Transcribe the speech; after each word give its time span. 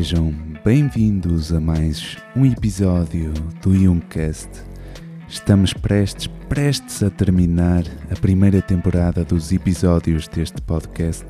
Sejam 0.00 0.34
bem-vindos 0.64 1.52
a 1.52 1.60
mais 1.60 2.16
um 2.34 2.46
episódio 2.46 3.34
do 3.60 3.74
Youngcast. 3.74 4.48
Estamos 5.28 5.74
prestes, 5.74 6.26
prestes 6.48 7.02
a 7.02 7.10
terminar 7.10 7.84
a 8.10 8.18
primeira 8.18 8.62
temporada 8.62 9.22
dos 9.26 9.52
episódios 9.52 10.26
deste 10.26 10.58
podcast 10.62 11.26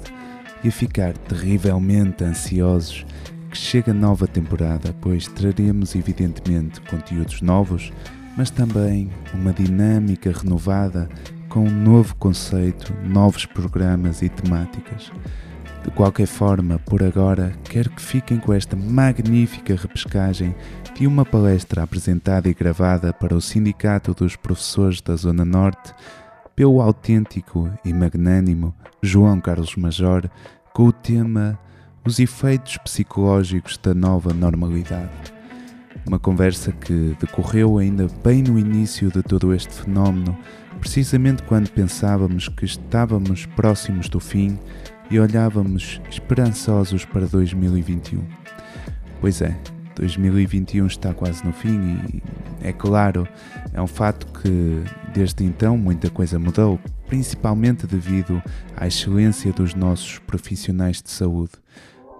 e 0.63 0.69
a 0.69 0.71
ficar 0.71 1.19
terrivelmente 1.19 2.23
ansiosos 2.23 3.05
que 3.51 3.59
chegue 3.59 3.91
a 3.91 3.95
nova 3.95 4.29
temporada, 4.29 4.95
pois 5.01 5.27
traremos 5.27 5.97
evidentemente 5.97 6.81
conteúdos 6.83 7.43
novos, 7.43 7.93
mas 8.37 8.51
também 8.51 9.11
uma 9.35 9.53
dinâmica 9.53 10.31
renovada 10.31 11.09
com 11.49 11.65
um 11.65 11.73
novo 11.73 12.15
conceito, 12.15 12.95
novos 13.03 13.47
programas 13.47 14.23
e 14.23 14.29
temáticas. 14.29 15.11
De 15.83 15.91
qualquer 15.91 16.27
forma, 16.27 16.79
por 16.79 17.03
agora, 17.03 17.55
quero 17.65 17.91
que 17.91 18.03
fiquem 18.03 18.39
com 18.39 18.53
esta 18.53 18.77
magnífica 18.77 19.75
repescagem 19.75 20.55
de 20.95 21.07
uma 21.07 21.25
palestra 21.25 21.83
apresentada 21.83 22.49
e 22.49 22.55
gravada 22.55 23.13
para 23.13 23.35
o 23.35 23.41
Sindicato 23.41 24.13
dos 24.13 24.37
Professores 24.37 25.01
da 25.01 25.17
Zona 25.17 25.45
Norte 25.45 25.95
pelo 26.55 26.83
autêntico 26.83 27.71
e 27.83 27.93
magnânimo 27.93 28.75
João 29.03 29.41
Carlos 29.41 29.75
Major 29.77 30.29
com 30.75 30.85
o 30.85 30.93
tema 30.93 31.59
Os 32.05 32.19
efeitos 32.19 32.77
psicológicos 32.79 33.79
da 33.79 33.95
nova 33.95 34.35
normalidade. 34.35 35.33
Uma 36.07 36.19
conversa 36.19 36.73
que 36.73 37.17
decorreu 37.19 37.79
ainda 37.79 38.07
bem 38.23 38.43
no 38.43 38.59
início 38.59 39.11
de 39.11 39.23
todo 39.23 39.55
este 39.55 39.73
fenómeno, 39.73 40.37
precisamente 40.79 41.43
quando 41.45 41.71
pensávamos 41.71 42.49
que 42.49 42.67
estávamos 42.67 43.47
próximos 43.47 44.09
do 44.09 44.21
fim 44.21 44.59
e 45.11 45.19
olhávamos 45.19 46.01
esperançosos 46.09 47.05
para 47.05 47.27
2021. 47.27 48.23
Pois 49.21 49.43
é, 49.43 49.59
2021 49.97 50.87
está 50.87 51.13
quase 51.13 51.45
no 51.45 51.53
fim 51.53 51.99
e, 52.07 52.23
é 52.63 52.73
claro, 52.73 53.27
é 53.73 53.83
um 53.83 53.87
fato 53.87 54.27
que 54.41 54.83
desde 55.13 55.45
então 55.45 55.77
muita 55.77 56.09
coisa 56.09 56.39
mudou, 56.39 56.79
principalmente 57.09 57.87
devido 57.87 58.41
à 58.77 58.87
excelência 58.87 59.53
dos 59.53 59.75
nossos 59.75 60.19
profissionais 60.21 61.03
de 61.03 61.11
saúde. 61.11 61.53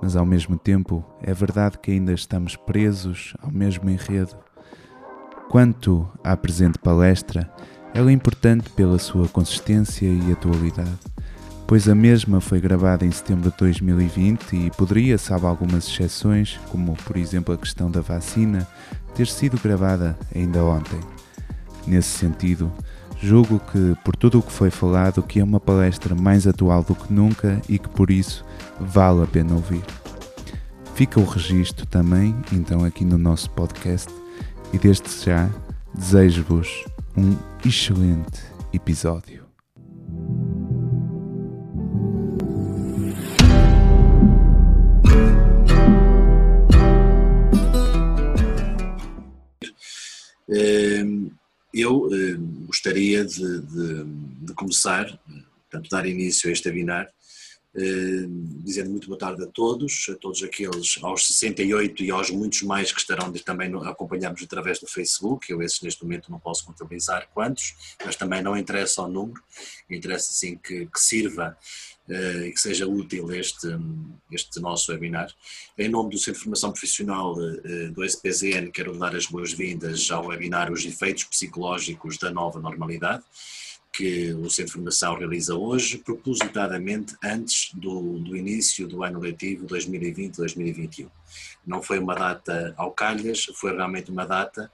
Mas 0.03 0.17
ao 0.17 0.27
mesmo 0.27 0.59
tempo, 0.59 1.05
é 1.23 1.33
verdade 1.33 1.79
que 1.79 1.91
ainda 1.91 2.13
estamos 2.13 2.57
presos 2.57 3.35
ao 3.41 3.53
mesmo 3.53 3.89
enredo. 3.89 4.37
Quanto 5.49 6.09
à 6.25 6.37
presente 6.37 6.79
palestra, 6.79 7.51
ela 7.95 8.11
é 8.11 8.13
importante 8.13 8.71
pela 8.71 8.99
sua 8.99 9.29
consistência 9.29 10.07
e 10.07 10.33
atualidade 10.33 10.99
pois 11.71 11.89
a 11.89 11.95
mesma 11.95 12.41
foi 12.41 12.61
gravada 12.61 13.07
em 13.07 13.13
setembro 13.13 13.49
de 13.49 13.57
2020 13.59 14.57
e 14.57 14.71
poderia, 14.73 15.17
salvo 15.17 15.47
algumas 15.47 15.87
exceções, 15.87 16.59
como 16.69 16.97
por 17.05 17.17
exemplo 17.17 17.55
a 17.55 17.57
questão 17.57 17.89
da 17.89 18.01
vacina, 18.01 18.67
ter 19.15 19.29
sido 19.29 19.57
gravada 19.57 20.19
ainda 20.35 20.65
ontem. 20.65 20.99
Nesse 21.87 22.09
sentido, 22.09 22.73
julgo 23.23 23.61
que, 23.71 23.97
por 24.05 24.17
tudo 24.17 24.41
o 24.41 24.43
que 24.43 24.51
foi 24.51 24.69
falado, 24.69 25.23
que 25.23 25.39
é 25.39 25.45
uma 25.45 25.61
palestra 25.61 26.13
mais 26.13 26.45
atual 26.45 26.83
do 26.83 26.97
que 26.97 27.13
nunca 27.13 27.63
e 27.69 27.79
que 27.79 27.89
por 27.89 28.11
isso 28.11 28.45
vale 28.81 29.23
a 29.23 29.27
pena 29.29 29.55
ouvir. 29.55 29.85
Fica 30.97 31.21
o 31.21 31.25
registro 31.25 31.87
também, 31.87 32.35
então, 32.53 32.85
aqui 32.85 33.05
no 33.05 33.17
nosso 33.17 33.49
podcast 33.51 34.13
e 34.73 34.79
desde 34.79 35.09
já 35.25 35.49
desejo-vos 35.95 36.85
um 37.17 37.37
excelente 37.65 38.43
episódio. 38.73 39.40
Eu 51.73 52.09
gostaria 52.67 53.25
de, 53.25 53.61
de, 53.61 54.05
de 54.47 54.55
começar, 54.55 55.07
portanto, 55.71 55.89
dar 55.91 56.07
início 56.07 56.49
a 56.49 56.53
este 56.53 56.69
webinar, 56.69 57.09
dizendo 58.65 58.91
muito 58.91 59.07
boa 59.07 59.19
tarde 59.19 59.45
a 59.45 59.47
todos, 59.47 60.07
a 60.11 60.17
todos 60.17 60.43
aqueles, 60.43 60.99
aos 61.03 61.27
68 61.27 62.03
e 62.03 62.11
aos 62.11 62.31
muitos 62.31 62.63
mais 62.63 62.91
que 62.91 63.01
estarão 63.01 63.33
também 63.33 63.73
a 63.75 63.91
acompanhar-nos 63.91 64.43
através 64.43 64.81
do 64.81 64.89
Facebook, 64.89 65.51
eu 65.51 65.63
esses 65.63 65.81
neste 65.81 66.03
momento 66.03 66.31
não 66.31 66.41
posso 66.41 66.65
contabilizar 66.65 67.29
quantos, 67.33 67.97
mas 68.05 68.17
também 68.17 68.43
não 68.43 68.57
interessa 68.57 69.03
o 69.03 69.09
número, 69.09 69.41
interessa 69.89 70.33
sim 70.33 70.57
que, 70.57 70.87
que 70.87 71.01
sirva 71.01 71.57
e 72.11 72.51
que 72.51 72.61
seja 72.61 72.87
útil 72.87 73.31
este, 73.33 73.69
este 74.33 74.61
nosso 74.61 74.91
webinar. 74.91 75.33
Em 75.79 75.89
nome 75.89 76.11
do 76.11 76.19
Centro 76.19 76.35
de 76.35 76.45
Formação 76.45 76.73
Profissional 76.73 77.37
eh, 77.41 77.89
do 77.89 78.05
SPZN, 78.05 78.71
quero 78.73 78.99
dar 78.99 79.15
as 79.15 79.27
boas-vindas 79.27 80.11
ao 80.11 80.27
webinar 80.27 80.73
Os 80.73 80.85
Efeitos 80.85 81.25
Psicológicos 81.25 82.19
da 82.19 82.31
Nova 82.31 82.59
Normalidade 82.59 83.23
que 83.93 84.33
o 84.35 84.49
Centro 84.49 84.67
de 84.67 84.73
Formação 84.73 85.19
realiza 85.19 85.55
hoje, 85.57 85.99
propositadamente 85.99 87.17
antes 87.23 87.73
do, 87.75 88.19
do 88.21 88.37
início 88.37 88.87
do 88.87 89.03
ano 89.03 89.19
letivo 89.19 89.67
2020-2021. 89.67 91.11
Não 91.67 91.83
foi 91.83 91.99
uma 91.99 92.15
data 92.15 92.73
ao 92.77 92.93
calhas, 92.93 93.45
foi 93.57 93.75
realmente 93.75 94.11
uma 94.11 94.25
data 94.25 94.71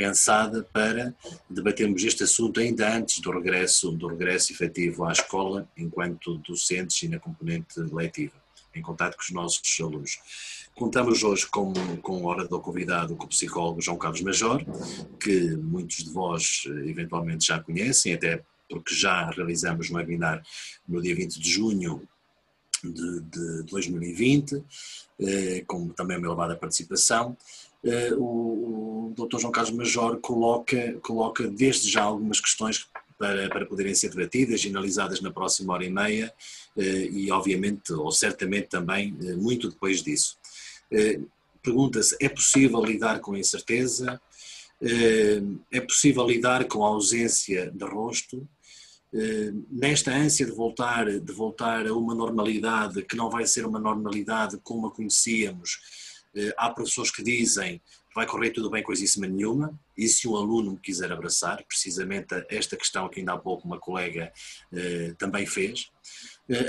pensada 0.00 0.66
para 0.72 1.14
debatermos 1.50 2.02
este 2.02 2.24
assunto 2.24 2.58
ainda 2.58 2.96
antes 2.96 3.20
do 3.20 3.30
regresso, 3.30 3.92
do 3.92 4.06
regresso 4.06 4.50
efetivo 4.50 5.04
à 5.04 5.12
escola, 5.12 5.70
enquanto 5.76 6.38
docentes 6.38 7.02
e 7.02 7.08
na 7.08 7.18
componente 7.18 7.78
letiva, 7.92 8.32
em 8.74 8.80
contato 8.80 9.14
com 9.14 9.22
os 9.22 9.30
nossos 9.30 9.78
alunos. 9.78 10.18
Contamos 10.74 11.22
hoje 11.22 11.46
com, 11.46 11.74
com 12.00 12.22
o 12.22 12.26
orador 12.28 12.62
convidado, 12.62 13.14
com 13.14 13.26
o 13.26 13.28
psicólogo 13.28 13.82
João 13.82 13.98
Carlos 13.98 14.22
Major, 14.22 14.64
que 15.22 15.54
muitos 15.56 15.98
de 15.98 16.10
vós 16.10 16.62
eh, 16.66 16.88
eventualmente 16.88 17.48
já 17.48 17.60
conhecem, 17.60 18.14
até 18.14 18.42
porque 18.70 18.94
já 18.94 19.28
realizamos 19.28 19.90
um 19.90 19.96
webinar 19.96 20.42
no 20.88 21.02
dia 21.02 21.14
20 21.14 21.38
de 21.38 21.50
junho 21.50 22.08
de, 22.82 23.20
de 23.20 23.62
2020, 23.64 24.64
eh, 25.20 25.62
com 25.66 25.90
também 25.90 26.16
uma 26.16 26.26
elevada 26.26 26.56
participação. 26.56 27.36
Eh, 27.82 28.14
o, 28.14 29.10
o 29.10 29.14
Dr. 29.16 29.38
João 29.38 29.52
Carlos 29.52 29.74
Major 29.74 30.18
coloca, 30.20 30.98
coloca 31.02 31.48
desde 31.48 31.90
já 31.90 32.02
algumas 32.02 32.40
questões 32.40 32.86
para, 33.18 33.48
para 33.48 33.66
poderem 33.66 33.94
ser 33.94 34.10
debatidas 34.10 34.64
e 34.64 34.68
analisadas 34.68 35.20
na 35.20 35.30
próxima 35.30 35.72
hora 35.72 35.84
e 35.84 35.90
meia 35.90 36.32
eh, 36.76 37.08
e 37.10 37.30
obviamente, 37.30 37.92
ou 37.92 38.10
certamente 38.10 38.68
também, 38.68 39.16
eh, 39.22 39.34
muito 39.34 39.68
depois 39.68 40.02
disso. 40.02 40.38
Pergunta-se, 41.62 42.16
é 42.20 42.28
possível 42.28 42.82
lidar 42.82 43.20
com 43.20 43.34
a 43.34 43.38
incerteza? 43.38 44.20
É 45.70 45.80
possível 45.80 46.26
lidar 46.26 46.64
com 46.64 46.84
a 46.84 46.88
ausência 46.88 47.70
de 47.70 47.84
rosto? 47.84 48.48
Nesta 49.70 50.10
ânsia 50.10 50.46
de 50.46 50.52
voltar, 50.52 51.06
de 51.20 51.32
voltar 51.32 51.86
a 51.86 51.94
uma 51.94 52.14
normalidade 52.14 53.04
que 53.04 53.14
não 53.14 53.30
vai 53.30 53.46
ser 53.46 53.66
uma 53.66 53.78
normalidade 53.78 54.58
como 54.64 54.88
a 54.88 54.90
conhecíamos, 54.90 55.78
há 56.56 56.70
professores 56.70 57.10
que 57.10 57.22
dizem 57.22 57.80
vai 58.14 58.26
correr 58.26 58.50
tudo 58.50 58.70
bem 58.70 58.82
coisíssima 58.82 59.26
nenhuma, 59.26 59.78
e 59.96 60.08
se 60.08 60.26
um 60.26 60.36
aluno 60.36 60.72
me 60.72 60.78
quiser 60.78 61.12
abraçar, 61.12 61.62
precisamente 61.64 62.34
esta 62.48 62.76
questão 62.76 63.08
que 63.08 63.20
ainda 63.20 63.34
há 63.34 63.38
pouco 63.38 63.66
uma 63.66 63.78
colega 63.78 64.32
eh, 64.72 65.14
também 65.16 65.46
fez, 65.46 65.90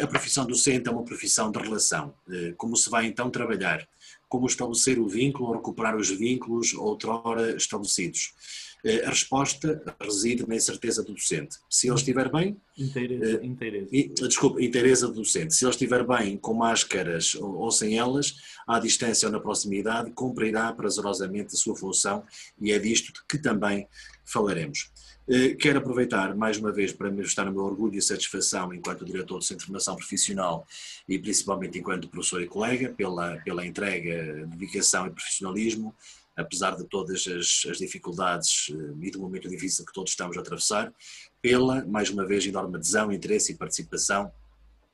a 0.02 0.06
profissão 0.06 0.46
docente 0.46 0.88
é 0.88 0.92
uma 0.92 1.04
profissão 1.04 1.52
de 1.52 1.58
relação. 1.58 2.14
Como 2.56 2.76
se 2.76 2.88
vai 2.88 3.08
então 3.08 3.32
trabalhar? 3.32 3.88
Como 4.32 4.46
estabelecer 4.46 4.98
o 4.98 5.10
vínculo 5.10 5.50
ou 5.50 5.56
recuperar 5.56 5.98
os 5.98 6.10
vínculos 6.10 6.74
outrora 6.74 7.54
estabelecidos? 7.58 8.34
Eh, 8.82 9.04
a 9.06 9.10
resposta 9.10 9.84
reside 10.00 10.48
na 10.48 10.56
incerteza 10.56 11.04
do 11.04 11.12
docente. 11.12 11.58
Se 11.70 11.88
ele 11.90 11.98
estiver 11.98 12.32
bem. 12.32 12.56
Inteireza. 12.78 13.42
Eh, 13.42 13.46
inteireza. 13.46 13.90
Desculpe, 14.30 14.66
inteireza 14.66 15.10
do 15.10 15.16
docente. 15.16 15.54
Se 15.54 15.66
ele 15.66 15.72
estiver 15.72 16.08
bem 16.08 16.38
com 16.38 16.54
máscaras 16.54 17.36
ou, 17.36 17.58
ou 17.58 17.72
sem 17.72 18.00
elas, 18.00 18.38
à 18.66 18.80
distância 18.80 19.26
ou 19.28 19.34
na 19.34 19.40
proximidade, 19.42 20.12
cumprirá 20.12 20.72
prazerosamente 20.72 21.54
a 21.54 21.58
sua 21.58 21.76
função 21.76 22.24
e 22.62 22.72
é 22.72 22.80
disto 22.80 23.12
que 23.28 23.38
também 23.38 23.86
falaremos. 24.24 24.90
Eh, 25.30 25.56
quero 25.56 25.80
aproveitar 25.80 26.36
mais 26.36 26.58
uma 26.58 26.72
vez 26.72 26.92
para 26.92 27.10
manifestar 27.10 27.48
o 27.48 27.52
meu 27.52 27.64
orgulho 27.64 27.98
e 27.98 28.02
satisfação 28.02 28.74
enquanto 28.74 29.06
diretor 29.06 29.38
do 29.38 29.44
Centro 29.44 29.60
de 29.60 29.66
Formação 29.68 29.96
Profissional 29.96 30.66
e 31.08 31.20
principalmente 31.20 31.78
enquanto 31.78 32.10
professor 32.10 32.42
e 32.42 32.48
colega 32.48 32.90
pela, 32.90 33.38
pela 33.38 33.66
entrega, 33.66 34.46
dedicação 34.48 35.08
e 35.08 35.12
profissionalismo 35.12 35.96
apesar 36.36 36.76
de 36.76 36.86
todas 36.86 37.28
as, 37.28 37.70
as, 37.70 37.78
dificuldades 37.78 38.72
eh, 38.72 39.06
e 39.08 39.12
do 39.12 39.20
momento 39.20 39.50
difícil 39.50 39.86
que 39.86 39.94
todos 39.94 40.12
estamos 40.12 40.38
a 40.38 40.42
atravessar, 40.42 40.94
pela, 41.42 41.86
mais 41.86 42.10
uma 42.10 42.26
vez, 42.26 42.46
enorme 42.46 42.78
adesão, 42.78 43.12
interesse 43.12 43.52
e 43.52 43.56
participação 43.56 44.32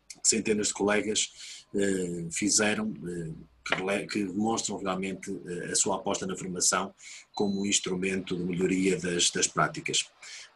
que 0.08 0.28
centenas 0.28 0.68
de 0.68 0.74
colegas 0.74 1.66
eh, 1.76 2.28
fizeram, 2.32 2.94
eh, 3.08 3.32
que, 3.68 4.08
que, 4.08 4.24
demonstram 4.24 4.78
realmente 4.78 5.32
eh, 5.46 5.72
a 5.72 5.76
sua 5.76 5.98
aposta 5.98 6.26
na 6.26 6.36
formação 6.36 6.94
como 7.34 7.62
um 7.62 7.66
instrumento 7.66 8.36
de 8.36 8.44
melhoria 8.44 8.98
das, 8.98 9.30
das 9.30 9.48
práticas. 9.48 10.06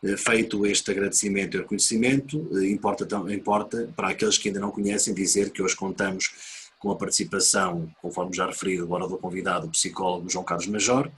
Eh, 0.04 0.18
feito 0.18 0.66
este 0.66 0.92
agradecimento 0.92 1.56
e 1.56 1.60
reconhecimento, 1.60 2.50
eh, 2.58 2.70
importa, 2.70 3.06
importa 3.34 3.92
para 3.96 4.10
aqueles 4.10 4.38
que 4.38 4.50
ainda 4.50 4.60
não 4.60 4.72
conhecem 4.72 5.14
dizer 5.14 5.52
que 5.52 5.62
hoje 5.62 5.76
contamos 5.76 6.32
com 6.80 6.90
a 6.90 6.96
participação, 6.96 7.88
conforme 8.02 8.36
já 8.36 8.48
referido, 8.48 8.84
agora 8.84 9.08
do 9.08 9.18
convidado, 9.18 9.68
o 9.68 9.72
psicólogo 9.72 10.30
João 10.30 10.44
Carlos 10.44 10.66
Major, 10.66 11.12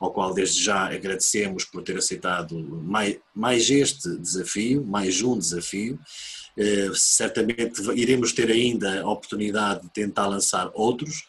ao 0.00 0.10
qual 0.10 0.32
desde 0.32 0.64
já 0.64 0.86
agradecemos 0.86 1.62
por 1.64 1.82
ter 1.82 1.98
aceitado 1.98 2.58
mais, 2.58 3.18
mais 3.34 3.68
este 3.68 4.16
desafio, 4.16 4.82
mais 4.82 5.20
um 5.20 5.38
desafio. 5.38 5.98
Eh, 6.60 6.90
certamente 6.94 7.80
iremos 7.94 8.34
ter 8.34 8.50
ainda 8.50 9.00
a 9.00 9.10
oportunidade 9.10 9.80
de 9.80 9.88
tentar 9.88 10.26
lançar 10.26 10.70
outros. 10.74 11.24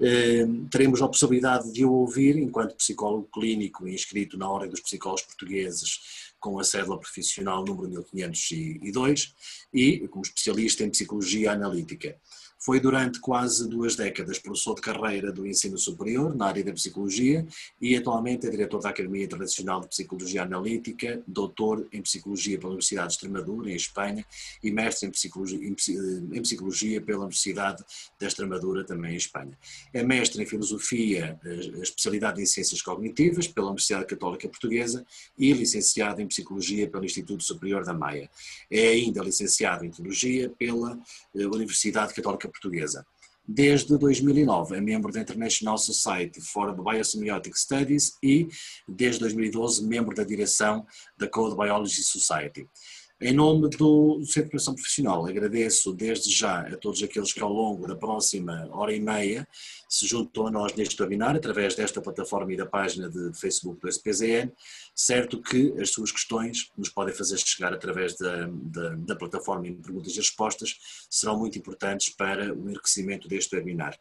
Eh, 0.00 0.46
teremos 0.70 1.02
a 1.02 1.08
possibilidade 1.08 1.70
de 1.70 1.84
o 1.84 1.92
ouvir 1.92 2.38
enquanto 2.38 2.76
psicólogo 2.76 3.28
clínico 3.30 3.86
inscrito 3.86 4.38
na 4.38 4.48
Ordem 4.48 4.70
dos 4.70 4.80
Psicólogos 4.80 5.24
Portugueses 5.24 6.30
com 6.40 6.58
a 6.58 6.64
cédula 6.64 6.98
profissional 6.98 7.62
número 7.62 7.90
1502 8.10 9.34
e 9.74 10.08
como 10.08 10.24
especialista 10.24 10.82
em 10.82 10.88
psicologia 10.88 11.52
analítica. 11.52 12.16
Foi 12.62 12.78
durante 12.78 13.18
quase 13.20 13.66
duas 13.66 13.96
décadas 13.96 14.38
professor 14.38 14.74
de 14.74 14.82
carreira 14.82 15.32
do 15.32 15.46
ensino 15.46 15.78
superior 15.78 16.36
na 16.36 16.46
área 16.46 16.62
da 16.62 16.74
psicologia 16.74 17.46
e 17.80 17.96
atualmente 17.96 18.46
é 18.46 18.50
diretor 18.50 18.82
da 18.82 18.90
Academia 18.90 19.24
Internacional 19.24 19.80
de 19.80 19.88
Psicologia 19.88 20.42
Analítica, 20.42 21.22
doutor 21.26 21.88
em 21.90 22.02
psicologia 22.02 22.58
pela 22.58 22.72
Universidade 22.72 23.08
de 23.08 23.14
Extremadura, 23.14 23.70
em 23.70 23.74
Espanha, 23.74 24.26
e 24.62 24.70
mestre 24.70 25.08
em 25.08 25.10
psicologia, 25.10 25.58
em 25.66 26.42
psicologia 26.42 27.00
pela 27.00 27.20
Universidade 27.20 27.82
da 28.20 28.26
Extremadura, 28.26 28.84
também 28.84 29.14
em 29.14 29.16
Espanha. 29.16 29.58
É 29.90 30.02
mestre 30.02 30.42
em 30.42 30.46
filosofia, 30.46 31.40
eh, 31.42 31.80
especialidade 31.80 32.42
em 32.42 32.46
ciências 32.46 32.82
cognitivas 32.82 33.48
pela 33.48 33.68
Universidade 33.68 34.04
Católica 34.04 34.46
Portuguesa 34.46 35.06
e 35.38 35.50
licenciado 35.54 36.20
em 36.20 36.26
psicologia 36.26 36.86
pelo 36.90 37.06
Instituto 37.06 37.42
Superior 37.42 37.86
da 37.86 37.94
Maia. 37.94 38.28
É 38.70 38.88
ainda 38.88 39.22
licenciado 39.22 39.82
em 39.82 39.90
teologia 39.90 40.50
pela 40.58 41.00
eh, 41.34 41.46
Universidade 41.46 42.12
Católica 42.12 42.49
Portuguesa. 42.50 43.04
Desde 43.46 43.98
2009 43.98 44.76
é 44.76 44.80
membro 44.80 45.10
da 45.10 45.20
International 45.20 45.76
Society 45.76 46.40
for 46.40 46.72
Biosemiotic 46.72 47.58
Studies 47.58 48.12
e, 48.22 48.46
desde 48.88 49.20
2012, 49.20 49.84
membro 49.86 50.14
da 50.14 50.22
direção 50.22 50.86
da 51.18 51.26
Code 51.26 51.56
Biology 51.56 52.02
Society. 52.04 52.68
Em 53.22 53.34
nome 53.34 53.68
do 53.68 54.14
Centro 54.24 54.32
de 54.32 54.40
Preparação 54.44 54.74
Profissional, 54.74 55.26
agradeço 55.26 55.92
desde 55.92 56.30
já 56.30 56.60
a 56.60 56.74
todos 56.74 57.02
aqueles 57.02 57.34
que 57.34 57.42
ao 57.42 57.52
longo 57.52 57.86
da 57.86 57.94
próxima 57.94 58.66
hora 58.72 58.94
e 58.94 58.98
meia 58.98 59.46
se 59.86 60.06
juntam 60.06 60.46
a 60.46 60.50
nós 60.50 60.72
neste 60.74 60.98
webinar, 61.02 61.36
através 61.36 61.74
desta 61.74 62.00
plataforma 62.00 62.54
e 62.54 62.56
da 62.56 62.64
página 62.64 63.10
de 63.10 63.38
Facebook 63.38 63.78
do 63.78 63.88
SPZN, 63.90 64.50
certo 64.94 65.38
que 65.42 65.74
as 65.78 65.90
suas 65.90 66.10
questões 66.10 66.70
nos 66.78 66.88
podem 66.88 67.14
fazer 67.14 67.36
chegar 67.36 67.74
através 67.74 68.16
da, 68.16 68.46
da, 68.50 68.94
da 68.96 69.16
plataforma 69.16 69.68
em 69.68 69.74
perguntas 69.74 70.14
e 70.14 70.16
respostas, 70.16 70.78
serão 71.10 71.38
muito 71.38 71.58
importantes 71.58 72.08
para 72.14 72.54
o 72.54 72.70
enriquecimento 72.70 73.28
deste 73.28 73.54
webinar. 73.54 74.00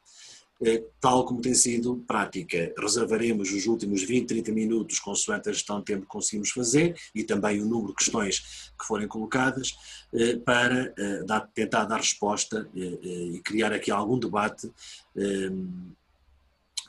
Eh, 0.61 0.83
tal 0.99 1.25
como 1.25 1.41
tem 1.41 1.53
sido 1.53 2.03
prática. 2.07 2.73
Reservaremos 2.77 3.51
os 3.51 3.65
últimos 3.65 4.03
20, 4.03 4.27
30 4.27 4.51
minutos, 4.51 4.99
consoante 4.99 5.49
a 5.49 5.53
gestão 5.53 5.79
de 5.79 5.85
tempo 5.85 6.01
que 6.01 6.07
conseguimos 6.07 6.49
fazer 6.51 6.95
e 7.15 7.23
também 7.23 7.61
o 7.61 7.65
número 7.65 7.89
de 7.89 7.95
questões 7.95 8.71
que 8.77 8.85
forem 8.85 9.07
colocadas, 9.07 9.75
eh, 10.13 10.35
para 10.37 10.93
eh, 10.97 11.23
tentar 11.53 11.85
dar 11.85 11.97
resposta 11.97 12.69
e 12.73 13.41
criar 13.43 13.71
aqui 13.71 13.91
algum 13.91 14.19
debate 14.19 14.69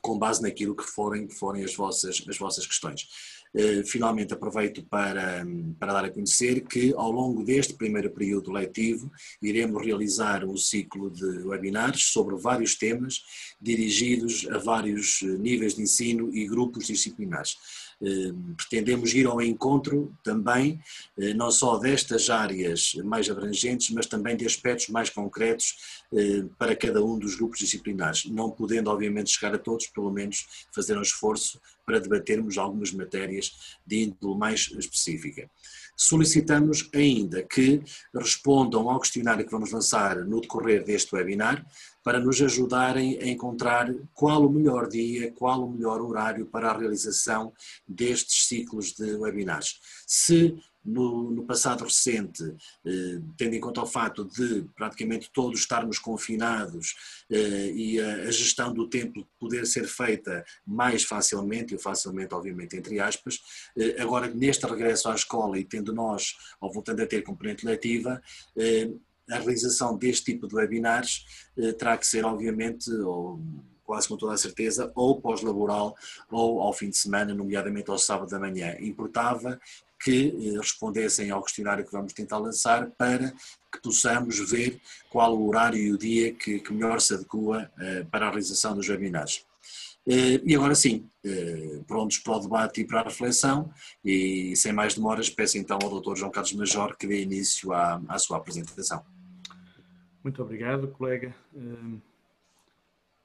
com 0.01 0.19
base 0.19 0.43
naquilo 0.43 0.75
que 0.75 0.85
forem, 0.85 1.27
que 1.27 1.35
forem 1.35 1.65
as, 1.65 1.75
vossas, 1.75 2.25
as 2.27 2.39
vossas 2.39 2.67
questões. 2.67 3.07
Eh, 3.53 3.83
finalmente 3.85 4.33
aproveito 4.33 4.85
para, 4.85 5.45
para 5.77 5.93
dar 5.93 6.05
a 6.05 6.11
conhecer 6.11 6.61
que 6.61 6.95
ao 6.95 7.11
longo 7.11 7.43
deste 7.43 7.75
primeiro 7.75 8.09
período 8.11 8.53
letivo 8.53 9.11
iremos 9.43 9.85
realizar 9.85 10.45
um 10.45 10.57
ciclo 10.57 11.11
de 11.11 11.43
webinars 11.43 12.05
sobre 12.05 12.37
vários 12.37 12.77
temas 12.77 13.25
dirigidos 13.61 14.47
a 14.51 14.59
vários 14.59 15.23
níveis 15.23 15.75
de 15.75 15.83
ensino 15.83 16.33
e 16.33 16.47
grupos 16.47 16.87
disciplinares. 16.87 17.57
Pretendemos 18.57 19.13
ir 19.13 19.27
ao 19.27 19.43
encontro 19.43 20.15
também, 20.25 20.81
eh, 21.19 21.35
não 21.35 21.51
só 21.51 21.77
destas 21.77 22.31
áreas 22.31 22.95
mais 23.05 23.29
abrangentes, 23.29 23.91
mas 23.91 24.07
também 24.07 24.37
de 24.37 24.47
aspectos 24.47 24.89
mais 24.89 25.11
concretos 25.11 26.01
eh, 26.15 26.45
para 26.59 26.75
cada 26.75 27.05
um 27.05 27.19
dos 27.19 27.37
grupos 27.37 27.59
disciplinares, 27.59 28.25
não 28.25 28.51
podendo 28.51 28.91
obviamente 28.91 29.31
chegar 29.31 29.55
a 29.55 29.59
todos, 29.59 29.87
pelo 29.89 30.11
menos 30.11 30.47
fazer 30.75 30.97
um 30.97 31.03
esforço 31.03 31.61
para 31.85 32.01
debatermos 32.01 32.57
algumas 32.57 32.91
matérias 32.93 33.77
de 33.87 34.05
índole 34.05 34.39
mais 34.39 34.71
específica. 34.79 35.51
Solicitamos 35.97 36.89
ainda 36.95 37.43
que 37.43 37.83
respondam 38.15 38.89
ao 38.89 39.01
questionário 39.01 39.45
que 39.45 39.51
vamos 39.51 39.71
lançar 39.71 40.25
no 40.25 40.41
decorrer 40.41 40.83
deste 40.83 41.15
webinar, 41.15 41.67
para 42.03 42.21
nos 42.21 42.41
ajudarem 42.41 43.19
a 43.19 43.27
encontrar 43.27 43.93
qual 44.15 44.45
o 44.45 44.51
melhor 44.51 44.89
dia, 44.89 45.33
qual 45.33 45.65
o 45.65 45.71
melhor 45.71 46.01
horário 46.01 46.47
para 46.47 46.71
a 46.71 46.77
realização 46.77 47.53
destes 47.87 48.47
ciclos 48.47 48.93
de 48.93 49.15
webinars. 49.15 49.81
Se 50.07 50.57
no, 50.85 51.31
no, 51.31 51.45
passado 51.45 51.85
recente, 51.85 52.43
eh, 52.87 53.21
tendo 53.37 53.55
em 53.55 53.61
conta 53.61 53.83
o 53.83 53.87
fato 53.87 54.25
de 54.25 54.65
praticamente 54.75 55.31
todos 55.33 55.61
estarmos 55.61 55.99
confinados 55.99 57.25
eh, 57.31 57.71
e 57.75 58.01
a, 58.01 58.15
a, 58.23 58.31
gestão 58.31 58.73
do 58.73 58.89
tempo 58.89 59.27
poder 59.39 59.67
ser 59.67 59.87
feita 59.87 60.43
mais 60.67 61.05
facilmente, 61.05 61.75
e 61.75 61.79
facilmente 61.79 62.35
obviamente 62.35 62.77
entre 62.77 62.99
aspas, 62.99 63.41
eh, 63.77 64.01
agora 64.01 64.29
neste 64.29 64.65
regresso 64.67 65.11
à 65.11 65.15
escola 65.15 65.59
e 65.59 65.65
tendo 65.65 65.93
nós, 65.93 66.35
ou 66.61 66.73
voltando 66.73 67.03
a 67.03 67.07
ter 67.07 67.23
componente 67.23 67.67
letiva, 67.67 68.21
eh, 68.57 68.91
a 69.31 69.39
realização 69.39 69.97
deste 69.97 70.33
tipo 70.33 70.47
de 70.47 70.55
webinars 70.55 71.25
eh, 71.57 71.73
terá 71.73 71.97
que 71.97 72.07
ser 72.07 72.25
obviamente, 72.25 72.91
ou 72.91 73.41
quase 73.85 74.09
com 74.09 74.17
toda 74.17 74.35
a 74.35 74.39
certeza, 74.39 74.91
ou 74.95 75.21
pós-laboral 75.21 75.97
ou 76.31 76.61
ao 76.61 76.73
fim 76.73 76.91
de 76.91 76.97
semana, 76.97 77.35
nomeadamente 77.35 77.91
ao 77.91 77.99
sábado 77.99 78.31
da 78.31 78.39
manhã. 78.39 78.77
Importava 78.81 79.61
que 80.03 80.29
eh, 80.29 80.59
respondessem 80.59 81.31
ao 81.31 81.43
questionário 81.43 81.85
que 81.85 81.93
vamos 81.93 82.13
tentar 82.13 82.39
lançar 82.39 82.91
para 82.91 83.33
que 83.73 83.81
possamos 83.83 84.39
ver 84.51 84.81
qual 85.11 85.37
o 85.37 85.49
horário 85.49 85.79
e 85.79 85.93
o 85.93 85.99
dia 85.99 86.33
que, 86.33 86.61
que 86.61 86.73
melhor 86.73 87.01
se 87.01 87.15
adequa 87.15 87.71
uh, 87.77 88.07
para 88.11 88.27
a 88.27 88.31
realização 88.31 88.75
dos 88.75 88.89
webinars. 88.89 89.45
E 90.07 90.57
agora 90.57 90.75
sim, 90.75 91.09
prontos 91.87 92.19
para 92.19 92.37
o 92.37 92.41
debate 92.41 92.81
e 92.81 92.85
para 92.85 93.01
a 93.01 93.05
reflexão, 93.05 93.71
e 94.05 94.57
sem 94.57 94.73
mais 94.73 94.95
demoras, 94.95 95.31
peço 95.31 95.59
então 95.59 95.79
ao 95.81 96.01
Dr. 96.01 96.17
João 96.17 96.33
Carlos 96.33 96.53
Major 96.55 96.97
que 96.97 97.07
dê 97.07 97.23
início 97.23 97.73
à, 97.73 98.03
à 98.09 98.19
sua 98.19 98.39
apresentação. 98.39 99.05
Muito 100.23 100.43
obrigado, 100.43 100.89
colega. 100.89 101.35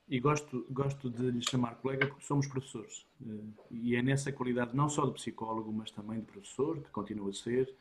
E 0.07 0.19
gosto, 0.19 0.65
gosto 0.69 1.09
de 1.09 1.31
lhe 1.31 1.41
chamar 1.41 1.75
colega 1.75 2.07
porque 2.07 2.23
somos 2.23 2.47
professores. 2.47 3.05
Eh, 3.25 3.63
e 3.71 3.95
é 3.95 4.01
nessa 4.03 4.31
qualidade, 4.31 4.75
não 4.75 4.87
só 4.87 5.05
de 5.05 5.13
psicólogo, 5.13 5.73
mas 5.73 5.89
também 5.89 6.19
de 6.19 6.25
professor, 6.25 6.79
que 6.79 6.89
continua 6.91 7.31
a 7.31 7.33
ser, 7.33 7.73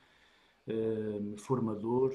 eh, 0.66 1.36
formador, 1.38 2.14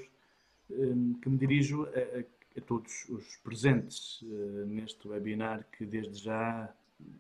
que 1.22 1.30
me 1.30 1.38
dirijo 1.38 1.84
a, 1.86 2.60
a 2.60 2.62
todos 2.62 3.10
os 3.10 3.38
presentes 3.38 4.24
neste 4.68 5.08
webinar, 5.08 5.66
que 5.72 5.84
desde 5.84 6.24
já 6.24 6.72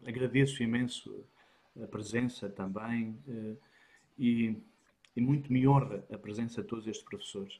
agradeço 0.05 0.61
imenso 0.61 1.25
a 1.81 1.87
presença 1.87 2.47
também 2.47 3.17
e, 4.19 4.55
e 5.15 5.21
muito 5.21 5.51
me 5.51 5.67
honra 5.67 6.05
a 6.13 6.17
presença 6.19 6.61
de 6.61 6.67
todos 6.67 6.85
estes 6.85 7.03
professores. 7.03 7.59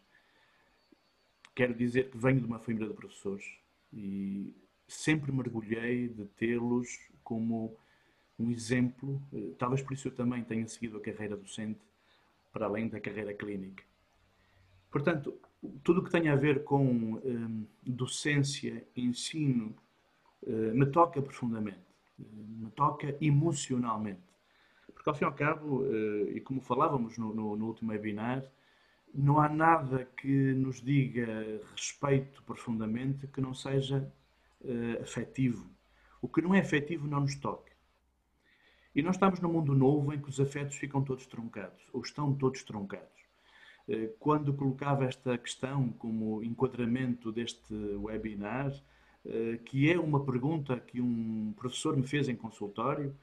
Quero 1.60 1.74
dizer 1.74 2.10
que 2.10 2.18
venho 2.18 2.40
de 2.40 2.46
uma 2.46 2.58
família 2.58 2.88
de 2.88 2.94
professores 2.94 3.46
e 3.92 4.56
sempre 4.88 5.30
mergulhei 5.30 6.08
de 6.08 6.24
tê-los 6.24 6.88
como 7.22 7.76
um 8.40 8.50
exemplo, 8.50 9.22
eh, 9.34 9.56
talvez 9.58 9.82
por 9.82 9.92
isso 9.92 10.08
eu 10.08 10.16
também 10.16 10.42
tenha 10.42 10.66
seguido 10.70 10.96
a 10.96 11.02
carreira 11.02 11.36
docente, 11.36 11.82
para 12.54 12.66
além 12.66 12.88
da 12.88 12.98
carreira 13.02 13.34
clínica. 13.34 13.84
Portanto, 14.90 15.38
tudo 15.84 16.00
o 16.00 16.04
que 16.06 16.10
tem 16.10 16.30
a 16.30 16.36
ver 16.38 16.64
com 16.64 16.82
um, 16.86 17.68
docência, 17.86 18.88
ensino, 18.96 19.76
uh, 20.44 20.74
me 20.74 20.86
toca 20.86 21.22
profundamente, 21.22 21.84
uh, 22.18 22.24
me 22.24 22.72
toca 22.72 23.18
emocionalmente. 23.20 24.22
Porque, 24.94 25.10
ao 25.10 25.14
fim 25.14 25.26
e 25.26 25.28
ao 25.28 25.34
cabo, 25.34 25.86
e 26.34 26.40
como 26.40 26.62
falávamos 26.62 27.18
no, 27.18 27.34
no, 27.34 27.58
no 27.58 27.68
último 27.68 27.92
webinar, 27.92 28.50
não 29.14 29.40
há 29.40 29.50
nada 29.50 30.06
que 30.18 30.54
nos 30.54 30.82
diga 30.82 31.28
respeito 31.76 32.44
profundamente 32.44 33.28
que 33.28 33.42
não 33.42 33.54
seja 33.54 34.12
uh, 34.62 35.02
afetivo. 35.02 35.70
O 36.22 36.28
que 36.28 36.42
não 36.42 36.54
é 36.54 36.60
afetivo 36.60 37.08
não 37.08 37.22
nos 37.22 37.36
toca. 37.36 37.72
E 38.96 39.02
nós 39.02 39.16
estamos 39.16 39.40
num 39.40 39.52
mundo 39.52 39.74
novo 39.74 40.14
em 40.14 40.20
que 40.20 40.30
os 40.30 40.40
afetos 40.40 40.76
ficam 40.76 41.04
todos 41.04 41.26
truncados, 41.26 41.82
ou 41.94 42.02
estão 42.02 42.34
todos 42.34 42.64
truncados. 42.64 43.08
Uh, 43.88 44.10
quando 44.20 44.54
colocava 44.54 45.06
esta 45.06 45.38
questão 45.38 45.90
como 45.94 46.44
enquadramento 46.44 47.32
deste 47.32 47.74
webinar, 47.74 48.72
uh, 49.26 49.58
que 49.66 49.92
é 49.92 50.00
uma 50.00 50.24
pergunta 50.24 50.80
que 50.80 51.02
um 51.02 51.54
professor 51.58 51.96
me 51.98 52.06
fez 52.06 52.30
em 52.30 52.36
consultório, 52.36 53.16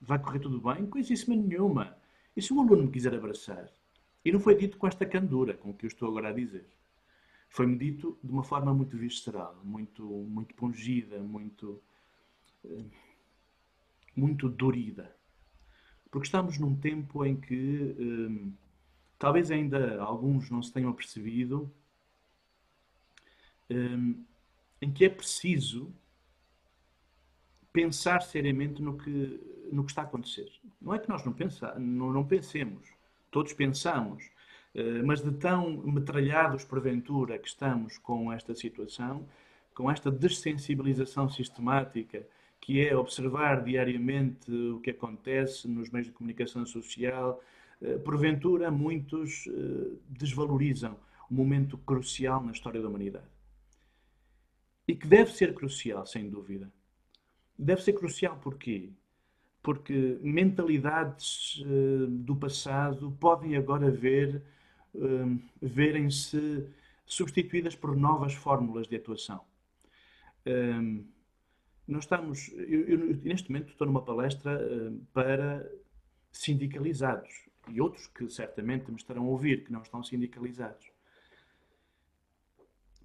vai 0.00 0.18
correr 0.18 0.38
tudo 0.38 0.58
bem? 0.58 0.86
Coisíssima 0.86 1.36
nenhuma. 1.36 1.94
E 2.34 2.40
se 2.40 2.50
o 2.50 2.60
aluno 2.60 2.84
me 2.84 2.90
quiser 2.90 3.14
abraçar? 3.14 3.70
E 4.28 4.30
não 4.30 4.40
foi 4.40 4.54
dito 4.54 4.76
com 4.76 4.86
esta 4.86 5.06
candura 5.06 5.54
com 5.54 5.72
que 5.72 5.86
eu 5.86 5.88
estou 5.88 6.06
agora 6.06 6.28
a 6.28 6.32
dizer. 6.32 6.66
foi-me 7.48 7.78
dito 7.78 8.18
de 8.22 8.30
uma 8.30 8.44
forma 8.44 8.74
muito 8.74 8.94
visceral, 8.94 9.58
muito, 9.64 10.04
muito 10.04 10.54
pungida, 10.54 11.18
muito, 11.18 11.82
eh, 12.62 12.84
muito 14.14 14.46
dorida. 14.50 15.16
Porque 16.10 16.26
estamos 16.26 16.58
num 16.58 16.76
tempo 16.76 17.24
em 17.24 17.40
que 17.40 17.96
um, 17.98 18.52
talvez 19.18 19.50
ainda 19.50 19.98
alguns 19.98 20.50
não 20.50 20.62
se 20.62 20.74
tenham 20.74 20.92
percebido, 20.92 21.72
um, 23.70 24.26
em 24.82 24.92
que 24.92 25.06
é 25.06 25.08
preciso 25.08 25.90
pensar 27.72 28.20
seriamente 28.20 28.82
no 28.82 28.98
que, 28.98 29.68
no 29.72 29.84
que 29.84 29.90
está 29.90 30.02
a 30.02 30.04
acontecer. 30.04 30.52
Não 30.78 30.92
é 30.92 30.98
que 30.98 31.08
nós 31.08 31.24
não, 31.24 31.32
pensa, 31.32 31.78
não, 31.78 32.12
não 32.12 32.26
pensemos, 32.26 32.97
todos 33.30 33.52
pensamos, 33.52 34.24
uh, 34.74 35.06
mas 35.06 35.22
de 35.22 35.32
tão 35.32 35.78
metralhados 35.78 36.64
porventura 36.64 37.38
que 37.38 37.48
estamos 37.48 37.98
com 37.98 38.32
esta 38.32 38.54
situação, 38.54 39.26
com 39.74 39.90
esta 39.90 40.10
dessensibilização 40.10 41.28
sistemática 41.28 42.26
que 42.60 42.86
é 42.86 42.96
observar 42.96 43.62
diariamente 43.64 44.50
o 44.52 44.80
que 44.80 44.90
acontece 44.90 45.66
nos 45.68 45.90
meios 45.90 46.08
de 46.08 46.12
comunicação 46.12 46.66
social. 46.66 47.42
Eh, 47.80 47.98
porventura, 47.98 48.70
muitos 48.70 49.46
eh, 49.46 49.96
desvalorizam 50.08 50.98
um 51.30 51.34
momento 51.34 51.78
crucial 51.78 52.42
na 52.44 52.52
história 52.52 52.82
da 52.82 52.88
humanidade. 52.88 53.26
E 54.86 54.94
que 54.94 55.06
deve 55.06 55.32
ser 55.32 55.54
crucial, 55.54 56.06
sem 56.06 56.28
dúvida. 56.28 56.70
Deve 57.58 57.82
ser 57.82 57.92
crucial 57.92 58.38
porquê? 58.38 58.90
Porque 59.62 60.18
mentalidades 60.22 61.62
eh, 61.64 62.06
do 62.08 62.36
passado 62.36 63.10
podem 63.20 63.56
agora 63.56 63.90
ver, 63.90 64.42
verem-se 65.60 66.66
substituídas 67.06 67.76
por 67.76 67.94
novas 67.96 68.34
fórmulas 68.34 68.88
de 68.88 68.96
atuação 68.96 69.44
nós 71.88 72.04
estamos, 72.04 72.52
eu, 72.52 72.86
eu, 72.86 72.98
neste 73.22 73.50
momento 73.50 73.70
estou 73.70 73.86
numa 73.86 74.02
palestra 74.02 74.60
para 75.14 75.66
sindicalizados 76.30 77.48
e 77.68 77.80
outros 77.80 78.06
que 78.08 78.28
certamente 78.28 78.90
me 78.90 78.96
estarão 78.98 79.24
a 79.24 79.28
ouvir 79.28 79.64
que 79.64 79.72
não 79.72 79.80
estão 79.80 80.02
sindicalizados. 80.02 80.90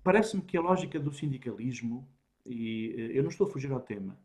Parece-me 0.03 0.43
que 0.43 0.57
a 0.57 0.61
lógica 0.61 0.99
do 0.99 1.13
sindicalismo, 1.13 2.05
e 2.45 2.93
eu 3.13 3.23
não 3.23 3.29
estou 3.29 3.47
a 3.47 3.49
fugir 3.49 3.71
ao 3.71 3.79
tema, 3.79 4.19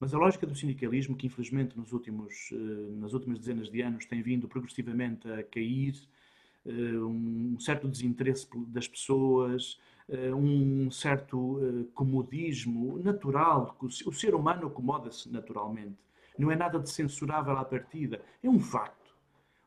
mas 0.00 0.12
a 0.12 0.18
lógica 0.18 0.46
do 0.46 0.54
sindicalismo, 0.54 1.16
que 1.16 1.26
infelizmente 1.26 1.76
nos 1.76 1.92
últimos, 1.92 2.50
uh, 2.52 2.96
nas 2.96 3.12
últimas 3.12 3.38
dezenas 3.38 3.70
de 3.70 3.80
anos 3.80 4.06
tem 4.06 4.22
vindo 4.22 4.48
progressivamente 4.48 5.30
a 5.30 5.42
cair, 5.42 5.94
um 6.66 7.60
certo 7.60 7.86
desinteresse 7.86 8.48
das 8.68 8.88
pessoas, 8.88 9.78
eh, 10.08 10.34
um 10.34 10.90
certo 10.90 11.60
eh, 11.62 11.86
comodismo 11.94 12.98
natural, 12.98 13.76
o 13.80 14.12
ser 14.12 14.34
humano 14.34 14.66
acomoda-se 14.66 15.30
naturalmente. 15.30 15.96
Não 16.38 16.50
é 16.50 16.56
nada 16.56 16.78
de 16.78 16.90
censurável 16.90 17.56
à 17.56 17.64
partida, 17.64 18.20
é 18.42 18.48
um 18.48 18.60
facto. 18.60 19.14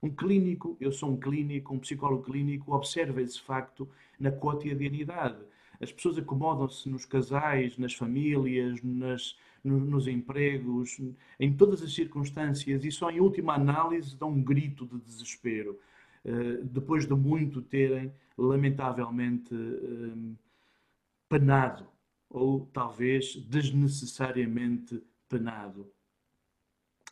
Um 0.01 0.09
clínico, 0.11 0.77
eu 0.79 0.91
sou 0.91 1.11
um 1.11 1.17
clínico, 1.17 1.73
um 1.73 1.79
psicólogo 1.79 2.23
clínico, 2.23 2.73
observa 2.73 3.21
esse 3.21 3.41
facto 3.41 3.89
na 4.19 4.31
cotidianidade. 4.31 5.43
As 5.81 5.91
pessoas 5.91 6.17
acomodam-se 6.19 6.87
nos 6.89 7.05
casais, 7.05 7.77
nas 7.77 7.93
famílias, 7.93 8.81
nas, 8.83 9.35
nos 9.63 10.07
empregos, 10.07 10.99
em 11.39 11.53
todas 11.55 11.81
as 11.81 11.93
circunstâncias 11.93 12.83
e 12.85 12.91
só 12.91 13.09
em 13.09 13.19
última 13.19 13.55
análise 13.55 14.15
dão 14.15 14.29
um 14.29 14.43
grito 14.43 14.85
de 14.85 14.97
desespero, 14.99 15.79
eh, 16.23 16.61
depois 16.63 17.05
de 17.05 17.13
muito 17.13 17.61
terem 17.61 18.13
lamentavelmente 18.37 19.53
hum, 19.53 20.35
penado, 21.27 21.87
ou 22.29 22.69
talvez 22.73 23.35
desnecessariamente 23.35 25.01
penado. 25.27 25.91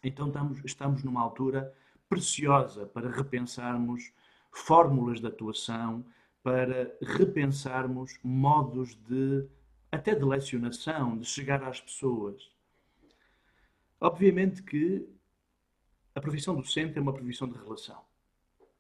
Então 0.04 0.28
estamos, 0.28 0.62
estamos 0.64 1.04
numa 1.04 1.22
altura 1.22 1.74
preciosa 2.08 2.86
para 2.86 3.10
repensarmos 3.10 4.14
fórmulas 4.52 5.20
de 5.20 5.28
atuação, 5.28 6.06
para 6.44 6.96
repensarmos 7.02 8.20
modos 8.24 8.96
de 9.08 9.48
até 9.96 10.14
de 10.14 10.24
lecionação, 10.24 11.18
de 11.18 11.26
chegar 11.26 11.64
às 11.64 11.82
pessoas. 11.82 12.52
Obviamente 14.00 14.62
que 14.62 15.08
a 16.14 16.22
profissão 16.22 16.56
docente 16.56 16.98
é 16.98 17.02
uma 17.02 17.14
profissão 17.14 17.48
de 17.48 17.58
relação, 17.58 18.02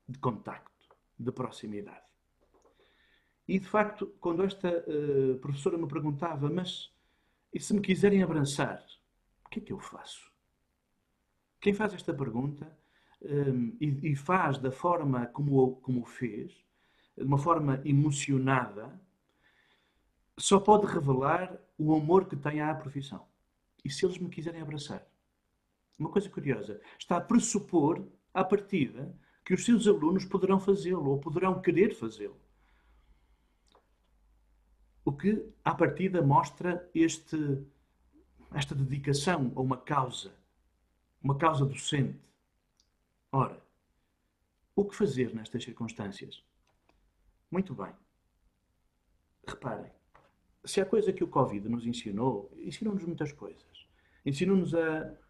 de 0.08 0.20
contacto, 0.20 0.72
de 1.18 1.32
proximidade. 1.32 2.06
E 3.48 3.60
de 3.60 3.68
facto, 3.68 4.08
quando 4.20 4.44
esta 4.44 4.70
uh, 4.70 5.38
professora 5.40 5.78
me 5.78 5.88
perguntava, 5.88 6.50
mas 6.50 6.92
e 7.54 7.60
se 7.60 7.74
me 7.74 7.80
quiserem 7.80 8.22
abraçar, 8.22 8.84
o 9.46 9.50
que 9.50 9.60
é 9.60 9.62
que 9.62 9.72
eu 9.72 9.80
faço? 9.80 10.30
Quem 11.62 11.74
faz 11.74 11.94
esta 11.94 12.14
pergunta 12.14 12.70
um, 13.22 13.30
ehm, 13.30 13.78
e, 13.80 14.12
e, 14.12 14.16
faz 14.16 14.58
da 14.58 14.72
forma 14.72 15.26
como, 15.28 15.78
como 15.78 16.02
o 16.02 16.06
fez, 16.06 16.52
de 17.18 17.24
uma 17.24 17.38
forma 17.38 17.82
emocionada, 17.86 19.00
só 20.38 20.60
pode 20.60 20.86
revelar 20.86 21.58
o 21.78 21.96
amor 21.96 22.28
que 22.28 22.36
tem 22.36 22.62
à 22.62 22.74
profissão. 22.76 23.26
E 23.84 23.90
se 23.90 24.06
eles 24.06 24.18
me 24.18 24.30
quiserem 24.30 24.62
abraçar? 24.62 25.06
Uma 25.98 26.10
coisa 26.10 26.30
curiosa, 26.30 26.82
está 27.00 27.18
a 27.18 27.22
pressupor, 27.22 28.06
à 28.34 28.44
partida, 28.44 29.16
que 29.46 29.54
os 29.54 29.64
seus 29.64 29.88
alunos 29.88 30.26
poderão 30.26 30.60
fazê-lo 30.60 31.10
ou 31.10 31.20
poderão 31.20 31.62
querer 31.62 31.96
fazê-lo. 31.96 32.40
O 35.06 35.14
que, 35.14 35.48
à 35.64 35.74
partida, 35.74 36.22
mostra 36.22 36.90
este, 36.94 37.38
esta 38.52 38.74
dedicação 38.74 39.54
a 39.56 39.62
uma 39.62 39.78
causa, 39.78 40.34
uma 41.22 41.38
causa 41.38 41.64
docente. 41.64 42.20
Ora, 43.32 43.64
o 44.76 44.84
que 44.84 44.96
fazer 44.96 45.34
nestas 45.34 45.64
circunstâncias? 45.64 46.44
Muito 47.52 47.74
bem. 47.74 47.94
Reparem, 49.48 49.92
se 50.66 50.82
há 50.82 50.86
coisa 50.86 51.14
que 51.14 51.24
o 51.24 51.28
Covid 51.28 51.68
nos 51.70 51.86
ensinou, 51.86 52.52
ensinou-nos 52.58 53.04
muitas 53.04 53.32
coisas. 53.32 53.64
Ensinou-nos 54.26 54.74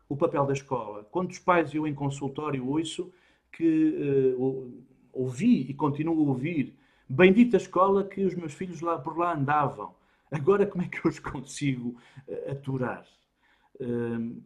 o 0.08 0.16
papel 0.16 0.46
da 0.46 0.54
escola. 0.54 1.04
Quantos 1.06 1.40
pais 1.40 1.74
eu 1.74 1.86
em 1.86 1.94
consultório 1.94 2.68
ouço 2.68 3.12
que 3.52 4.36
uh, 4.38 4.84
ouvi 5.14 5.62
e 5.70 5.74
continuo 5.74 6.26
a 6.26 6.30
ouvir 6.30 6.76
Bendita 7.08 7.58
escola 7.58 8.04
que 8.04 8.26
os 8.26 8.34
meus 8.34 8.54
filhos 8.54 8.82
lá 8.82 8.98
por 8.98 9.16
lá 9.18 9.36
andavam. 9.36 9.94
Agora 10.32 10.66
como 10.66 10.84
é 10.84 10.88
que 10.88 11.06
eu 11.06 11.12
os 11.12 11.20
consigo 11.20 11.96
uh, 12.28 12.52
aturar? 12.52 13.06
Uh, 13.80 14.42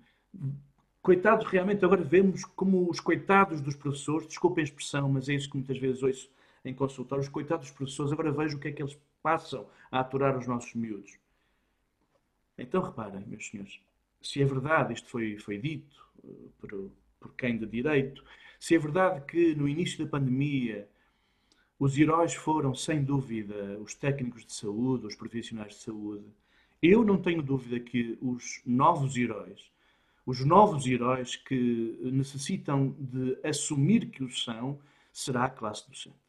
coitados, 1.01 1.47
realmente, 1.47 1.85
agora 1.85 2.03
vemos 2.03 2.43
como 2.43 2.89
os 2.89 2.99
coitados 2.99 3.61
dos 3.61 3.75
professores, 3.75 4.27
desculpem 4.27 4.61
a 4.61 4.65
expressão, 4.65 5.09
mas 5.09 5.29
é 5.29 5.33
isso 5.35 5.49
que 5.49 5.55
muitas 5.55 5.77
vezes 5.77 6.03
ouço 6.03 6.29
em 6.65 6.73
consultórios, 6.73 7.27
os 7.27 7.33
coitados 7.33 7.67
dos 7.67 7.77
professores, 7.77 8.11
agora 8.11 8.31
vejo 8.31 8.57
o 8.57 8.59
que 8.59 8.67
é 8.67 8.71
que 8.73 8.81
eles 8.81 8.99
passam 9.21 9.69
a 9.91 9.99
aturar 9.99 10.37
os 10.37 10.47
nossos 10.47 10.73
miúdos. 10.73 11.17
Então 12.57 12.81
reparem, 12.81 13.25
meus 13.27 13.47
senhores, 13.47 13.79
se 14.21 14.41
é 14.41 14.45
verdade, 14.45 14.93
isto 14.93 15.09
foi, 15.09 15.37
foi 15.37 15.57
dito 15.57 16.05
uh, 16.23 16.51
por, 16.59 16.91
por 17.19 17.35
quem 17.35 17.57
de 17.57 17.65
direito, 17.65 18.23
se 18.59 18.75
é 18.75 18.79
verdade 18.79 19.25
que 19.25 19.55
no 19.55 19.67
início 19.67 20.03
da 20.03 20.09
pandemia 20.09 20.87
os 21.79 21.97
heróis 21.97 22.33
foram, 22.33 22.75
sem 22.75 23.01
dúvida, 23.01 23.79
os 23.79 23.95
técnicos 23.95 24.45
de 24.45 24.53
saúde, 24.53 25.07
os 25.07 25.15
profissionais 25.15 25.75
de 25.75 25.79
saúde. 25.79 26.25
Eu 26.81 27.05
não 27.05 27.21
tenho 27.21 27.41
dúvida 27.41 27.79
que 27.79 28.17
os 28.21 28.61
novos 28.65 29.15
heróis, 29.15 29.71
os 30.25 30.43
novos 30.45 30.85
heróis 30.85 31.37
que 31.37 31.97
necessitam 32.03 32.93
de 32.99 33.39
assumir 33.43 34.09
que 34.09 34.23
os 34.23 34.43
são, 34.43 34.77
será 35.11 35.45
a 35.45 35.49
classe 35.49 35.89
docente. 35.89 36.28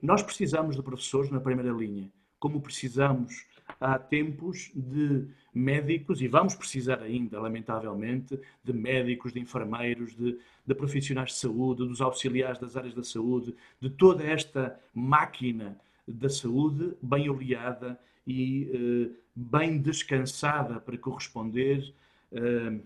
Nós 0.00 0.22
precisamos 0.22 0.76
de 0.76 0.82
professores 0.82 1.30
na 1.30 1.40
primeira 1.40 1.72
linha, 1.72 2.10
como 2.38 2.60
precisamos 2.60 3.46
há 3.80 3.98
tempos 3.98 4.70
de 4.74 5.26
médicos, 5.52 6.20
e 6.20 6.28
vamos 6.28 6.54
precisar 6.54 7.02
ainda, 7.02 7.40
lamentavelmente, 7.40 8.38
de 8.62 8.72
médicos, 8.72 9.32
de 9.32 9.40
enfermeiros, 9.40 10.14
de, 10.14 10.38
de 10.64 10.74
profissionais 10.74 11.30
de 11.30 11.38
saúde, 11.38 11.86
dos 11.86 12.00
auxiliares 12.00 12.58
das 12.58 12.76
áreas 12.76 12.94
da 12.94 13.02
saúde, 13.02 13.54
de 13.80 13.90
toda 13.90 14.22
esta 14.22 14.78
máquina 14.94 15.78
da 16.06 16.28
saúde 16.28 16.92
bem 17.02 17.28
oleada 17.28 17.98
e 18.26 18.70
eh, 18.72 19.16
bem 19.34 19.78
descansada 19.78 20.80
para 20.80 20.96
corresponder. 20.96 21.92
Eh, 22.32 22.78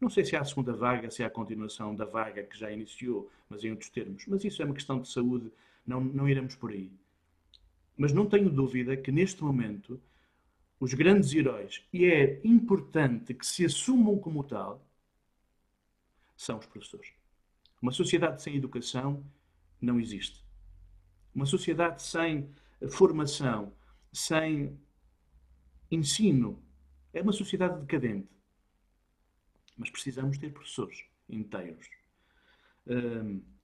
não 0.00 0.10
sei 0.10 0.24
se 0.24 0.36
há 0.36 0.40
a 0.40 0.44
segunda 0.44 0.74
vaga, 0.74 1.10
se 1.10 1.22
há 1.22 1.26
a 1.26 1.30
continuação 1.30 1.94
da 1.94 2.04
vaga 2.04 2.42
que 2.42 2.58
já 2.58 2.70
iniciou, 2.70 3.30
mas 3.48 3.64
em 3.64 3.70
outros 3.70 3.90
termos. 3.90 4.24
Mas 4.26 4.44
isso 4.44 4.60
é 4.60 4.64
uma 4.64 4.74
questão 4.74 5.00
de 5.00 5.08
saúde, 5.08 5.50
não, 5.86 6.00
não 6.00 6.28
iremos 6.28 6.54
por 6.54 6.70
aí. 6.70 6.90
Mas 7.96 8.12
não 8.12 8.26
tenho 8.26 8.50
dúvida 8.50 8.96
que 8.96 9.12
neste 9.12 9.42
momento 9.42 10.00
os 10.78 10.92
grandes 10.92 11.32
heróis, 11.32 11.82
e 11.92 12.04
é 12.04 12.40
importante 12.44 13.32
que 13.32 13.46
se 13.46 13.64
assumam 13.64 14.18
como 14.18 14.44
tal, 14.44 14.86
são 16.36 16.58
os 16.58 16.66
professores. 16.66 17.12
Uma 17.80 17.92
sociedade 17.92 18.42
sem 18.42 18.56
educação 18.56 19.24
não 19.80 19.98
existe. 19.98 20.44
Uma 21.34 21.46
sociedade 21.46 22.02
sem 22.02 22.50
formação, 22.90 23.72
sem 24.12 24.78
ensino, 25.90 26.62
é 27.12 27.22
uma 27.22 27.32
sociedade 27.32 27.80
decadente. 27.80 28.28
Mas 29.76 29.90
precisamos 29.90 30.36
ter 30.36 30.52
professores 30.52 31.04
inteiros. 31.28 31.88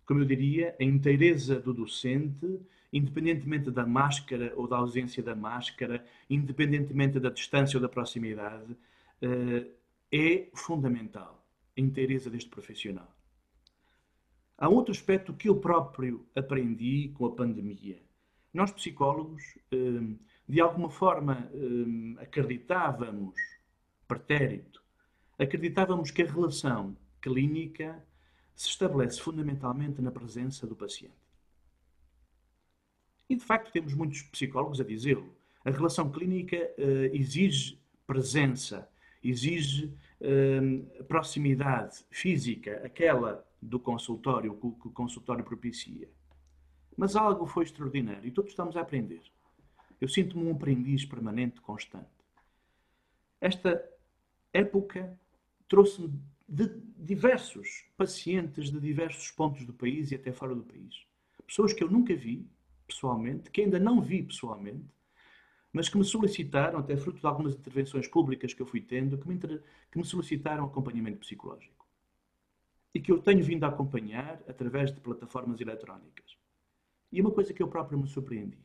Como 0.07 0.21
eu 0.21 0.25
diria, 0.25 0.77
a 0.81 0.85
inteireza 0.85 1.61
do 1.61 1.73
docente, 1.73 2.61
independentemente 2.93 3.71
da 3.71 3.87
máscara 3.87 4.53
ou 4.57 4.67
da 4.67 4.77
ausência 4.77 5.23
da 5.23 5.35
máscara, 5.35 6.05
independentemente 6.29 7.21
da 7.21 7.31
distância 7.31 7.77
ou 7.77 7.83
da 7.83 7.89
proximidade, 7.89 8.77
eh, 9.21 9.67
é 10.13 10.49
fundamental. 10.55 11.47
A 11.77 11.81
inteireza 11.81 12.29
deste 12.29 12.51
profissional. 12.51 13.11
Há 14.59 14.69
outro 14.69 14.93
aspecto 14.93 15.33
que 15.33 15.49
eu 15.49 15.57
próprio 15.57 16.27
aprendi 16.37 17.09
com 17.15 17.27
a 17.27 17.35
pandemia. 17.35 18.01
Nós, 18.53 18.71
psicólogos, 18.71 19.43
hum, 19.73 20.19
de 20.47 20.61
alguma 20.61 20.91
forma 20.91 21.51
hum, 21.55 22.17
acreditávamos, 22.21 23.35
pretérito, 24.07 24.83
acreditávamos 25.39 26.11
que 26.11 26.23
a 26.23 26.27
relação 26.27 26.97
clínica 27.21 28.05
se 28.55 28.69
estabelece 28.69 29.21
fundamentalmente 29.21 30.01
na 30.01 30.11
presença 30.11 30.67
do 30.67 30.77
paciente. 30.77 31.15
E 33.29 33.37
de 33.37 33.45
facto 33.45 33.73
temos 33.73 33.95
muitos 33.95 34.23
psicólogos 34.23 34.81
a 34.81 34.85
dizê-lo. 34.85 35.35
A 35.65 35.71
relação 35.71 36.11
clínica 36.11 36.57
uh, 36.57 37.15
exige 37.15 37.81
presença, 38.07 38.89
exige 39.23 39.87
uh, 40.21 41.05
proximidade 41.05 42.05
física, 42.11 42.83
aquela 42.85 43.47
do 43.61 43.79
consultório, 43.79 44.55
que 44.57 44.67
o 44.89 44.93
consultório 44.93 45.45
propicia. 45.45 46.09
Mas 46.97 47.17
algo 47.17 47.47
foi 47.47 47.65
extraordinário 47.65 48.27
e 48.27 48.31
todos 48.31 48.51
estamos 48.51 48.77
a 48.77 48.81
aprender. 48.81 49.23
Eu 50.01 50.09
sinto-me 50.09 50.45
um 50.45 50.53
aprendiz 50.53 51.05
permanente, 51.05 51.61
constante. 51.61 52.11
Esta 53.41 53.83
época 54.53 55.19
trouxe-me 55.69 56.21
de 56.49 56.69
diversos 56.97 57.85
pacientes 57.97 58.71
de 58.71 58.81
diversos 58.81 59.31
pontos 59.31 59.65
do 59.65 59.73
país 59.73 60.11
e 60.11 60.15
até 60.15 60.33
fora 60.33 60.55
do 60.55 60.63
país. 60.63 61.07
Pessoas 61.47 61.73
que 61.73 61.83
eu 61.83 61.91
nunca 61.91 62.15
vi 62.15 62.47
pessoalmente, 62.87 63.51
que 63.51 63.63
ainda 63.63 63.79
não 63.79 64.01
vi 64.01 64.23
pessoalmente, 64.23 64.87
mas 65.73 65.89
que 65.89 65.97
me 65.97 66.05
solicitaram, 66.05 66.79
até 66.79 66.97
fruto 66.97 67.21
de 67.21 67.27
algumas 67.27 67.55
intervenções 67.55 68.07
públicas 68.07 68.53
que 68.53 68.61
eu 68.61 68.67
fui 68.67 68.81
tendo, 68.81 69.17
que 69.17 69.27
me, 69.27 69.39
que 69.39 69.99
me 69.99 70.05
solicitaram 70.05 70.65
acompanhamento 70.65 71.19
psicológico 71.19 71.83
e 72.95 73.01
que 73.01 73.11
eu 73.11 73.19
tenho 73.19 73.43
vindo 73.43 73.65
a 73.65 73.69
acompanhar 73.69 74.43
através 74.47 74.93
de 74.93 75.01
plataformas 75.01 75.61
eletrónicas. 75.61 76.37
E 77.11 77.21
uma 77.21 77.31
coisa 77.31 77.53
que 77.53 77.63
eu 77.63 77.69
próprio 77.69 77.99
me 77.99 78.07
surpreendi. 78.07 78.59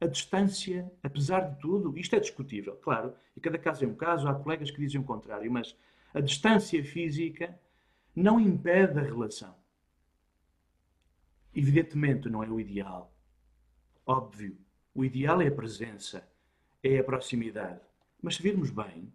A 0.00 0.06
distância, 0.06 0.90
apesar 1.02 1.40
de 1.40 1.60
tudo, 1.60 1.96
isto 1.98 2.14
é 2.14 2.20
discutível, 2.20 2.76
claro, 2.76 3.14
e 3.36 3.40
cada 3.40 3.58
caso 3.58 3.84
é 3.84 3.88
um 3.88 3.94
caso, 3.94 4.28
há 4.28 4.34
colegas 4.34 4.70
que 4.70 4.80
dizem 4.80 5.00
o 5.00 5.04
contrário, 5.04 5.50
mas 5.50 5.76
a 6.14 6.20
distância 6.20 6.82
física 6.84 7.58
não 8.14 8.40
impede 8.40 8.98
a 8.98 9.02
relação. 9.02 9.54
Evidentemente 11.54 12.28
não 12.28 12.42
é 12.42 12.48
o 12.48 12.60
ideal. 12.60 13.12
Óbvio, 14.06 14.56
o 14.94 15.04
ideal 15.04 15.40
é 15.42 15.48
a 15.48 15.52
presença, 15.52 16.28
é 16.82 16.98
a 16.98 17.04
proximidade. 17.04 17.80
Mas 18.22 18.36
se 18.36 18.42
virmos 18.42 18.70
bem, 18.70 19.12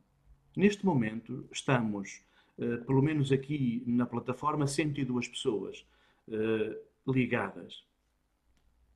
neste 0.55 0.85
momento 0.85 1.48
estamos 1.51 2.24
eh, 2.59 2.77
pelo 2.77 3.01
menos 3.01 3.31
aqui 3.31 3.83
na 3.85 4.05
plataforma, 4.05 4.68
102 4.68 5.27
pessoas 5.27 5.85
uh, 6.27 7.11
ligadas. 7.11 7.83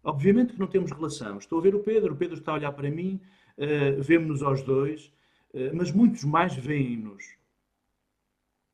Obviamente 0.03 0.53
que 0.53 0.59
não 0.59 0.67
temos 0.67 0.91
relação. 0.91 1.37
Estou 1.37 1.59
a 1.59 1.61
ver 1.61 1.75
o 1.75 1.79
Pedro, 1.79 2.13
o 2.13 2.17
Pedro 2.17 2.37
está 2.37 2.51
a 2.51 2.55
olhar 2.55 2.71
para 2.71 2.89
mim, 2.89 3.19
uh, 3.57 4.01
vemos-nos 4.01 4.43
aos 4.43 4.61
dois, 4.61 5.11
mas 5.73 5.91
muitos 5.91 6.23
mais 6.23 6.53
veem-nos. 6.53 7.35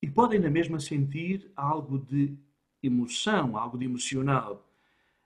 E 0.04 0.12
podem 0.12 0.38
na 0.38 0.50
mesma 0.50 0.82
sentir 0.82 1.50
algo 1.56 1.98
de 1.98 2.38
emoção, 2.84 3.56
algo 3.56 3.78
de 3.78 3.86
emocional. 3.86 4.70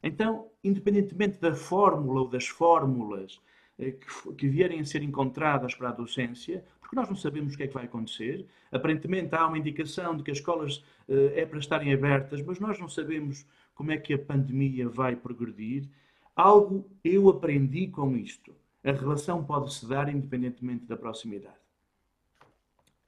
Então, 0.03 0.51
independentemente 0.63 1.39
da 1.39 1.55
fórmula 1.55 2.21
ou 2.21 2.29
das 2.29 2.47
fórmulas 2.47 3.41
que, 3.75 4.33
que 4.35 4.47
vierem 4.47 4.79
a 4.79 4.85
ser 4.85 5.01
encontradas 5.01 5.73
para 5.73 5.89
a 5.89 5.91
docência, 5.91 6.63
porque 6.79 6.95
nós 6.95 7.09
não 7.09 7.15
sabemos 7.15 7.55
o 7.55 7.57
que 7.57 7.63
é 7.63 7.67
que 7.67 7.73
vai 7.73 7.85
acontecer. 7.85 8.45
Aparentemente 8.71 9.33
há 9.33 9.47
uma 9.47 9.57
indicação 9.57 10.15
de 10.15 10.21
que 10.21 10.29
as 10.29 10.37
escolas 10.37 10.77
uh, 11.07 11.33
é 11.33 11.43
para 11.43 11.57
estarem 11.57 11.91
abertas, 11.91 12.43
mas 12.43 12.59
nós 12.59 12.79
não 12.79 12.87
sabemos 12.87 13.47
como 13.73 13.91
é 13.91 13.97
que 13.97 14.13
a 14.13 14.19
pandemia 14.19 14.87
vai 14.87 15.15
progredir. 15.15 15.89
Algo 16.35 16.87
eu 17.03 17.27
aprendi 17.29 17.87
com 17.87 18.15
isto. 18.15 18.55
A 18.83 18.91
relação 18.91 19.43
pode 19.43 19.73
se 19.73 19.87
dar 19.87 20.07
independentemente 20.07 20.85
da 20.85 20.95
proximidade. 20.95 21.57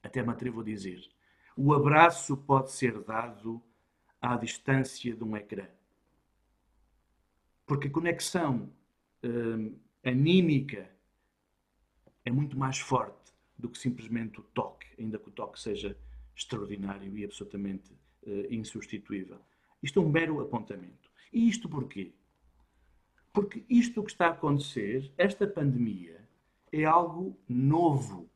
Até 0.02 0.20
me 0.20 0.30
atrevo 0.30 0.62
a 0.62 0.64
dizer. 0.64 1.08
O 1.56 1.72
abraço 1.74 2.36
pode 2.36 2.70
ser 2.72 3.02
dado 3.02 3.62
à 4.20 4.36
distância 4.36 5.14
de 5.14 5.24
um 5.24 5.36
ecrã. 5.36 5.66
Porque 7.66 7.88
a 7.88 7.90
conexão 7.90 8.72
uh, 9.24 9.78
anímica 10.04 10.90
é 12.24 12.30
muito 12.30 12.58
mais 12.58 12.78
forte 12.78 13.32
do 13.58 13.68
que 13.68 13.78
simplesmente 13.78 14.40
o 14.40 14.42
toque, 14.42 14.86
ainda 14.98 15.18
que 15.18 15.28
o 15.28 15.32
toque 15.32 15.60
seja 15.60 15.96
extraordinário 16.34 17.16
e 17.16 17.24
absolutamente 17.24 17.92
uh, 17.92 18.52
insubstituível. 18.52 19.38
Isto 19.82 20.00
é 20.00 20.02
um 20.02 20.08
mero 20.08 20.40
apontamento. 20.40 21.10
E 21.32 21.48
isto 21.48 21.68
porquê? 21.68 22.12
Porque 23.32 23.64
isto 23.68 24.02
que 24.02 24.10
está 24.10 24.26
a 24.26 24.30
acontecer, 24.30 25.12
esta 25.16 25.46
pandemia, 25.46 26.28
é 26.72 26.84
algo 26.84 27.38
novo. 27.48 28.28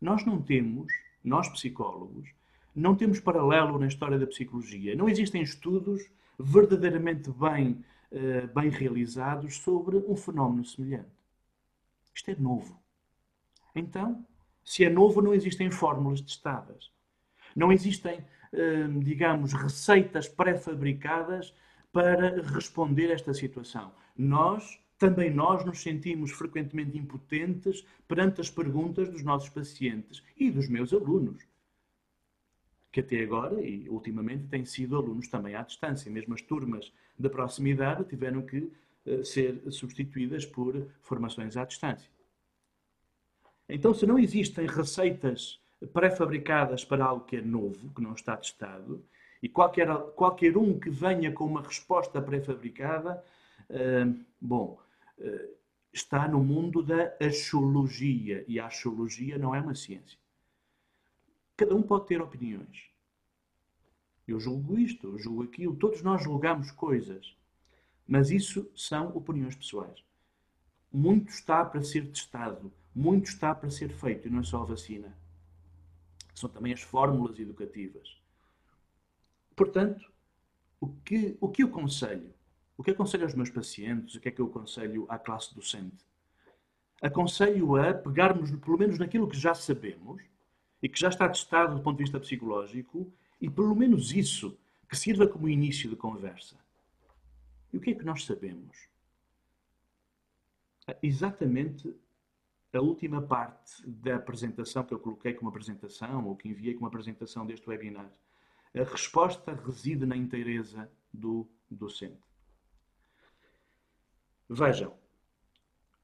Nós 0.00 0.24
não 0.24 0.42
temos, 0.42 0.92
nós 1.22 1.48
psicólogos, 1.48 2.28
não 2.74 2.94
temos 2.94 3.20
paralelo 3.20 3.78
na 3.78 3.86
história 3.86 4.18
da 4.18 4.26
psicologia. 4.26 4.94
Não 4.94 5.08
existem 5.08 5.42
estudos 5.42 6.02
verdadeiramente 6.38 7.30
bem, 7.30 7.84
uh, 8.12 8.46
bem 8.54 8.70
realizados 8.70 9.56
sobre 9.56 9.96
um 9.96 10.16
fenómeno 10.16 10.64
semelhante. 10.64 11.10
Isto 12.14 12.30
é 12.30 12.36
novo. 12.36 12.80
Então, 13.74 14.24
se 14.64 14.84
é 14.84 14.90
novo, 14.90 15.20
não 15.20 15.34
existem 15.34 15.70
fórmulas 15.70 16.20
testadas. 16.20 16.90
Não 17.54 17.72
existem, 17.72 18.24
hum, 18.52 19.00
digamos, 19.00 19.52
receitas 19.52 20.28
pré-fabricadas 20.28 21.54
para 21.92 22.42
responder 22.42 23.10
a 23.10 23.14
esta 23.14 23.34
situação. 23.34 23.92
Nós, 24.16 24.79
também 25.00 25.30
nós, 25.30 25.64
nos 25.64 25.80
sentimos 25.80 26.30
frequentemente 26.30 26.98
impotentes 26.98 27.82
perante 28.06 28.42
as 28.42 28.50
perguntas 28.50 29.08
dos 29.08 29.24
nossos 29.24 29.48
pacientes 29.48 30.22
e 30.36 30.50
dos 30.50 30.68
meus 30.68 30.92
alunos, 30.92 31.42
que 32.92 33.00
até 33.00 33.22
agora 33.22 33.62
e 33.62 33.88
ultimamente 33.88 34.48
têm 34.48 34.66
sido 34.66 34.94
alunos 34.96 35.26
também 35.28 35.54
à 35.54 35.62
distância. 35.62 36.10
Mesmo 36.10 36.34
as 36.34 36.42
turmas 36.42 36.92
da 37.18 37.30
proximidade 37.30 38.04
tiveram 38.04 38.42
que 38.42 38.70
eh, 39.06 39.24
ser 39.24 39.62
substituídas 39.72 40.44
por 40.44 40.86
formações 41.00 41.56
à 41.56 41.64
distância. 41.64 42.10
Então, 43.70 43.94
se 43.94 44.04
não 44.04 44.18
existem 44.18 44.66
receitas 44.66 45.58
pré-fabricadas 45.94 46.84
para 46.84 47.06
algo 47.06 47.24
que 47.24 47.36
é 47.36 47.40
novo, 47.40 47.90
que 47.94 48.02
não 48.02 48.12
está 48.12 48.36
testado, 48.36 49.02
e 49.42 49.48
qualquer, 49.48 49.88
qualquer 50.14 50.58
um 50.58 50.78
que 50.78 50.90
venha 50.90 51.32
com 51.32 51.46
uma 51.46 51.62
resposta 51.62 52.20
pré-fabricada, 52.20 53.24
uh, 53.70 54.20
bom, 54.38 54.78
está 55.92 56.28
no 56.28 56.42
mundo 56.42 56.82
da 56.82 57.16
axiologia, 57.20 58.44
e 58.46 58.58
a 58.58 58.66
axiologia 58.66 59.38
não 59.38 59.54
é 59.54 59.60
uma 59.60 59.74
ciência. 59.74 60.18
Cada 61.56 61.74
um 61.74 61.82
pode 61.82 62.06
ter 62.06 62.22
opiniões. 62.22 62.90
Eu 64.26 64.38
julgo 64.38 64.78
isto, 64.78 65.08
eu 65.08 65.18
julgo 65.18 65.42
aquilo, 65.42 65.76
todos 65.76 66.02
nós 66.02 66.22
julgamos 66.22 66.70
coisas, 66.70 67.36
mas 68.06 68.30
isso 68.30 68.70
são 68.74 69.08
opiniões 69.16 69.56
pessoais. 69.56 70.04
Muito 70.92 71.30
está 71.30 71.64
para 71.64 71.82
ser 71.82 72.10
testado 72.10 72.72
muito 72.94 73.26
está 73.26 73.54
para 73.54 73.70
ser 73.70 73.90
feito 73.90 74.26
e 74.26 74.30
não 74.30 74.40
é 74.40 74.44
só 74.44 74.62
a 74.62 74.64
vacina. 74.64 75.16
São 76.34 76.48
também 76.50 76.72
as 76.72 76.82
fórmulas 76.82 77.38
educativas. 77.38 78.18
Portanto, 79.54 80.10
o 80.80 80.88
que, 80.88 81.36
o 81.40 81.48
que 81.48 81.62
eu 81.62 81.68
aconselho? 81.68 82.32
O 82.80 82.82
que 82.82 82.92
aconselho 82.92 83.24
aos 83.24 83.34
meus 83.34 83.50
pacientes? 83.50 84.14
O 84.14 84.20
que 84.20 84.30
é 84.30 84.32
que 84.32 84.40
eu 84.40 84.46
aconselho 84.46 85.04
à 85.06 85.18
classe 85.18 85.54
docente? 85.54 86.02
Aconselho 87.02 87.76
a 87.76 87.92
pegarmos, 87.92 88.50
pelo 88.52 88.78
menos, 88.78 88.98
naquilo 88.98 89.28
que 89.28 89.36
já 89.36 89.54
sabemos 89.54 90.22
e 90.82 90.88
que 90.88 90.98
já 90.98 91.10
está 91.10 91.28
testado 91.28 91.74
do 91.74 91.82
ponto 91.82 91.98
de 91.98 92.04
vista 92.04 92.18
psicológico 92.18 93.12
e, 93.38 93.50
pelo 93.50 93.74
menos, 93.76 94.14
isso 94.14 94.58
que 94.88 94.96
sirva 94.96 95.28
como 95.28 95.46
início 95.46 95.90
de 95.90 95.96
conversa. 95.96 96.56
E 97.70 97.76
o 97.76 97.82
que 97.82 97.90
é 97.90 97.94
que 97.94 98.02
nós 98.02 98.24
sabemos? 98.24 98.88
Exatamente 101.02 101.94
a 102.72 102.80
última 102.80 103.20
parte 103.20 103.86
da 103.86 104.16
apresentação 104.16 104.84
que 104.84 104.94
eu 104.94 104.98
coloquei 104.98 105.34
como 105.34 105.50
apresentação, 105.50 106.26
ou 106.26 106.34
que 106.34 106.48
enviei 106.48 106.72
como 106.72 106.86
apresentação 106.86 107.44
deste 107.44 107.68
webinar, 107.68 108.10
a 108.74 108.84
resposta 108.84 109.52
reside 109.52 110.06
na 110.06 110.16
inteireza 110.16 110.90
do 111.12 111.46
docente. 111.70 112.29
Vejam, 114.52 114.92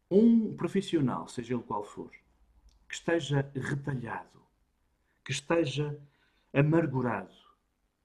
um 0.08 0.54
profissional, 0.54 1.26
seja 1.26 1.54
ele 1.54 1.64
qual 1.64 1.82
for, 1.82 2.12
que 2.88 2.94
esteja 2.94 3.40
retalhado, 3.52 4.40
que 5.24 5.32
esteja 5.32 6.00
amargurado, 6.54 7.34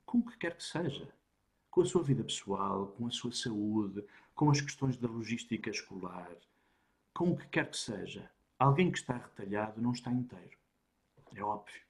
com 0.03 0.17
o 0.17 0.25
que 0.25 0.35
quer 0.39 0.57
que 0.57 0.63
seja, 0.63 1.07
com 1.69 1.81
a 1.81 1.85
sua 1.85 2.01
vida 2.01 2.23
pessoal, 2.23 2.87
com 2.87 3.05
a 3.05 3.11
sua 3.11 3.31
saúde, 3.31 4.03
com 4.33 4.49
as 4.49 4.59
questões 4.59 4.97
da 4.97 5.07
logística 5.07 5.69
escolar, 5.69 6.35
com 7.13 7.33
o 7.33 7.37
que 7.37 7.47
quer 7.49 7.69
que 7.69 7.77
seja, 7.77 8.27
alguém 8.57 8.91
que 8.91 8.97
está 8.97 9.17
retalhado 9.17 9.79
não 9.79 9.91
está 9.91 10.11
inteiro. 10.11 10.57
É 11.35 11.43
óbvio. 11.43 11.83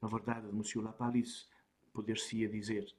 Na 0.00 0.06
verdade, 0.06 0.46
de 0.46 0.54
Monsieur 0.54 0.84
Lapalisse, 0.84 1.46
poder-se-ia 1.92 2.48
dizer. 2.48 2.94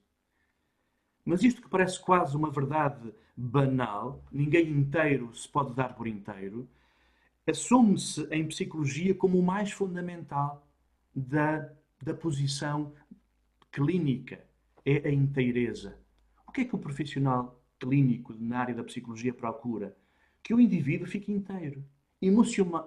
Mas 1.24 1.42
isto 1.42 1.62
que 1.62 1.70
parece 1.70 2.02
quase 2.02 2.36
uma 2.36 2.52
verdade 2.52 3.16
banal, 3.36 4.24
ninguém 4.32 4.70
inteiro 4.70 5.34
se 5.36 5.48
pode 5.48 5.74
dar 5.74 5.96
por 5.96 6.08
inteiro, 6.08 6.68
assume-se 7.48 8.24
em 8.32 8.48
psicologia 8.48 9.14
como 9.16 9.40
o 9.40 9.44
mais 9.44 9.72
fundamental 9.72 10.66
da, 11.16 11.70
da 12.02 12.14
posição 12.14 12.94
clínica. 13.72 14.46
É 14.86 15.08
a 15.08 15.12
inteireza. 15.12 15.98
O 16.48 16.52
que 16.52 16.62
é 16.62 16.66
que 16.66 16.76
o 16.76 16.80
profissional 16.80 17.62
clínico 17.80 18.36
na 18.40 18.60
área 18.60 18.76
da 18.76 18.84
psicologia 18.84 19.34
procura? 19.34 19.96
Que 20.42 20.54
o 20.54 20.60
indivíduo 20.60 21.08
fique 21.08 21.32
inteiro, 21.32 21.84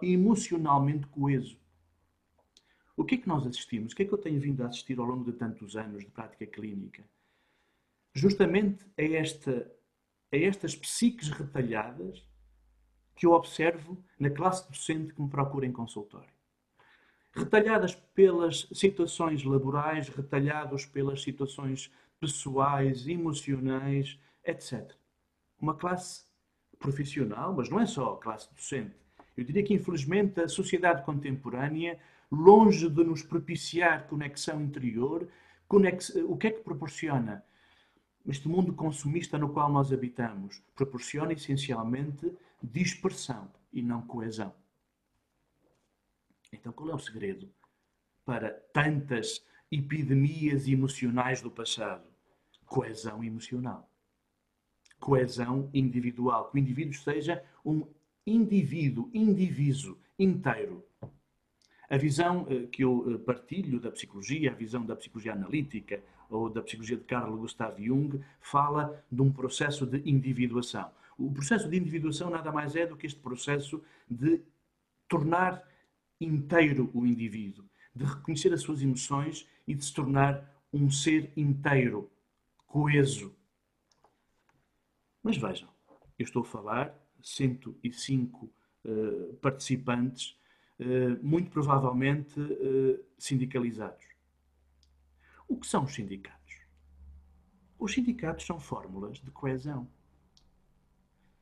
emocionalmente 0.02 1.06
coeso. 1.06 1.58
O 2.96 3.04
que 3.04 3.14
é 3.14 3.18
que 3.18 3.28
nós 3.28 3.46
assistimos? 3.46 3.92
O 3.92 3.96
que 3.96 4.02
é 4.02 4.06
que 4.06 4.12
eu 4.12 4.18
tenho 4.18 4.40
vindo 4.40 4.62
a 4.62 4.66
assistir 4.66 4.98
ao 4.98 5.06
longo 5.06 5.24
de 5.24 5.32
tantos 5.32 5.76
anos 5.76 6.04
de 6.04 6.10
prática 6.10 6.46
clínica? 6.46 7.04
justamente 8.16 8.84
a, 8.98 9.02
esta, 9.02 9.70
a 10.36 10.48
estas 10.48 10.74
psiques 10.74 11.30
retalhadas 11.30 12.24
que 13.14 13.26
eu 13.26 13.32
observo 13.32 14.02
na 14.18 14.30
classe 14.30 14.68
docente 14.70 15.14
que 15.14 15.22
me 15.22 15.28
procura 15.28 15.66
em 15.66 15.72
consultório. 15.72 16.28
Retalhadas 17.32 17.94
pelas 17.94 18.68
situações 18.72 19.42
laborais, 19.44 20.08
retalhados 20.08 20.84
pelas 20.86 21.22
situações 21.22 21.90
pessoais, 22.20 23.06
emocionais, 23.06 24.18
etc. 24.44 24.92
Uma 25.60 25.74
classe 25.74 26.24
profissional, 26.78 27.54
mas 27.54 27.68
não 27.68 27.80
é 27.80 27.86
só 27.86 28.14
a 28.14 28.18
classe 28.18 28.52
docente. 28.54 28.94
Eu 29.36 29.44
diria 29.44 29.62
que, 29.62 29.74
infelizmente, 29.74 30.40
a 30.40 30.48
sociedade 30.48 31.04
contemporânea, 31.04 31.98
longe 32.30 32.88
de 32.88 33.04
nos 33.04 33.22
propiciar 33.22 34.06
conexão 34.06 34.62
interior, 34.62 35.28
conex... 35.68 36.10
o 36.26 36.36
que 36.36 36.48
é 36.48 36.50
que 36.50 36.62
proporciona? 36.62 37.44
Este 38.26 38.48
mundo 38.48 38.72
consumista 38.72 39.38
no 39.38 39.48
qual 39.48 39.70
nós 39.70 39.92
habitamos 39.92 40.62
proporciona 40.74 41.32
essencialmente 41.32 42.32
dispersão 42.62 43.50
e 43.72 43.82
não 43.82 44.02
coesão. 44.02 44.52
Então, 46.52 46.72
qual 46.72 46.90
é 46.90 46.94
o 46.94 46.98
segredo 46.98 47.48
para 48.24 48.50
tantas 48.72 49.44
epidemias 49.70 50.66
emocionais 50.66 51.40
do 51.40 51.50
passado? 51.50 52.08
Coesão 52.64 53.22
emocional. 53.22 53.88
Coesão 54.98 55.70
individual. 55.72 56.50
Que 56.50 56.56
o 56.56 56.60
indivíduo 56.60 56.94
seja 56.94 57.44
um 57.64 57.86
indivíduo, 58.26 59.10
indiviso, 59.14 59.98
inteiro. 60.18 60.84
A 61.88 61.96
visão 61.96 62.46
eh, 62.50 62.66
que 62.66 62.82
eu 62.82 63.14
eh, 63.14 63.18
partilho 63.18 63.78
da 63.78 63.92
psicologia, 63.92 64.50
a 64.50 64.54
visão 64.54 64.84
da 64.84 64.96
psicologia 64.96 65.32
analítica, 65.32 66.02
ou 66.30 66.50
da 66.50 66.62
psicologia 66.62 66.96
de 66.96 67.04
Carl 67.04 67.36
Gustav 67.36 67.80
Jung, 67.82 68.20
fala 68.40 69.02
de 69.10 69.22
um 69.22 69.32
processo 69.32 69.86
de 69.86 70.02
individuação. 70.08 70.90
O 71.18 71.32
processo 71.32 71.68
de 71.68 71.76
individuação 71.76 72.28
nada 72.30 72.52
mais 72.52 72.76
é 72.76 72.86
do 72.86 72.96
que 72.96 73.06
este 73.06 73.20
processo 73.20 73.82
de 74.10 74.42
tornar 75.08 75.62
inteiro 76.20 76.90
o 76.92 77.06
indivíduo, 77.06 77.64
de 77.94 78.04
reconhecer 78.04 78.52
as 78.52 78.60
suas 78.60 78.82
emoções 78.82 79.48
e 79.66 79.74
de 79.74 79.84
se 79.84 79.94
tornar 79.94 80.44
um 80.72 80.90
ser 80.90 81.32
inteiro, 81.36 82.10
coeso. 82.66 83.34
Mas 85.22 85.36
vejam, 85.36 85.68
eu 86.18 86.24
estou 86.24 86.42
a 86.42 86.44
falar 86.44 86.94
105 87.22 88.50
uh, 88.84 89.34
participantes, 89.40 90.38
uh, 90.78 91.24
muito 91.24 91.50
provavelmente 91.50 92.38
uh, 92.38 93.04
sindicalizados. 93.18 94.15
O 95.48 95.56
que 95.56 95.66
são 95.66 95.84
os 95.84 95.94
sindicatos? 95.94 96.56
Os 97.78 97.92
sindicatos 97.92 98.46
são 98.46 98.58
fórmulas 98.58 99.18
de 99.18 99.30
coesão. 99.30 99.86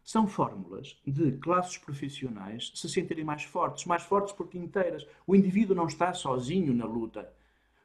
São 0.02 0.26
fórmulas 0.26 1.00
de 1.06 1.32
classes 1.38 1.78
profissionais 1.78 2.70
se 2.74 2.88
sentirem 2.88 3.24
mais 3.24 3.44
fortes, 3.44 3.86
mais 3.86 4.02
fortes 4.02 4.34
porque 4.34 4.58
inteiras. 4.58 5.06
O 5.26 5.34
indivíduo 5.34 5.74
não 5.74 5.86
está 5.86 6.12
sozinho 6.12 6.74
na 6.74 6.84
luta. 6.84 7.32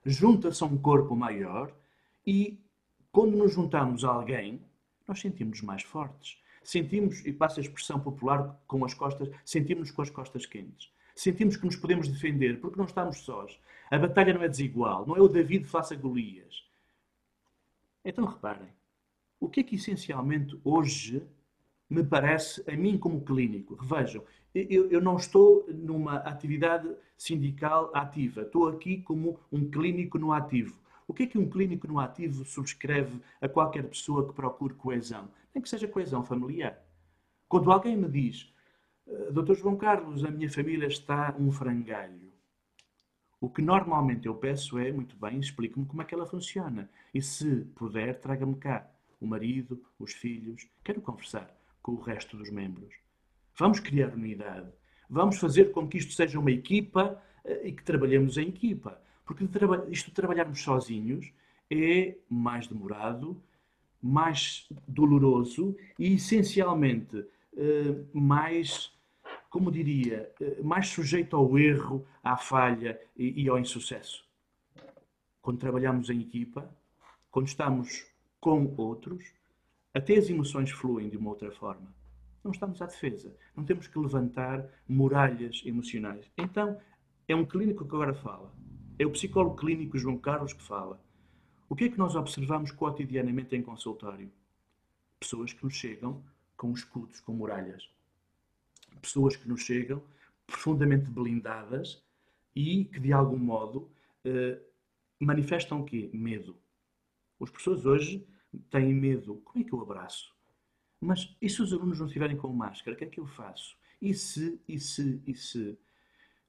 Junta-se 0.05 0.62
a 0.62 0.67
um 0.67 0.77
corpo 0.77 1.15
maior 1.15 1.73
e, 2.25 2.60
quando 3.12 3.38
nos 3.38 3.53
juntamos 3.53 4.03
a 4.03 4.10
alguém, 4.10 4.62
nós 5.08 5.21
sentimos-nos 5.21 5.62
mais 5.65 5.84
fortes. 5.84 6.38
Sentimos, 6.62 7.25
e 7.25 7.32
passa 7.32 7.62
a 7.62 7.63
expressão 7.63 7.99
popular 7.99 8.60
com 8.67 8.84
as 8.84 8.93
costas, 8.93 9.29
sentimos-nos 9.45 9.91
com 9.91 10.01
as 10.01 10.10
costas 10.10 10.45
quentes. 10.45 10.91
Sentimos 11.19 11.58
que 11.58 11.65
nos 11.65 11.75
podemos 11.75 12.08
defender 12.08 12.62
porque 12.62 12.77
não 12.77 12.86
estamos 12.86 13.17
sós. 13.17 13.60
A 13.91 13.99
batalha 13.99 14.34
não 14.34 14.41
é 14.41 14.47
desigual, 14.47 15.05
não 15.05 15.17
é 15.17 15.21
o 15.21 15.27
David 15.27 15.65
face 15.65 15.93
a 15.93 15.97
Golias. 15.97 16.63
Então 18.05 18.23
reparem, 18.23 18.69
o 19.38 19.49
que 19.49 19.60
é 19.60 19.63
que 19.63 19.75
essencialmente 19.75 20.58
hoje 20.63 21.21
me 21.89 22.05
parece, 22.05 22.63
a 22.71 22.73
mim 22.73 22.97
como 22.97 23.19
clínico, 23.25 23.75
revejam, 23.75 24.23
eu, 24.55 24.89
eu, 24.89 25.01
não 25.01 25.17
estou 25.17 25.65
numa 25.67 26.19
atividade 26.19 26.89
sindical 27.17 27.91
ativa, 27.93 28.43
estou 28.43 28.69
aqui 28.69 29.01
como 29.01 29.38
um 29.51 29.69
clínico 29.69 30.17
no 30.17 30.32
ativo. 30.32 30.79
O 31.05 31.13
que 31.13 31.23
é 31.23 31.27
que 31.27 31.38
um 31.38 31.49
clínico 31.49 31.86
no 31.86 31.99
ativo 31.99 32.45
subscreve 32.45 33.19
a 33.41 33.49
qualquer 33.49 33.84
pessoa 33.84 34.25
que 34.25 34.34
procure 34.34 34.73
coesão? 34.73 35.27
Nem 35.53 35.62
que 35.62 35.67
seja 35.67 35.86
coesão 35.86 36.23
familiar. 36.23 36.82
Quando 37.49 37.69
alguém 37.73 37.97
me 37.97 38.08
diz, 38.08 38.53
Doutor 39.31 39.55
João 39.55 39.75
Carlos, 39.75 40.23
a 40.23 40.29
minha 40.29 40.49
família 40.49 40.87
está 40.87 41.35
um 41.39 41.51
frangalho. 41.51 42.31
O 43.41 43.49
que 43.49 43.61
normalmente 43.61 44.27
eu 44.27 44.35
peço 44.35 44.77
é, 44.77 44.91
muito 44.91 45.15
bem, 45.15 45.39
explique-me 45.39 45.85
como 45.85 46.01
é 46.01 46.05
que 46.05 46.13
ela 46.13 46.27
funciona. 46.27 46.89
E 47.13 47.21
se 47.21 47.61
puder, 47.75 48.19
traga-me 48.19 48.55
cá 48.55 48.87
o 49.19 49.25
marido, 49.25 49.81
os 49.97 50.13
filhos. 50.13 50.67
Quero 50.83 51.01
conversar 51.01 51.49
com 51.81 51.93
o 51.93 51.99
resto 51.99 52.37
dos 52.37 52.51
membros. 52.51 52.93
Vamos 53.57 53.79
criar 53.79 54.13
unidade. 54.13 54.69
Vamos 55.09 55.39
fazer 55.39 55.71
com 55.71 55.87
que 55.87 55.97
isto 55.97 56.13
seja 56.13 56.39
uma 56.39 56.51
equipa 56.51 57.19
eh, 57.43 57.69
e 57.69 57.71
que 57.71 57.83
trabalhemos 57.83 58.37
em 58.37 58.49
equipa. 58.49 59.01
Porque 59.25 59.43
isto 59.89 60.09
de 60.09 60.13
trabalharmos 60.13 60.61
sozinhos 60.61 61.31
é 61.69 62.15
mais 62.29 62.67
demorado, 62.67 63.41
mais 64.01 64.67
doloroso 64.87 65.75
e, 65.97 66.13
essencialmente, 66.13 67.25
eh, 67.57 67.95
mais 68.13 68.93
como 69.49 69.71
diria, 69.71 70.31
eh, 70.39 70.62
mais 70.62 70.89
sujeito 70.89 71.35
ao 71.35 71.57
erro, 71.57 72.05
à 72.23 72.38
falha 72.38 72.99
e, 73.17 73.49
ao 73.49 73.57
insucesso. 73.57 74.23
Quando 75.41 75.59
trabalhamos 75.59 76.09
em 76.09 76.21
equipa, 76.21 76.69
quando 77.31 77.47
estamos 77.47 78.05
com 78.39 78.73
outros, 78.77 79.33
até 79.93 80.17
as 80.17 80.29
emoções 80.29 80.69
fluem 80.69 81.09
de 81.09 81.17
uma 81.17 81.31
outra 81.31 81.51
forma. 81.51 81.93
Não 82.43 82.51
estamos 82.51 82.81
à 82.81 82.85
defesa. 82.85 83.35
Não 83.55 83.65
temos 83.65 83.88
que 83.88 83.97
levantar 83.97 84.65
muralhas 84.88 85.62
emocionais. 85.65 86.31
Então, 86.38 86.79
é 87.27 87.35
um 87.35 87.45
clínico 87.45 87.85
que 87.85 87.95
agora 87.95 88.13
fala. 88.13 88.53
É 88.99 89.05
o 89.05 89.12
psicólogo 89.12 89.55
clínico 89.55 89.97
João 89.97 90.17
Carlos 90.17 90.53
que 90.53 90.62
fala. 90.62 91.01
O 91.67 91.75
que 91.75 91.85
é 91.85 91.89
que 91.89 91.97
nós 91.97 92.15
observamos 92.15 92.71
cotidianamente 92.71 93.55
em 93.55 93.62
consultório? 93.62 94.31
Pessoas 95.19 95.53
que 95.53 95.63
nos 95.63 95.73
chegam 95.73 96.23
com 96.55 96.71
escudos, 96.71 97.19
com 97.19 97.33
muralhas 97.33 97.89
pessoas 98.97 99.36
que 99.36 99.47
nos 99.47 99.62
chegam 99.62 100.02
profundamente 100.45 101.10
blindadas 101.10 102.04
e 102.56 102.86
que, 102.86 102.99
de 102.99 103.13
algum 103.13 103.38
modo, 103.38 103.89
eh, 104.25 104.60
manifestam 105.19 105.82
o 105.82 105.86
quê? 105.86 106.10
Medo. 106.13 106.58
As 107.39 107.49
pessoas 107.49 107.86
hoje 107.86 108.28
têm 108.69 108.93
medo. 108.93 109.36
Como 109.45 109.63
é 109.63 109.67
que 109.67 109.73
eu 109.73 109.82
abraço? 109.82 110.34
Mas 110.99 111.36
e 111.41 111.49
se 111.49 111.62
os 111.62 111.71
alunos 111.71 111.99
não 111.99 112.08
estiverem 112.08 112.36
com 112.36 112.52
máscara? 112.52 112.95
O 112.95 112.97
que 112.97 113.06
é 113.06 113.08
que 113.08 113.19
eu 113.19 113.25
faço? 113.25 113.78
E 114.02 114.13
se, 114.13 114.60
e 114.67 114.80
se, 114.80 115.21
e 115.25 115.36
se? 115.36 115.78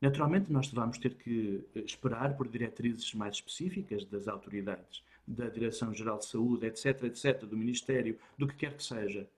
Naturalmente, 0.01 0.51
nós 0.51 0.69
vamos 0.73 0.99
ter 0.99 1.15
que 1.15 1.65
eh, 1.75 1.81
esperar 1.81 2.37
por 2.37 2.49
diretrizes 2.49 3.13
mais 3.15 3.37
específicas 3.37 4.05
das 4.07 4.27
autoridades, 4.29 5.03
da 5.27 5.49
Direção-Geral 5.49 6.19
de 6.19 6.27
Saúde, 6.27 6.67
etc., 6.67 7.05
etc., 7.05 7.45
do 7.45 7.57
Ministério, 7.57 8.19
do 8.37 8.49
que 8.49 8.57
quer 8.57 8.77
que 8.77 8.83
seja. 8.83 9.29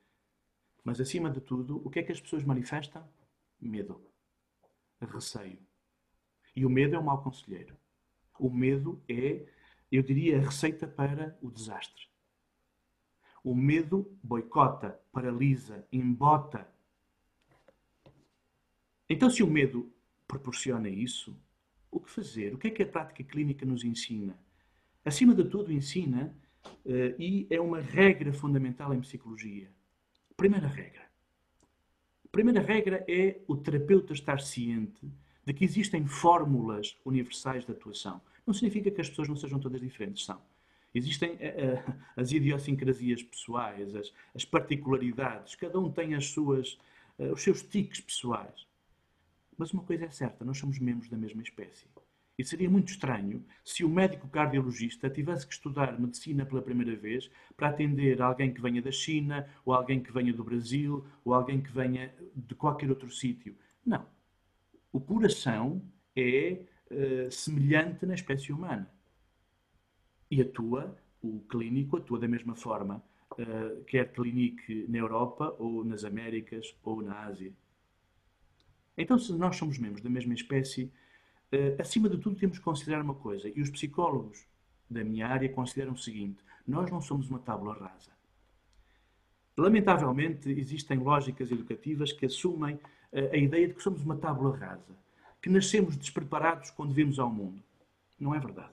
Mas, 0.84 1.00
acima 1.00 1.30
de 1.30 1.40
tudo, 1.40 1.80
o 1.84 1.90
que 1.90 2.00
é 2.00 2.02
que 2.02 2.12
as 2.12 2.20
pessoas 2.20 2.44
manifestam? 2.44 3.08
Medo. 3.60 4.00
Receio. 5.00 5.58
E 6.54 6.66
o 6.66 6.70
medo 6.70 6.96
é 6.96 6.98
um 6.98 7.04
mau 7.04 7.22
conselheiro. 7.22 7.76
O 8.38 8.50
medo 8.50 9.02
é, 9.08 9.46
eu 9.90 10.02
diria, 10.02 10.38
a 10.38 10.40
receita 10.40 10.86
para 10.86 11.38
o 11.40 11.50
desastre. 11.50 12.06
O 13.44 13.54
medo 13.54 14.16
boicota, 14.22 15.00
paralisa, 15.10 15.86
embota. 15.92 16.68
Então, 19.08 19.28
se 19.28 19.42
o 19.42 19.46
medo 19.46 19.92
proporciona 20.26 20.88
isso, 20.88 21.36
o 21.90 22.00
que 22.00 22.10
fazer? 22.10 22.54
O 22.54 22.58
que 22.58 22.68
é 22.68 22.70
que 22.70 22.82
a 22.82 22.86
prática 22.86 23.22
clínica 23.22 23.66
nos 23.66 23.84
ensina? 23.84 24.38
Acima 25.04 25.34
de 25.34 25.44
tudo, 25.44 25.72
ensina, 25.72 26.34
uh, 26.86 27.20
e 27.20 27.46
é 27.50 27.60
uma 27.60 27.80
regra 27.80 28.32
fundamental 28.32 28.94
em 28.94 29.00
psicologia. 29.00 29.70
Primeira 30.42 30.66
regra. 30.66 31.02
Primeira 32.32 32.60
regra 32.60 33.04
é 33.08 33.40
o 33.46 33.56
terapeuta 33.56 34.12
estar 34.12 34.40
ciente 34.40 35.08
de 35.46 35.54
que 35.54 35.64
existem 35.64 36.04
fórmulas 36.04 36.98
universais 37.04 37.64
de 37.64 37.70
atuação. 37.70 38.20
Não 38.44 38.52
significa 38.52 38.90
que 38.90 39.00
as 39.00 39.08
pessoas 39.08 39.28
não 39.28 39.36
sejam 39.36 39.60
todas 39.60 39.80
diferentes, 39.80 40.24
são. 40.24 40.42
Existem 40.92 41.34
uh, 41.34 41.94
as 42.16 42.32
idiosincrasias 42.32 43.22
pessoais, 43.22 43.94
as, 43.94 44.12
as, 44.34 44.44
particularidades, 44.44 45.54
cada 45.54 45.78
um 45.78 45.92
tem 45.92 46.16
as 46.16 46.26
suas, 46.30 46.76
uh, 47.20 47.32
os 47.34 47.40
seus 47.40 47.62
tiques 47.62 48.00
pessoais. 48.00 48.66
Mas 49.56 49.72
uma 49.72 49.84
coisa 49.84 50.06
é 50.06 50.10
certa, 50.10 50.44
nós 50.44 50.58
somos 50.58 50.80
membros 50.80 51.08
da 51.08 51.16
mesma 51.16 51.40
espécie. 51.40 51.86
E 52.38 52.44
seria 52.44 52.68
muito 52.68 52.88
estranho 52.88 53.44
se 53.62 53.84
o 53.84 53.88
médico 53.88 54.26
cardiologista 54.28 55.10
tivesse 55.10 55.46
que 55.46 55.52
estudar 55.52 56.00
medicina 56.00 56.46
pela 56.46 56.62
primeira 56.62 56.96
vez 56.96 57.30
para 57.56 57.68
atender 57.68 58.22
alguém 58.22 58.52
que 58.52 58.60
venha 58.60 58.80
da 58.80 58.90
China, 58.90 59.46
ou 59.64 59.74
alguém 59.74 60.02
que 60.02 60.10
venha 60.10 60.32
do 60.32 60.42
Brasil, 60.42 61.04
ou 61.24 61.34
alguém 61.34 61.60
que 61.60 61.70
venha 61.70 62.12
de 62.34 62.54
qualquer 62.54 62.88
outro 62.88 63.10
sítio. 63.10 63.54
Não. 63.84 64.06
O 64.92 65.00
coração 65.00 65.82
é 66.16 66.62
uh, 66.90 67.30
semelhante 67.30 68.06
na 68.06 68.14
espécie 68.14 68.52
humana. 68.52 68.90
E 70.30 70.40
atua, 70.40 70.96
o 71.22 71.40
clínico 71.40 71.98
atua 71.98 72.18
da 72.18 72.28
mesma 72.28 72.54
forma, 72.54 73.02
uh, 73.32 73.84
quer 73.84 74.10
clinique 74.10 74.86
na 74.88 74.98
Europa, 74.98 75.54
ou 75.58 75.84
nas 75.84 76.04
Américas, 76.04 76.74
ou 76.82 77.02
na 77.02 77.26
Ásia. 77.26 77.52
Então, 78.96 79.18
se 79.18 79.32
nós 79.34 79.56
somos 79.56 79.78
membros 79.78 80.02
da 80.02 80.10
mesma 80.10 80.34
espécie, 80.34 80.92
acima 81.78 82.08
de 82.08 82.18
tudo, 82.18 82.36
temos 82.36 82.58
que 82.58 82.64
considerar 82.64 83.02
uma 83.02 83.14
coisa, 83.14 83.50
e 83.54 83.60
os 83.60 83.70
psicólogos 83.70 84.46
da 84.88 85.04
minha 85.04 85.26
área 85.26 85.48
consideram 85.48 85.92
o 85.92 85.98
seguinte: 85.98 86.42
nós 86.66 86.90
não 86.90 87.00
somos 87.00 87.28
uma 87.28 87.38
tábula 87.38 87.74
rasa. 87.74 88.10
Lamentavelmente, 89.56 90.48
existem 90.50 90.98
lógicas 90.98 91.50
educativas 91.50 92.12
que 92.12 92.26
assumem 92.26 92.76
uh, 92.76 93.32
a 93.32 93.36
ideia 93.36 93.68
de 93.68 93.74
que 93.74 93.82
somos 93.82 94.02
uma 94.02 94.16
tábula 94.16 94.56
rasa, 94.56 94.96
que 95.42 95.50
nascemos 95.50 95.96
despreparados 95.96 96.70
quando 96.70 96.94
vimos 96.94 97.18
ao 97.18 97.30
mundo. 97.30 97.62
Não 98.18 98.34
é 98.34 98.38
verdade. 98.38 98.72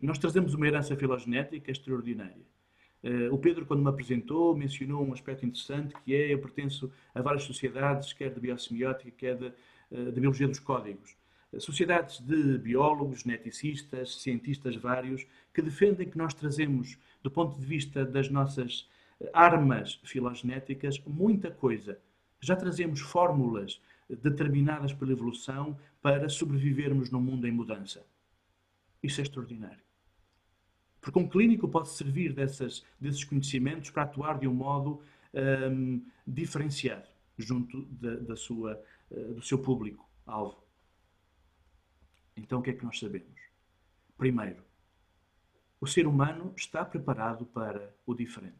Nós 0.00 0.18
trazemos 0.18 0.52
uma 0.52 0.66
herança 0.66 0.94
filogenética 0.94 1.70
extraordinária. 1.70 2.44
Uh, 3.02 3.32
o 3.32 3.38
Pedro, 3.38 3.64
quando 3.64 3.82
me 3.82 3.88
apresentou, 3.88 4.54
mencionou 4.54 5.06
um 5.06 5.12
aspecto 5.12 5.46
interessante 5.46 5.94
que 6.04 6.14
é 6.14 6.34
eu 6.34 6.38
pertenço 6.38 6.92
a 7.14 7.22
várias 7.22 7.44
sociedades, 7.44 8.12
quer 8.12 8.30
de 8.30 8.40
biosemiótica, 8.40 9.10
quer 9.16 9.36
de, 9.36 9.52
de 9.90 10.20
biologia 10.20 10.48
dos 10.48 10.58
códigos 10.58 11.16
sociedades 11.58 12.20
de 12.20 12.58
biólogos, 12.58 13.20
geneticistas, 13.20 14.20
cientistas 14.20 14.76
vários, 14.76 15.26
que 15.54 15.62
defendem 15.62 16.08
que 16.08 16.18
nós 16.18 16.34
trazemos, 16.34 16.98
do 17.22 17.30
ponto 17.30 17.58
de 17.58 17.66
vista 17.66 18.04
das 18.04 18.28
nossas 18.28 18.88
eh, 19.20 19.30
armas 19.32 20.00
filogenéticas, 20.04 21.00
muita 21.06 21.50
coisa. 21.50 21.98
Já 22.40 22.56
trazemos 22.56 23.00
fórmulas 23.00 23.80
determinadas 24.08 24.92
pela 24.92 25.12
evolução 25.12 25.76
para 26.00 26.28
sobrevivermos 26.28 27.10
num 27.10 27.20
mundo 27.20 27.46
em 27.46 27.52
mudança. 27.52 28.04
Isso 29.02 29.20
é 29.20 29.24
extraordinário. 29.24 29.84
Porque 31.00 31.18
um 31.18 31.28
clínico 31.28 31.68
pode 31.68 31.88
servir 31.90 32.32
dessas, 32.32 32.84
desses 33.00 33.24
conhecimentos 33.24 33.90
para 33.90 34.02
atuar 34.02 34.38
de 34.38 34.48
um 34.48 34.54
modo 34.54 35.02
hum, 35.70 36.04
diferenciado 36.26 37.08
junto 37.38 37.82
da, 37.84 38.34
sua, 38.34 38.82
uh, 39.10 39.34
do 39.34 39.42
seu 39.42 39.58
público-alvo. 39.58 40.65
Então 42.36 42.58
o 42.58 42.62
que 42.62 42.70
é 42.70 42.72
que 42.72 42.84
nós 42.84 42.98
sabemos? 42.98 43.40
Primeiro, 44.16 44.62
o 45.80 45.86
ser 45.86 46.06
humano 46.06 46.52
está 46.56 46.84
preparado 46.84 47.44
para 47.46 47.94
o 48.06 48.14
diferente. 48.14 48.54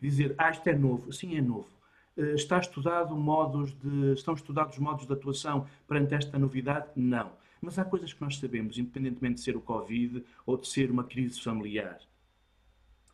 Dizer, 0.00 0.34
ah, 0.38 0.50
isto 0.50 0.66
é 0.68 0.74
novo, 0.74 1.12
sim, 1.12 1.36
é 1.36 1.40
novo. 1.40 1.70
Eh, 2.16 2.34
está 2.34 2.58
estudado 2.58 3.16
modos 3.16 3.72
de, 3.78 4.12
estão 4.12 4.34
estudados 4.34 4.78
modos 4.78 5.06
de 5.06 5.12
atuação 5.12 5.66
perante 5.86 6.14
esta 6.14 6.38
novidade? 6.38 6.88
Não. 6.96 7.32
Mas 7.60 7.78
há 7.78 7.84
coisas 7.84 8.12
que 8.12 8.20
nós 8.20 8.36
sabemos, 8.38 8.76
independentemente 8.76 9.36
de 9.36 9.40
ser 9.42 9.56
o 9.56 9.60
Covid 9.60 10.24
ou 10.44 10.56
de 10.56 10.66
ser 10.66 10.90
uma 10.90 11.04
crise 11.04 11.40
familiar. 11.40 12.00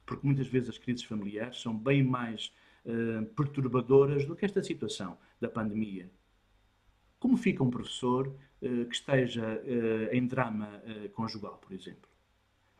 Porque 0.06 0.26
muitas 0.26 0.46
vezes 0.46 0.70
as 0.70 0.78
crises 0.78 1.04
familiares 1.04 1.60
são 1.60 1.76
bem 1.76 2.02
mais 2.02 2.50
uh, 2.86 3.26
perturbadoras 3.34 4.24
do 4.24 4.34
que 4.34 4.46
esta 4.46 4.62
situação 4.62 5.18
da 5.38 5.50
pandemia. 5.50 6.10
Como 7.20 7.36
fica 7.36 7.62
um 7.62 7.68
professor 7.68 8.34
que 8.60 8.94
esteja 8.94 9.62
eh, 9.64 10.10
em 10.12 10.26
drama 10.26 10.82
eh, 10.84 11.08
conjugal, 11.08 11.58
por 11.58 11.72
exemplo. 11.72 12.08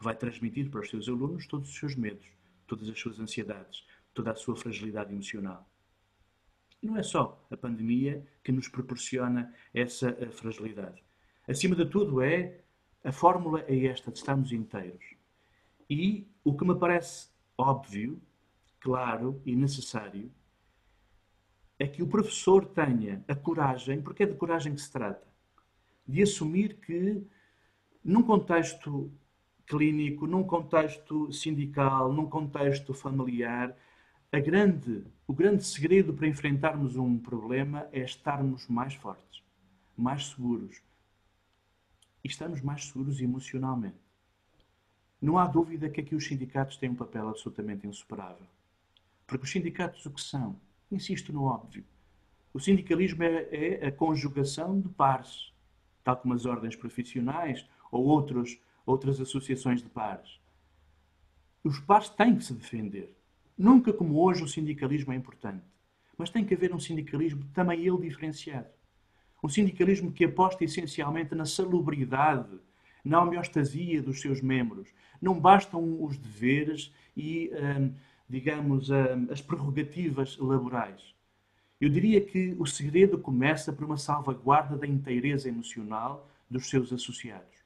Vai 0.00 0.16
transmitir 0.16 0.70
para 0.70 0.80
os 0.80 0.90
seus 0.90 1.08
alunos 1.08 1.46
todos 1.46 1.68
os 1.68 1.76
seus 1.76 1.94
medos, 1.94 2.26
todas 2.66 2.88
as 2.88 2.98
suas 2.98 3.20
ansiedades, 3.20 3.84
toda 4.12 4.32
a 4.32 4.34
sua 4.34 4.56
fragilidade 4.56 5.12
emocional. 5.12 5.68
E 6.82 6.86
não 6.86 6.96
é 6.96 7.02
só 7.02 7.44
a 7.50 7.56
pandemia 7.56 8.26
que 8.42 8.52
nos 8.52 8.68
proporciona 8.68 9.52
essa 9.72 10.12
fragilidade. 10.32 11.02
Acima 11.46 11.74
de 11.74 11.86
tudo, 11.86 12.22
é 12.22 12.60
a 13.04 13.12
fórmula 13.12 13.64
é 13.68 13.86
esta 13.86 14.10
de 14.10 14.18
estarmos 14.18 14.52
inteiros. 14.52 15.04
E 15.88 16.28
o 16.44 16.56
que 16.56 16.64
me 16.64 16.76
parece 16.76 17.28
óbvio, 17.56 18.20
claro 18.80 19.40
e 19.44 19.56
necessário 19.56 20.30
é 21.78 21.86
que 21.86 22.02
o 22.02 22.08
professor 22.08 22.66
tenha 22.66 23.24
a 23.28 23.34
coragem, 23.34 24.02
porque 24.02 24.24
é 24.24 24.26
de 24.26 24.34
coragem 24.34 24.74
que 24.74 24.80
se 24.80 24.90
trata, 24.90 25.27
de 26.08 26.22
assumir 26.22 26.78
que, 26.80 27.22
num 28.02 28.22
contexto 28.22 29.12
clínico, 29.66 30.26
num 30.26 30.42
contexto 30.42 31.30
sindical, 31.30 32.10
num 32.10 32.26
contexto 32.26 32.94
familiar, 32.94 33.76
grande, 34.32 35.04
o 35.26 35.34
grande 35.34 35.64
segredo 35.64 36.14
para 36.14 36.26
enfrentarmos 36.26 36.96
um 36.96 37.18
problema 37.18 37.86
é 37.92 38.00
estarmos 38.00 38.66
mais 38.66 38.94
fortes, 38.94 39.42
mais 39.94 40.28
seguros. 40.28 40.80
E 42.24 42.28
estamos 42.28 42.62
mais 42.62 42.86
seguros 42.86 43.20
emocionalmente. 43.20 44.08
Não 45.20 45.36
há 45.36 45.46
dúvida 45.46 45.90
que 45.90 46.00
aqui 46.00 46.14
os 46.14 46.26
sindicatos 46.26 46.78
têm 46.78 46.90
um 46.90 46.94
papel 46.94 47.28
absolutamente 47.28 47.86
insuperável. 47.86 48.46
Porque 49.26 49.44
os 49.44 49.50
sindicatos 49.50 50.06
o 50.06 50.10
que 50.10 50.22
são? 50.22 50.58
Insisto 50.90 51.32
no 51.32 51.44
óbvio. 51.44 51.84
O 52.54 52.60
sindicalismo 52.60 53.22
é, 53.22 53.48
é 53.52 53.86
a 53.86 53.92
conjugação 53.92 54.80
de 54.80 54.88
pares 54.88 55.52
tal 56.08 56.16
como 56.16 56.32
as 56.32 56.46
ordens 56.46 56.74
profissionais 56.74 57.68
ou 57.92 58.02
outros, 58.06 58.58
outras 58.86 59.20
associações 59.20 59.82
de 59.82 59.90
pares. 59.90 60.40
Os 61.62 61.78
pares 61.80 62.08
têm 62.08 62.34
que 62.34 62.44
se 62.44 62.54
defender. 62.54 63.14
Nunca 63.58 63.92
como 63.92 64.18
hoje 64.18 64.42
o 64.42 64.48
sindicalismo 64.48 65.12
é 65.12 65.16
importante. 65.16 65.62
Mas 66.16 66.30
tem 66.30 66.46
que 66.46 66.54
haver 66.54 66.74
um 66.74 66.78
sindicalismo 66.78 67.44
também 67.52 67.84
ele 67.84 67.98
diferenciado. 67.98 68.68
Um 69.44 69.50
sindicalismo 69.50 70.10
que 70.10 70.24
aposta 70.24 70.64
essencialmente 70.64 71.34
na 71.34 71.44
salubridade, 71.44 72.58
na 73.04 73.22
homeostasia 73.22 74.02
dos 74.02 74.22
seus 74.22 74.40
membros. 74.40 74.88
Não 75.20 75.38
bastam 75.38 76.02
os 76.02 76.16
deveres 76.16 76.90
e, 77.14 77.50
hum, 77.52 77.92
digamos, 78.26 78.88
hum, 78.88 79.28
as 79.30 79.42
prerrogativas 79.42 80.38
laborais. 80.38 81.17
Eu 81.80 81.88
diria 81.88 82.20
que 82.20 82.56
o 82.58 82.66
segredo 82.66 83.18
começa 83.18 83.72
por 83.72 83.84
uma 83.84 83.96
salvaguarda 83.96 84.76
da 84.76 84.86
inteireza 84.86 85.48
emocional 85.48 86.28
dos 86.50 86.68
seus 86.68 86.92
associados, 86.92 87.56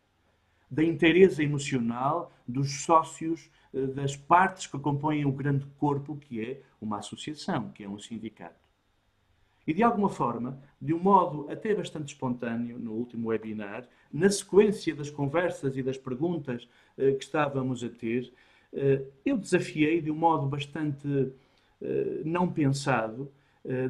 da 0.70 0.84
inteireza 0.84 1.42
emocional 1.42 2.30
dos 2.46 2.82
sócios, 2.82 3.50
eh, 3.72 3.86
das 3.86 4.14
partes 4.14 4.66
que 4.66 4.78
compõem 4.78 5.24
o 5.24 5.32
grande 5.32 5.64
corpo 5.78 6.16
que 6.16 6.44
é 6.44 6.60
uma 6.78 6.98
associação, 6.98 7.70
que 7.70 7.84
é 7.84 7.88
um 7.88 7.98
sindicato. 7.98 8.60
E 9.66 9.72
de 9.72 9.82
alguma 9.82 10.10
forma, 10.10 10.60
de 10.80 10.92
um 10.92 10.98
modo 10.98 11.50
até 11.50 11.74
bastante 11.74 12.12
espontâneo, 12.12 12.78
no 12.78 12.92
último 12.92 13.28
webinar, 13.28 13.88
na 14.12 14.28
sequência 14.28 14.94
das 14.94 15.08
conversas 15.08 15.74
e 15.74 15.82
das 15.82 15.96
perguntas 15.96 16.68
eh, 16.98 17.12
que 17.12 17.24
estávamos 17.24 17.82
a 17.82 17.88
ter, 17.88 18.30
eh, 18.74 19.06
eu 19.24 19.38
desafiei 19.38 20.02
de 20.02 20.10
um 20.10 20.16
modo 20.16 20.46
bastante 20.46 21.32
não 22.24 22.48
pensado 22.48 23.28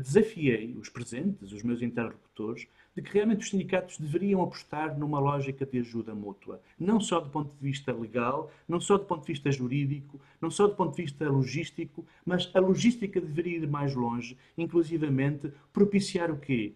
desafiei 0.03 0.77
os 0.77 0.89
presentes, 0.89 1.53
os 1.53 1.63
meus 1.63 1.81
interlocutores, 1.81 2.67
de 2.95 3.01
que 3.01 3.13
realmente 3.13 3.41
os 3.41 3.51
sindicatos 3.51 3.99
deveriam 3.99 4.43
apostar 4.43 4.99
numa 4.99 5.19
lógica 5.19 5.65
de 5.65 5.79
ajuda 5.79 6.15
mútua, 6.15 6.61
não 6.79 7.01
só 7.01 7.21
do 7.21 7.31
ponto 7.31 7.55
de 7.55 7.63
vista 7.63 7.93
legal, 7.93 8.53
não 8.69 8.79
só 8.79 8.99
do 8.99 9.05
ponto 9.07 9.23
de 9.23 9.33
vista 9.33 9.51
jurídico, 9.51 10.21
não 10.41 10.51
só 10.51 10.67
do 10.67 10.75
ponto 10.75 10.95
de 10.95 11.03
vista 11.03 11.29
logístico, 11.29 12.07
mas 12.25 12.51
a 12.55 12.61
logística 12.61 13.21
deveria 13.21 13.59
ir 13.59 13.67
mais 13.67 13.95
longe, 13.95 14.37
inclusivamente 14.59 15.51
propiciar 15.73 16.31
o 16.31 16.39
quê? 16.39 16.75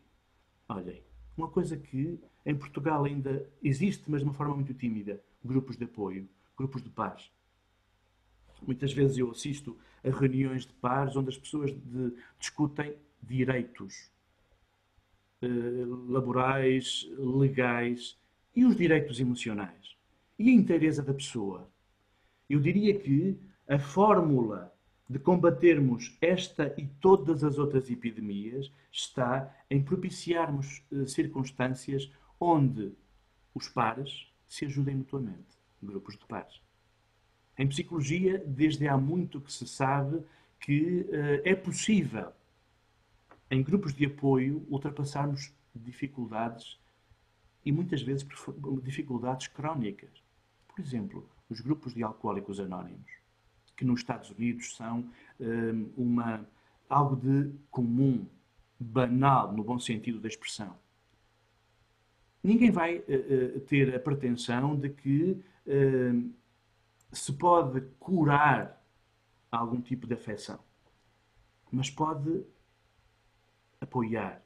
Olhem, 0.68 1.02
uma 1.36 1.48
coisa 1.48 1.76
que 1.76 2.18
em 2.46 2.54
Portugal 2.54 3.04
ainda 3.04 3.46
existe, 3.62 4.04
mas 4.10 4.20
de 4.20 4.24
uma 4.24 4.34
forma 4.34 4.54
muito 4.54 4.72
tímida, 4.72 5.20
grupos 5.44 5.76
de 5.76 5.84
apoio, 5.84 6.26
grupos 6.56 6.82
de 6.82 6.88
paz. 6.88 7.30
Muitas 8.66 8.92
vezes 8.92 9.18
eu 9.18 9.30
assisto 9.30 9.76
a 10.06 10.10
reuniões 10.10 10.66
de 10.66 10.72
pares 10.74 11.16
onde 11.16 11.30
as 11.30 11.38
pessoas 11.38 11.72
de, 11.72 12.14
discutem 12.38 12.94
direitos. 13.22 14.10
laborais, 16.08 17.06
legais 17.18 18.16
e 18.54 18.64
os 18.64 18.76
direitos 18.76 19.20
emocionais 19.20 19.96
e 20.38 20.50
a 20.50 20.52
inteireza 20.52 21.02
da 21.02 21.12
pessoa. 21.12 21.68
Eu 22.48 22.60
diria 22.60 22.98
que 22.98 23.38
a 23.68 23.78
fórmula 23.78 24.72
de 25.08 25.18
combatermos 25.18 26.16
esta 26.20 26.74
e 26.76 26.86
todas 26.86 27.44
as 27.44 27.58
outras 27.58 27.90
epidemias 27.90 28.72
está 28.90 29.54
em 29.70 29.82
propiciarmos 29.82 30.82
circunstâncias 31.06 32.10
onde 32.40 32.92
os 33.54 33.68
pares 33.68 34.28
se 34.48 34.66
ajudem 34.66 34.96
mutuamente, 34.96 35.56
grupos 35.82 36.16
de 36.16 36.26
pares. 36.26 36.65
Em 37.58 37.66
psicologia, 37.66 38.42
desde 38.46 38.86
há 38.86 38.96
muito 38.98 39.40
que 39.40 39.52
se 39.52 39.66
sabe 39.66 40.22
que 40.60 41.06
uh, 41.08 41.42
é 41.44 41.54
possível, 41.54 42.32
em 43.50 43.62
grupos 43.62 43.94
de 43.94 44.04
apoio, 44.04 44.66
ultrapassarmos 44.68 45.52
dificuldades 45.74 46.78
e 47.64 47.72
muitas 47.72 48.02
vezes 48.02 48.26
dificuldades 48.82 49.48
crónicas. 49.48 50.10
Por 50.68 50.80
exemplo, 50.80 51.28
os 51.48 51.60
grupos 51.60 51.94
de 51.94 52.02
alcoólicos 52.02 52.60
anónimos, 52.60 53.10
que 53.76 53.84
nos 53.84 54.00
Estados 54.00 54.30
Unidos 54.30 54.76
são 54.76 55.00
uh, 55.40 55.92
uma, 55.96 56.46
algo 56.88 57.16
de 57.16 57.52
comum, 57.70 58.26
banal, 58.78 59.52
no 59.52 59.64
bom 59.64 59.78
sentido 59.78 60.20
da 60.20 60.28
expressão. 60.28 60.76
Ninguém 62.42 62.70
vai 62.70 62.98
uh, 62.98 63.60
ter 63.60 63.94
a 63.94 63.98
pretensão 63.98 64.76
de 64.78 64.90
que 64.90 65.42
se 67.12 67.32
pode 67.32 67.80
curar 67.98 68.82
algum 69.50 69.80
tipo 69.80 70.06
de 70.06 70.14
afecção, 70.14 70.58
mas 71.70 71.90
pode 71.90 72.44
apoiar, 73.80 74.42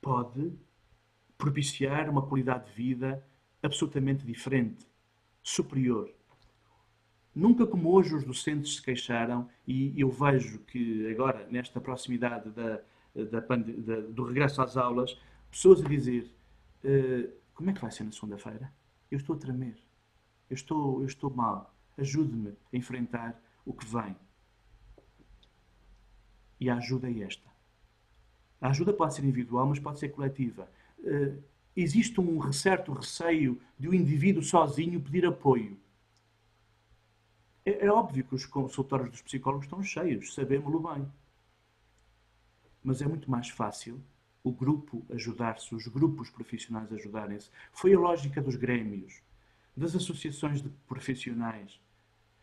pode 0.00 0.52
propiciar 1.36 2.08
uma 2.08 2.26
qualidade 2.26 2.66
de 2.66 2.72
vida 2.72 3.24
absolutamente 3.62 4.24
diferente, 4.24 4.86
superior. 5.42 6.12
Nunca 7.34 7.66
como 7.66 7.90
hoje 7.90 8.14
os 8.14 8.24
docentes 8.24 8.76
se 8.76 8.82
queixaram, 8.82 9.48
e 9.66 9.98
eu 9.98 10.10
vejo 10.10 10.58
que 10.60 11.10
agora, 11.10 11.46
nesta 11.50 11.80
proximidade 11.80 12.50
da, 12.50 12.80
da, 13.14 13.40
da, 13.40 14.00
do 14.10 14.24
regresso 14.24 14.60
às 14.60 14.76
aulas, 14.76 15.18
pessoas 15.50 15.84
a 15.84 15.88
dizer: 15.88 16.30
uh, 16.84 17.32
Como 17.54 17.70
é 17.70 17.72
que 17.72 17.80
vai 17.80 17.90
ser 17.90 18.04
na 18.04 18.12
segunda-feira? 18.12 18.70
Eu 19.10 19.18
estou 19.18 19.34
a 19.34 19.38
tremer, 19.38 19.76
eu 20.52 20.54
estou, 20.54 21.00
eu 21.00 21.06
estou 21.06 21.30
mal, 21.30 21.74
ajude-me 21.96 22.50
a 22.50 22.76
enfrentar 22.76 23.40
o 23.64 23.72
que 23.72 23.86
vem. 23.86 24.14
E 26.60 26.68
a 26.68 26.76
ajuda 26.76 27.10
é 27.10 27.22
esta. 27.22 27.50
A 28.60 28.68
ajuda 28.68 28.92
pode 28.92 29.14
ser 29.14 29.24
individual, 29.24 29.66
mas 29.66 29.78
pode 29.78 29.98
ser 29.98 30.10
coletiva. 30.10 30.68
Uh, 30.98 31.42
existe 31.74 32.20
um 32.20 32.52
certo 32.52 32.92
receio 32.92 33.58
de 33.78 33.88
o 33.88 33.92
um 33.92 33.94
indivíduo 33.94 34.42
sozinho 34.42 35.00
pedir 35.00 35.24
apoio. 35.24 35.80
É, 37.64 37.86
é 37.86 37.90
óbvio 37.90 38.22
que 38.22 38.34
os 38.34 38.44
consultórios 38.44 39.10
dos 39.10 39.22
psicólogos 39.22 39.64
estão 39.64 39.82
cheios, 39.82 40.34
sabemos-lo 40.34 40.80
bem. 40.80 41.10
Mas 42.84 43.00
é 43.00 43.06
muito 43.06 43.30
mais 43.30 43.48
fácil 43.48 44.02
o 44.44 44.52
grupo 44.52 45.02
ajudar-se, 45.10 45.74
os 45.74 45.86
grupos 45.86 46.28
profissionais 46.28 46.92
ajudarem-se. 46.92 47.50
Foi 47.72 47.94
a 47.94 47.98
lógica 47.98 48.42
dos 48.42 48.56
grêmios, 48.56 49.22
das 49.76 49.94
associações 49.94 50.62
de 50.62 50.68
profissionais. 50.86 51.80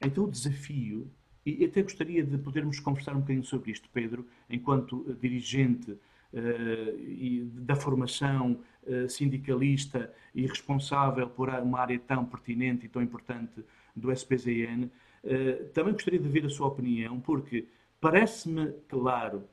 Então 0.02 0.26
o 0.26 0.32
desafio 0.32 1.12
e 1.46 1.66
até 1.66 1.82
gostaria 1.82 2.24
de 2.24 2.38
podermos 2.38 2.80
conversar 2.80 3.16
um 3.16 3.22
bocadinho 3.22 3.44
sobre 3.44 3.72
isto, 3.72 3.90
Pedro, 3.92 4.26
enquanto 4.50 5.06
eh, 5.10 5.14
dirigente 5.20 5.92
uh, 5.92 7.46
da 7.62 7.76
formação 7.76 8.60
uh, 8.84 9.10
sindicalista 9.10 10.14
e 10.36 10.46
responsável 10.46 11.28
por 11.30 11.50
uma 11.50 11.80
área 11.80 11.98
tão 12.00 12.26
pertinente 12.26 12.86
e 12.86 12.90
tão 12.90 13.02
importante 13.02 13.64
do 13.96 14.12
SPZN. 14.12 14.92
Uh, 15.24 15.70
também 15.74 15.94
gostaria 15.94 16.20
de 16.20 16.30
ver 16.30 16.46
a 16.46 16.50
sua 16.50 16.68
opinião, 16.68 17.20
porque 17.20 17.68
parece-me 18.00 18.74
claro 18.88 19.44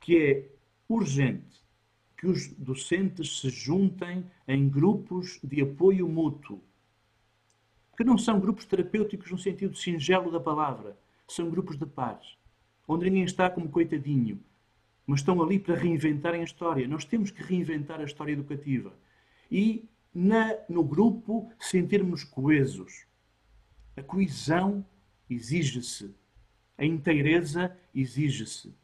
que 0.00 0.18
é 0.18 0.48
urgente 0.88 1.64
que 2.16 2.26
os 2.26 2.48
docentes 2.48 3.40
se 3.40 3.50
juntem 3.50 4.24
em 4.48 4.68
grupos 4.68 5.38
de 5.44 5.60
apoio 5.60 6.08
mútuo, 6.08 6.62
que 7.96 8.04
não 8.04 8.18
são 8.18 8.38
grupos 8.38 8.64
terapêuticos 8.64 9.30
no 9.30 9.38
sentido 9.38 9.76
singelo 9.76 10.30
da 10.30 10.38
palavra, 10.38 10.96
são 11.26 11.50
grupos 11.50 11.76
de 11.76 11.86
pares, 11.86 12.36
onde 12.86 13.06
ninguém 13.06 13.24
está 13.24 13.48
como 13.48 13.68
coitadinho, 13.68 14.40
mas 15.06 15.20
estão 15.20 15.42
ali 15.42 15.58
para 15.58 15.74
reinventarem 15.74 16.40
a 16.40 16.44
história. 16.44 16.86
Nós 16.86 17.04
temos 17.04 17.30
que 17.30 17.42
reinventar 17.42 18.00
a 18.00 18.04
história 18.04 18.32
educativa. 18.32 18.92
E 19.50 19.88
na, 20.14 20.56
no 20.68 20.82
grupo 20.82 21.50
sentirmos 21.58 22.24
coesos. 22.24 23.06
A 23.96 24.02
coesão 24.02 24.84
exige-se. 25.28 26.14
A 26.76 26.84
inteireza 26.84 27.76
exige-se. 27.94 28.74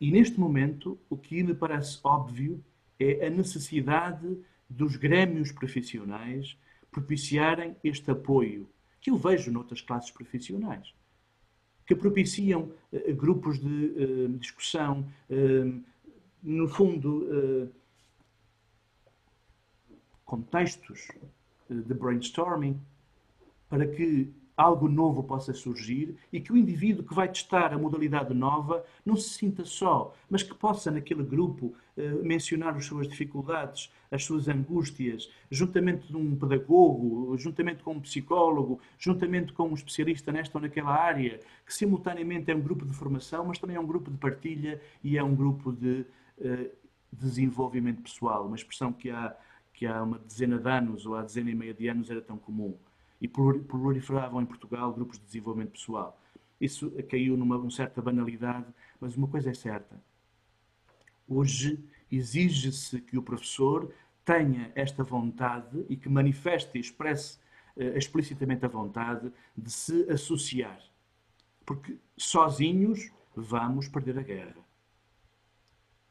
E 0.00 0.10
neste 0.10 0.38
momento, 0.38 0.98
o 1.10 1.16
que 1.16 1.42
me 1.42 1.54
parece 1.54 1.98
óbvio 2.02 2.64
é 2.98 3.26
a 3.26 3.30
necessidade 3.30 4.38
dos 4.68 4.96
grêmios 4.96 5.52
profissionais 5.52 6.56
propiciarem 6.90 7.76
este 7.82 8.10
apoio 8.10 8.68
que 9.00 9.10
eu 9.10 9.16
vejo 9.16 9.50
noutras 9.50 9.80
classes 9.80 10.10
profissionais, 10.10 10.92
que 11.86 11.94
propiciam 11.94 12.72
uh, 12.92 13.14
grupos 13.14 13.58
de 13.58 13.66
uh, 13.66 14.28
discussão, 14.38 15.08
uh, 15.30 15.84
no 16.42 16.68
fundo, 16.68 17.72
contextos 20.24 21.08
de 21.68 21.92
brainstorming, 21.94 22.80
para 23.68 23.88
que 23.88 24.32
algo 24.58 24.88
novo 24.88 25.22
possa 25.22 25.54
surgir 25.54 26.16
e 26.32 26.40
que 26.40 26.52
o 26.52 26.56
indivíduo 26.56 27.04
que 27.04 27.14
vai 27.14 27.28
testar 27.28 27.72
a 27.72 27.78
modalidade 27.78 28.34
nova 28.34 28.84
não 29.06 29.14
se 29.14 29.30
sinta 29.30 29.64
só, 29.64 30.12
mas 30.28 30.42
que 30.42 30.52
possa, 30.52 30.90
naquele 30.90 31.22
grupo, 31.22 31.76
eh, 31.96 32.10
mencionar 32.24 32.74
as 32.74 32.84
suas 32.84 33.06
dificuldades, 33.06 33.92
as 34.10 34.24
suas 34.24 34.48
angústias, 34.48 35.30
juntamente 35.48 36.08
de 36.08 36.16
um 36.16 36.34
pedagogo, 36.34 37.36
juntamente 37.38 37.84
com 37.84 37.92
um 37.92 38.00
psicólogo, 38.00 38.80
juntamente 38.98 39.52
com 39.52 39.68
um 39.68 39.74
especialista 39.74 40.32
nesta 40.32 40.58
ou 40.58 40.62
naquela 40.62 40.92
área, 40.92 41.38
que 41.64 41.72
simultaneamente 41.72 42.50
é 42.50 42.56
um 42.56 42.60
grupo 42.60 42.84
de 42.84 42.92
formação, 42.92 43.44
mas 43.44 43.60
também 43.60 43.76
é 43.76 43.80
um 43.80 43.86
grupo 43.86 44.10
de 44.10 44.18
partilha 44.18 44.80
e 45.04 45.16
é 45.16 45.22
um 45.22 45.36
grupo 45.36 45.70
de 45.70 46.04
uh, 46.38 46.70
desenvolvimento 47.12 48.02
pessoal, 48.02 48.44
uma 48.44 48.56
expressão 48.56 48.92
que 48.92 49.08
há, 49.08 49.36
que 49.72 49.86
há 49.86 50.02
uma 50.02 50.18
dezena 50.18 50.58
de 50.58 50.68
anos 50.68 51.06
ou 51.06 51.14
há 51.14 51.22
dezena 51.22 51.48
e 51.48 51.54
meia 51.54 51.74
de 51.74 51.86
anos 51.86 52.10
era 52.10 52.20
tão 52.20 52.36
comum 52.36 52.76
e 53.20 53.26
proliferavam 53.26 54.40
em 54.40 54.46
Portugal 54.46 54.92
grupos 54.92 55.18
de 55.18 55.24
desenvolvimento 55.24 55.72
pessoal. 55.72 56.20
Isso 56.60 56.90
caiu 57.08 57.36
numa 57.36 57.70
certa 57.70 58.02
banalidade, 58.02 58.66
mas 59.00 59.16
uma 59.16 59.28
coisa 59.28 59.50
é 59.50 59.54
certa. 59.54 60.00
Hoje 61.26 61.78
exige-se 62.10 63.00
que 63.00 63.18
o 63.18 63.22
professor 63.22 63.92
tenha 64.24 64.72
esta 64.74 65.02
vontade 65.02 65.84
e 65.88 65.96
que 65.96 66.08
manifeste 66.08 66.76
e 66.76 66.80
expresse 66.80 67.38
uh, 67.76 67.96
explicitamente 67.96 68.64
a 68.64 68.68
vontade 68.68 69.32
de 69.56 69.70
se 69.70 70.10
associar. 70.10 70.80
Porque 71.64 71.96
sozinhos 72.16 73.10
vamos 73.34 73.88
perder 73.88 74.18
a 74.18 74.22
guerra. 74.22 74.56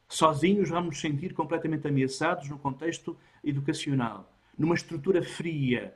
Sozinhos 0.08 0.70
vamos 0.70 0.88
nos 0.88 1.02
sentir 1.02 1.34
completamente 1.34 1.88
ameaçados 1.88 2.48
no 2.48 2.58
contexto 2.58 3.18
educacional, 3.44 4.32
numa 4.58 4.76
estrutura 4.76 5.22
fria, 5.22 5.96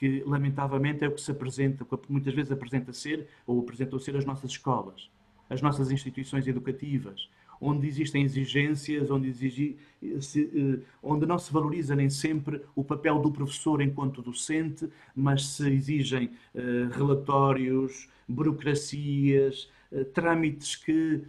que 0.00 0.24
lamentavelmente 0.24 1.04
é 1.04 1.08
o 1.08 1.12
que 1.12 1.20
se 1.20 1.30
apresenta, 1.30 1.84
que 1.84 1.98
muitas 2.10 2.32
vezes 2.32 2.50
apresenta 2.50 2.90
ser, 2.90 3.28
ou 3.46 3.60
apresentam 3.60 3.98
ser 3.98 4.16
as 4.16 4.24
nossas 4.24 4.52
escolas, 4.52 5.10
as 5.50 5.60
nossas 5.60 5.90
instituições 5.90 6.46
educativas, 6.46 7.28
onde 7.60 7.86
existem 7.86 8.22
exigências, 8.22 9.10
onde, 9.10 9.28
exigi, 9.28 9.76
se, 10.22 10.50
eh, 10.54 10.82
onde 11.02 11.26
não 11.26 11.38
se 11.38 11.52
valoriza 11.52 11.94
nem 11.94 12.08
sempre 12.08 12.64
o 12.74 12.82
papel 12.82 13.18
do 13.18 13.30
professor 13.30 13.82
enquanto 13.82 14.22
docente, 14.22 14.88
mas 15.14 15.44
se 15.44 15.68
exigem 15.68 16.30
uh, 16.54 16.88
relatórios, 16.96 18.08
burocracias, 18.26 19.70
uh, 19.92 20.02
trâmites 20.06 20.76
que 20.76 21.22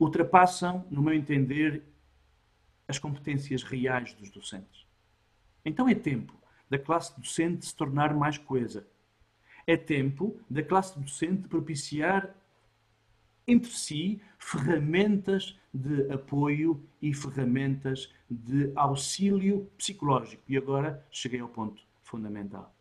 ultrapassam, 0.00 0.84
no 0.90 1.00
meu 1.00 1.14
entender, 1.14 1.84
as 2.88 2.98
competências 2.98 3.62
reais 3.62 4.12
dos 4.14 4.30
docentes. 4.30 4.84
Então 5.64 5.88
é 5.88 5.94
tempo 5.94 6.34
da 6.68 6.78
classe 6.78 7.18
docente 7.18 7.66
se 7.66 7.74
tornar 7.74 8.14
mais 8.14 8.38
coesa. 8.38 8.86
É 9.66 9.76
tempo 9.76 10.38
da 10.48 10.62
classe 10.62 10.98
docente 10.98 11.48
propiciar 11.48 12.34
entre 13.46 13.70
si 13.70 14.20
ferramentas 14.38 15.58
de 15.72 16.10
apoio 16.12 16.82
e 17.00 17.14
ferramentas 17.14 18.12
de 18.28 18.72
auxílio 18.74 19.70
psicológico. 19.76 20.42
E 20.48 20.56
agora 20.56 21.04
cheguei 21.10 21.40
ao 21.40 21.48
ponto 21.48 21.82
fundamental. 22.02 22.74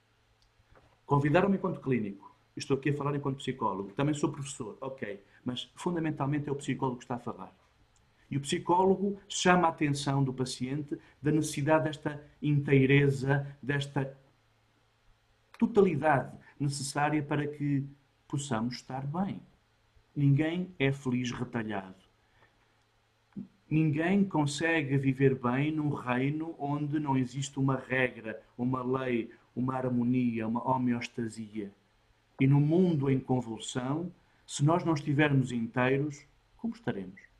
Convidaram-me 1.05 1.57
enquanto 1.57 1.81
clínico. 1.81 2.35
Estou 2.55 2.77
aqui 2.77 2.89
a 2.89 2.97
falar 2.97 3.15
enquanto 3.15 3.37
psicólogo. 3.37 3.91
Também 3.93 4.15
sou 4.15 4.31
professor, 4.31 4.77
ok. 4.81 5.23
Mas 5.43 5.69
fundamentalmente 5.75 6.49
é 6.49 6.51
o 6.51 6.55
psicólogo 6.55 6.97
que 6.97 7.03
está 7.03 7.15
a 7.15 7.19
falar. 7.19 7.53
E 8.35 8.37
o 8.37 8.41
psicólogo 8.41 9.17
chama 9.29 9.65
a 9.65 9.69
atenção 9.69 10.21
do 10.21 10.33
paciente 10.33 10.99
da 11.21 11.31
necessidade 11.31 11.85
desta 11.85 12.21
inteireza, 12.41 13.47
desta 13.63 14.13
totalidade 15.57 16.37
necessária 16.59 17.23
para 17.23 17.47
que 17.47 17.85
possamos 18.27 18.75
estar 18.75 19.07
bem. 19.07 19.39
Ninguém 20.13 20.69
é 20.77 20.91
feliz 20.91 21.31
retalhado. 21.31 21.95
Ninguém 23.69 24.25
consegue 24.25 24.97
viver 24.97 25.35
bem 25.35 25.71
num 25.71 25.93
reino 25.93 26.55
onde 26.59 26.99
não 26.99 27.17
existe 27.17 27.57
uma 27.57 27.77
regra, 27.77 28.43
uma 28.57 28.83
lei, 28.83 29.31
uma 29.55 29.77
harmonia, 29.77 30.45
uma 30.45 30.69
homeostasia. 30.69 31.71
E 32.41 32.45
no 32.45 32.59
mundo 32.59 33.09
em 33.09 33.17
convulsão, 33.17 34.11
se 34.45 34.61
nós 34.61 34.83
não 34.83 34.93
estivermos 34.93 35.53
inteiros, 35.53 36.25
como 36.57 36.75
estaremos? 36.75 37.34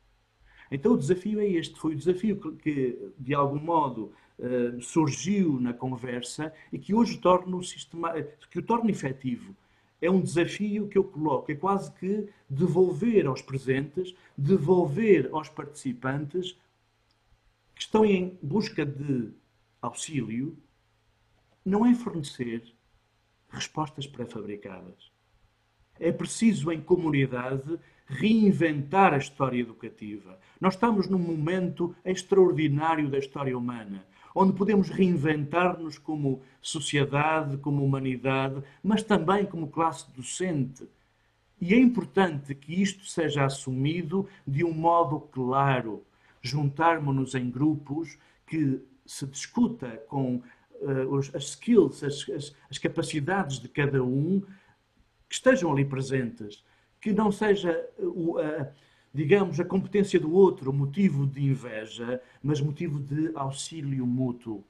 Então 0.70 0.92
o 0.92 0.98
desafio 0.98 1.40
é 1.40 1.46
este, 1.46 1.78
foi 1.78 1.94
o 1.94 1.96
desafio 1.96 2.36
que, 2.56 3.12
de 3.18 3.34
algum 3.34 3.58
modo, 3.58 4.12
eh, 4.38 4.80
surgiu 4.80 5.58
na 5.60 5.72
conversa 5.72 6.52
e 6.70 6.78
que 6.78 6.92
hoje 6.94 7.18
torna 7.18 7.56
o 7.56 7.62
sistema, 7.62 8.12
que 8.50 8.58
o 8.58 8.62
torna 8.62 8.90
efetivo. 8.90 9.56
É 10.00 10.10
um 10.10 10.20
desafio 10.20 10.88
que 10.88 10.98
eu 10.98 11.04
coloco, 11.04 11.50
é 11.50 11.54
quase 11.54 11.90
que 11.92 12.28
devolver 12.48 13.26
aos 13.26 13.40
presentes, 13.40 14.14
devolver 14.36 15.30
aos 15.32 15.48
participantes 15.48 16.52
que 17.74 17.80
estão 17.80 18.04
em 18.04 18.38
busca 18.42 18.84
de 18.84 19.30
auxílio, 19.80 20.56
não 21.64 21.86
é 21.86 21.94
fornecer 21.94 22.62
respostas 23.48 24.06
pré-fabricadas. 24.06 25.10
É 25.98 26.12
preciso, 26.12 26.70
em 26.70 26.80
comunidade, 26.80 27.78
reinventar 28.06 29.12
a 29.12 29.18
história 29.18 29.60
educativa. 29.60 30.38
Nós 30.60 30.74
estamos 30.74 31.08
num 31.08 31.18
momento 31.18 31.94
extraordinário 32.04 33.08
da 33.08 33.18
história 33.18 33.56
humana, 33.56 34.04
onde 34.34 34.52
podemos 34.52 34.88
reinventar-nos 34.88 35.98
como 35.98 36.42
sociedade, 36.60 37.56
como 37.58 37.84
humanidade, 37.84 38.62
mas 38.82 39.02
também 39.02 39.44
como 39.44 39.68
classe 39.68 40.06
docente. 40.12 40.88
E 41.60 41.72
é 41.74 41.78
importante 41.78 42.54
que 42.54 42.80
isto 42.80 43.06
seja 43.06 43.44
assumido 43.44 44.28
de 44.46 44.62
um 44.62 44.72
modo 44.72 45.20
claro. 45.20 46.04
Juntarmos-nos 46.42 47.34
em 47.34 47.50
grupos 47.50 48.18
que 48.46 48.80
se 49.06 49.26
discuta 49.26 49.88
com 50.08 50.42
uh, 50.80 51.18
as 51.34 51.44
skills, 51.44 52.04
as, 52.04 52.28
as, 52.28 52.54
as 52.70 52.78
capacidades 52.78 53.58
de 53.58 53.68
cada 53.68 54.02
um, 54.02 54.42
que 55.28 55.34
estejam 55.34 55.72
ali 55.72 55.84
presentes 55.84 56.62
que 57.06 57.12
não 57.12 57.30
seja, 57.30 57.88
o, 58.00 58.36
a, 58.36 58.68
digamos, 59.14 59.60
a 59.60 59.64
competência 59.64 60.18
do 60.18 60.32
outro 60.32 60.72
motivo 60.72 61.24
de 61.24 61.40
inveja, 61.40 62.20
mas 62.42 62.60
motivo 62.60 62.98
de 62.98 63.30
auxílio 63.36 64.04
mútuo, 64.04 64.64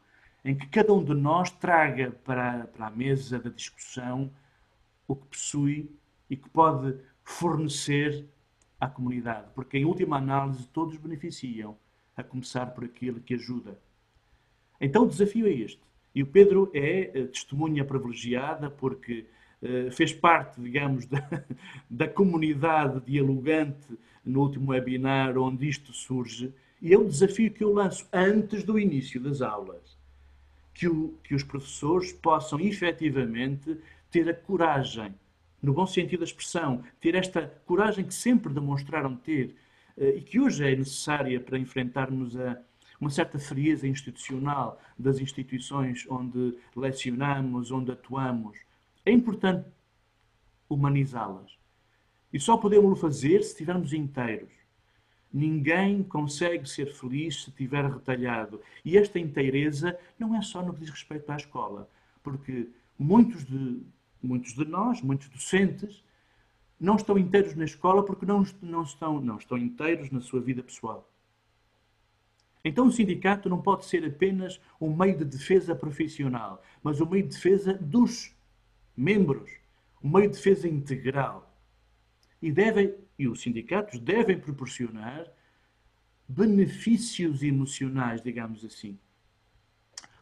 em 0.44 0.54
que 0.54 0.66
cada 0.66 0.92
um 0.92 1.02
de 1.02 1.14
nós 1.14 1.50
traga 1.50 2.10
para, 2.26 2.66
para 2.66 2.88
a 2.88 2.90
mesa 2.90 3.38
da 3.38 3.48
discussão 3.48 4.30
o 5.08 5.16
que 5.16 5.26
possui 5.28 5.90
e 6.28 6.36
que 6.36 6.46
pode 6.50 6.98
fornecer 7.24 8.26
à 8.78 8.86
comunidade, 8.86 9.46
porque 9.54 9.78
em 9.78 9.86
última 9.86 10.18
análise 10.18 10.68
todos 10.68 10.98
beneficiam, 10.98 11.74
a 12.14 12.22
começar 12.22 12.66
por 12.66 12.84
aquele 12.84 13.18
que 13.20 13.32
ajuda. 13.32 13.80
Então 14.78 15.04
o 15.04 15.08
desafio 15.08 15.46
é 15.46 15.52
este. 15.52 15.80
E 16.14 16.22
o 16.22 16.26
Pedro 16.26 16.70
é 16.74 17.18
eh, 17.18 17.26
testemunha 17.28 17.82
privilegiada 17.82 18.70
porque 18.70 19.24
eh, 19.24 19.35
fez 19.92 20.12
parte, 20.12 20.60
digamos, 20.60 21.06
da, 21.08 21.44
da 21.88 22.08
comunidade 22.08 23.00
dialogante 23.06 23.98
no 24.24 24.40
último 24.40 24.72
webinar 24.72 25.38
onde 25.38 25.68
isto 25.68 25.92
surge, 25.92 26.52
e 26.82 26.92
é 26.92 26.98
um 26.98 27.06
desafio 27.06 27.50
que 27.50 27.64
eu 27.64 27.72
lanço 27.72 28.06
antes 28.12 28.64
do 28.64 28.78
início 28.78 29.20
das 29.20 29.40
aulas. 29.40 29.96
Que, 30.74 30.88
o, 30.88 31.14
que 31.24 31.34
os 31.34 31.42
professores 31.42 32.12
possam 32.12 32.60
efetivamente 32.60 33.78
ter 34.10 34.28
a 34.28 34.34
coragem, 34.34 35.14
no 35.62 35.72
bom 35.72 35.86
sentido 35.86 36.20
da 36.20 36.26
expressão, 36.26 36.82
ter 37.00 37.14
esta 37.14 37.46
coragem 37.64 38.04
que 38.04 38.12
sempre 38.12 38.52
demonstraram 38.52 39.16
ter 39.16 39.54
eh, 39.96 40.16
e 40.16 40.20
que 40.20 40.38
hoje 40.38 40.70
é 40.70 40.76
necessária 40.76 41.40
para 41.40 41.58
enfrentarmos 41.58 42.36
a, 42.36 42.58
uma 43.00 43.08
certa 43.08 43.38
frieza 43.38 43.86
institucional 43.86 44.80
das 44.98 45.18
instituições 45.18 46.06
onde 46.10 46.58
lecionamos, 46.74 47.70
onde 47.70 47.92
atuamos, 47.92 48.58
é 49.06 49.12
importante 49.12 49.68
humanizá-las. 50.68 51.56
E 52.32 52.40
só 52.40 52.56
podemos 52.56 53.00
fazer 53.00 53.42
se 53.42 53.52
estivermos 53.52 53.92
inteiros. 53.92 54.50
Ninguém 55.32 56.02
consegue 56.02 56.68
ser 56.68 56.92
feliz 56.92 57.44
se 57.44 57.50
estiver 57.50 57.84
retalhado. 57.84 58.60
E 58.84 58.98
esta 58.98 59.18
inteireza 59.18 59.98
não 60.18 60.34
é 60.34 60.42
só 60.42 60.60
no 60.60 60.74
que 60.74 60.80
diz 60.80 60.90
respeito 60.90 61.30
à 61.30 61.36
escola, 61.36 61.88
porque 62.22 62.68
muitos 62.98 63.44
de, 63.44 63.80
muitos 64.22 64.54
de 64.54 64.64
nós, 64.64 65.00
muitos 65.00 65.28
docentes, 65.28 66.02
não 66.78 66.96
estão 66.96 67.16
inteiros 67.16 67.54
na 67.54 67.64
escola 67.64 68.04
porque 68.04 68.26
não, 68.26 68.44
não, 68.60 68.82
estão, 68.82 69.20
não 69.20 69.36
estão 69.36 69.56
inteiros 69.56 70.10
na 70.10 70.20
sua 70.20 70.40
vida 70.40 70.62
pessoal. 70.62 71.08
Então 72.64 72.88
o 72.88 72.92
sindicato 72.92 73.48
não 73.48 73.62
pode 73.62 73.84
ser 73.84 74.04
apenas 74.04 74.60
um 74.80 74.94
meio 74.94 75.16
de 75.16 75.24
defesa 75.24 75.74
profissional, 75.76 76.60
mas 76.82 77.00
um 77.00 77.08
meio 77.08 77.22
de 77.22 77.34
defesa 77.34 77.74
dos 77.74 78.35
membros, 78.96 79.50
um 80.02 80.08
meio 80.08 80.30
de 80.30 80.36
defesa 80.36 80.66
integral. 80.68 81.52
E, 82.40 82.50
devem, 82.50 82.94
e 83.18 83.28
os 83.28 83.40
sindicatos 83.40 83.98
devem 83.98 84.38
proporcionar 84.38 85.26
benefícios 86.28 87.42
emocionais, 87.42 88.22
digamos 88.22 88.64
assim. 88.64 88.98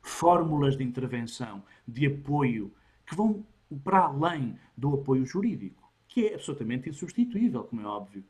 Fórmulas 0.02 0.76
de 0.76 0.84
intervenção, 0.84 1.62
de 1.86 2.06
apoio, 2.06 2.72
que 3.06 3.14
vão 3.14 3.44
para 3.82 4.00
além 4.00 4.58
do 4.76 4.94
apoio 4.94 5.24
jurídico, 5.24 5.90
que 6.08 6.28
é 6.28 6.34
absolutamente 6.34 6.88
insubstituível, 6.88 7.64
como 7.64 7.82
é 7.82 7.86
óbvio. 7.86 8.24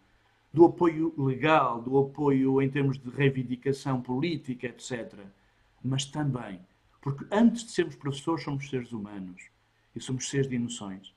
Do 0.52 0.64
apoio 0.64 1.12
legal, 1.18 1.82
do 1.82 1.98
apoio 1.98 2.62
em 2.62 2.70
termos 2.70 2.96
de 2.96 3.10
reivindicação 3.10 4.00
política, 4.00 4.68
etc. 4.68 5.18
Mas 5.82 6.04
também, 6.04 6.60
porque 7.02 7.26
antes 7.30 7.64
de 7.64 7.72
sermos 7.72 7.96
professores, 7.96 8.44
somos 8.44 8.70
seres 8.70 8.92
humanos 8.92 9.53
e 9.94 10.00
somos 10.00 10.28
seres 10.28 10.48
de 10.48 10.56
emoções. 10.56 11.14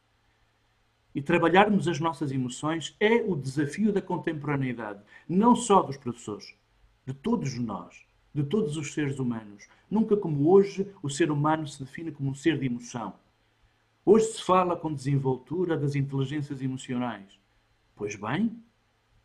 E 1.13 1.21
trabalharmos 1.21 1.87
as 1.87 1.99
nossas 1.99 2.31
emoções 2.31 2.95
é 2.99 3.15
o 3.15 3.35
desafio 3.35 3.91
da 3.91 4.01
contemporaneidade, 4.01 5.01
não 5.27 5.55
só 5.55 5.81
dos 5.81 5.97
professores, 5.97 6.53
de 7.05 7.13
todos 7.13 7.57
nós, 7.57 8.05
de 8.33 8.43
todos 8.43 8.77
os 8.77 8.93
seres 8.93 9.17
humanos. 9.17 9.67
Nunca 9.89 10.15
como 10.15 10.49
hoje 10.51 10.87
o 11.01 11.09
ser 11.09 11.31
humano 11.31 11.67
se 11.67 11.83
define 11.83 12.11
como 12.11 12.29
um 12.29 12.35
ser 12.35 12.59
de 12.59 12.67
emoção. 12.67 13.15
Hoje 14.05 14.27
se 14.27 14.43
fala 14.43 14.75
com 14.75 14.93
desenvoltura 14.93 15.75
das 15.75 15.95
inteligências 15.95 16.61
emocionais. 16.61 17.39
Pois 17.95 18.15
bem, 18.15 18.63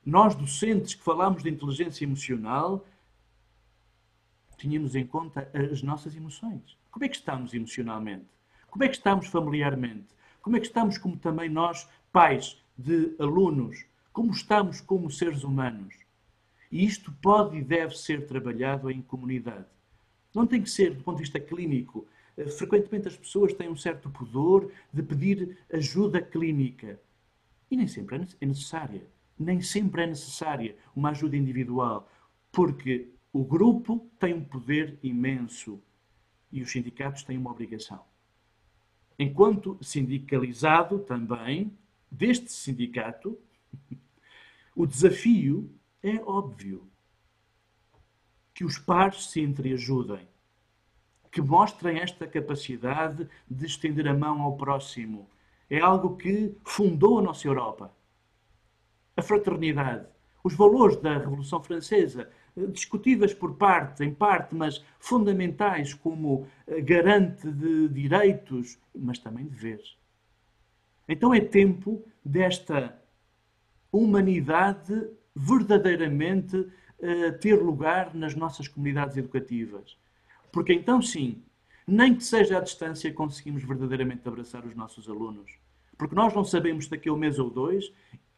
nós 0.05 0.35
docentes 0.35 0.95
que 0.95 1.03
falamos 1.05 1.43
de 1.43 1.51
inteligência 1.51 2.05
emocional, 2.05 2.85
tínhamos 4.57 4.95
em 4.95 5.07
conta 5.07 5.49
as 5.55 5.83
nossas 5.83 6.17
emoções. 6.17 6.77
Como 6.91 7.05
é 7.05 7.09
que 7.09 7.17
estamos 7.17 7.53
emocionalmente? 7.53 8.27
Como 8.73 8.85
é 8.85 8.89
que 8.89 8.97
estamos 8.97 9.27
familiarmente? 9.27 10.07
Como 10.41 10.57
é 10.57 10.61
que 10.61 10.64
estamos 10.64 10.97
como 10.97 11.14
também 11.14 11.51
nós, 11.51 11.87
pais 12.11 12.57
de 12.75 13.14
alunos? 13.18 13.85
Como 14.14 14.31
estamos 14.31 14.81
como 14.81 15.11
seres 15.11 15.45
humanos? 15.45 15.95
E 16.70 16.83
isto 16.83 17.12
pode 17.20 17.59
e 17.59 17.62
deve 17.62 17.95
ser 17.95 18.27
trabalhado 18.27 18.91
em 18.91 19.03
comunidade. 19.03 19.66
Não 20.35 20.47
tem 20.47 20.62
que 20.62 20.70
ser 20.70 20.95
do 20.95 21.05
ponto 21.05 21.18
de 21.18 21.25
vista 21.25 21.39
clínico. 21.39 22.07
Eh, 22.35 22.47
frequentemente 22.47 23.09
as 23.09 23.16
pessoas 23.16 23.53
têm 23.53 23.68
um 23.68 23.77
certo 23.77 24.09
pudor 24.09 24.73
de 24.91 25.03
pedir 25.03 25.59
ajuda 25.70 26.23
clínica. 26.23 26.99
E 27.70 27.77
nem 27.77 27.87
sempre 27.87 28.27
é 28.41 28.47
necessária. 28.47 29.03
Nem 29.39 29.61
sempre 29.61 30.05
é 30.05 30.07
necessária 30.07 30.75
uma 30.97 31.11
ajuda 31.11 31.37
individual. 31.37 32.11
Porque 32.51 33.11
o 33.35 33.45
grupo 33.45 34.09
tem 34.18 34.33
um 34.33 34.43
poder 34.43 34.99
imenso 35.03 35.79
e 36.51 36.62
os 36.62 36.73
sindicatos 36.73 37.23
têm 37.23 37.37
uma 37.37 37.51
obrigação 37.51 38.11
enquanto 39.19 39.79
sindicalizado 39.81 40.99
também 41.01 41.77
deste 42.11 42.53
sindicato, 42.53 43.39
o 44.77 44.87
desafio 44.87 45.71
é 46.03 46.17
óbvio. 46.17 46.89
Que 48.55 48.65
os 48.65 48.79
pares 48.79 49.31
se 49.31 49.41
entreajudem, 49.41 50.29
que 51.31 51.41
mostrem 51.41 51.99
esta 51.99 52.27
capacidade 52.27 53.27
de 53.51 53.67
estender 53.67 54.07
a 54.07 54.15
mão 54.15 54.43
ao 54.43 54.57
próximo. 54.57 55.29
É 55.71 55.81
algo 55.81 56.17
que 56.17 56.55
fundou 56.65 57.19
a 57.19 57.23
nossa 57.23 57.49
Europa. 57.49 57.95
A 59.17 59.23
fraternidade, 59.23 60.07
os 60.45 60.55
valores 60.55 60.97
da 60.97 61.17
Revolução 61.17 61.63
Francesa, 61.63 62.31
discutíveis 62.57 63.33
por 63.33 63.57
parte, 63.57 64.05
em 64.05 64.13
parte, 64.13 64.55
mas 64.55 64.85
fundamentais 64.99 65.95
como 65.95 66.47
eh, 66.67 66.81
garante 66.81 67.51
de 67.51 67.89
direitos, 67.89 68.79
mas 68.95 69.19
também 69.19 69.47
deveres. 69.47 69.97
Então 71.09 71.35
é 71.35 71.41
tempo 71.41 72.05
desta 72.25 72.99
humanidade 73.91 75.11
verdadeiramente 75.35 76.57
uh, 76.57 77.39
ter 77.41 77.57
lugar 77.57 78.15
nas 78.15 78.35
nossas 78.35 78.69
comunidades 78.69 79.17
educativas. 79.17 79.99
Porque 80.51 80.73
então, 80.73 81.01
sim, 81.01 81.43
nem 81.87 82.15
que 82.15 82.25
seja 82.25 82.59
à 82.59 82.61
distância, 82.61 83.13
conseguimos 83.13 83.65
verdadeiramente 83.65 84.27
abraçar 84.29 84.65
os 84.65 84.75
nossos 84.75 85.09
alunos. 85.09 85.59
Porque 85.99 86.15
nós 86.15 86.35
não 86.35 86.45
sabemos 86.45 86.87
daqui 86.87 87.09
a 87.09 87.13
um 87.13 87.17
mês 87.17 87.39
ou 87.39 87.51
dois, 87.51 87.93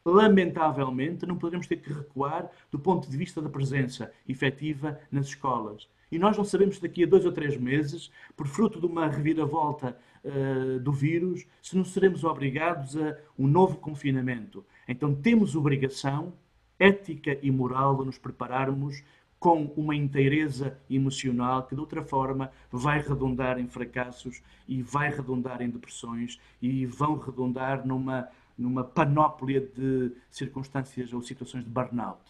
lamentavelmente, 0.05 1.27
não 1.27 1.37
podemos 1.37 1.67
ter 1.67 1.77
que 1.77 1.93
recuar 1.93 2.51
do 2.71 2.79
ponto 2.79 3.11
de 3.11 3.17
vista 3.17 3.41
da 3.41 3.49
presença 3.49 4.13
efetiva 4.29 4.99
nas 5.11 5.27
escolas. 5.27 5.89
E 6.13 6.19
nós 6.19 6.37
não 6.37 6.45
sabemos 6.45 6.79
daqui 6.79 7.05
a 7.05 7.07
dois 7.07 7.25
ou 7.25 7.33
três 7.33 7.57
meses, 7.57 8.11
por 8.37 8.47
fruto 8.47 8.79
de 8.79 8.87
uma 8.87 9.09
reviravolta 9.09 9.97
uh, 10.25 10.79
do 10.79 10.93
vírus, 10.93 11.47
se 11.63 11.77
não 11.77 11.85
seremos 11.85 12.23
obrigados 12.23 12.97
a 12.97 13.17
um 13.39 13.47
novo 13.47 13.79
confinamento. 13.79 14.65
Então 14.87 15.15
temos 15.15 15.57
obrigação 15.57 16.35
ética 16.79 17.39
e 17.43 17.51
moral 17.51 17.97
de 17.97 18.05
nos 18.05 18.19
prepararmos 18.19 19.03
com 19.39 19.65
uma 19.77 19.95
inteireza 19.95 20.79
emocional 20.89 21.67
que, 21.67 21.75
de 21.75 21.81
outra 21.81 22.03
forma, 22.03 22.51
vai 22.71 23.01
redundar 23.01 23.59
em 23.59 23.69
fracassos 23.69 24.43
e 24.67 24.83
vai 24.83 25.11
redundar 25.11 25.61
em 25.61 25.69
depressões 25.69 26.41
e 26.63 26.87
vão 26.87 27.19
redundar 27.19 27.87
numa, 27.87 28.27
numa 28.57 28.85
panóplia 28.85 29.61
de 29.61 30.13
circunstâncias 30.31 31.13
ou 31.13 31.23
situações 31.23 31.65
de 31.65 31.71
burnout. 31.71 32.23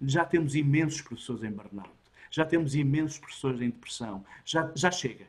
Já 0.00 0.24
temos 0.24 0.54
imensos 0.54 1.02
professores 1.02 1.42
em 1.42 1.50
burnout, 1.50 1.90
já 2.30 2.44
temos 2.44 2.74
imensos 2.74 3.18
professores 3.18 3.60
em 3.60 3.70
depressão, 3.70 4.24
já, 4.44 4.72
já 4.74 4.90
chega. 4.90 5.26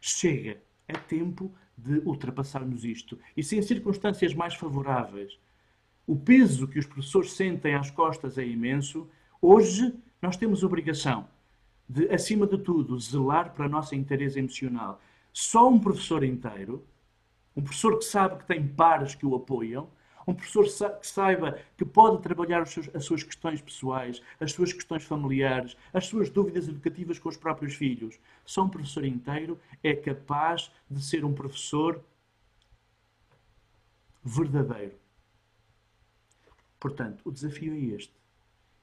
Chega. 0.00 0.60
É 0.86 0.92
tempo 0.92 1.50
de 1.76 1.98
ultrapassarmos 2.04 2.84
isto. 2.84 3.18
E 3.36 3.42
se 3.42 3.56
em 3.56 3.62
circunstâncias 3.62 4.34
mais 4.34 4.54
favoráveis 4.54 5.38
o 6.06 6.14
peso 6.14 6.68
que 6.68 6.78
os 6.78 6.86
professores 6.86 7.32
sentem 7.32 7.74
às 7.74 7.90
costas 7.90 8.36
é 8.36 8.46
imenso, 8.46 9.08
hoje 9.40 9.94
nós 10.20 10.36
temos 10.36 10.62
obrigação 10.62 11.26
de, 11.88 12.08
acima 12.08 12.46
de 12.46 12.58
tudo, 12.58 12.98
zelar 12.98 13.54
para 13.54 13.66
a 13.66 13.68
nossa 13.68 13.96
interesse 13.96 14.38
emocional. 14.38 15.00
Só 15.32 15.68
um 15.68 15.78
professor 15.78 16.22
inteiro, 16.22 16.84
um 17.56 17.62
professor 17.62 17.98
que 17.98 18.04
sabe 18.04 18.38
que 18.38 18.46
tem 18.46 18.66
pares 18.66 19.14
que 19.14 19.26
o 19.26 19.34
apoiam, 19.34 19.88
um 20.26 20.34
professor 20.34 20.64
que 20.98 21.06
saiba 21.06 21.58
que 21.76 21.84
pode 21.84 22.22
trabalhar 22.22 22.62
as 22.62 23.04
suas 23.04 23.22
questões 23.22 23.60
pessoais, 23.60 24.22
as 24.40 24.52
suas 24.52 24.72
questões 24.72 25.04
familiares, 25.04 25.76
as 25.92 26.06
suas 26.06 26.30
dúvidas 26.30 26.66
educativas 26.66 27.18
com 27.18 27.28
os 27.28 27.36
próprios 27.36 27.74
filhos. 27.74 28.18
Só 28.44 28.62
um 28.62 28.68
professor 28.68 29.04
inteiro 29.04 29.60
é 29.82 29.94
capaz 29.94 30.72
de 30.90 31.04
ser 31.04 31.24
um 31.24 31.34
professor 31.34 32.02
verdadeiro. 34.22 34.94
Portanto, 36.80 37.20
o 37.26 37.30
desafio 37.30 37.74
é 37.74 37.94
este 37.94 38.24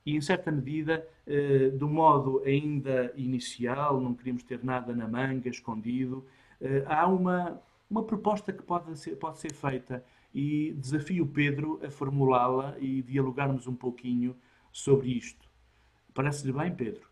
e, 0.06 0.16
em 0.16 0.22
certa 0.22 0.52
medida, 0.52 1.08
eh, 1.28 1.70
do 1.70 1.88
modo 1.88 2.42
ainda 2.46 3.14
inicial, 3.16 4.00
não 4.02 4.14
queríamos 4.14 4.44
ter 4.44 4.64
nada 4.64 4.96
na 4.96 5.08
manga, 5.08 5.50
escondido, 5.50 6.26
eh, 6.60 6.84
há 6.88 7.08
uma, 7.08 7.62
uma 7.92 8.04
proposta 8.04 8.54
que 8.54 8.64
pode 8.64 8.98
ser, 8.98 9.18
pode 9.18 9.38
ser 9.38 9.54
feita 9.54 10.04
e 10.34 10.74
desafio 10.78 11.28
Pedro 11.28 11.82
a 11.86 11.92
formulá-la 11.92 12.78
e 12.80 13.02
dialogarmos 13.02 13.68
um 13.68 13.76
pouquinho 13.76 14.34
sobre 14.72 15.10
isto. 15.10 15.46
Parece-lhe 16.14 16.54
bem, 16.54 16.74
Pedro? 16.74 17.06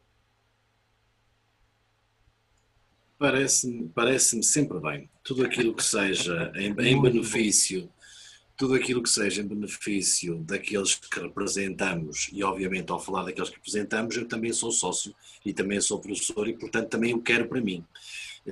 Parece-me 3.18 3.90
parece 3.90 4.42
sempre 4.42 4.80
bem. 4.80 5.10
Tudo 5.22 5.44
aquilo 5.44 5.76
que 5.76 5.84
seja 5.84 6.54
em, 6.56 6.72
em 6.72 7.02
benefício 7.02 7.92
tudo 8.60 8.74
aquilo 8.74 9.02
que 9.02 9.10
seja 9.10 9.42
em 9.42 9.48
benefício 9.48 10.44
daqueles 10.44 10.94
que 10.94 11.18
representamos, 11.18 12.30
e 12.34 12.44
obviamente 12.44 12.92
ao 12.92 13.00
falar 13.00 13.24
daqueles 13.24 13.50
que 13.50 13.56
representamos, 13.56 14.18
eu 14.18 14.28
também 14.28 14.52
sou 14.52 14.70
sócio 14.70 15.16
e 15.46 15.54
também 15.54 15.80
sou 15.80 15.98
professor 15.98 16.46
e 16.46 16.52
portanto 16.58 16.90
também 16.90 17.14
o 17.14 17.22
quero 17.22 17.48
para 17.48 17.62
mim. 17.62 17.86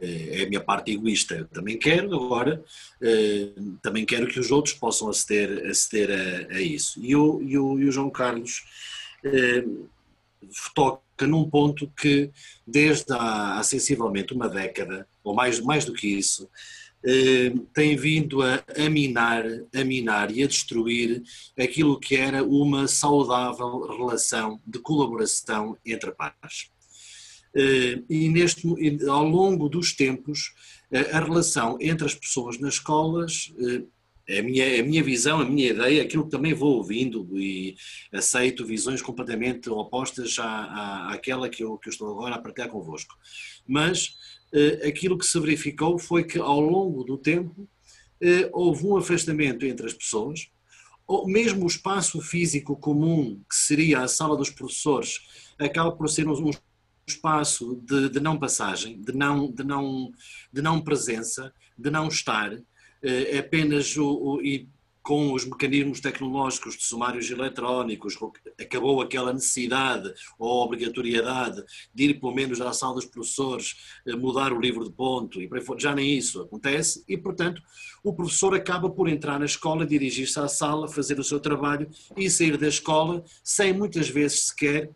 Eh, 0.02 0.42
é 0.42 0.44
a 0.44 0.50
minha 0.50 0.62
parte 0.62 0.92
egoísta, 0.92 1.36
eu 1.36 1.48
também 1.48 1.78
quero 1.78 2.14
agora, 2.16 2.64
eh, 3.02 3.50
também 3.82 4.06
quero 4.06 4.28
que 4.28 4.40
os 4.40 4.52
outros 4.52 4.76
possam 4.76 5.10
aceder, 5.10 5.66
aceder 5.68 6.10
a, 6.12 6.56
a 6.56 6.62
isso. 6.62 7.00
E 7.04 7.16
o, 7.16 7.42
e, 7.42 7.58
o, 7.58 7.80
e 7.80 7.86
o 7.86 7.92
João 7.92 8.10
Carlos 8.10 8.64
eh, 9.24 9.64
toca 10.76 11.28
num 11.28 11.50
ponto 11.50 11.92
que 12.00 12.32
desde 12.66 13.12
há, 13.14 13.58
há 13.60 13.64
sensivelmente 13.64 14.34
uma 14.34 14.48
década, 14.50 15.08
ou 15.24 15.34
mais, 15.34 15.60
mais 15.60 15.86
do 15.86 15.94
que 15.94 16.08
isso, 16.08 16.50
eh, 17.06 17.54
tem 17.74 17.96
vindo 17.96 18.42
a, 18.42 18.64
a 18.76 18.90
minar, 18.90 19.46
a 19.74 19.84
minar 19.84 20.32
e 20.32 20.44
a 20.44 20.48
destruir 20.48 21.24
aquilo 21.58 22.00
que 22.00 22.16
era 22.16 22.44
uma 22.44 22.88
saudável 22.88 23.82
relação 23.98 24.60
de 24.66 24.80
colaboração 24.80 25.78
entre 25.86 26.12
pares. 26.12 26.70
Eh, 27.58 28.04
e 28.08 28.30
neste, 28.30 28.68
ao 29.10 29.28
longo 29.28 29.68
dos 29.68 29.96
tempos, 29.96 30.54
eh, 30.92 31.10
a 31.12 31.20
relação 31.20 31.78
entre 31.82 32.06
as 32.06 32.14
pessoas 32.14 32.60
nas 32.60 32.76
escolas 32.76 33.52
é 34.28 34.40
a 34.40 34.44
minha, 34.44 34.82
a 34.82 34.84
minha 34.84 35.02
visão, 35.02 35.40
a 35.40 35.46
minha 35.46 35.70
ideia, 35.70 36.04
aquilo 36.04 36.26
que 36.26 36.32
também 36.32 36.54
vou 36.54 36.76
ouvindo 36.76 37.26
e 37.40 37.78
aceito 38.12 38.66
visões 38.66 39.02
completamente 39.02 39.70
opostas 39.70 40.38
à, 40.38 40.46
à, 40.46 41.14
àquela 41.14 41.48
que 41.48 41.64
eu, 41.64 41.78
que 41.78 41.88
eu 41.88 41.92
estou 41.92 42.12
agora 42.12 42.36
a 42.36 42.40
partilhar 42.40 42.70
convosco. 42.70 43.16
Mas 43.66 44.18
eh, 44.54 44.86
aquilo 44.86 45.18
que 45.18 45.26
se 45.26 45.40
verificou 45.40 45.98
foi 45.98 46.26
que 46.26 46.38
ao 46.38 46.60
longo 46.60 47.06
do 47.06 47.18
tempo 47.18 47.68
eh, 48.20 48.50
houve 48.52 48.86
um 48.86 48.98
afastamento 48.98 49.66
entre 49.66 49.86
as 49.86 49.94
pessoas, 49.94 50.50
ou 51.08 51.26
mesmo 51.26 51.64
o 51.64 51.68
espaço 51.68 52.20
físico 52.20 52.76
comum, 52.76 53.42
que 53.50 53.56
seria 53.56 54.02
a 54.02 54.10
sala 54.10 54.36
dos 54.36 54.50
professores, 54.50 55.20
acaba 55.58 55.94
por 55.94 56.10
ser 56.10 56.28
um 56.28 56.52
espaço 57.08 57.82
de, 57.86 58.10
de 58.10 58.20
não 58.20 58.38
passagem, 58.38 59.02
de 59.02 59.14
não, 59.14 59.52
de, 59.52 59.64
não, 59.64 60.12
de 60.52 60.62
não 60.62 60.82
presença, 60.82 61.54
de 61.78 61.90
não 61.90 62.08
estar, 62.08 62.58
é 63.02 63.38
apenas 63.38 63.96
o, 63.96 64.06
o, 64.06 64.42
e 64.42 64.68
com 65.08 65.32
os 65.32 65.46
mecanismos 65.46 66.02
tecnológicos 66.02 66.76
de 66.76 66.84
sumários 66.84 67.32
eletrónicos, 67.32 68.18
acabou 68.60 69.00
aquela 69.00 69.32
necessidade 69.32 70.14
ou 70.38 70.62
obrigatoriedade 70.66 71.64
de 71.96 72.04
ir 72.04 72.20
pelo 72.20 72.36
menos 72.36 72.60
à 72.60 72.74
sala 72.74 72.96
dos 72.96 73.06
professores, 73.06 73.78
eh, 74.06 74.18
mudar 74.18 74.52
o 74.52 74.60
livro 74.60 74.84
de 74.84 74.92
ponto 74.92 75.42
e 75.42 75.50
já 75.78 75.96
nem 75.96 76.18
isso 76.18 76.42
acontece 76.42 77.06
e, 77.08 77.18
portanto, 77.18 77.62
o 78.04 78.14
professor 78.14 78.54
acaba 78.54 78.90
por 78.90 79.08
entrar 79.08 79.40
na 79.40 79.46
escola, 79.46 79.86
dirigir-se 79.86 80.38
à 80.42 80.50
sala, 80.50 80.90
fazer 80.90 81.18
o 81.18 81.24
seu 81.24 81.40
trabalho 81.40 81.90
e 82.18 82.30
sair 82.30 82.58
da 82.58 82.68
escola 82.68 83.24
sem 83.42 83.72
muitas 83.72 84.10
vezes 84.10 84.48
sequer 84.48 84.84
eh, 84.84 84.90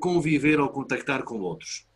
conviver 0.00 0.60
ou 0.60 0.68
contactar 0.68 1.22
com 1.24 1.40
outros. 1.40 1.86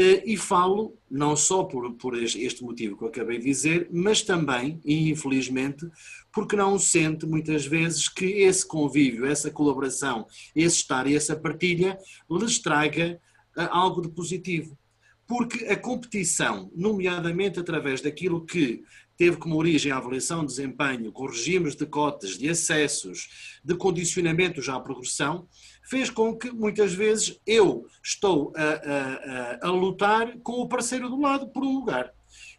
Eh, 0.00 0.22
e 0.26 0.36
falo 0.36 0.96
não 1.10 1.34
só 1.34 1.64
por, 1.64 1.92
por 1.94 2.16
este 2.16 2.62
motivo 2.62 2.96
que 2.96 3.02
eu 3.02 3.08
acabei 3.08 3.38
de 3.38 3.46
dizer, 3.46 3.88
mas 3.90 4.22
também, 4.22 4.80
e 4.84 5.10
infelizmente, 5.10 5.84
porque 6.32 6.54
não 6.54 6.78
sente 6.78 7.26
muitas 7.26 7.66
vezes 7.66 8.08
que 8.08 8.24
esse 8.24 8.64
convívio, 8.64 9.26
essa 9.26 9.50
colaboração, 9.50 10.24
esse 10.54 10.76
estar 10.76 11.08
e 11.08 11.16
essa 11.16 11.34
partilha 11.34 11.98
lhes 12.30 12.60
traga 12.60 13.20
eh, 13.56 13.68
algo 13.72 14.00
de 14.00 14.08
positivo. 14.10 14.78
Porque 15.26 15.64
a 15.64 15.76
competição, 15.76 16.70
nomeadamente 16.76 17.58
através 17.58 18.00
daquilo 18.00 18.46
que 18.46 18.84
teve 19.16 19.36
como 19.36 19.56
origem 19.56 19.90
a 19.90 19.96
avaliação 19.96 20.40
de 20.42 20.46
desempenho 20.46 21.10
com 21.10 21.26
regimes 21.26 21.74
de 21.74 21.84
cotas, 21.84 22.38
de 22.38 22.48
acessos, 22.48 23.58
de 23.64 23.74
condicionamentos 23.74 24.68
à 24.68 24.78
progressão, 24.78 25.48
fez 25.88 26.10
com 26.10 26.36
que 26.36 26.50
muitas 26.50 26.92
vezes 26.92 27.40
eu 27.46 27.86
estou 28.02 28.52
a, 28.54 28.62
a, 28.62 29.64
a, 29.64 29.68
a 29.68 29.70
lutar 29.70 30.38
com 30.40 30.52
o 30.60 30.68
parceiro 30.68 31.08
do 31.08 31.20
lado 31.20 31.48
por 31.48 31.64
um 31.64 31.78
lugar. 31.78 32.12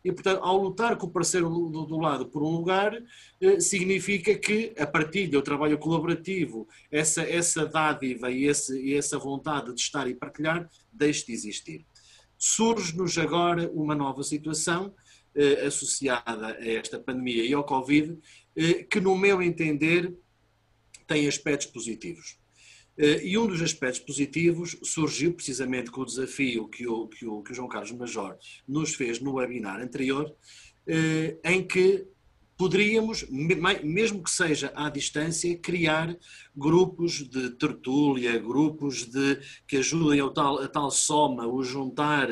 E, 0.03 0.11
portanto, 0.11 0.41
ao 0.41 0.57
lutar 0.57 0.97
com 0.97 1.05
o 1.07 1.11
parceiro 1.11 1.47
do, 1.49 1.85
do 1.85 1.99
lado 1.99 2.25
por 2.25 2.41
um 2.41 2.51
lugar, 2.51 2.97
eh, 3.39 3.59
significa 3.59 4.33
que 4.33 4.73
a 4.79 4.87
partilha, 4.87 5.37
o 5.37 5.43
trabalho 5.43 5.77
colaborativo, 5.77 6.67
essa, 6.89 7.21
essa 7.21 7.65
dádiva 7.65 8.31
e, 8.31 8.45
esse, 8.45 8.79
e 8.81 8.95
essa 8.95 9.19
vontade 9.19 9.73
de 9.73 9.79
estar 9.79 10.07
e 10.07 10.15
partilhar, 10.15 10.69
deixe 10.91 11.25
de 11.25 11.33
existir. 11.33 11.85
Surge-nos 12.37 13.17
agora 13.17 13.69
uma 13.73 13.93
nova 13.93 14.23
situação 14.23 14.93
eh, 15.35 15.65
associada 15.67 16.47
a 16.47 16.67
esta 16.67 16.97
pandemia 16.97 17.43
e 17.43 17.53
ao 17.53 17.65
Covid, 17.65 18.17
eh, 18.55 18.83
que, 18.85 19.01
no 19.01 19.15
meu 19.17 19.41
entender, 19.41 20.15
tem 21.05 21.27
aspectos 21.27 21.67
positivos. 21.67 22.38
Eh, 22.99 23.21
e 23.23 23.37
um 23.37 23.47
dos 23.47 23.61
aspectos 23.61 24.01
positivos 24.01 24.77
surgiu 24.83 25.33
precisamente 25.33 25.89
com 25.89 26.01
o 26.01 26.05
desafio 26.05 26.67
que 26.67 26.85
o, 26.85 27.07
que 27.07 27.25
o, 27.25 27.41
que 27.41 27.53
o 27.53 27.55
João 27.55 27.69
Carlos 27.69 27.93
Major 27.93 28.37
nos 28.67 28.93
fez 28.93 29.21
no 29.21 29.35
webinar 29.35 29.79
anterior, 29.79 30.35
eh, 30.85 31.37
em 31.45 31.65
que 31.65 32.05
poderíamos, 32.57 33.25
mesmo 33.29 34.21
que 34.21 34.29
seja 34.29 34.69
à 34.75 34.89
distância, 34.89 35.57
criar 35.57 36.13
grupos 36.53 37.25
de 37.29 37.51
tertúlia, 37.51 38.37
grupos 38.37 39.05
de, 39.05 39.39
que 39.65 39.77
ajudem 39.77 40.19
a 40.19 40.29
tal, 40.29 40.61
a 40.61 40.67
tal 40.67 40.91
soma, 40.91 41.47
o 41.47 41.63
juntar, 41.63 42.29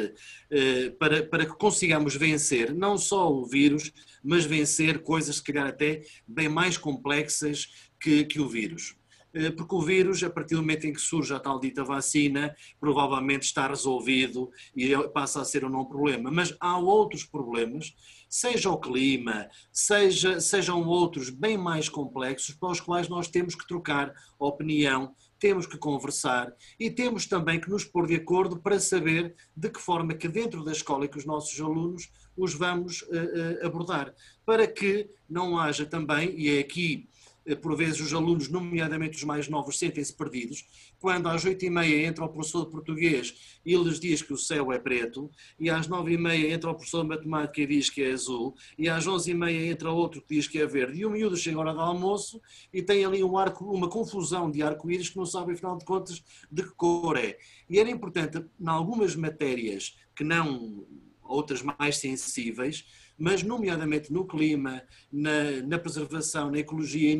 eh, 0.51 0.89
para, 0.99 1.23
para 1.23 1.45
que 1.45 1.53
consigamos 1.53 2.17
vencer 2.17 2.75
não 2.75 2.97
só 2.97 3.31
o 3.31 3.45
vírus, 3.45 3.93
mas 4.21 4.43
vencer 4.43 4.99
coisas, 4.99 5.37
se 5.37 5.43
calhar, 5.43 5.67
até 5.67 6.01
bem 6.27 6.49
mais 6.49 6.77
complexas 6.77 7.89
que, 7.97 8.25
que 8.25 8.41
o 8.41 8.49
vírus. 8.49 8.97
Eh, 9.33 9.51
porque 9.51 9.75
o 9.75 9.81
vírus, 9.81 10.23
a 10.23 10.29
partir 10.29 10.55
do 10.55 10.61
momento 10.61 10.85
em 10.85 10.93
que 10.93 11.01
surge 11.01 11.33
a 11.33 11.39
tal 11.39 11.59
dita 11.59 11.83
vacina, 11.83 12.55
provavelmente 12.79 13.43
está 13.43 13.67
resolvido 13.67 14.49
e 14.75 14.95
passa 15.09 15.41
a 15.41 15.45
ser 15.45 15.65
um 15.65 15.69
não 15.69 15.85
problema. 15.85 16.31
Mas 16.31 16.55
há 16.59 16.77
outros 16.77 17.23
problemas, 17.23 17.93
seja 18.29 18.69
o 18.69 18.79
clima, 18.79 19.47
seja, 19.71 20.39
sejam 20.39 20.85
outros 20.87 21.29
bem 21.29 21.57
mais 21.57 21.89
complexos, 21.89 22.55
para 22.55 22.71
os 22.71 22.79
quais 22.79 23.07
nós 23.07 23.27
temos 23.27 23.55
que 23.55 23.67
trocar 23.67 24.13
opinião, 24.39 25.13
temos 25.39 25.67
que 25.67 25.77
conversar 25.77 26.51
e 26.79 26.89
temos 26.89 27.27
também 27.27 27.59
que 27.59 27.69
nos 27.69 27.83
pôr 27.83 28.07
de 28.07 28.15
acordo 28.15 28.59
para 28.59 28.79
saber 28.79 29.35
de 29.55 29.69
que 29.69 29.79
forma 29.79 30.13
que 30.13 30.27
dentro 30.27 30.63
da 30.63 30.71
escola 30.71 31.05
e 31.05 31.07
que 31.07 31.17
os 31.17 31.25
nossos 31.25 31.59
alunos 31.61 32.09
os 32.35 32.53
vamos 32.53 33.01
uh, 33.03 33.05
uh, 33.05 33.65
abordar, 33.65 34.13
para 34.45 34.67
que 34.67 35.09
não 35.29 35.59
haja 35.59 35.85
também, 35.85 36.33
e 36.37 36.49
é 36.49 36.59
aqui 36.59 37.09
eh, 37.09 37.16
por 37.55 37.75
vezes 37.75 37.99
os 38.01 38.13
alunos, 38.13 38.49
nomeadamente 38.49 39.17
os 39.17 39.23
mais 39.23 39.47
novos, 39.47 39.79
sentem-se 39.79 40.13
perdidos. 40.13 40.65
Quando 40.99 41.27
às 41.29 41.45
oito 41.45 41.63
e 41.65 41.69
meia 41.69 42.05
entra 42.05 42.25
o 42.25 42.29
professor 42.29 42.65
de 42.65 42.71
português 42.71 43.59
e 43.65 43.75
lhes 43.75 43.99
diz 43.99 44.21
que 44.21 44.33
o 44.33 44.37
céu 44.37 44.71
é 44.71 44.79
preto, 44.79 45.29
e 45.59 45.69
às 45.69 45.87
nove 45.87 46.13
e 46.13 46.17
meia 46.17 46.53
entra 46.53 46.69
o 46.69 46.75
professor 46.75 47.03
de 47.03 47.09
matemática 47.09 47.61
e 47.61 47.67
diz 47.67 47.89
que 47.89 48.03
é 48.03 48.11
azul, 48.11 48.55
e 48.77 48.89
às 48.89 49.07
onze 49.07 49.31
e 49.31 49.33
meia 49.33 49.71
entra 49.71 49.91
outro 49.91 50.21
que 50.21 50.35
diz 50.35 50.47
que 50.47 50.59
é 50.59 50.65
verde, 50.65 50.99
e 50.99 51.05
o 51.05 51.09
miúdo 51.09 51.37
chega 51.37 51.57
à 51.57 51.59
hora 51.61 51.73
do 51.73 51.81
almoço 51.81 52.41
e 52.73 52.81
tem 52.81 53.05
ali 53.05 53.23
um 53.23 53.37
arco, 53.37 53.65
uma 53.65 53.89
confusão 53.89 54.49
de 54.51 54.61
arco-íris 54.61 55.09
que 55.09 55.17
não 55.17 55.25
sabe, 55.25 55.53
afinal 55.53 55.77
de 55.77 55.85
contas, 55.85 56.23
de 56.51 56.63
que 56.63 56.75
cor 56.75 57.17
é. 57.17 57.37
E 57.69 57.79
era 57.79 57.89
importante, 57.89 58.43
em 58.59 58.67
algumas 58.67 59.15
matérias 59.15 59.97
que 60.15 60.23
não 60.23 60.85
outras 61.21 61.61
mais 61.61 61.97
sensíveis, 61.97 62.85
mas 63.17 63.43
nomeadamente 63.43 64.11
no 64.13 64.25
clima, 64.25 64.81
na, 65.11 65.61
na 65.65 65.79
preservação, 65.79 66.51
na 66.51 66.59
ecologia 66.59 67.11
e 67.11 67.17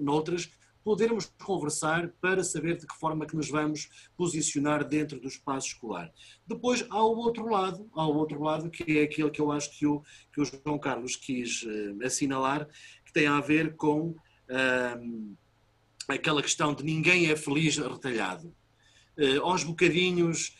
noutras, 0.00 0.50
podermos 0.86 1.26
conversar 1.44 2.12
para 2.20 2.44
saber 2.44 2.76
de 2.76 2.86
que 2.86 2.94
forma 2.94 3.26
que 3.26 3.34
nos 3.34 3.50
vamos 3.50 3.88
posicionar 4.16 4.84
dentro 4.84 5.18
do 5.18 5.26
espaço 5.26 5.66
escolar. 5.66 6.12
Depois 6.46 6.86
há 6.88 7.02
o 7.02 7.16
outro 7.16 7.48
lado, 7.48 7.90
há 7.92 8.06
o 8.06 8.14
outro 8.14 8.40
lado 8.40 8.70
que 8.70 9.00
é 9.00 9.02
aquele 9.02 9.30
que 9.30 9.40
eu 9.40 9.50
acho 9.50 9.76
que 9.76 9.84
o, 9.84 10.00
que 10.32 10.40
o 10.40 10.44
João 10.44 10.78
Carlos 10.78 11.16
quis 11.16 11.64
uh, 11.64 12.04
assinalar, 12.04 12.68
que 13.04 13.12
tem 13.12 13.26
a 13.26 13.40
ver 13.40 13.74
com 13.74 14.10
uh, 14.10 15.36
aquela 16.06 16.40
questão 16.40 16.72
de 16.72 16.84
ninguém 16.84 17.32
é 17.32 17.34
feliz 17.34 17.76
retalhado. 17.76 18.54
Uh, 19.18 19.42
aos 19.42 19.64
bocadinhos 19.64 20.56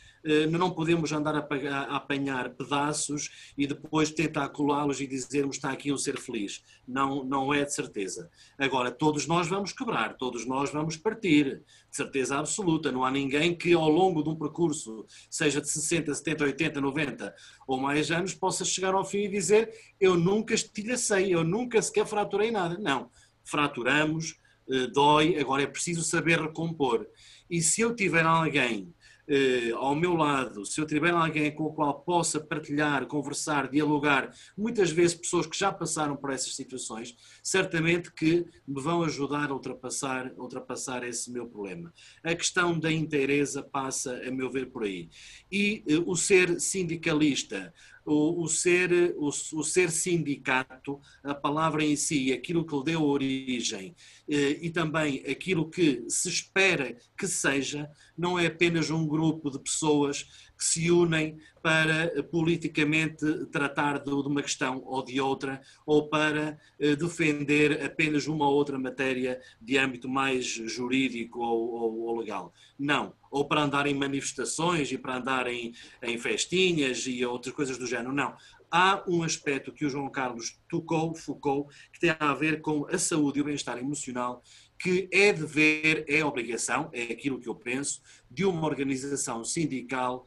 não 0.50 0.70
podemos 0.70 1.12
andar 1.12 1.34
a 1.36 1.96
apanhar 1.96 2.50
pedaços 2.50 3.52
e 3.56 3.66
depois 3.66 4.10
tentar 4.10 4.48
colá-los 4.48 5.00
e 5.00 5.06
dizermos 5.06 5.56
está 5.56 5.70
aqui 5.70 5.92
um 5.92 5.98
ser 5.98 6.18
feliz. 6.18 6.62
Não, 6.86 7.24
não 7.24 7.54
é 7.54 7.64
de 7.64 7.72
certeza. 7.72 8.28
Agora, 8.58 8.90
todos 8.90 9.26
nós 9.26 9.46
vamos 9.46 9.72
quebrar, 9.72 10.16
todos 10.16 10.44
nós 10.44 10.70
vamos 10.70 10.96
partir, 10.96 11.62
de 11.90 11.96
certeza 11.96 12.38
absoluta. 12.38 12.90
Não 12.90 13.04
há 13.04 13.10
ninguém 13.10 13.56
que 13.56 13.72
ao 13.72 13.88
longo 13.88 14.22
de 14.22 14.28
um 14.28 14.36
percurso, 14.36 15.06
seja 15.30 15.60
de 15.60 15.68
60, 15.68 16.14
70, 16.14 16.44
80, 16.44 16.80
90 16.80 17.34
ou 17.66 17.78
mais 17.78 18.10
anos, 18.10 18.34
possa 18.34 18.64
chegar 18.64 18.94
ao 18.94 19.04
fim 19.04 19.24
e 19.24 19.28
dizer 19.28 19.72
eu 20.00 20.16
nunca 20.16 20.54
estilhacei, 20.54 21.34
eu 21.34 21.44
nunca 21.44 21.80
sequer 21.80 22.06
fraturei 22.06 22.50
nada. 22.50 22.76
Não, 22.78 23.10
fraturamos, 23.44 24.36
eh, 24.68 24.88
dói, 24.88 25.38
agora 25.38 25.62
é 25.62 25.66
preciso 25.66 26.02
saber 26.02 26.40
recompor. 26.40 27.06
E 27.48 27.62
se 27.62 27.80
eu 27.80 27.94
tiver 27.94 28.26
alguém 28.26 28.92
eh, 29.28 29.72
ao 29.72 29.94
meu 29.94 30.14
lado, 30.14 30.64
se 30.64 30.80
eu 30.80 30.86
tiver 30.86 31.12
alguém 31.12 31.54
com 31.54 31.64
o 31.64 31.72
qual 31.72 32.00
possa 32.00 32.38
partilhar, 32.38 33.06
conversar, 33.06 33.68
dialogar, 33.68 34.32
muitas 34.56 34.90
vezes 34.90 35.16
pessoas 35.16 35.46
que 35.46 35.58
já 35.58 35.72
passaram 35.72 36.16
por 36.16 36.30
essas 36.30 36.54
situações, 36.54 37.16
certamente 37.42 38.12
que 38.12 38.46
me 38.66 38.80
vão 38.80 39.02
ajudar 39.02 39.50
a 39.50 39.54
ultrapassar, 39.54 40.32
ultrapassar 40.36 41.02
esse 41.04 41.30
meu 41.30 41.46
problema. 41.46 41.92
A 42.22 42.34
questão 42.34 42.78
da 42.78 42.90
inteireza 42.92 43.62
passa, 43.62 44.20
a 44.26 44.30
meu 44.30 44.50
ver, 44.50 44.66
por 44.66 44.84
aí. 44.84 45.08
E 45.50 45.82
eh, 45.88 45.98
o 46.06 46.14
ser 46.14 46.60
sindicalista, 46.60 47.72
o, 48.06 48.44
o, 48.44 48.48
ser, 48.48 49.14
o, 49.16 49.26
o, 49.28 49.64
ser 49.64 49.90
sindicato, 49.90 51.00
a 51.24 51.34
palavra 51.34 51.84
em 51.84 51.96
si, 51.96 52.32
aquilo 52.32 52.64
que 52.64 52.76
lhe 52.76 52.84
deu 52.84 53.02
origem 53.04 53.94
eh, 54.28 54.58
e 54.62 54.70
também 54.70 55.24
aquilo 55.28 55.68
que 55.68 56.04
se 56.08 56.28
espera 56.28 56.96
que 57.18 57.26
seja, 57.26 57.90
não 58.16 58.38
é 58.38 58.46
apenas 58.46 58.90
um 58.90 59.06
grupo 59.06 59.50
de 59.50 59.58
pessoas 59.58 60.45
que 60.56 60.64
se 60.64 60.90
unem 60.90 61.38
para 61.62 62.04
eh, 62.04 62.22
politicamente 62.22 63.46
tratar 63.46 63.98
de, 63.98 64.10
uma 64.10 64.42
questão 64.42 64.82
ou 64.84 65.02
de 65.04 65.20
outra, 65.20 65.60
ou 65.84 66.08
para 66.08 66.58
eh, 66.78 66.96
defender 66.96 67.84
apenas 67.84 68.26
uma 68.26 68.48
ou 68.48 68.54
outra 68.54 68.78
matéria 68.78 69.40
de 69.60 69.76
âmbito 69.76 70.08
mais 70.08 70.46
jurídico 70.46 71.40
ou, 71.40 71.70
ou, 71.70 72.00
ou 72.02 72.18
legal. 72.18 72.54
Não. 72.78 73.14
Ou 73.30 73.46
para 73.46 73.62
andar 73.62 73.86
em 73.86 73.94
manifestações 73.94 74.90
e 74.90 74.96
para 74.96 75.16
andar 75.16 75.46
em, 75.46 75.74
em 76.02 76.16
festinhas 76.16 77.06
e 77.06 77.24
outras 77.24 77.54
coisas 77.54 77.76
do 77.76 77.86
género. 77.86 78.12
Não 78.12 78.34
há 78.70 79.02
um 79.06 79.22
aspecto 79.22 79.72
que 79.72 79.84
o 79.84 79.88
João 79.88 80.10
Carlos 80.10 80.58
tocou, 80.68 81.14
focou, 81.14 81.68
que 81.92 82.00
tem 82.00 82.14
a 82.18 82.34
ver 82.34 82.60
com 82.60 82.86
a 82.86 82.98
saúde 82.98 83.38
e 83.38 83.42
o 83.42 83.44
bem-estar 83.44 83.78
emocional, 83.78 84.42
que 84.78 85.08
é 85.12 85.32
dever, 85.32 86.04
é 86.08 86.24
obrigação, 86.24 86.90
é 86.92 87.04
aquilo 87.04 87.40
que 87.40 87.48
eu 87.48 87.54
penso, 87.54 88.02
de 88.30 88.44
uma 88.44 88.66
organização 88.66 89.42
sindical 89.44 90.26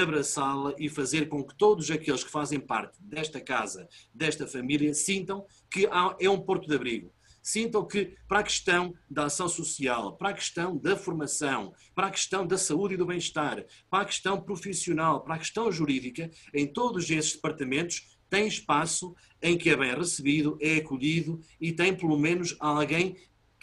abraçá-la 0.00 0.74
e 0.78 0.88
fazer 0.88 1.28
com 1.28 1.44
que 1.44 1.56
todos 1.56 1.90
aqueles 1.90 2.22
que 2.22 2.30
fazem 2.30 2.60
parte 2.60 2.96
desta 3.00 3.40
casa, 3.40 3.88
desta 4.12 4.46
família, 4.46 4.94
sintam 4.94 5.46
que 5.70 5.88
é 6.18 6.30
um 6.30 6.40
porto 6.40 6.68
de 6.68 6.74
abrigo. 6.74 7.12
Sintam 7.42 7.86
que, 7.86 8.16
para 8.26 8.38
a 8.38 8.42
questão 8.42 8.94
da 9.10 9.26
ação 9.26 9.48
social, 9.48 10.16
para 10.16 10.30
a 10.30 10.32
questão 10.32 10.78
da 10.78 10.96
formação, 10.96 11.74
para 11.94 12.06
a 12.06 12.10
questão 12.10 12.46
da 12.46 12.56
saúde 12.56 12.94
e 12.94 12.96
do 12.96 13.04
bem-estar, 13.04 13.62
para 13.90 14.02
a 14.02 14.06
questão 14.06 14.40
profissional, 14.40 15.22
para 15.22 15.34
a 15.34 15.38
questão 15.38 15.70
jurídica, 15.70 16.30
em 16.54 16.66
todos 16.66 17.10
esses 17.10 17.34
departamentos, 17.34 18.14
tem 18.30 18.46
espaço 18.46 19.14
em 19.42 19.58
que 19.58 19.68
é 19.68 19.76
bem 19.76 19.94
recebido, 19.94 20.56
é 20.60 20.76
acolhido 20.76 21.40
e 21.60 21.70
tem 21.70 21.94
pelo 21.94 22.18
menos 22.18 22.56
alguém 22.58 23.14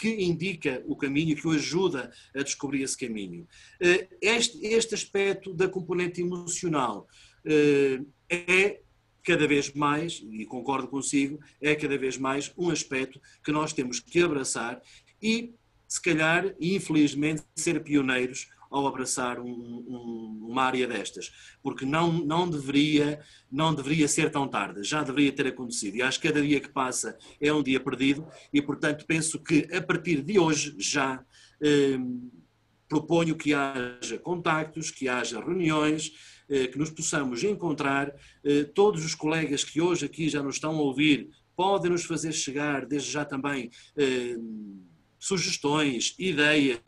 que 0.01 0.09
indica 0.23 0.81
o 0.87 0.95
caminho, 0.95 1.35
que 1.35 1.47
o 1.47 1.51
ajuda 1.51 2.11
a 2.35 2.41
descobrir 2.41 2.81
esse 2.81 2.97
caminho. 2.97 3.47
Eh, 3.79 4.07
este, 4.19 4.57
este 4.65 4.95
aspecto 4.95 5.53
da 5.53 5.69
componente 5.69 6.19
emocional 6.21 7.07
eh, 7.45 8.01
é 8.27 8.81
cada 9.23 9.47
vez 9.47 9.71
mais, 9.73 10.19
e 10.27 10.43
concordo 10.47 10.87
consigo, 10.87 11.39
é 11.61 11.75
cada 11.75 11.99
vez 11.99 12.17
mais 12.17 12.51
um 12.57 12.71
aspecto 12.71 13.21
que 13.45 13.51
nós 13.51 13.73
temos 13.73 13.99
que 13.99 14.23
abraçar 14.23 14.81
e, 15.21 15.53
se 15.87 16.01
calhar, 16.01 16.51
infelizmente, 16.59 17.43
ser 17.55 17.83
pioneiros 17.83 18.49
ao 18.71 18.87
abraçar 18.87 19.39
um, 19.39 19.45
um, 19.45 20.47
uma 20.49 20.63
área 20.63 20.87
destas, 20.87 21.31
porque 21.61 21.85
não, 21.85 22.11
não, 22.11 22.49
deveria, 22.49 23.19
não 23.51 23.75
deveria 23.75 24.07
ser 24.07 24.31
tão 24.31 24.47
tarde, 24.47 24.83
já 24.83 25.03
deveria 25.03 25.31
ter 25.31 25.47
acontecido. 25.47 25.97
E 25.97 26.01
acho 26.01 26.19
que 26.19 26.27
cada 26.29 26.41
dia 26.41 26.59
que 26.59 26.69
passa 26.69 27.17
é 27.39 27.51
um 27.51 27.61
dia 27.61 27.79
perdido 27.79 28.25
e, 28.53 28.61
portanto, 28.61 29.05
penso 29.05 29.37
que 29.43 29.67
a 29.71 29.81
partir 29.81 30.21
de 30.21 30.39
hoje 30.39 30.73
já 30.79 31.23
eh, 31.61 31.99
proponho 32.87 33.35
que 33.35 33.53
haja 33.53 34.17
contactos, 34.17 34.89
que 34.89 35.07
haja 35.07 35.39
reuniões, 35.39 36.11
eh, 36.49 36.67
que 36.67 36.77
nos 36.77 36.89
possamos 36.89 37.41
encontrar. 37.43 38.13
Eh, 38.43 38.65
todos 38.65 39.05
os 39.05 39.15
colegas 39.15 39.63
que 39.63 39.79
hoje 39.79 40.05
aqui 40.05 40.27
já 40.27 40.43
nos 40.43 40.55
estão 40.55 40.75
a 40.75 40.81
ouvir 40.81 41.29
podem 41.55 41.91
nos 41.91 42.03
fazer 42.03 42.33
chegar, 42.33 42.85
desde 42.85 43.09
já 43.09 43.23
também, 43.23 43.69
eh, 43.95 44.35
sugestões, 45.17 46.13
ideias 46.19 46.81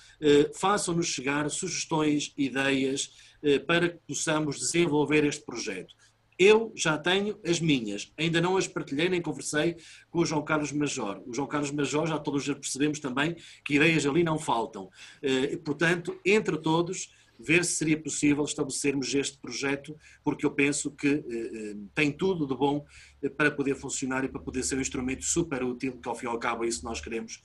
façam-nos 0.54 1.06
chegar 1.06 1.48
sugestões, 1.50 2.34
ideias, 2.36 3.12
eh, 3.42 3.60
para 3.60 3.88
que 3.88 3.98
possamos 4.08 4.58
desenvolver 4.58 5.24
este 5.24 5.44
projeto. 5.44 5.94
Eu 6.38 6.72
já 6.74 6.98
tenho 6.98 7.38
as 7.44 7.60
minhas, 7.60 8.12
ainda 8.16 8.40
não 8.40 8.56
as 8.56 8.68
partilhei 8.68 9.08
nem 9.08 9.22
conversei 9.22 9.76
com 10.10 10.20
o 10.20 10.26
João 10.26 10.44
Carlos 10.44 10.72
Major. 10.72 11.22
O 11.26 11.32
João 11.32 11.48
Carlos 11.48 11.70
Major, 11.70 12.06
já 12.06 12.18
todos 12.18 12.44
já 12.44 12.54
percebemos 12.54 13.00
também 13.00 13.36
que 13.64 13.74
ideias 13.74 14.04
ali 14.04 14.22
não 14.22 14.38
faltam. 14.38 14.90
Eh, 15.22 15.56
portanto, 15.58 16.18
entre 16.24 16.58
todos, 16.58 17.10
ver 17.38 17.64
se 17.64 17.72
seria 17.72 18.00
possível 18.00 18.44
estabelecermos 18.44 19.14
este 19.14 19.38
projeto, 19.38 19.96
porque 20.24 20.46
eu 20.46 20.50
penso 20.50 20.90
que 20.90 21.08
eh, 21.08 21.22
eh, 21.28 21.76
tem 21.94 22.10
tudo 22.10 22.46
de 22.46 22.54
bom 22.54 22.84
eh, 23.22 23.28
para 23.28 23.50
poder 23.50 23.74
funcionar 23.74 24.24
e 24.24 24.28
para 24.28 24.40
poder 24.40 24.62
ser 24.62 24.76
um 24.76 24.80
instrumento 24.80 25.24
super 25.24 25.62
útil, 25.62 25.98
que 26.00 26.08
ao 26.08 26.14
fim 26.14 26.26
e 26.26 26.28
ao 26.28 26.38
cabo 26.38 26.64
é 26.64 26.68
isso 26.68 26.80
que 26.80 26.84
nós 26.84 27.00
queremos 27.00 27.42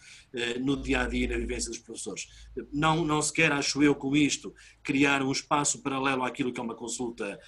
no 0.61 0.81
dia 0.81 1.01
a 1.01 1.07
dia 1.07 1.25
e 1.25 1.27
na 1.27 1.37
vivência 1.37 1.69
dos 1.69 1.79
professores. 1.79 2.27
Não, 2.71 3.03
não 3.05 3.21
se 3.21 3.33
quer, 3.33 3.51
acho 3.51 3.81
eu, 3.83 3.93
com 3.93 4.15
isto, 4.15 4.53
criar 4.81 5.21
um 5.21 5.31
espaço 5.31 5.81
paralelo 5.81 6.23
àquilo 6.23 6.53
que 6.53 6.59
é 6.59 6.63
uma 6.63 6.75
consulta 6.75 7.39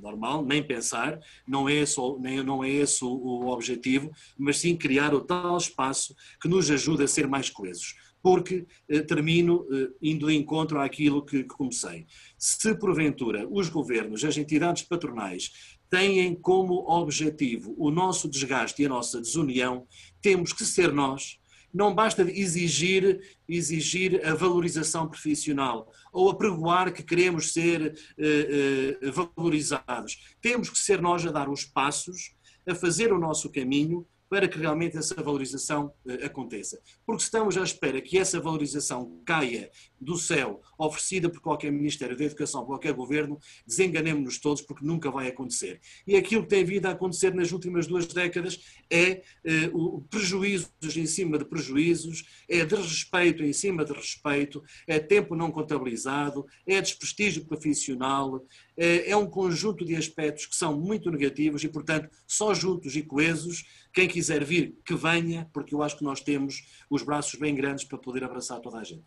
normal, 0.00 0.44
nem 0.44 0.62
pensar, 0.62 1.18
não 1.46 1.68
é, 1.68 1.74
esse, 1.74 2.00
nem, 2.20 2.42
não 2.42 2.62
é 2.62 2.70
esse 2.70 3.04
o, 3.04 3.08
o 3.08 3.48
objetivo, 3.48 4.10
mas 4.38 4.58
sim 4.58 4.76
criar 4.76 5.14
o 5.14 5.20
tal 5.20 5.56
espaço 5.56 6.14
que 6.40 6.48
nos 6.48 6.70
ajude 6.70 7.02
a 7.02 7.08
ser 7.08 7.26
mais 7.26 7.50
coesos 7.50 7.96
porque 8.24 8.66
eh, 8.88 9.02
termino 9.02 9.66
eh, 9.70 9.90
indo 10.00 10.28
de 10.28 10.34
encontro 10.34 10.80
àquilo 10.80 11.22
que, 11.22 11.42
que 11.42 11.54
comecei. 11.54 12.06
Se 12.38 12.74
porventura 12.74 13.46
os 13.50 13.68
governos, 13.68 14.24
as 14.24 14.38
entidades 14.38 14.82
patronais, 14.82 15.76
têm 15.90 16.34
como 16.34 16.90
objetivo 16.90 17.74
o 17.76 17.90
nosso 17.90 18.26
desgaste 18.26 18.80
e 18.80 18.86
a 18.86 18.88
nossa 18.88 19.20
desunião, 19.20 19.86
temos 20.22 20.54
que 20.54 20.64
ser 20.64 20.90
nós. 20.90 21.38
Não 21.72 21.94
basta 21.94 22.22
exigir, 22.22 23.20
exigir 23.46 24.26
a 24.26 24.34
valorização 24.34 25.06
profissional 25.06 25.92
ou 26.10 26.30
apregoar 26.30 26.94
que 26.94 27.02
queremos 27.02 27.52
ser 27.52 27.94
eh, 28.16 28.98
eh, 29.02 29.10
valorizados. 29.36 30.34
Temos 30.40 30.70
que 30.70 30.78
ser 30.78 31.02
nós 31.02 31.26
a 31.26 31.30
dar 31.30 31.50
os 31.50 31.66
passos, 31.66 32.34
a 32.66 32.74
fazer 32.74 33.12
o 33.12 33.18
nosso 33.18 33.50
caminho 33.50 34.06
para 34.34 34.48
que 34.48 34.58
realmente 34.58 34.96
essa 34.96 35.14
valorização 35.22 35.94
uh, 36.04 36.26
aconteça. 36.26 36.80
Porque 37.06 37.22
estamos 37.22 37.56
à 37.56 37.62
espera 37.62 38.00
que 38.00 38.18
essa 38.18 38.40
valorização 38.40 39.22
caia 39.24 39.70
do 40.00 40.18
céu, 40.18 40.60
oferecida 40.76 41.30
por 41.30 41.40
qualquer 41.40 41.70
Ministério 41.70 42.16
da 42.16 42.24
Educação, 42.24 42.62
por 42.62 42.72
qualquer 42.72 42.94
governo, 42.94 43.38
desenganemos-nos 43.64 44.40
todos 44.40 44.60
porque 44.60 44.84
nunca 44.84 45.08
vai 45.08 45.28
acontecer. 45.28 45.80
E 46.04 46.16
aquilo 46.16 46.42
que 46.42 46.48
tem 46.48 46.64
vindo 46.64 46.86
a 46.86 46.90
acontecer 46.90 47.32
nas 47.32 47.52
últimas 47.52 47.86
duas 47.86 48.08
décadas 48.08 48.58
é 48.90 49.22
uh, 49.70 49.98
o 49.98 50.00
prejuízos 50.10 50.96
em 50.96 51.06
cima 51.06 51.38
de 51.38 51.44
prejuízos, 51.44 52.24
é 52.48 52.64
desrespeito 52.64 53.44
em 53.44 53.52
cima 53.52 53.84
de 53.84 53.92
respeito, 53.92 54.64
é 54.84 54.98
tempo 54.98 55.36
não 55.36 55.52
contabilizado, 55.52 56.44
é 56.66 56.80
desprestígio 56.80 57.44
profissional, 57.44 58.44
é, 58.76 59.10
é 59.10 59.16
um 59.16 59.30
conjunto 59.30 59.84
de 59.84 59.94
aspectos 59.94 60.46
que 60.46 60.56
são 60.56 60.76
muito 60.76 61.08
negativos 61.08 61.62
e, 61.62 61.68
portanto, 61.68 62.10
só 62.26 62.52
juntos 62.52 62.96
e 62.96 63.02
coesos, 63.02 63.64
quem 63.94 64.08
quiser 64.08 64.44
vir, 64.44 64.76
que 64.84 64.94
venha, 64.94 65.48
porque 65.52 65.72
eu 65.72 65.80
acho 65.80 65.96
que 65.96 66.02
nós 66.02 66.20
temos 66.20 66.84
os 66.90 67.04
braços 67.04 67.38
bem 67.38 67.54
grandes 67.54 67.84
para 67.84 67.96
poder 67.96 68.24
abraçar 68.24 68.60
toda 68.60 68.78
a 68.78 68.84
gente. 68.84 69.04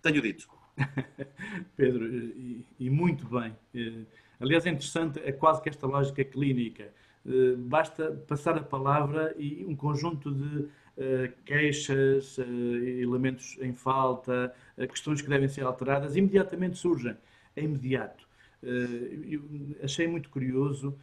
Tenho 0.00 0.22
dito. 0.22 0.48
Pedro, 1.76 2.06
e, 2.06 2.64
e, 2.78 2.88
muito 2.88 3.26
bem. 3.26 3.54
Eh, 3.74 4.06
aliás, 4.40 4.64
é 4.64 4.70
interessante, 4.70 5.20
é 5.22 5.30
quase 5.30 5.60
que 5.60 5.68
esta 5.68 5.86
lógica 5.86 6.24
clínica. 6.24 6.90
Eh, 7.26 7.56
basta 7.58 8.10
passar 8.26 8.56
a 8.56 8.62
palavra 8.62 9.34
e 9.38 9.66
um 9.66 9.76
conjunto 9.76 10.32
de 10.32 10.66
eh, 10.96 11.32
queixas, 11.44 12.38
elementos 12.38 13.58
em 13.60 13.74
falta, 13.74 14.54
questões 14.88 15.20
que 15.20 15.28
devem 15.28 15.48
ser 15.48 15.64
alteradas, 15.64 16.16
imediatamente 16.16 16.78
surgem. 16.78 17.14
É 17.54 17.62
imediato. 17.62 18.26
Eu 18.62 19.42
achei 19.82 20.06
muito 20.06 20.28
curioso, 20.28 20.96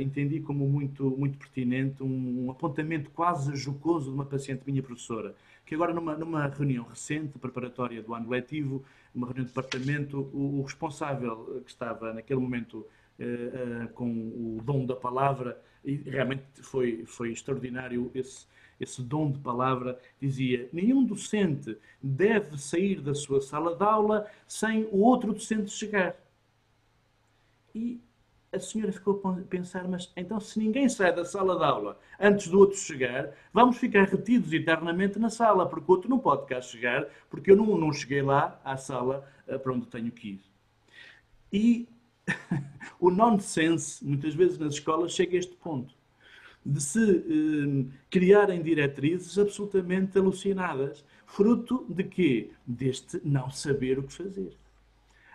entendi 0.00 0.40
como 0.40 0.68
muito, 0.68 1.10
muito 1.10 1.36
pertinente 1.36 2.02
um 2.02 2.50
apontamento 2.50 3.10
quase 3.10 3.54
jocoso 3.56 4.10
de 4.10 4.14
uma 4.14 4.24
paciente 4.24 4.62
minha 4.66 4.82
professora 4.82 5.34
que 5.68 5.74
agora 5.74 5.92
numa, 5.92 6.16
numa 6.16 6.46
reunião 6.46 6.82
recente, 6.84 7.38
preparatória 7.38 8.02
do 8.02 8.14
ano 8.14 8.30
letivo, 8.30 8.82
uma 9.14 9.26
reunião 9.26 9.44
de 9.44 9.50
departamento, 9.50 10.18
o, 10.32 10.60
o 10.60 10.62
responsável 10.62 11.60
que 11.62 11.70
estava 11.70 12.14
naquele 12.14 12.40
momento 12.40 12.86
uh, 13.18 13.84
uh, 13.84 13.88
com 13.90 14.08
o 14.10 14.62
dom 14.64 14.86
da 14.86 14.96
palavra, 14.96 15.60
e 15.84 15.96
realmente 15.96 16.42
foi, 16.62 17.04
foi 17.04 17.32
extraordinário 17.32 18.10
esse, 18.14 18.46
esse 18.80 19.02
dom 19.02 19.30
de 19.30 19.40
palavra, 19.40 20.00
dizia: 20.18 20.70
nenhum 20.72 21.04
docente 21.04 21.76
deve 22.02 22.56
sair 22.56 23.02
da 23.02 23.14
sua 23.14 23.42
sala 23.42 23.76
de 23.76 23.84
aula 23.84 24.26
sem 24.46 24.84
o 24.84 25.00
outro 25.00 25.34
docente 25.34 25.70
chegar. 25.70 26.16
E 27.74 28.00
a 28.52 28.58
senhora 28.58 28.92
ficou 28.92 29.20
a 29.24 29.32
pensar, 29.42 29.86
mas 29.86 30.10
então 30.16 30.40
se 30.40 30.58
ninguém 30.58 30.88
sai 30.88 31.14
da 31.14 31.24
sala 31.24 31.56
de 31.56 31.64
aula 31.64 31.98
antes 32.18 32.48
do 32.48 32.58
outro 32.58 32.78
chegar, 32.78 33.30
vamos 33.52 33.76
ficar 33.76 34.04
retidos 34.04 34.52
eternamente 34.52 35.18
na 35.18 35.28
sala, 35.28 35.68
porque 35.68 35.90
o 35.90 35.94
outro 35.94 36.08
não 36.08 36.18
pode 36.18 36.46
cá 36.46 36.60
chegar, 36.60 37.06
porque 37.28 37.50
eu 37.50 37.56
não, 37.56 37.76
não 37.76 37.92
cheguei 37.92 38.22
lá 38.22 38.60
à 38.64 38.76
sala 38.76 39.26
eh, 39.46 39.58
para 39.58 39.72
onde 39.72 39.86
tenho 39.86 40.10
que 40.10 40.28
ir. 40.28 40.40
E 41.52 41.88
o 42.98 43.10
nonsense, 43.10 44.04
muitas 44.04 44.34
vezes 44.34 44.58
nas 44.58 44.74
escolas, 44.74 45.12
chega 45.12 45.36
a 45.36 45.38
este 45.38 45.54
ponto. 45.56 45.94
De 46.64 46.82
se 46.82 47.00
eh, 47.00 47.94
criarem 48.10 48.62
diretrizes 48.62 49.38
absolutamente 49.38 50.18
alucinadas, 50.18 51.04
fruto 51.26 51.84
de 51.88 52.04
quê? 52.04 52.50
Deste 52.66 53.20
não 53.24 53.50
saber 53.50 53.98
o 53.98 54.02
que 54.04 54.12
fazer. 54.12 54.56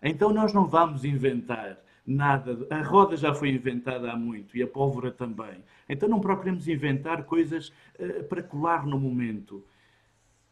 Então 0.02 0.34
nós 0.34 0.52
não 0.52 0.68
vamos 0.68 1.06
inventar 1.06 1.78
nada. 2.06 2.68
A 2.70 2.82
roda 2.82 3.16
já 3.16 3.34
foi 3.34 3.50
inventada 3.50 4.12
há 4.12 4.16
muito 4.16 4.58
e 4.58 4.64
a 4.64 4.68
pólvora 4.68 5.12
também. 5.12 5.64
Então 5.88 6.08
não 6.10 6.20
procuremos 6.20 6.68
inventar 6.68 7.24
coisas 7.26 7.70
uh, 8.00 8.24
para 8.26 8.44
colar 8.44 8.86
no 8.86 9.00
momento. 9.00 9.64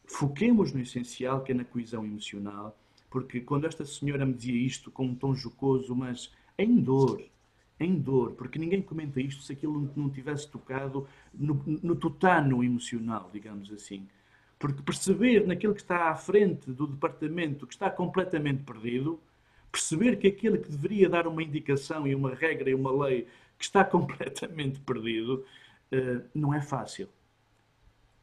Foquemos 0.05 0.73
no 0.73 0.81
essencial, 0.81 1.41
que 1.41 1.51
é 1.51 1.55
na 1.55 1.63
coesão 1.63 2.05
emocional, 2.05 2.77
porque 3.09 3.41
quando 3.41 3.65
esta 3.65 3.85
senhora 3.85 4.25
me 4.25 4.33
dizia 4.33 4.55
isto 4.55 4.91
com 4.91 5.05
um 5.05 5.15
tom 5.15 5.33
jocoso, 5.33 5.95
mas 5.95 6.33
em 6.57 6.77
dor, 6.77 7.23
em 7.79 7.97
dor, 7.97 8.33
porque 8.33 8.59
ninguém 8.59 8.81
comenta 8.81 9.21
isto 9.21 9.41
se 9.41 9.53
aquilo 9.53 9.91
não 9.95 10.09
tivesse 10.09 10.49
tocado 10.49 11.07
no, 11.33 11.61
no 11.65 11.95
tutano 11.95 12.63
emocional, 12.63 13.29
digamos 13.33 13.71
assim. 13.71 14.07
Porque 14.59 14.81
perceber 14.83 15.47
naquele 15.47 15.73
que 15.73 15.81
está 15.81 16.09
à 16.09 16.15
frente 16.15 16.71
do 16.71 16.85
departamento 16.85 17.65
que 17.65 17.73
está 17.73 17.89
completamente 17.89 18.63
perdido, 18.63 19.19
perceber 19.72 20.17
que 20.17 20.28
aquele 20.28 20.57
que 20.57 20.69
deveria 20.69 21.09
dar 21.09 21.28
uma 21.28 21.41
indicação 21.41 22.07
e 22.07 22.13
uma 22.13 22.34
regra 22.36 22.69
e 22.69 22.76
uma 22.76 22.91
lei 23.05 23.28
que 23.57 23.63
está 23.63 23.84
completamente 23.86 24.80
perdido, 24.80 25.45
eh, 25.91 26.22
não 26.34 26.53
é 26.53 26.61
fácil. 26.61 27.07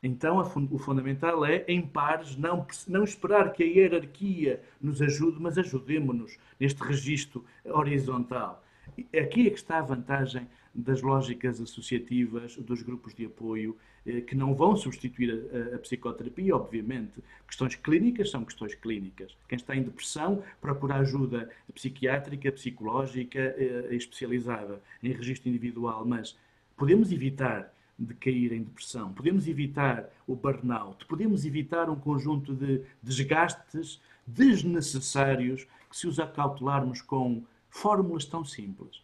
Então, 0.02 0.38
o 0.38 0.78
fundamental 0.78 1.44
é, 1.44 1.64
em 1.66 1.82
pares, 1.82 2.36
não, 2.36 2.64
não 2.86 3.02
esperar 3.02 3.52
que 3.52 3.64
a 3.64 3.66
hierarquia 3.66 4.62
nos 4.80 5.02
ajude, 5.02 5.38
mas 5.40 5.58
ajudemos-nos 5.58 6.38
neste 6.58 6.80
registro 6.82 7.44
horizontal. 7.64 8.62
Aqui 8.96 9.46
é 9.46 9.50
que 9.50 9.56
está 9.56 9.78
a 9.78 9.82
vantagem 9.82 10.46
das 10.74 11.02
lógicas 11.02 11.60
associativas, 11.60 12.56
dos 12.56 12.82
grupos 12.82 13.14
de 13.14 13.26
apoio, 13.26 13.76
eh, 14.06 14.20
que 14.20 14.34
não 14.34 14.54
vão 14.54 14.76
substituir 14.76 15.30
a, 15.32 15.76
a, 15.76 15.78
psicoterapia, 15.78 16.54
obviamente. 16.54 17.22
Questões 17.46 17.74
clínicas 17.74 18.30
são 18.30 18.44
questões 18.44 18.74
clínicas. 18.74 19.36
Quem 19.48 19.56
está 19.56 19.74
em 19.74 19.82
depressão 19.82 20.42
procura 20.60 20.96
ajuda 20.96 21.50
psiquiátrica, 21.74 22.52
psicológica 22.52 23.38
eh, 23.38 23.88
especializada 23.90 24.80
em 25.02 25.12
registro 25.12 25.48
individual, 25.48 26.04
mas 26.04 26.36
podemos 26.76 27.10
evitar 27.10 27.72
de 27.98 28.14
cair 28.14 28.52
em 28.52 28.62
depressão, 28.62 29.12
podemos 29.12 29.48
evitar 29.48 30.08
o 30.24 30.36
burnout, 30.36 31.04
podemos 31.06 31.44
evitar 31.44 31.90
um 31.90 31.96
conjunto 31.96 32.54
de 32.54 32.82
desgastes 33.02 34.00
desnecessários 34.24 35.66
que 35.90 35.96
se 35.96 36.06
os 36.06 36.20
acautelarmos 36.20 37.02
com 37.02 37.42
fórmulas 37.68 38.24
tão 38.24 38.44
simples 38.44 39.02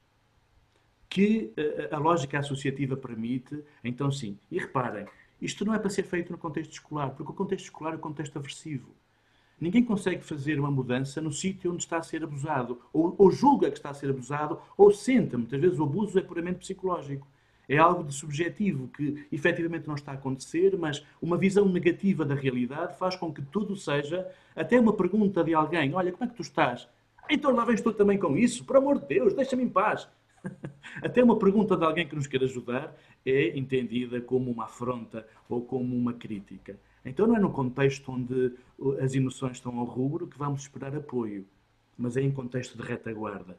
que 1.09 1.53
eh, 1.57 1.89
a 1.93 1.99
lógica 1.99 2.41
associativa 2.41 2.97
permite, 2.97 3.63
então 3.85 4.11
sim. 4.11 4.37
E 4.51 4.59
reparem, 4.59 5.07
isto 5.41 5.65
não 5.65 5.73
é 5.73 5.79
para 5.79 5.89
ser 5.89 6.03
feito 6.03 6.33
no 6.33 6.39
contexto 6.39 6.73
escolar, 6.73 7.11
porque 7.11 7.31
o 7.31 7.35
contexto 7.35 7.67
escolar 7.67 7.93
é 7.93 7.97
um 7.97 8.01
contexto 8.01 8.37
aversivo. 8.37 8.89
Ninguém 9.61 9.85
consegue 9.85 10.25
fazer 10.25 10.59
uma 10.59 10.71
mudança 10.71 11.21
no 11.21 11.31
sítio 11.31 11.73
onde 11.73 11.85
está 11.85 11.99
a 11.99 12.03
ser 12.03 12.25
abusado, 12.25 12.81
ou, 12.93 13.15
ou, 13.17 13.31
julga 13.31 13.71
que 13.71 13.77
está 13.77 13.91
a 13.91 13.95
ser 13.95 14.11
abusado, 14.11 14.59
ou 14.77 14.91
sente. 14.91 15.37
Muitas 15.37 15.61
vezes 15.61 15.79
o 15.79 15.85
abuso 15.85 16.19
é 16.19 16.23
puramente 16.23 16.59
psicológico. 16.59 17.27
É 17.69 17.79
algo 17.79 18.03
de 18.03 18.13
subjetivo 18.13 18.89
que 18.89 19.27
efetivamente 19.31 19.87
não 19.87 19.95
está 19.95 20.13
a 20.13 20.17
acontecer, 20.17 20.77
mas 20.77 21.07
uma 21.23 21.39
visão 21.39 21.67
negativa 21.69 22.25
da 22.25 22.35
realidade 22.35 22.99
faz 22.99 23.17
com 23.17 23.33
que 23.33 23.41
tudo 23.41 23.77
seja 23.77 24.29
até 24.55 24.79
uma 24.79 24.93
pergunta 24.93 25.43
de 25.45 25.55
alguém: 25.55 25.95
Olha, 25.95 26.11
como 26.11 26.25
é 26.25 26.27
que 26.27 26.35
tu 26.35 26.43
estás? 26.43 26.89
Então 27.31 27.53
lá 27.53 27.65
vens 27.65 27.81
tu 27.81 27.93
também 27.93 28.19
com 28.19 28.37
isso? 28.37 28.65
Por 28.65 28.77
amor 28.77 29.01
de 29.01 29.07
Deus, 29.07 29.35
deixa-me 29.35 29.65
em 29.65 29.69
paz. 29.69 30.09
Até 31.03 31.23
uma 31.23 31.39
pergunta 31.39 31.77
de 31.77 31.85
alguém 31.85 32.07
que 32.07 32.15
nos 32.15 32.27
quer 32.27 32.43
ajudar 32.43 32.95
é 33.25 33.57
entendida 33.57 34.21
como 34.21 34.51
uma 34.51 34.65
afronta 34.65 35.27
ou 35.49 35.65
como 35.65 35.97
uma 35.97 36.13
crítica. 36.13 36.79
Então 37.05 37.27
não 37.27 37.37
é 37.37 37.39
no 37.39 37.51
contexto 37.51 38.13
onde 38.13 38.53
as 39.01 39.15
emoções 39.15 39.57
estão 39.57 39.79
ao 39.79 39.85
rubro 39.85 40.27
que 40.27 40.39
vamos 40.39 40.63
esperar 40.63 40.95
apoio, 40.95 41.47
mas 41.97 42.17
é 42.17 42.23
em 42.23 42.31
contexto 42.31 42.77
de 42.77 42.83
retaguarda. 42.83 43.59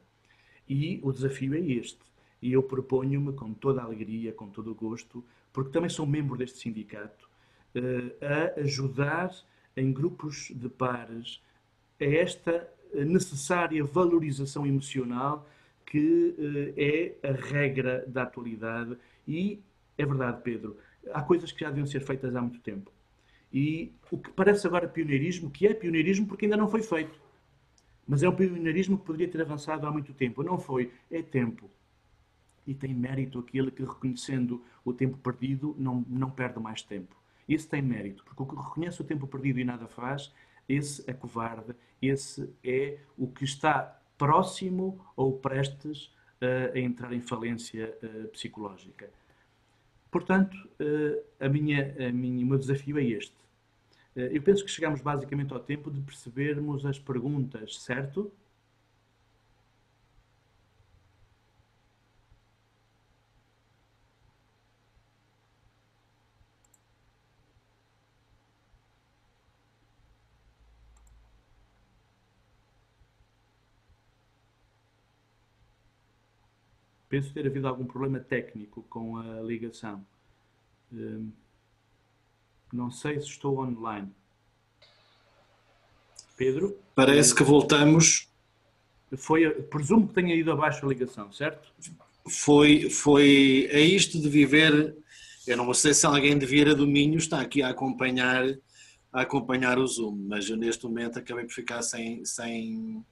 E 0.67 0.99
o 1.03 1.11
desafio 1.11 1.55
é 1.55 1.59
este. 1.59 1.99
E 2.41 2.53
eu 2.53 2.61
proponho-me 2.61 3.33
com 3.33 3.53
toda 3.53 3.81
a 3.81 3.85
alegria, 3.85 4.33
com 4.33 4.49
todo 4.49 4.71
o 4.71 4.75
gosto, 4.75 5.23
porque 5.51 5.71
também 5.71 5.89
sou 5.89 6.05
membro 6.05 6.37
deste 6.37 6.59
sindicato, 6.59 7.29
a 8.21 8.59
ajudar 8.59 9.31
em 9.75 9.91
grupos 9.91 10.51
de 10.55 10.69
pares 10.69 11.41
a 11.99 12.05
esta 12.05 12.69
necessária 13.03 13.83
valorização 13.83 14.65
emocional 14.65 15.47
que 15.85 16.35
é 16.77 17.27
a 17.27 17.31
regra 17.31 18.05
da 18.07 18.23
atualidade 18.23 18.97
e 19.27 19.61
é 19.97 20.05
verdade, 20.05 20.41
Pedro, 20.43 20.77
há 21.13 21.21
coisas 21.21 21.51
que 21.51 21.61
já 21.61 21.69
deviam 21.69 21.85
ser 21.85 22.01
feitas 22.01 22.35
há 22.35 22.41
muito 22.41 22.59
tempo. 22.59 22.91
E 23.51 23.93
o 24.11 24.17
que 24.17 24.29
parece 24.31 24.67
agora 24.67 24.87
pioneirismo, 24.87 25.49
que 25.49 25.65
é 25.65 25.73
pioneirismo 25.73 26.27
porque 26.27 26.45
ainda 26.45 26.57
não 26.57 26.67
foi 26.67 26.81
feito. 26.81 27.19
Mas 28.07 28.21
é 28.21 28.29
um 28.29 28.35
pioneirismo 28.35 28.97
que 28.97 29.05
poderia 29.05 29.27
ter 29.27 29.41
avançado 29.41 29.87
há 29.87 29.91
muito 29.91 30.13
tempo. 30.13 30.43
Não 30.43 30.59
foi, 30.59 30.91
é 31.09 31.21
tempo. 31.21 31.69
E 32.67 32.73
tem 32.73 32.93
mérito 32.93 33.39
aquele 33.39 33.71
que, 33.71 33.83
reconhecendo 33.83 34.63
o 34.83 34.91
tempo 34.91 35.17
perdido, 35.17 35.75
não, 35.77 36.03
não 36.07 36.29
perde 36.29 36.59
mais 36.59 36.81
tempo. 36.81 37.15
Esse 37.47 37.67
tem 37.67 37.81
mérito, 37.81 38.23
porque 38.25 38.41
o 38.41 38.45
que 38.45 38.55
reconhece 38.55 39.01
o 39.01 39.05
tempo 39.05 39.27
perdido 39.27 39.59
e 39.59 39.63
nada 39.63 39.87
faz, 39.87 40.33
esse 40.67 41.03
é 41.09 41.13
covarde, 41.13 41.75
esse 42.01 42.49
é 42.63 42.99
o 43.17 43.27
que 43.27 43.43
está 43.43 43.99
próximo 44.17 45.05
ou 45.15 45.37
prestes 45.37 46.11
a 46.73 46.77
entrar 46.77 47.13
em 47.13 47.21
falência 47.21 47.97
uh, 48.03 48.27
psicológica. 48.27 49.09
Portanto, 50.11 50.55
uh, 50.79 51.23
a 51.39 51.49
minha, 51.49 51.95
a 52.07 52.11
minha, 52.11 52.45
o 52.45 52.49
meu 52.49 52.57
desafio 52.57 52.97
é 52.99 53.03
este. 53.03 53.33
Eu 54.15 54.41
penso 54.41 54.63
que 54.63 54.71
chegamos 54.71 55.01
basicamente 55.01 55.51
ao 55.51 55.59
tempo 55.59 55.91
de 55.91 55.99
percebermos 55.99 56.85
as 56.85 56.97
perguntas, 56.97 57.81
certo? 57.81 58.31
Penso 77.15 77.33
ter 77.33 77.47
havido 77.47 77.65
algum 77.65 77.85
problema 77.85 78.19
técnico 78.19 78.83
com 78.89 79.15
a 79.15 79.41
ligação. 79.41 80.05
Hum, 80.91 81.31
não 82.73 82.91
sei 82.91 83.21
se 83.21 83.27
estou 83.27 83.59
online. 83.59 84.11
Pedro? 86.35 86.77
Parece 86.93 87.33
que 87.33 87.41
voltamos. 87.41 88.27
Foi, 89.15 89.49
presumo 89.63 90.09
que 90.09 90.13
tenha 90.13 90.35
ido 90.35 90.51
abaixo 90.51 90.85
a 90.85 90.89
ligação, 90.89 91.31
certo? 91.31 91.71
Foi, 92.27 92.89
foi 92.89 93.69
é 93.71 93.79
isto 93.79 94.19
de 94.19 94.27
viver. 94.27 94.93
Eu 95.47 95.55
não 95.55 95.73
sei 95.73 95.93
se 95.93 96.05
alguém 96.05 96.37
de 96.37 96.45
Vieira 96.45 96.75
do 96.75 96.85
Minho 96.85 97.17
está 97.17 97.39
aqui 97.39 97.63
a 97.63 97.69
acompanhar, 97.69 98.43
a 99.13 99.21
acompanhar 99.21 99.79
o 99.79 99.87
Zoom, 99.87 100.17
mas 100.27 100.49
eu 100.49 100.57
neste 100.57 100.83
momento 100.83 101.17
acabei 101.17 101.45
por 101.45 101.53
ficar 101.53 101.81
sem, 101.81 102.25
sem, 102.25 103.05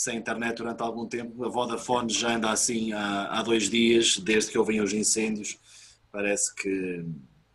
sem 0.00 0.16
internet 0.16 0.56
durante 0.56 0.82
algum 0.82 1.06
tempo. 1.06 1.44
A 1.44 1.48
Vodafone 1.50 2.10
já 2.10 2.34
anda 2.34 2.50
assim 2.50 2.90
há, 2.94 3.26
há 3.26 3.42
dois 3.42 3.68
dias, 3.68 4.16
desde 4.16 4.50
que 4.50 4.56
houve 4.56 4.80
os 4.80 4.94
incêndios. 4.94 5.58
Parece 6.10 6.54
que 6.54 7.04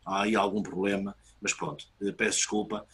há 0.06 0.22
aí 0.22 0.36
algum 0.36 0.62
problema, 0.62 1.16
mas 1.42 1.54
pronto, 1.54 1.88
eh, 2.00 2.12
peço 2.12 2.38
desculpa. 2.38 2.86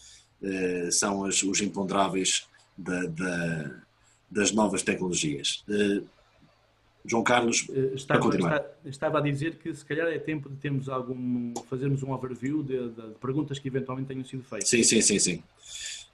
Eh, 0.41 0.88
são 0.91 1.20
os, 1.24 1.43
os 1.43 1.60
imponderáveis 1.60 2.47
da, 2.78 3.04
da, 3.08 3.72
das 4.32 4.54
novas 4.54 4.84
tecnologias. 4.84 5.66
Eh, 5.70 6.02
João 7.04 7.24
Carlos, 7.24 7.68
estava, 7.93 8.22
para 8.22 8.30
continuar. 8.30 8.66
estava 8.86 9.18
a 9.18 9.22
dizer 9.22 9.56
que 9.56 9.74
se 9.74 9.84
calhar 9.84 10.08
é 10.08 10.20
tempo 10.20 10.47
de 10.49 10.56
termos 10.56 10.88
algum, 10.88 11.54
fazermos 11.68 12.02
um 12.04 12.14
overview 12.14 12.64
de, 12.64 12.89
de, 12.89 13.02
de 13.02 13.16
perguntas 13.20 13.60
que 13.60 13.68
eventualmente 13.68 14.08
tenham 14.08 14.24
sido 14.24 14.43
feitas. 14.43 14.70
Sim, 14.70 14.84
sim, 14.84 15.02
sim, 15.02 15.20
sim. 15.20 15.43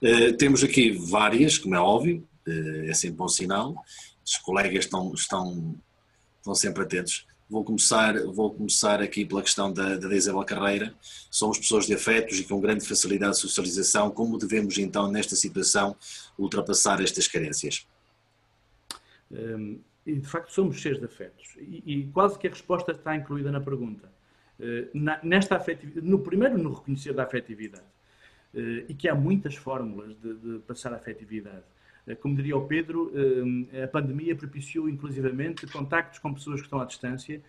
Uh, 0.02 0.32
temos 0.36 0.64
aqui 0.64 0.90
várias, 0.92 1.58
como 1.58 1.74
é 1.74 1.80
óbvio, 1.80 2.26
é 2.86 2.94
sempre 2.94 3.16
bom 3.16 3.28
sinal. 3.28 3.84
Os 4.24 4.36
colegas 4.38 4.84
estão, 4.84 5.12
estão, 5.14 5.74
estão 6.38 6.54
sempre 6.54 6.82
atentos. 6.82 7.26
Vou 7.50 7.64
começar, 7.64 8.14
vou 8.26 8.52
começar 8.52 9.00
aqui 9.00 9.24
pela 9.24 9.40
questão 9.40 9.72
da, 9.72 9.96
da 9.96 10.14
Isabel 10.14 10.44
Carreira. 10.44 10.94
Somos 11.30 11.58
pessoas 11.58 11.86
de 11.86 11.94
afetos 11.94 12.38
e 12.38 12.44
com 12.44 12.60
grande 12.60 12.86
facilidade 12.86 13.36
de 13.36 13.40
socialização. 13.40 14.10
Como 14.10 14.36
devemos, 14.36 14.76
então, 14.76 15.10
nesta 15.10 15.34
situação, 15.34 15.96
ultrapassar 16.38 17.00
estas 17.02 17.26
carências? 17.26 17.86
Um, 19.30 19.80
e 20.04 20.16
de 20.16 20.26
facto, 20.26 20.52
somos 20.52 20.76
cheios 20.76 20.98
de 20.98 21.06
afetos. 21.06 21.56
E, 21.56 21.82
e, 21.86 22.06
quase 22.08 22.38
que 22.38 22.46
a 22.46 22.50
resposta 22.50 22.92
está 22.92 23.16
incluída 23.16 23.50
na 23.50 23.60
pergunta. 23.62 24.12
Uh, 24.60 24.90
na, 24.92 25.18
nesta 25.22 25.56
afetividade, 25.56 26.06
no 26.06 26.18
primeiro, 26.18 26.58
no 26.58 26.74
reconhecer 26.74 27.14
da 27.14 27.22
afetividade. 27.22 27.84
Uh, 28.52 28.84
e 28.90 28.94
que 28.94 29.08
há 29.08 29.14
muitas 29.14 29.54
fórmulas 29.54 30.14
de, 30.20 30.34
de 30.34 30.58
passar 30.60 30.92
a 30.92 30.96
afetividade. 30.96 31.64
Eh, 32.08 32.14
como 32.16 32.34
diria 32.34 32.56
o 32.56 32.66
Pedro, 32.66 33.12
eh, 33.72 33.84
a 33.84 33.88
pandemia 33.88 34.34
propiciou 34.34 34.88
inclusivamente 34.88 35.66
contactos 35.66 36.18
com 36.18 36.32
pessoas 36.32 36.60
que 36.60 36.66
estão 36.66 36.80
à 36.80 36.86
distância, 36.86 37.40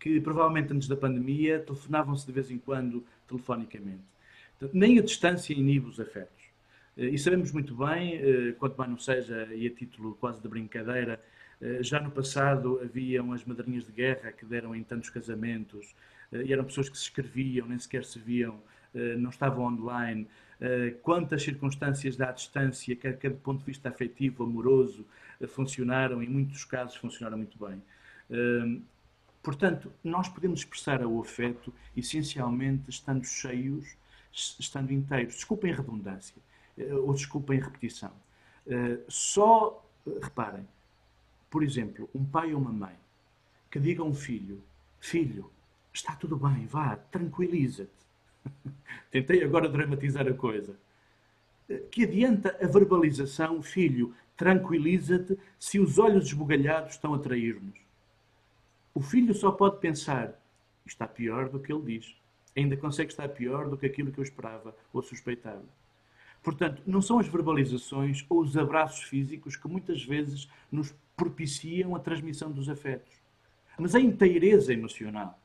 que 0.00 0.20
provavelmente 0.20 0.72
antes 0.72 0.88
da 0.88 0.96
pandemia 0.96 1.60
telefonavam-se 1.60 2.26
de 2.26 2.32
vez 2.32 2.50
em 2.50 2.58
quando 2.58 3.04
telefonicamente. 3.28 4.02
nem 4.72 4.98
a 4.98 5.02
distância 5.02 5.52
inibe 5.52 5.86
os 5.86 6.00
afetos. 6.00 6.44
Eh, 6.96 7.10
e 7.10 7.18
sabemos 7.18 7.52
muito 7.52 7.74
bem, 7.74 8.54
quanto 8.58 8.76
mais 8.78 8.90
não 8.90 8.98
seja, 8.98 9.48
e 9.54 9.66
a 9.66 9.70
título 9.70 10.14
quase 10.14 10.40
de 10.40 10.48
brincadeira, 10.48 11.20
já 11.80 12.00
no 12.00 12.10
passado 12.10 12.80
haviam 12.82 13.32
as 13.32 13.44
madrinhas 13.44 13.84
de 13.84 13.92
guerra 13.92 14.32
que 14.32 14.44
deram 14.46 14.74
em 14.74 14.82
tantos 14.82 15.10
casamentos, 15.10 15.94
e 16.32 16.52
eram 16.52 16.64
pessoas 16.64 16.88
que 16.88 16.96
se 16.96 17.04
escreviam, 17.04 17.66
nem 17.66 17.78
sequer 17.78 18.04
se 18.04 18.18
viam, 18.18 18.58
não 19.18 19.30
estavam 19.30 19.64
online, 19.64 20.26
quantas 21.02 21.42
circunstâncias 21.42 22.16
da 22.16 22.32
distância, 22.32 22.96
quer, 22.96 23.18
quer 23.18 23.30
do 23.30 23.38
ponto 23.38 23.60
de 23.60 23.66
vista 23.66 23.88
afetivo, 23.88 24.44
amoroso, 24.44 25.04
eh, 25.40 25.46
funcionaram, 25.46 26.22
em 26.22 26.28
muitos 26.28 26.64
casos 26.64 26.96
funcionaram 26.96 27.36
muito 27.36 27.58
bem. 27.58 27.82
Ehm, 28.30 28.82
portanto, 29.42 29.92
nós 30.02 30.28
podemos 30.28 30.60
expressar 30.60 31.04
o 31.04 31.20
afeto 31.20 31.72
essencialmente 31.96 32.88
estando 32.88 33.24
cheios, 33.24 33.96
estando 34.32 34.92
inteiros. 34.92 35.34
Desculpem 35.34 35.72
a 35.72 35.76
redundância, 35.76 36.36
eh, 36.78 36.94
ou 36.94 37.12
desculpem 37.14 37.60
a 37.60 37.64
repetição. 37.64 38.12
Só, 39.08 39.84
reparem, 40.20 40.66
por 41.48 41.62
exemplo, 41.62 42.10
um 42.12 42.24
pai 42.24 42.52
ou 42.52 42.60
uma 42.60 42.72
mãe 42.72 42.96
que 43.70 43.78
diga 43.78 44.02
a 44.02 44.04
um 44.04 44.14
filho: 44.14 44.60
Filho, 44.98 45.50
está 45.92 46.16
tudo 46.16 46.36
bem, 46.36 46.66
vá, 46.66 46.96
tranquiliza-te. 46.96 48.05
Tentei 49.10 49.42
agora 49.42 49.68
dramatizar 49.68 50.26
a 50.26 50.34
coisa. 50.34 50.76
Que 51.90 52.04
adianta 52.04 52.56
a 52.60 52.66
verbalização, 52.66 53.60
filho, 53.62 54.14
tranquiliza-te 54.36 55.38
se 55.58 55.80
os 55.80 55.98
olhos 55.98 56.26
esbugalhados 56.26 56.92
estão 56.92 57.14
a 57.14 57.18
trair-nos? 57.18 57.78
O 58.94 59.00
filho 59.00 59.34
só 59.34 59.50
pode 59.50 59.78
pensar, 59.78 60.40
está 60.86 61.06
pior 61.06 61.48
do 61.48 61.58
que 61.58 61.72
ele 61.72 61.98
diz. 61.98 62.16
Ainda 62.56 62.76
consegue 62.76 63.10
estar 63.10 63.28
pior 63.28 63.68
do 63.68 63.76
que 63.76 63.86
aquilo 63.86 64.12
que 64.12 64.18
eu 64.18 64.24
esperava 64.24 64.74
ou 64.92 65.02
suspeitava. 65.02 65.64
Portanto, 66.42 66.80
não 66.86 67.02
são 67.02 67.18
as 67.18 67.26
verbalizações 67.26 68.24
ou 68.30 68.40
os 68.40 68.56
abraços 68.56 69.02
físicos 69.02 69.56
que 69.56 69.68
muitas 69.68 70.02
vezes 70.04 70.48
nos 70.70 70.94
propiciam 71.16 71.96
a 71.96 71.98
transmissão 71.98 72.52
dos 72.52 72.68
afetos, 72.68 73.12
mas 73.76 73.94
a 73.94 74.00
inteireza 74.00 74.72
emocional. 74.72 75.38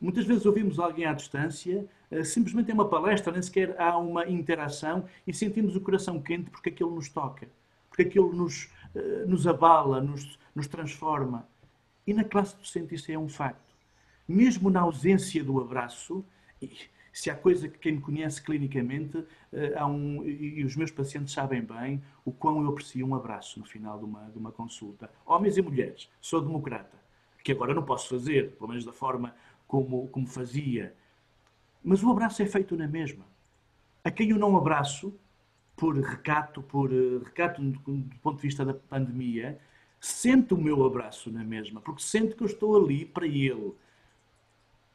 Muitas 0.00 0.24
vezes 0.24 0.46
ouvimos 0.46 0.78
alguém 0.78 1.04
à 1.04 1.12
distância, 1.12 1.86
eh, 2.10 2.24
simplesmente 2.24 2.70
é 2.70 2.74
uma 2.74 2.88
palestra, 2.88 3.32
nem 3.32 3.42
sequer 3.42 3.78
há 3.78 3.98
uma 3.98 4.26
interação 4.28 5.04
e 5.26 5.34
sentimos 5.34 5.76
o 5.76 5.80
coração 5.80 6.20
quente 6.22 6.50
porque 6.50 6.70
aquilo 6.70 6.94
nos 6.94 7.08
toca, 7.10 7.48
porque 7.88 8.02
aquilo 8.02 8.32
nos, 8.32 8.70
eh, 8.94 9.24
nos 9.26 9.46
abala, 9.46 10.00
nos, 10.00 10.38
nos 10.54 10.66
transforma. 10.66 11.46
E 12.06 12.14
na 12.14 12.24
classe 12.24 12.56
docente 12.56 12.94
isso 12.94 13.12
é 13.12 13.18
um 13.18 13.28
facto. 13.28 13.74
Mesmo 14.26 14.70
na 14.70 14.80
ausência 14.80 15.44
do 15.44 15.60
abraço, 15.60 16.24
se 17.12 17.30
há 17.30 17.34
coisa 17.34 17.68
que 17.68 17.78
quem 17.78 17.92
me 17.92 18.00
conhece 18.00 18.42
clinicamente, 18.42 19.22
eh, 19.52 19.74
há 19.76 19.86
um, 19.86 20.24
e 20.24 20.64
os 20.64 20.76
meus 20.76 20.90
pacientes 20.90 21.34
sabem 21.34 21.62
bem 21.62 22.02
o 22.24 22.32
quão 22.32 22.62
eu 22.62 22.70
aprecio 22.70 23.06
um 23.06 23.14
abraço 23.14 23.58
no 23.58 23.66
final 23.66 23.98
de 23.98 24.04
uma, 24.04 24.30
de 24.30 24.38
uma 24.38 24.52
consulta. 24.52 25.10
Homens 25.26 25.56
e 25.58 25.62
mulheres, 25.62 26.08
sou 26.20 26.40
democrata, 26.40 26.96
que 27.42 27.52
agora 27.52 27.74
não 27.74 27.82
posso 27.82 28.08
fazer, 28.08 28.52
pelo 28.52 28.68
menos 28.68 28.84
da 28.84 28.92
forma 28.92 29.34
como, 29.70 30.08
como 30.08 30.26
fazia. 30.26 30.92
Mas 31.82 32.02
o 32.02 32.10
abraço 32.10 32.42
é 32.42 32.46
feito 32.46 32.76
na 32.76 32.88
mesma. 32.88 33.24
A 34.02 34.10
quem 34.10 34.30
eu 34.30 34.38
não 34.38 34.56
abraço, 34.56 35.14
por 35.76 35.96
recato, 35.96 36.60
por 36.60 36.92
uh, 36.92 37.20
recato 37.20 37.62
do, 37.62 37.78
do, 37.78 38.16
ponto 38.16 38.36
de 38.36 38.42
vista 38.42 38.64
da 38.64 38.74
pandemia, 38.74 39.60
sente 40.00 40.52
o 40.54 40.56
meu 40.56 40.84
abraço 40.84 41.30
na 41.30 41.44
mesma, 41.44 41.80
porque 41.80 42.02
sente 42.02 42.34
que 42.34 42.42
eu 42.42 42.48
estou 42.48 42.76
ali 42.76 43.04
para 43.04 43.26
ele. 43.26 43.72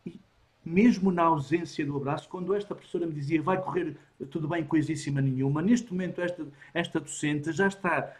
E 0.06 0.20
mesmo 0.64 1.10
na 1.10 1.24
ausência 1.24 1.86
do 1.86 1.96
abraço, 1.96 2.28
quando 2.28 2.54
esta 2.54 2.76
professora 2.76 3.08
me 3.08 3.14
dizia 3.14 3.42
vai 3.42 3.62
correr 3.62 3.96
tudo 4.30 4.46
bem, 4.46 4.66
coisíssima 4.66 5.22
nenhuma, 5.22 5.62
neste 5.62 5.90
momento 5.90 6.20
esta, 6.20 6.46
esta 6.74 7.00
docente 7.00 7.54
já 7.54 7.68
está 7.68 8.14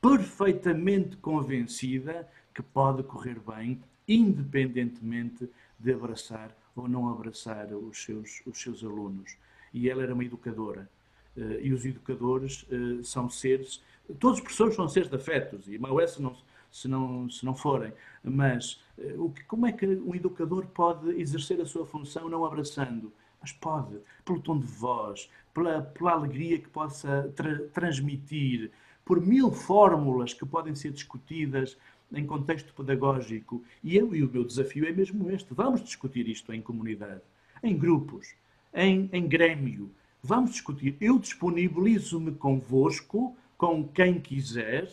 perfeitamente 0.00 1.18
convencida 1.18 2.26
que 2.54 2.62
pode 2.62 3.02
correr 3.02 3.38
bem, 3.40 3.82
independentemente 4.08 5.48
de 5.82 5.92
abraçar 5.92 6.56
ou 6.74 6.88
não 6.88 7.08
abraçar 7.08 7.72
os 7.74 8.02
seus, 8.02 8.42
os 8.46 8.60
seus 8.60 8.82
alunos. 8.84 9.36
E 9.74 9.88
ela 9.90 10.02
era 10.02 10.14
uma 10.14 10.24
educadora. 10.24 10.88
Eh, 11.36 11.60
e 11.64 11.72
os 11.72 11.84
educadores 11.84 12.66
eh, 12.70 13.02
são 13.02 13.28
seres, 13.28 13.82
todos 14.18 14.38
os 14.38 14.40
professores 14.42 14.76
são 14.76 14.88
seres 14.88 15.08
de 15.08 15.16
afetos, 15.16 15.66
e 15.68 15.78
mau 15.78 16.00
é 16.00 16.06
se 16.06 16.20
não, 16.20 16.36
se 16.70 16.88
não, 16.88 17.28
se 17.30 17.44
não 17.44 17.54
forem, 17.54 17.92
mas 18.22 18.82
eh, 18.98 19.14
o 19.16 19.30
que, 19.30 19.42
como 19.44 19.66
é 19.66 19.72
que 19.72 19.86
um 19.86 20.14
educador 20.14 20.66
pode 20.66 21.10
exercer 21.20 21.60
a 21.60 21.66
sua 21.66 21.86
função 21.86 22.28
não 22.28 22.44
abraçando? 22.44 23.12
Mas 23.40 23.50
pode, 23.52 23.98
pelo 24.24 24.40
tom 24.40 24.58
de 24.58 24.66
voz, 24.66 25.28
pela, 25.52 25.82
pela 25.82 26.12
alegria 26.12 26.58
que 26.58 26.68
possa 26.68 27.32
tra 27.34 27.66
transmitir, 27.72 28.70
por 29.04 29.20
mil 29.20 29.50
fórmulas 29.50 30.32
que 30.32 30.46
podem 30.46 30.74
ser 30.74 30.92
discutidas 30.92 31.76
em 32.14 32.26
contexto 32.26 32.72
pedagógico. 32.74 33.62
E 33.82 33.96
eu 33.96 34.14
e 34.14 34.22
o 34.22 34.30
meu 34.30 34.44
desafio 34.44 34.86
é 34.86 34.92
mesmo 34.92 35.30
este: 35.30 35.52
vamos 35.52 35.82
discutir 35.82 36.28
isto 36.28 36.52
em 36.52 36.60
comunidade, 36.60 37.22
em 37.62 37.76
grupos, 37.76 38.34
em, 38.74 39.08
em 39.12 39.26
grêmio. 39.26 39.90
Vamos 40.22 40.52
discutir. 40.52 40.96
Eu 41.00 41.18
disponibilizo-me 41.18 42.32
convosco, 42.32 43.36
com 43.56 43.86
quem 43.88 44.20
quiser, 44.20 44.88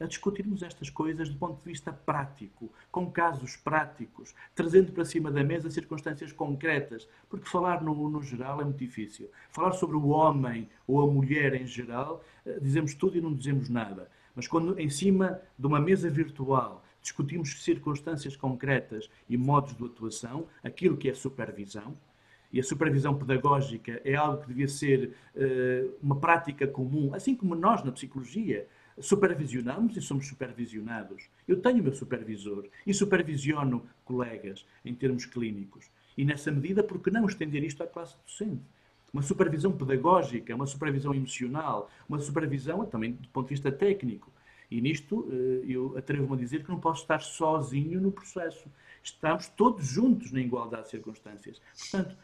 a 0.00 0.06
discutirmos 0.06 0.62
estas 0.62 0.90
coisas 0.90 1.28
do 1.28 1.36
ponto 1.36 1.62
de 1.62 1.70
vista 1.70 1.92
prático, 1.92 2.70
com 2.90 3.10
casos 3.10 3.56
práticos, 3.56 4.34
trazendo 4.54 4.92
para 4.92 5.04
cima 5.04 5.30
da 5.30 5.44
mesa 5.44 5.70
circunstâncias 5.70 6.32
concretas, 6.32 7.08
porque 7.28 7.48
falar 7.48 7.82
no, 7.82 8.08
no, 8.08 8.22
geral 8.22 8.60
é 8.60 8.64
muito 8.64 8.78
difícil. 8.78 9.30
Falar 9.50 9.72
sobre 9.72 9.96
o 9.96 10.08
homem 10.08 10.68
ou 10.86 11.00
a 11.00 11.06
mulher 11.06 11.54
em 11.54 11.66
geral, 11.66 12.22
eh, 12.44 12.58
dizemos 12.60 12.94
tudo 12.94 13.16
e 13.16 13.20
não 13.20 13.32
dizemos 13.32 13.68
nada. 13.68 14.10
Mas 14.34 14.48
quando 14.48 14.78
em 14.78 14.88
cima 14.88 15.40
de 15.58 15.66
uma 15.66 15.80
mesa 15.80 16.10
virtual 16.10 16.84
discutimos 17.00 17.62
circunstâncias 17.62 18.34
concretas 18.36 19.10
e 19.28 19.36
modos 19.36 19.76
de 19.76 19.84
atuação, 19.84 20.46
aquilo 20.62 20.96
que 20.96 21.08
é 21.08 21.14
supervisão, 21.14 21.96
e 22.52 22.60
a 22.60 22.62
supervisão 22.62 23.18
pedagógica 23.18 24.00
é 24.04 24.14
algo 24.14 24.42
que 24.42 24.48
devia 24.48 24.68
ser 24.68 25.12
uh, 25.34 25.92
uma 26.00 26.16
prática 26.16 26.68
comum, 26.68 27.12
assim 27.12 27.34
como 27.34 27.54
nós 27.54 27.82
na 27.82 27.90
psicologia 27.90 28.68
supervisionamos 29.00 29.96
e 29.96 30.00
somos 30.00 30.28
supervisionados. 30.28 31.28
Eu 31.48 31.60
tenho 31.60 31.80
o 31.80 31.82
meu 31.82 31.92
supervisor 31.92 32.68
e 32.86 32.94
supervisiono 32.94 33.84
colegas 34.04 34.64
em 34.84 34.94
termos 34.94 35.26
clínicos. 35.26 35.90
E 36.16 36.24
nessa 36.24 36.52
medida, 36.52 36.82
por 36.84 37.00
que 37.00 37.10
não 37.10 37.26
estender 37.26 37.64
isto 37.64 37.82
à 37.82 37.88
classe 37.88 38.16
docente? 38.24 38.62
Uma 39.14 39.22
supervisão 39.22 39.70
pedagógica, 39.70 40.52
uma 40.56 40.66
supervisão 40.66 41.14
emocional, 41.14 41.88
uma 42.08 42.18
supervisão 42.18 42.84
também 42.84 43.12
do 43.12 43.28
ponto 43.28 43.46
de 43.46 43.54
vista 43.54 43.70
técnico. 43.70 44.28
E 44.68 44.80
nisto 44.80 45.28
eh, 45.30 45.66
eu 45.68 45.96
atrevo-me 45.96 46.34
a 46.34 46.36
dizer 46.36 46.64
que 46.64 46.68
não 46.68 46.80
posso 46.80 47.02
estar 47.02 47.20
sozinho 47.20 48.00
no 48.00 48.10
processo. 48.10 48.64
Estamos 49.04 49.46
todos 49.46 49.86
juntos 49.86 50.32
na 50.32 50.40
igualdade 50.40 50.86
de 50.86 50.90
circunstâncias. 50.90 51.62
Portanto, 51.78 52.16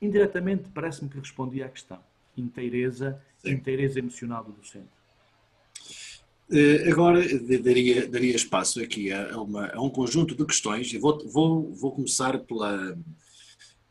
indiretamente 0.00 0.64
parece-me 0.72 1.10
que 1.10 1.18
respondi 1.18 1.62
à 1.62 1.68
questão. 1.68 2.00
Inteireza, 2.34 3.20
Sim. 3.36 3.50
inteireza 3.50 3.98
emocional 3.98 4.42
do 4.42 4.52
docente. 4.52 4.88
Eh, 6.50 6.90
agora 6.90 7.20
daria, 7.62 8.08
daria 8.08 8.34
espaço 8.34 8.80
aqui 8.82 9.12
a, 9.12 9.38
uma, 9.38 9.66
a, 9.74 9.80
um 9.82 9.90
conjunto 9.90 10.34
de 10.34 10.46
questões 10.46 10.90
e 10.90 10.96
vou, 10.96 11.18
vou, 11.28 11.70
vou 11.74 11.92
começar 11.92 12.38
pela, 12.38 12.98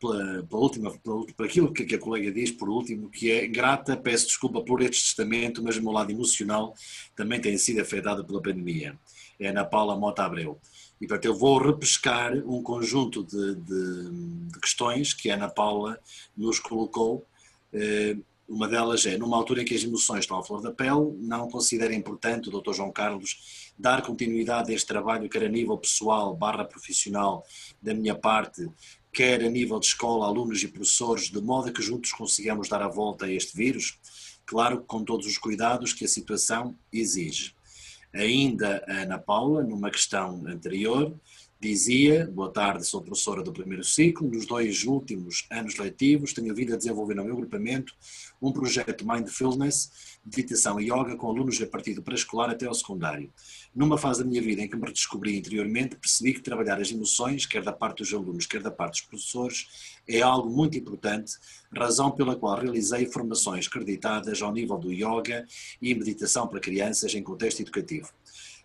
pela, 0.00 0.42
pela 0.42 0.60
última, 0.60 0.90
por 0.98 1.44
aquilo 1.44 1.72
que 1.72 1.94
a 1.94 1.98
colega 1.98 2.32
diz 2.32 2.50
por 2.50 2.68
último, 2.68 3.10
que 3.10 3.30
é 3.30 3.46
grata, 3.46 3.96
peço 3.96 4.26
desculpa 4.26 4.62
por 4.62 4.80
este 4.80 5.04
testamento, 5.04 5.62
mas 5.62 5.76
o 5.76 5.82
meu 5.82 5.92
lado 5.92 6.10
emocional 6.10 6.74
também 7.14 7.40
tem 7.40 7.56
sido 7.58 7.80
afetado 7.80 8.24
pela 8.24 8.42
pandemia. 8.42 8.98
É 9.38 9.48
Ana 9.48 9.64
Paula 9.64 9.96
Mota 9.96 10.24
Abreu. 10.24 10.58
E 11.00 11.06
portanto 11.06 11.26
eu 11.26 11.34
vou 11.34 11.58
repescar 11.58 12.32
um 12.46 12.62
conjunto 12.62 13.24
de, 13.24 13.54
de, 13.54 14.10
de 14.52 14.60
questões 14.60 15.14
que 15.14 15.30
a 15.30 15.34
Ana 15.34 15.48
Paula 15.48 15.98
nos 16.36 16.58
colocou 16.58 17.26
eh, 17.72 18.16
uma 18.50 18.66
delas 18.66 19.06
é, 19.06 19.16
numa 19.16 19.36
altura 19.36 19.62
em 19.62 19.64
que 19.64 19.74
as 19.74 19.84
emoções 19.84 20.20
estão 20.20 20.36
à 20.36 20.42
flor 20.42 20.60
da 20.60 20.72
pele, 20.72 21.16
não 21.20 21.48
considera 21.48 21.94
importante 21.94 22.48
o 22.48 22.60
Dr. 22.60 22.72
João 22.74 22.90
Carlos 22.90 23.70
dar 23.78 24.02
continuidade 24.02 24.72
a 24.72 24.74
este 24.74 24.88
trabalho, 24.88 25.28
quer 25.28 25.44
a 25.44 25.48
nível 25.48 25.78
pessoal 25.78 26.36
barra 26.36 26.64
profissional 26.64 27.44
da 27.80 27.94
minha 27.94 28.14
parte, 28.14 28.68
quer 29.12 29.42
a 29.42 29.50
nível 29.50 29.78
de 29.80 29.86
escola, 29.86 30.26
alunos 30.26 30.62
e 30.62 30.68
professores, 30.68 31.30
de 31.30 31.40
modo 31.40 31.72
que 31.72 31.82
juntos 31.82 32.12
consigamos 32.12 32.68
dar 32.68 32.82
a 32.82 32.88
volta 32.88 33.26
a 33.26 33.32
este 33.32 33.56
vírus, 33.56 33.98
claro 34.46 34.82
com 34.86 35.04
todos 35.04 35.26
os 35.26 35.38
cuidados 35.38 35.92
que 35.92 36.04
a 36.04 36.08
situação 36.08 36.76
exige. 36.92 37.54
Ainda 38.12 38.84
a 38.88 39.02
Ana 39.02 39.18
Paula, 39.18 39.62
numa 39.62 39.90
questão 39.90 40.44
anterior, 40.46 41.14
Dizia, 41.62 42.26
boa 42.32 42.50
tarde, 42.50 42.86
sou 42.86 43.02
professora 43.02 43.42
do 43.42 43.52
primeiro 43.52 43.84
ciclo. 43.84 44.26
Nos 44.26 44.46
dois 44.46 44.84
últimos 44.84 45.46
anos 45.50 45.76
letivos, 45.76 46.32
tenho 46.32 46.54
vindo 46.54 46.72
a 46.72 46.76
desenvolver 46.78 47.12
no 47.12 47.22
meu 47.22 47.34
agrupamento 47.34 47.94
um 48.40 48.50
projeto 48.50 49.06
Mindfulness, 49.06 50.18
meditação 50.24 50.80
e 50.80 50.84
yoga 50.84 51.14
com 51.16 51.28
alunos 51.28 51.60
a 51.60 51.66
partir 51.66 51.92
do 51.92 52.02
pré-escolar 52.02 52.48
até 52.48 52.64
ao 52.64 52.72
secundário. 52.72 53.30
Numa 53.74 53.98
fase 53.98 54.24
da 54.24 54.30
minha 54.30 54.40
vida 54.40 54.62
em 54.62 54.68
que 54.70 54.74
me 54.74 54.86
redescobri 54.86 55.36
interiormente, 55.36 55.96
percebi 55.96 56.32
que 56.32 56.40
trabalhar 56.40 56.80
as 56.80 56.90
emoções, 56.90 57.44
quer 57.44 57.62
da 57.62 57.74
parte 57.74 57.98
dos 57.98 58.14
alunos, 58.14 58.46
quer 58.46 58.62
da 58.62 58.70
parte 58.70 59.02
dos 59.02 59.08
professores, 59.10 60.00
é 60.08 60.22
algo 60.22 60.48
muito 60.48 60.78
importante, 60.78 61.34
razão 61.76 62.10
pela 62.10 62.36
qual 62.36 62.58
realizei 62.58 63.04
formações 63.04 63.66
acreditadas 63.66 64.40
ao 64.40 64.50
nível 64.50 64.78
do 64.78 64.90
yoga 64.90 65.44
e 65.82 65.94
meditação 65.94 66.48
para 66.48 66.58
crianças 66.58 67.14
em 67.14 67.22
contexto 67.22 67.60
educativo. 67.60 68.08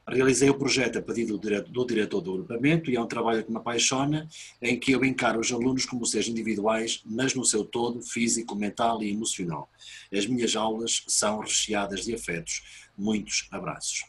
Realizei 0.07 0.49
o 0.49 0.57
projeto 0.57 0.99
a 0.99 1.01
pedido 1.01 1.37
do 1.37 1.85
diretor 1.85 2.21
do 2.21 2.33
agrupamento 2.33 2.91
e 2.91 2.95
é 2.95 3.01
um 3.01 3.07
trabalho 3.07 3.43
que 3.43 3.51
me 3.51 3.57
apaixona, 3.57 4.27
em 4.61 4.79
que 4.79 4.91
eu 4.91 5.03
encaro 5.03 5.39
os 5.39 5.51
alunos 5.51 5.85
como 5.85 6.05
seres 6.05 6.27
individuais, 6.27 7.01
mas 7.05 7.33
no 7.33 7.43
seu 7.43 7.65
todo, 7.65 8.01
físico, 8.03 8.55
mental 8.55 9.01
e 9.01 9.11
emocional. 9.11 9.67
As 10.13 10.27
minhas 10.27 10.55
aulas 10.55 11.03
são 11.07 11.39
recheadas 11.39 12.05
de 12.05 12.13
afetos. 12.13 12.87
Muitos 12.95 13.47
abraços. 13.49 14.05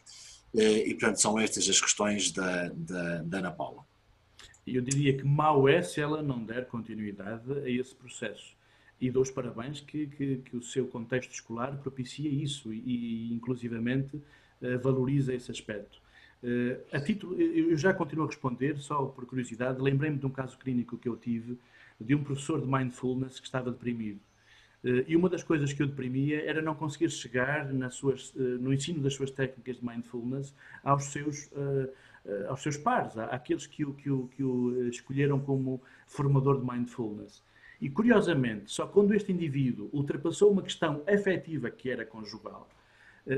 Eh, 0.55 0.89
e, 0.89 0.93
portanto, 0.93 1.19
são 1.19 1.39
estas 1.39 1.67
as 1.67 1.81
questões 1.81 2.31
da, 2.31 2.69
da, 2.69 3.23
da 3.23 3.37
Ana 3.39 3.51
Paula. 3.51 3.83
Eu 4.65 4.81
diria 4.81 5.17
que 5.17 5.23
mau 5.23 5.67
é 5.67 5.81
se 5.81 6.01
ela 6.01 6.21
não 6.21 6.43
der 6.43 6.67
continuidade 6.67 7.51
a 7.59 7.69
esse 7.69 7.95
processo. 7.95 8.55
E 8.99 9.09
dou 9.09 9.21
os 9.21 9.31
parabéns 9.31 9.79
que, 9.79 10.07
que, 10.07 10.37
que 10.37 10.57
o 10.57 10.61
seu 10.61 10.87
contexto 10.87 11.31
escolar 11.31 11.77
propicia 11.77 12.29
isso 12.29 12.73
e, 12.73 13.29
e 13.29 13.33
inclusivamente, 13.33 14.21
valoriza 14.81 15.33
esse 15.33 15.51
aspecto. 15.51 16.01
Eh, 16.43 16.77
a 16.91 16.99
título, 16.99 17.39
eu 17.41 17.75
já 17.77 17.93
continuo 17.93 18.25
a 18.25 18.27
responder, 18.27 18.77
só 18.77 19.05
por 19.05 19.25
curiosidade, 19.25 19.81
lembrei-me 19.81 20.17
de 20.17 20.25
um 20.25 20.29
caso 20.29 20.57
clínico 20.57 20.97
que 20.97 21.09
eu 21.09 21.17
tive 21.17 21.57
de 21.99 22.13
um 22.13 22.23
professor 22.23 22.61
de 22.61 22.67
mindfulness 22.67 23.39
que 23.39 23.47
estava 23.47 23.71
deprimido. 23.71 24.19
Eh, 24.83 25.05
e 25.07 25.15
uma 25.15 25.29
das 25.29 25.43
coisas 25.43 25.73
que 25.73 25.81
eu 25.81 25.87
deprimia 25.87 26.43
era 26.43 26.61
não 26.61 26.75
conseguir 26.75 27.09
chegar 27.09 27.67
suas, 27.91 28.33
no 28.35 28.73
ensino 28.73 29.01
das 29.01 29.13
suas 29.15 29.31
técnicas 29.31 29.77
de 29.77 29.85
mindfulness 29.85 30.53
aos 30.83 31.05
seus, 31.05 31.49
aos 32.47 32.61
seus 32.61 32.77
pares, 32.77 33.17
àqueles 33.17 33.65
que 33.65 33.83
o, 33.85 33.93
que, 33.93 34.09
o, 34.09 34.27
que 34.27 34.43
o 34.43 34.87
escolheram 34.89 35.39
como 35.39 35.81
formador 36.05 36.59
de 36.59 36.71
mindfulness. 36.71 37.43
E 37.79 37.89
curiosamente, 37.89 38.71
só 38.71 38.87
quando 38.87 39.13
este 39.13 39.31
indivíduo 39.31 39.89
ultrapassou 39.93 40.51
uma 40.51 40.63
questão 40.63 41.03
afetiva 41.07 41.69
que 41.69 41.89
era 41.89 42.05
conjugal, 42.05 42.67
eh, 42.67 42.86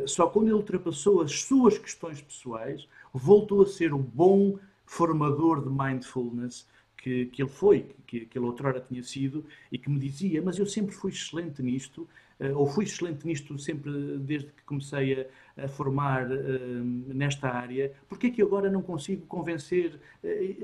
só 0.05 0.27
quando 0.27 0.47
ele 0.47 0.55
ultrapassou 0.55 1.21
as 1.21 1.41
suas 1.41 1.77
questões 1.77 2.21
pessoais, 2.21 2.87
voltou 3.13 3.61
a 3.61 3.65
ser 3.65 3.93
o 3.93 3.97
bom 3.97 4.57
formador 4.85 5.63
de 5.63 5.69
mindfulness 5.69 6.67
que, 6.97 7.27
que 7.27 7.41
ele 7.41 7.49
foi, 7.49 7.95
que, 8.05 8.25
que 8.25 8.37
ele 8.37 8.45
outrora 8.45 8.79
tinha 8.81 9.01
sido, 9.03 9.45
e 9.71 9.77
que 9.77 9.89
me 9.89 9.99
dizia: 9.99 10.41
Mas 10.41 10.57
eu 10.59 10.65
sempre 10.65 10.93
fui 10.93 11.11
excelente 11.11 11.61
nisto, 11.61 12.07
eh, 12.39 12.51
ou 12.53 12.67
fui 12.67 12.85
excelente 12.85 13.25
nisto 13.25 13.57
sempre 13.57 14.17
desde 14.19 14.47
que 14.51 14.63
comecei 14.63 15.27
a, 15.57 15.65
a 15.65 15.67
formar 15.67 16.29
uh, 16.29 16.83
nesta 17.13 17.49
área, 17.49 17.93
porque 18.07 18.27
é 18.27 18.29
que 18.29 18.41
agora 18.41 18.69
não 18.69 18.81
consigo 18.81 19.25
convencer, 19.25 19.99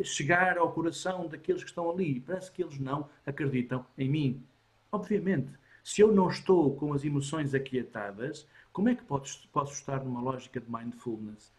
chegar 0.03 0.57
ao 0.57 0.71
coração 0.71 1.27
daqueles 1.27 1.63
que 1.63 1.69
estão 1.69 1.89
ali? 1.89 2.19
Parece 2.19 2.51
que 2.51 2.63
eles 2.63 2.79
não 2.79 3.09
acreditam 3.25 3.85
em 3.97 4.09
mim. 4.09 4.43
Obviamente, 4.91 5.49
se 5.83 6.01
eu 6.01 6.11
não 6.11 6.29
estou 6.29 6.75
com 6.75 6.93
as 6.93 7.03
emoções 7.03 7.53
aquietadas, 7.53 8.47
como 8.75 8.89
é 8.89 8.95
que 8.95 9.05
posso, 9.05 9.47
estar 9.71 10.03
numa 10.03 10.19
lógica 10.19 10.59
de 10.59 10.69
mindfulness? 10.69 11.53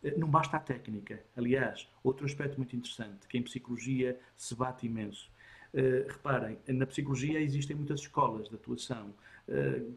Eh, 0.00 0.14
não 0.16 0.28
basta 0.28 0.56
a 0.56 0.60
técnica. 0.60 1.20
Aliás, 1.36 1.88
outro 2.04 2.24
aspecto 2.24 2.56
muito 2.56 2.76
interessante, 2.76 3.26
que 3.26 3.36
em 3.36 3.42
psicologia 3.42 4.16
se 4.36 4.54
bate 4.54 4.86
imenso. 4.86 5.28
Uh, 5.74 6.06
reparem, 6.06 6.58
na 6.68 6.86
psicologia 6.86 7.40
existem 7.40 7.74
muitas 7.74 8.02
escolas 8.02 8.48
de 8.48 8.54
atuação. 8.54 9.12
Uh, 9.48 9.92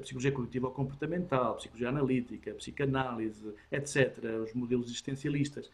psicologia 0.00 0.32
cognitiva 0.32 0.66
ou 0.66 0.74
comportamental, 0.74 1.56
psicologia 1.56 1.88
analítica, 1.88 2.52
psicanálise, 2.52 3.54
etc. 3.70 4.18
Os 4.44 4.52
modelos 4.52 4.88
existencialistas. 4.88 5.70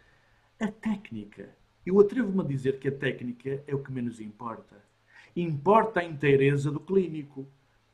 A 0.60 0.70
técnica. 0.70 1.48
Eu 1.84 1.98
atrevo-me 1.98 2.42
a 2.42 2.46
dizer 2.46 2.78
que 2.78 2.86
a 2.86 2.92
técnica 2.92 3.60
é 3.66 3.74
o 3.74 3.82
que 3.82 3.90
menos 3.90 4.20
importa. 4.20 4.76
Importa 5.34 5.98
a 5.98 6.04
inteireza 6.04 6.70
do 6.70 6.78
clínico 6.78 7.44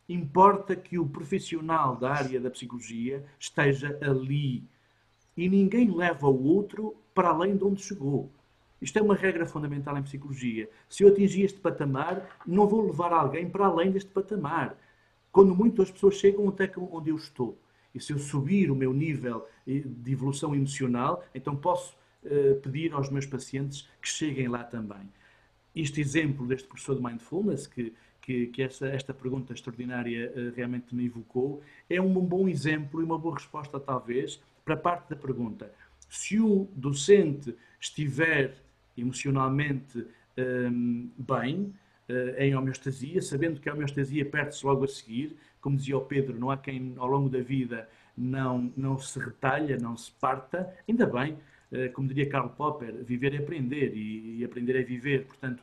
importa 0.08 0.76
que 0.76 0.98
o 0.98 1.06
profissional 1.06 1.96
da 1.96 2.12
área 2.12 2.40
da 2.40 2.50
psicologia 2.50 3.24
esteja 3.38 3.98
ali 4.02 4.64
e 5.36 5.48
ninguém 5.48 5.90
leva 5.90 6.28
o 6.28 6.44
outro 6.44 6.94
para 7.14 7.28
além 7.28 7.56
de 7.56 7.64
onde 7.64 7.82
chegou. 7.82 8.30
Isto 8.80 8.98
é 8.98 9.02
uma 9.02 9.14
regra 9.14 9.46
fundamental 9.46 9.96
em 9.96 10.02
psicologia. 10.02 10.68
Se 10.88 11.04
eu 11.04 11.08
atingir 11.08 11.44
este 11.44 11.58
patamar, 11.58 12.38
não 12.46 12.66
vou 12.66 12.86
levar 12.86 13.12
alguém 13.12 13.48
para 13.48 13.66
além 13.66 13.90
deste 13.90 14.10
patamar. 14.10 14.76
Quando 15.32 15.54
muito 15.54 15.80
as 15.80 15.90
pessoas 15.90 16.16
chegam 16.16 16.48
até 16.48 16.70
onde 16.76 17.10
eu 17.10 17.16
estou. 17.16 17.58
E 17.94 18.00
se 18.00 18.12
eu 18.12 18.18
subir 18.18 18.70
o 18.70 18.76
meu 18.76 18.92
nível 18.92 19.46
de 19.66 20.12
evolução 20.12 20.54
emocional, 20.54 21.24
então 21.34 21.56
posso 21.56 21.96
uh, 22.24 22.60
pedir 22.60 22.92
aos 22.92 23.08
meus 23.08 23.24
pacientes 23.24 23.88
que 24.02 24.08
cheguem 24.08 24.48
lá 24.48 24.64
também. 24.64 25.08
Este 25.74 26.00
exemplo 26.00 26.46
deste 26.46 26.68
professor 26.68 26.96
de 26.96 27.02
Mindfulness, 27.02 27.66
que, 27.66 27.94
que, 28.24 28.46
que 28.46 28.62
esta, 28.62 28.86
esta 28.88 29.12
pergunta 29.12 29.52
extraordinária 29.52 30.32
uh, 30.34 30.56
realmente 30.56 30.94
me 30.94 31.04
evocou, 31.04 31.62
é 31.90 32.00
um 32.00 32.12
bom 32.14 32.48
exemplo 32.48 33.02
e 33.02 33.04
uma 33.04 33.18
boa 33.18 33.34
resposta, 33.34 33.78
talvez, 33.78 34.42
para 34.64 34.76
parte 34.76 35.10
da 35.10 35.16
pergunta. 35.16 35.70
Se 36.08 36.40
o 36.40 36.66
docente 36.74 37.54
estiver 37.78 38.54
emocionalmente 38.96 40.06
um, 40.38 41.10
bem, 41.18 41.74
uh, 42.08 42.38
em 42.38 42.56
homeostasia, 42.56 43.20
sabendo 43.20 43.60
que 43.60 43.68
a 43.68 43.74
homeostasia 43.74 44.24
perde-se 44.24 44.64
logo 44.64 44.84
a 44.84 44.88
seguir, 44.88 45.36
como 45.60 45.76
dizia 45.76 45.98
o 45.98 46.00
Pedro, 46.00 46.38
não 46.38 46.50
há 46.50 46.56
quem 46.56 46.94
ao 46.96 47.06
longo 47.06 47.28
da 47.28 47.40
vida 47.40 47.86
não, 48.16 48.72
não 48.74 48.98
se 48.98 49.18
retalha, 49.18 49.76
não 49.76 49.98
se 49.98 50.10
parta, 50.12 50.74
ainda 50.88 51.04
bem, 51.06 51.34
uh, 51.72 51.92
como 51.92 52.08
diria 52.08 52.26
Karl 52.30 52.48
Popper, 52.48 53.04
viver 53.04 53.34
é 53.34 53.38
aprender 53.38 53.94
e 53.94 54.42
aprender 54.42 54.76
é 54.76 54.82
viver, 54.82 55.26
portanto, 55.26 55.62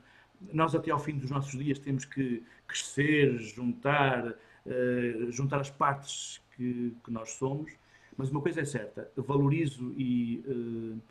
nós 0.53 0.73
até 0.75 0.91
ao 0.91 0.99
fim 0.99 1.17
dos 1.17 1.29
nossos 1.29 1.51
dias 1.51 1.77
temos 1.79 2.05
que 2.05 2.43
crescer, 2.67 3.37
juntar, 3.37 4.27
uh, 4.29 5.31
juntar 5.31 5.59
as 5.59 5.69
partes 5.69 6.41
que, 6.55 6.95
que, 7.03 7.11
nós 7.11 7.31
somos, 7.31 7.71
mas 8.17 8.29
uma 8.29 8.41
coisa 8.41 8.61
é 8.61 8.65
certa, 8.65 9.09
valorizo 9.15 9.93
e 9.97 10.43
uh, 10.47 11.01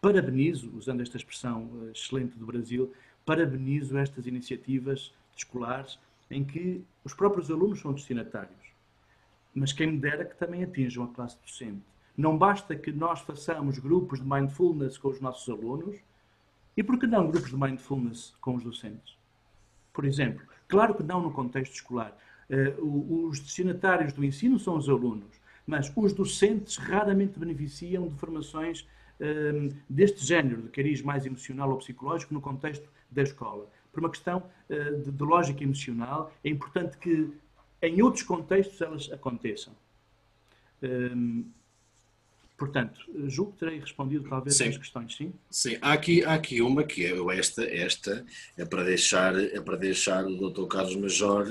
parabenizo, 0.00 0.70
usando 0.76 1.00
esta 1.00 1.16
expressão 1.16 1.64
uh, 1.64 1.90
excelente 1.90 2.38
do 2.38 2.46
Brasil, 2.46 2.92
parabenizo 3.24 3.98
estas 3.98 4.26
iniciativas 4.26 5.12
escolares 5.36 5.98
em 6.30 6.44
que 6.44 6.82
os 7.04 7.14
próprios 7.14 7.50
alunos 7.50 7.80
são 7.80 7.92
destinatários, 7.92 8.72
mas 9.54 9.72
quem 9.72 9.92
me 9.92 9.98
dera 9.98 10.24
que 10.24 10.36
também 10.36 10.62
atinjam 10.62 11.04
a 11.04 11.08
classe 11.08 11.36
docente. 11.40 11.82
Não 12.16 12.36
basta 12.36 12.74
que 12.74 12.90
nós 12.90 13.20
façamos 13.20 13.78
grupos 13.78 14.20
de 14.20 14.28
mindfulness 14.28 14.98
com 14.98 15.08
os 15.08 15.20
nossos 15.20 15.48
alunos, 15.48 15.96
e 16.78 16.82
por 16.84 16.96
que 16.96 17.08
não 17.08 17.28
grupos 17.28 17.50
de 17.50 17.56
mindfulness 17.56 18.36
com 18.40 18.54
os 18.54 18.62
docentes? 18.62 19.18
Por 19.92 20.04
exemplo, 20.04 20.46
claro 20.68 20.94
que 20.94 21.02
não 21.02 21.20
no 21.20 21.32
contexto 21.32 21.74
escolar. 21.74 22.16
Uh, 22.48 23.26
os 23.26 23.40
destinatários 23.40 24.12
do 24.12 24.24
ensino 24.24 24.60
são 24.60 24.76
os 24.76 24.88
alunos, 24.88 25.40
mas 25.66 25.92
os 25.96 26.12
docentes 26.12 26.76
raramente 26.76 27.36
beneficiam 27.36 28.06
de 28.06 28.14
formações 28.14 28.86
um, 29.20 29.70
deste 29.90 30.24
género, 30.24 30.62
de 30.62 30.68
cariz 30.68 31.02
mais 31.02 31.26
emocional 31.26 31.68
ou 31.68 31.78
psicológico, 31.78 32.32
no 32.32 32.40
contexto 32.40 32.88
da 33.10 33.22
escola. 33.24 33.68
Por 33.92 33.98
uma 33.98 34.10
questão 34.10 34.44
uh, 34.70 35.10
de, 35.10 35.24
lógica 35.24 35.64
emocional, 35.64 36.32
é 36.44 36.48
importante 36.48 36.96
que 36.96 37.28
em 37.82 38.00
outros 38.00 38.22
contextos 38.22 38.80
elas 38.80 39.10
aconteçam. 39.10 39.74
Portanto, 42.58 43.00
julgo 43.28 43.52
que 43.52 43.58
terei 43.58 43.78
respondido 43.78 44.28
talvez 44.28 44.56
sim. 44.56 44.68
as 44.68 44.76
questões, 44.76 45.14
sim? 45.16 45.32
Sim, 45.48 45.78
há 45.80 45.92
aqui, 45.92 46.24
há 46.24 46.34
aqui 46.34 46.60
uma 46.60 46.82
que 46.82 47.06
é 47.06 47.38
esta, 47.38 47.62
esta 47.62 48.26
é 48.56 48.64
para 48.64 48.82
deixar, 48.82 49.38
é 49.38 49.60
para 49.60 49.76
deixar 49.76 50.26
o 50.26 50.50
Dr. 50.50 50.66
Carlos 50.66 50.96
Major 50.96 51.46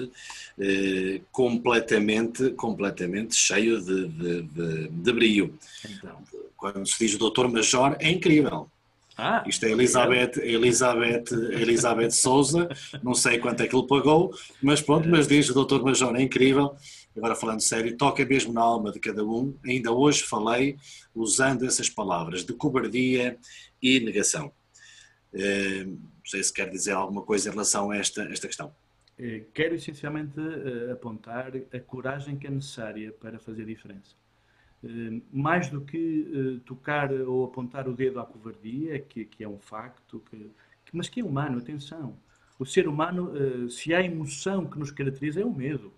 eh, 0.60 1.22
completamente, 1.32 2.50
completamente 2.52 3.36
cheio 3.36 3.82
de, 3.82 4.06
de, 4.10 4.42
de, 4.42 4.88
de 4.90 5.14
brio. 5.14 5.58
Então. 5.90 6.22
Quando 6.58 6.86
se 6.86 7.00
diz 7.00 7.16
o 7.16 7.30
Dr. 7.30 7.48
Major, 7.48 7.96
é 8.00 8.12
incrível. 8.12 8.70
Ah, 9.18 9.44
Isto 9.48 9.66
é 9.66 9.72
Elizabeth, 9.72 10.38
Elizabeth, 10.44 11.32
Elizabeth 11.32 12.12
Souza, 12.12 12.70
não 13.02 13.16
sei 13.16 13.40
quanto 13.40 13.64
é 13.64 13.68
que 13.68 13.76
ele 13.76 13.88
pagou, 13.88 14.32
mas 14.62 14.80
pronto, 14.82 15.08
mas 15.10 15.28
diz 15.28 15.50
o 15.50 15.66
Dr. 15.66 15.82
Major, 15.82 16.16
é 16.16 16.22
incrível 16.22 16.76
agora 17.18 17.36
falando 17.36 17.62
sério, 17.62 17.98
toca 17.98 18.24
mesmo 18.26 18.54
na 18.54 18.62
alma 18.62 18.92
de 18.92 19.00
cada 19.00 19.26
um. 19.26 19.56
Ainda 19.66 19.92
hoje 19.92 20.24
falei 20.24 20.78
usando 21.14 21.66
essas 21.66 21.90
palavras 21.90 22.46
de 22.46 22.54
cobardia 22.54 23.38
e 23.82 24.00
negação. 24.00 24.52
Eh, 25.34 25.86
não 25.86 26.26
sei 26.26 26.44
se 26.44 26.54
quer 26.54 26.70
dizer 26.70 26.92
alguma 26.92 27.24
coisa 27.24 27.50
em 27.50 27.52
relação 27.52 27.92
a 27.92 27.98
esta, 27.98 28.24
esta 28.24 28.48
questão. 28.48 28.74
Eh, 29.18 29.46
quero 29.54 29.76
essencialmente 29.76 30.40
eh, 30.40 30.92
apontar 30.92 31.52
a 31.74 31.80
coragem 31.80 32.38
que 32.38 32.48
é 32.48 32.52
necessária 32.52 33.12
para 33.12 33.40
fazer 33.40 33.66
diferença. 33.66 34.16
Mais 35.34 35.72
do 35.72 35.82
que 35.82 36.62
tocar 36.64 37.12
ou 37.12 37.44
apontar 37.44 37.90
o 37.90 37.96
dedo 37.96 38.20
à 38.20 38.26
covardia, 38.26 39.00
que, 39.00 39.26
que 39.26 39.44
é 39.44 39.50
um 39.50 39.58
facto, 39.58 40.24
que, 40.30 40.52
mas 40.94 41.10
que 41.10 41.20
é 41.20 41.24
humano, 41.24 41.58
atenção. 41.58 42.16
O 42.60 42.66
ser 42.66 42.88
humano, 42.88 43.34
se 43.72 43.92
há 43.96 44.04
emoção 44.04 44.68
que 44.68 44.78
nos 44.78 44.92
caracteriza, 44.92 45.42
é 45.42 45.44
o 45.44 45.52
medo 45.52 45.92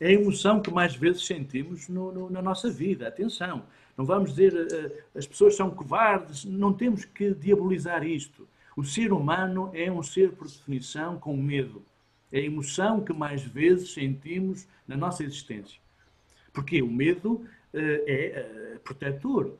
é 0.00 0.08
a 0.08 0.12
emoção 0.12 0.60
que 0.60 0.70
mais 0.70 0.94
vezes 0.94 1.24
sentimos 1.24 1.88
no, 1.88 2.12
no, 2.12 2.30
na 2.30 2.42
nossa 2.42 2.70
vida. 2.70 3.08
Atenção, 3.08 3.64
não 3.96 4.04
vamos 4.04 4.30
dizer 4.30 4.52
uh, 4.54 5.18
as 5.18 5.26
pessoas 5.26 5.56
são 5.56 5.70
covardes, 5.70 6.44
não 6.44 6.72
temos 6.72 7.04
que 7.04 7.34
diabolizar 7.34 8.04
isto. 8.04 8.46
O 8.76 8.84
ser 8.84 9.12
humano 9.12 9.70
é 9.72 9.90
um 9.90 10.02
ser, 10.02 10.32
por 10.32 10.46
definição, 10.46 11.18
com 11.18 11.34
medo. 11.36 11.82
É 12.30 12.40
a 12.40 12.42
emoção 12.42 13.00
que 13.00 13.12
mais 13.12 13.42
vezes 13.42 13.94
sentimos 13.94 14.66
na 14.86 14.96
nossa 14.96 15.24
existência. 15.24 15.80
Porque 16.52 16.82
o 16.82 16.90
medo 16.90 17.34
uh, 17.34 17.46
é 17.72 18.74
uh, 18.74 18.80
protetor. 18.80 19.54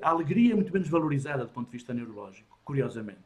A 0.00 0.10
alegria 0.10 0.52
é 0.52 0.54
muito 0.54 0.72
menos 0.72 0.88
valorizada 0.88 1.44
do 1.44 1.50
ponto 1.50 1.66
de 1.66 1.72
vista 1.72 1.92
neurológico, 1.92 2.58
curiosamente. 2.64 3.18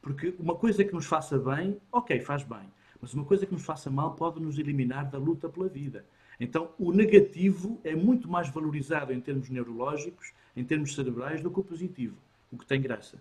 Porque 0.00 0.32
uma 0.38 0.54
coisa 0.54 0.84
que 0.84 0.92
nos 0.92 1.06
faça 1.06 1.36
bem, 1.38 1.76
ok, 1.90 2.20
faz 2.20 2.44
bem. 2.44 2.70
Mas 3.04 3.12
uma 3.12 3.26
coisa 3.26 3.44
que 3.44 3.52
nos 3.52 3.66
faça 3.66 3.90
mal 3.90 4.14
pode 4.14 4.40
nos 4.40 4.58
eliminar 4.58 5.10
da 5.10 5.18
luta 5.18 5.46
pela 5.46 5.68
vida. 5.68 6.06
Então, 6.40 6.70
o 6.78 6.90
negativo 6.90 7.78
é 7.84 7.94
muito 7.94 8.26
mais 8.26 8.48
valorizado 8.48 9.12
em 9.12 9.20
termos 9.20 9.50
neurológicos, 9.50 10.32
em 10.56 10.64
termos 10.64 10.94
cerebrais, 10.94 11.42
do 11.42 11.50
que 11.50 11.60
o 11.60 11.62
positivo, 11.62 12.16
o 12.50 12.56
que 12.56 12.64
tem 12.64 12.80
graça. 12.80 13.18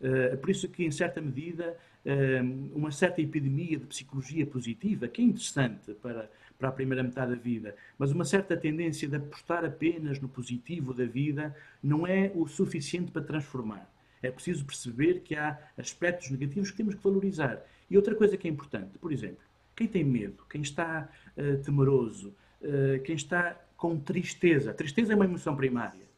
Uh, 0.00 0.36
por 0.36 0.50
isso 0.50 0.68
que, 0.68 0.84
em 0.84 0.90
certa 0.90 1.20
medida, 1.20 1.76
uh, 2.04 2.76
uma 2.76 2.90
certa 2.90 3.22
epidemia 3.22 3.78
de 3.78 3.86
psicologia 3.86 4.44
positiva, 4.44 5.06
que 5.06 5.22
é 5.22 5.24
interessante 5.26 5.94
para, 6.02 6.28
para 6.58 6.68
a 6.70 6.72
primeira 6.72 7.04
metade 7.04 7.30
da 7.30 7.40
vida, 7.40 7.76
mas 7.96 8.10
uma 8.10 8.24
certa 8.24 8.56
tendência 8.56 9.06
de 9.06 9.14
apostar 9.14 9.64
apenas 9.64 10.18
no 10.18 10.28
positivo 10.28 10.92
da 10.92 11.04
vida 11.04 11.54
não 11.80 12.04
é 12.04 12.32
o 12.34 12.48
suficiente 12.48 13.12
para 13.12 13.22
transformar. 13.22 13.88
É 14.20 14.28
preciso 14.28 14.64
perceber 14.64 15.20
que 15.20 15.36
há 15.36 15.56
aspectos 15.78 16.30
negativos 16.30 16.72
que 16.72 16.78
temos 16.78 16.96
que 16.96 17.04
valorizar 17.04 17.64
e 17.90 17.96
outra 17.96 18.14
coisa 18.14 18.36
que 18.36 18.46
é 18.46 18.50
importante, 18.50 18.96
por 18.98 19.12
exemplo, 19.12 19.44
quem 19.74 19.88
tem 19.88 20.04
medo, 20.04 20.44
quem 20.48 20.62
está 20.62 21.08
uh, 21.36 21.62
temeroso, 21.62 22.34
uh, 22.60 23.02
quem 23.02 23.16
está 23.16 23.58
com 23.76 23.98
tristeza. 23.98 24.72
Tristeza 24.72 25.12
é 25.12 25.16
uma 25.16 25.24
emoção 25.24 25.56
primária. 25.56 26.08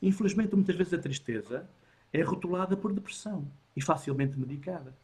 Infelizmente, 0.00 0.54
muitas 0.54 0.76
vezes 0.76 0.94
a 0.94 0.98
tristeza 0.98 1.68
é 2.12 2.22
rotulada 2.22 2.76
por 2.76 2.92
depressão 2.92 3.50
e 3.74 3.82
facilmente 3.82 4.38
medicada. 4.38 4.94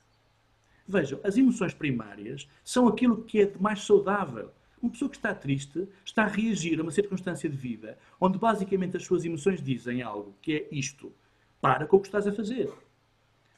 Vejam, 0.86 1.18
as 1.24 1.36
emoções 1.36 1.72
primárias 1.72 2.48
são 2.62 2.86
aquilo 2.86 3.22
que 3.22 3.40
é 3.40 3.46
de 3.46 3.60
mais 3.60 3.82
saudável. 3.82 4.50
Uma 4.80 4.90
pessoa 4.90 5.10
que 5.10 5.16
está 5.16 5.34
triste 5.34 5.88
está 6.04 6.24
a 6.24 6.28
reagir 6.28 6.78
a 6.78 6.82
uma 6.82 6.92
circunstância 6.92 7.48
de 7.48 7.56
vida 7.56 7.98
onde 8.20 8.38
basicamente 8.38 8.98
as 8.98 9.04
suas 9.04 9.24
emoções 9.24 9.62
dizem 9.62 10.02
algo 10.02 10.36
que 10.42 10.54
é 10.54 10.68
isto. 10.70 11.10
Para 11.58 11.86
com 11.86 11.96
o 11.96 12.00
que 12.00 12.08
estás 12.08 12.26
a 12.26 12.32
fazer. 12.32 12.70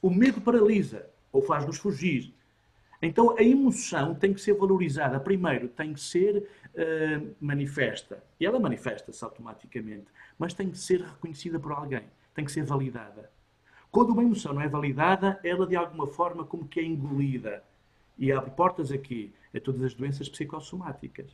O 0.00 0.08
medo 0.08 0.40
paralisa 0.40 1.10
ou 1.32 1.42
faz-nos 1.42 1.78
fugir. 1.78 2.32
Então 3.00 3.36
a 3.36 3.42
emoção 3.42 4.14
tem 4.14 4.32
que 4.32 4.40
ser 4.40 4.54
valorizada. 4.54 5.20
Primeiro, 5.20 5.68
tem 5.68 5.92
que 5.92 6.00
ser 6.00 6.48
uh, 6.74 7.34
manifesta. 7.40 8.22
E 8.40 8.46
ela 8.46 8.58
manifesta-se 8.58 9.24
automaticamente. 9.24 10.06
Mas 10.38 10.54
tem 10.54 10.70
que 10.70 10.78
ser 10.78 11.00
reconhecida 11.00 11.58
por 11.58 11.72
alguém. 11.72 12.04
Tem 12.34 12.44
que 12.44 12.52
ser 12.52 12.64
validada. 12.64 13.30
Quando 13.90 14.10
uma 14.10 14.22
emoção 14.22 14.52
não 14.52 14.60
é 14.60 14.68
validada, 14.68 15.40
ela 15.42 15.66
de 15.66 15.76
alguma 15.76 16.06
forma 16.06 16.44
como 16.44 16.68
que 16.68 16.80
é 16.80 16.84
engolida. 16.84 17.62
E 18.18 18.32
abre 18.32 18.50
portas 18.50 18.90
aqui 18.90 19.32
a 19.54 19.60
todas 19.60 19.82
as 19.82 19.94
doenças 19.94 20.28
psicossomáticas. 20.28 21.26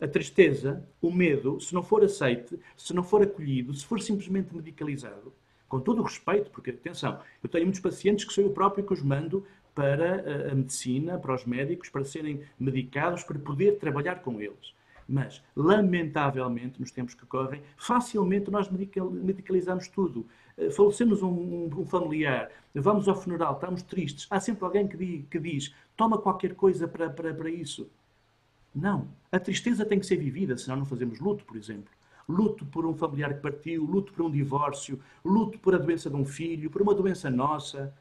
A 0.00 0.06
tristeza, 0.06 0.86
o 1.00 1.10
medo, 1.10 1.58
se 1.60 1.74
não 1.74 1.82
for 1.82 2.04
aceite, 2.04 2.58
se 2.76 2.92
não 2.92 3.02
for 3.02 3.22
acolhido, 3.22 3.72
se 3.72 3.84
for 3.84 4.00
simplesmente 4.00 4.54
medicalizado, 4.54 5.32
com 5.68 5.80
todo 5.80 6.00
o 6.00 6.04
respeito, 6.04 6.50
porque 6.50 6.70
atenção, 6.70 7.18
eu 7.42 7.48
tenho 7.48 7.64
muitos 7.64 7.80
pacientes 7.80 8.24
que 8.24 8.32
sou 8.32 8.44
eu 8.44 8.50
próprio 8.50 8.84
que 8.84 8.92
os 8.92 9.02
mando 9.02 9.44
para 9.76 10.50
a 10.50 10.54
medicina, 10.54 11.18
para 11.18 11.34
os 11.34 11.44
médicos, 11.44 11.90
para 11.90 12.02
serem 12.02 12.40
medicados, 12.58 13.22
para 13.22 13.38
poder 13.38 13.76
trabalhar 13.78 14.22
com 14.22 14.40
eles. 14.40 14.74
Mas, 15.06 15.42
lamentavelmente, 15.54 16.80
nos 16.80 16.90
tempos 16.90 17.12
que 17.12 17.26
correm, 17.26 17.62
facilmente 17.76 18.50
nós 18.50 18.70
medicalizamos 18.70 19.86
tudo. 19.86 20.26
Eh, 20.56 20.70
falecemos 20.70 21.22
um, 21.22 21.68
um, 21.76 21.86
familiar, 21.86 22.50
vamos 22.74 23.06
ao 23.06 23.14
funeral, 23.14 23.52
estamos 23.52 23.82
tristes. 23.82 24.26
Há 24.30 24.40
sempre 24.40 24.64
alguém 24.64 24.88
que 24.88 24.96
diz, 24.96 25.24
que 25.30 25.38
diz 25.38 25.74
toma 25.94 26.18
qualquer 26.18 26.54
coisa 26.54 26.88
para, 26.88 27.10
para, 27.10 27.34
para 27.34 27.50
isso. 27.50 27.86
Não. 28.74 29.06
A 29.30 29.38
tristeza 29.38 29.84
tem 29.84 30.00
que 30.00 30.06
ser 30.06 30.16
vivida, 30.16 30.56
senão 30.56 30.78
não 30.78 30.86
fazemos 30.86 31.20
luto, 31.20 31.44
por 31.44 31.56
exemplo. 31.56 31.90
luto 32.26 32.64
por 32.64 32.86
um 32.86 32.94
familiar 32.94 33.34
que 33.34 33.40
partiu, 33.40 33.84
luto 33.84 34.12
por 34.12 34.24
um 34.24 34.30
divórcio, 34.30 34.98
luto 35.22 35.58
por 35.58 35.74
a 35.74 35.78
doença 35.78 36.08
de 36.10 36.16
um 36.16 36.24
filho, 36.24 36.70
por 36.70 36.82
uma 36.82 36.94
doença 36.94 37.30
nossa. 37.30 37.94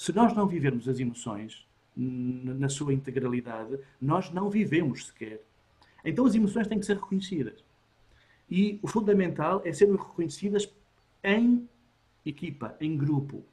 Se 0.00 0.14
nós 0.14 0.32
não 0.32 0.46
vivermos 0.46 0.88
as 0.88 0.98
emoções 0.98 1.68
na 1.94 2.70
sua 2.70 2.94
integralidade, 2.94 3.78
nós 4.00 4.30
não 4.30 4.48
vivemos 4.48 5.08
sequer. 5.08 5.42
Então 6.02 6.24
as 6.24 6.34
emoções 6.34 6.66
têm 6.66 6.80
que 6.80 6.86
ser 6.86 6.96
reconhecidas. 6.96 7.62
E 8.50 8.78
o 8.80 8.88
fundamental 8.88 9.60
é 9.62 9.70
serem 9.74 9.94
reconhecidas 9.94 10.72
em 11.22 11.68
equipa, 12.24 12.74
em 12.80 12.96
grupo. 12.96 13.44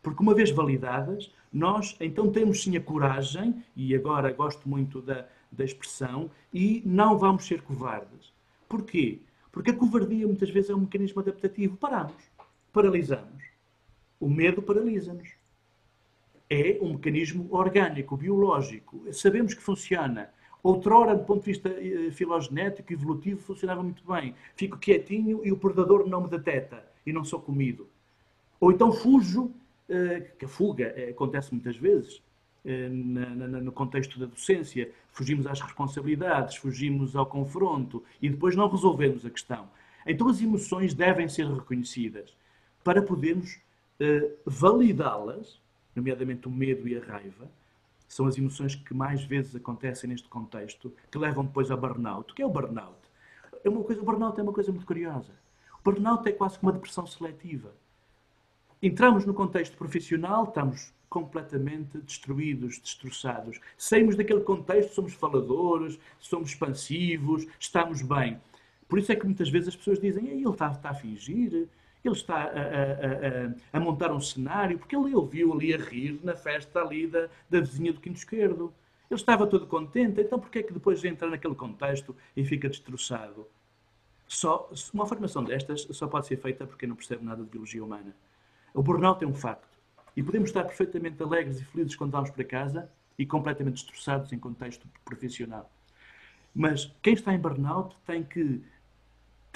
Porque 0.00 0.22
uma 0.22 0.32
vez 0.32 0.52
validadas, 0.52 1.34
nós 1.52 1.96
então 1.98 2.30
temos 2.30 2.62
sim 2.62 2.76
a 2.76 2.80
coragem, 2.80 3.60
e 3.74 3.92
agora 3.92 4.32
gosto 4.32 4.68
muito 4.68 5.02
da, 5.02 5.26
da 5.50 5.64
expressão, 5.64 6.30
e 6.54 6.84
não 6.86 7.18
vamos 7.18 7.46
ser 7.46 7.62
covardes. 7.62 8.32
Porquê? 8.68 9.18
Porque 9.50 9.72
a 9.72 9.76
covardia 9.76 10.24
muitas 10.24 10.50
vezes 10.50 10.70
é 10.70 10.74
um 10.76 10.82
mecanismo 10.82 11.20
adaptativo. 11.20 11.76
Paramos, 11.76 12.30
paralisamos. 12.72 13.42
O 14.20 14.30
medo 14.30 14.62
paralisa-nos. 14.62 15.35
É 16.48 16.78
um 16.80 16.92
mecanismo 16.92 17.48
orgânico, 17.50 18.16
biológico. 18.16 19.12
Sabemos 19.12 19.52
que 19.52 19.62
funciona. 19.62 20.30
Outrora, 20.62 21.14
do 21.14 21.24
ponto 21.24 21.44
de 21.44 21.52
vista 21.52 21.68
eh, 21.68 22.10
filogenético, 22.10 22.92
evolutivo, 22.92 23.40
funcionava 23.40 23.82
muito 23.82 24.02
bem. 24.04 24.34
Fico 24.56 24.76
quietinho 24.76 25.44
e 25.44 25.52
o 25.52 25.56
predador 25.56 26.08
não 26.08 26.22
me 26.22 26.28
deteta 26.28 26.84
e 27.04 27.12
não 27.12 27.24
sou 27.24 27.40
comido. 27.40 27.88
Ou 28.60 28.72
então 28.72 28.92
fujo, 28.92 29.52
eh, 29.88 30.32
que 30.36 30.44
a 30.44 30.48
fuga 30.48 30.92
eh, 30.96 31.10
acontece 31.10 31.52
muitas 31.52 31.76
vezes 31.76 32.22
no 33.62 33.70
contexto 33.70 34.18
da 34.18 34.26
docência, 34.26 34.90
fugimos 35.12 35.46
às 35.46 35.60
responsabilidades, 35.60 36.56
fugimos 36.56 37.14
ao 37.14 37.24
confronto 37.24 38.02
e 38.20 38.28
depois 38.28 38.56
não 38.56 38.68
resolvemos 38.68 39.24
a 39.24 39.30
questão. 39.30 39.68
Então 40.04 40.28
as 40.28 40.42
emoções 40.42 40.92
devem 40.92 41.28
ser 41.28 41.46
reconhecidas 41.46 42.36
para 42.82 43.00
podermos 43.00 43.60
validá-las, 44.44 45.60
nomeadamente 45.96 46.46
o 46.46 46.50
medo 46.50 46.86
e 46.86 46.96
a 46.96 47.04
raiva, 47.04 47.50
são 48.08 48.26
as 48.26 48.38
emoções 48.38 48.74
que 48.74 48.94
mais 48.94 49.24
vezes 49.24 49.56
acontecem 49.56 50.08
neste 50.08 50.28
contexto, 50.28 50.92
que 51.10 51.18
levam 51.18 51.44
depois 51.44 51.70
a 51.70 51.76
burnout. 51.76 52.32
O 52.32 52.34
que 52.34 52.42
é 52.42 52.46
o 52.46 52.50
burnout? 52.50 52.98
É 53.64 53.68
uma 53.68 53.82
coisa, 53.82 54.00
o 54.00 54.04
burnout 54.04 54.38
é 54.38 54.42
uma 54.42 54.52
coisa 54.52 54.70
muito 54.70 54.86
curiosa. 54.86 55.32
O 55.80 55.82
burnout 55.82 56.28
é 56.28 56.32
quase 56.32 56.58
como 56.58 56.70
uma 56.70 56.78
depressão 56.78 57.06
seletiva. 57.06 57.72
Entramos 58.80 59.24
no 59.24 59.34
contexto 59.34 59.76
profissional, 59.76 60.44
estamos 60.44 60.92
completamente 61.08 61.98
destruídos, 61.98 62.78
destroçados. 62.78 63.60
Saímos 63.76 64.16
daquele 64.16 64.40
contexto, 64.40 64.94
somos 64.94 65.14
faladores, 65.14 65.98
somos 66.20 66.50
expansivos, 66.50 67.46
estamos 67.58 68.02
bem. 68.02 68.38
Por 68.88 68.98
isso 68.98 69.10
é 69.10 69.16
que 69.16 69.24
muitas 69.24 69.48
vezes 69.48 69.68
as 69.68 69.76
pessoas 69.76 69.98
dizem, 69.98 70.28
ele 70.28 70.48
está, 70.48 70.70
está 70.70 70.90
a 70.90 70.94
fingir, 70.94 71.68
ele 72.08 72.16
está 72.16 72.36
a, 72.36 72.46
a, 72.46 72.48
a, 72.48 73.78
a, 73.78 73.80
montar 73.80 74.12
um 74.12 74.20
cenário, 74.20 74.78
porque 74.78 74.96
ele 74.96 75.14
ouviu 75.14 75.52
ali 75.52 75.74
a 75.74 75.78
rir 75.78 76.20
na 76.22 76.34
festa 76.34 76.80
ali 76.80 77.06
da, 77.06 77.28
da 77.48 77.60
vizinha 77.60 77.92
do 77.92 78.00
quinto 78.00 78.18
esquerdo. 78.18 78.72
Ele 79.10 79.20
estava 79.20 79.46
todo 79.46 79.66
contente, 79.66 80.20
então 80.20 80.38
porquê 80.38 80.60
é 80.60 80.62
que 80.62 80.72
depois 80.72 81.04
entra 81.04 81.28
naquele 81.28 81.54
contexto 81.54 82.14
e 82.36 82.44
fica 82.44 82.68
destroçado? 82.68 83.46
Só, 84.26 84.70
uma 84.92 85.06
formação 85.06 85.44
destas 85.44 85.86
só 85.90 86.08
pode 86.08 86.26
ser 86.26 86.36
feita 86.36 86.66
porque 86.66 86.86
não 86.86 86.96
percebe 86.96 87.24
nada 87.24 87.44
de 87.44 87.48
biologia 87.48 87.84
humana. 87.84 88.14
O 88.74 88.82
burnout 88.82 89.22
é 89.22 89.26
um 89.26 89.34
facto. 89.34 89.76
E 90.16 90.22
podemos 90.22 90.48
estar 90.48 90.64
perfeitamente 90.64 91.22
alegres 91.22 91.60
e 91.60 91.64
felizes 91.64 91.94
quando 91.94 92.10
vamos 92.12 92.30
para 92.30 92.42
casa 92.42 92.90
e 93.18 93.24
completamente 93.24 93.74
destroçados 93.74 94.32
em 94.32 94.38
contexto 94.38 94.88
profissional. 95.04 95.70
Mas 96.54 96.90
quem 97.02 97.14
está 97.14 97.34
em 97.34 97.38
burnout 97.38 97.94
tem 98.06 98.24
que 98.24 98.62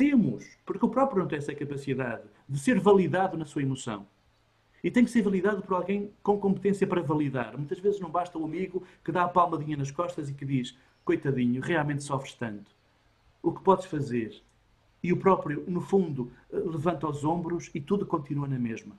temos, 0.01 0.57
porque 0.65 0.87
o 0.87 0.89
próprio 0.89 1.21
não 1.21 1.29
tem 1.29 1.37
essa 1.37 1.55
capacidade 1.55 2.23
de 2.49 2.59
ser 2.59 2.81
validado 2.81 3.37
na 3.37 3.45
sua 3.45 3.61
emoção. 3.61 4.07
E 4.83 4.91
tem 4.91 5.05
que 5.05 5.11
ser 5.11 5.21
validado 5.21 5.61
por 5.61 5.75
alguém 5.75 6.11
com 6.23 6.41
competência 6.41 6.87
para 6.87 7.03
validar. 7.03 7.55
Muitas 7.55 7.79
vezes 7.79 8.01
não 8.01 8.09
basta 8.09 8.39
o 8.39 8.45
amigo 8.47 8.83
que 9.05 9.13
dá 9.13 9.25
a 9.25 9.29
palmadinha 9.29 9.77
nas 9.77 9.91
costas 9.91 10.31
e 10.31 10.33
que 10.33 10.47
diz: 10.47 10.75
Coitadinho, 11.05 11.61
realmente 11.61 12.03
sofres 12.03 12.33
tanto. 12.33 12.71
O 13.43 13.53
que 13.53 13.63
podes 13.63 13.85
fazer? 13.85 14.43
E 15.03 15.13
o 15.13 15.19
próprio, 15.19 15.65
no 15.69 15.83
fundo, 15.83 16.33
levanta 16.51 17.07
os 17.07 17.23
ombros 17.23 17.71
e 17.75 17.79
tudo 17.79 18.07
continua 18.07 18.49
na 18.49 18.59
mesma. 18.59 18.99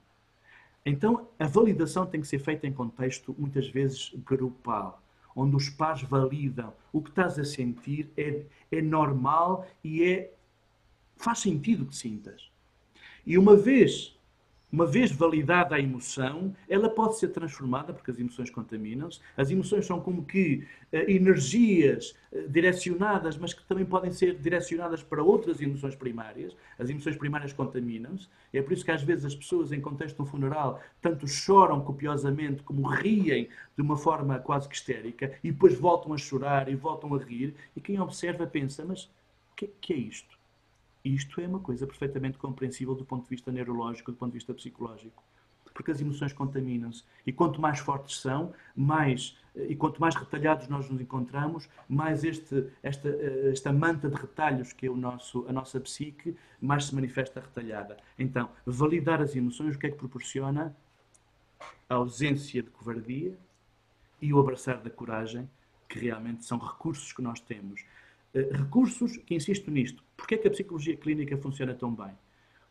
Então, 0.86 1.26
a 1.36 1.48
validação 1.48 2.06
tem 2.06 2.20
que 2.20 2.28
ser 2.28 2.38
feita 2.38 2.64
em 2.64 2.72
contexto, 2.72 3.34
muitas 3.36 3.66
vezes, 3.66 4.12
grupal, 4.24 5.02
onde 5.34 5.56
os 5.56 5.68
pais 5.68 6.00
validam 6.02 6.72
o 6.92 7.02
que 7.02 7.10
estás 7.10 7.40
a 7.40 7.44
sentir, 7.44 8.08
é, 8.16 8.44
é 8.70 8.80
normal 8.80 9.66
e 9.82 10.04
é 10.04 10.32
faz 11.16 11.38
sentido 11.38 11.86
que 11.86 11.96
sintas. 11.96 12.50
E 13.24 13.38
uma 13.38 13.56
vez, 13.56 14.16
uma 14.72 14.86
vez 14.86 15.12
validada 15.12 15.76
a 15.76 15.80
emoção, 15.80 16.56
ela 16.68 16.88
pode 16.88 17.18
ser 17.18 17.28
transformada, 17.28 17.92
porque 17.92 18.10
as 18.10 18.18
emoções 18.18 18.50
contaminam-se. 18.50 19.20
As 19.36 19.50
emoções 19.50 19.86
são 19.86 20.00
como 20.00 20.24
que 20.24 20.66
uh, 20.92 20.96
energias 21.08 22.16
uh, 22.32 22.48
direcionadas, 22.48 23.36
mas 23.36 23.54
que 23.54 23.62
também 23.64 23.84
podem 23.84 24.10
ser 24.10 24.34
direcionadas 24.38 25.02
para 25.02 25.22
outras 25.22 25.60
emoções 25.60 25.94
primárias. 25.94 26.56
As 26.78 26.90
emoções 26.90 27.16
primárias 27.16 27.52
contaminam-se. 27.52 28.28
É 28.52 28.60
por 28.60 28.72
isso 28.72 28.84
que 28.84 28.90
às 28.90 29.02
vezes 29.02 29.26
as 29.26 29.34
pessoas, 29.34 29.70
em 29.70 29.80
contexto 29.80 30.16
de 30.16 30.22
um 30.22 30.26
funeral, 30.26 30.80
tanto 31.00 31.28
choram 31.28 31.80
copiosamente 31.82 32.62
como 32.62 32.88
riem 32.88 33.48
de 33.76 33.82
uma 33.82 33.96
forma 33.96 34.38
quase 34.38 34.68
que 34.68 34.74
histérica 34.74 35.32
e 35.44 35.52
depois 35.52 35.78
voltam 35.78 36.12
a 36.12 36.18
chorar 36.18 36.68
e 36.68 36.74
voltam 36.74 37.14
a 37.14 37.18
rir. 37.18 37.54
E 37.76 37.80
quem 37.80 38.00
observa 38.00 38.46
pensa, 38.46 38.84
mas 38.84 39.04
o 39.04 39.10
que, 39.54 39.68
que 39.80 39.92
é 39.92 39.96
isto? 39.96 40.41
Isto 41.04 41.40
é 41.40 41.46
uma 41.46 41.58
coisa 41.58 41.86
perfeitamente 41.86 42.38
compreensível 42.38 42.94
do 42.94 43.04
ponto 43.04 43.24
de 43.24 43.30
vista 43.30 43.50
neurológico, 43.50 44.12
do 44.12 44.16
ponto 44.16 44.30
de 44.30 44.38
vista 44.38 44.54
psicológico. 44.54 45.22
Porque 45.74 45.90
as 45.90 46.00
emoções 46.00 46.32
contaminam-se. 46.32 47.02
E 47.26 47.32
quanto 47.32 47.60
mais 47.60 47.78
fortes 47.78 48.20
são, 48.20 48.52
mais, 48.76 49.36
e 49.56 49.74
quanto 49.74 50.00
mais 50.00 50.14
retalhados 50.14 50.68
nós 50.68 50.88
nos 50.88 51.00
encontramos, 51.00 51.68
mais 51.88 52.24
este, 52.24 52.68
esta, 52.82 53.08
esta 53.08 53.72
manta 53.72 54.08
de 54.08 54.14
retalhos 54.14 54.72
que 54.72 54.86
é 54.86 54.90
o 54.90 54.96
nosso, 54.96 55.46
a 55.48 55.52
nossa 55.52 55.80
psique, 55.80 56.36
mais 56.60 56.86
se 56.86 56.94
manifesta 56.94 57.40
retalhada. 57.40 57.96
Então, 58.18 58.50
validar 58.66 59.20
as 59.22 59.34
emoções, 59.34 59.74
o 59.74 59.78
que 59.78 59.86
é 59.86 59.90
que 59.90 59.96
proporciona? 59.96 60.76
A 61.88 61.94
ausência 61.94 62.62
de 62.62 62.70
covardia 62.70 63.36
e 64.20 64.32
o 64.32 64.38
abraçar 64.38 64.80
da 64.80 64.90
coragem, 64.90 65.48
que 65.88 65.98
realmente 65.98 66.44
são 66.44 66.58
recursos 66.58 67.12
que 67.12 67.20
nós 67.20 67.40
temos. 67.40 67.84
Eh, 68.34 68.48
recursos, 68.52 69.16
que 69.18 69.34
insisto 69.34 69.70
nisto, 69.70 70.02
porque 70.16 70.34
é 70.34 70.38
que 70.38 70.48
a 70.48 70.50
psicologia 70.50 70.96
clínica 70.96 71.36
funciona 71.36 71.74
tão 71.74 71.94
bem? 71.94 72.12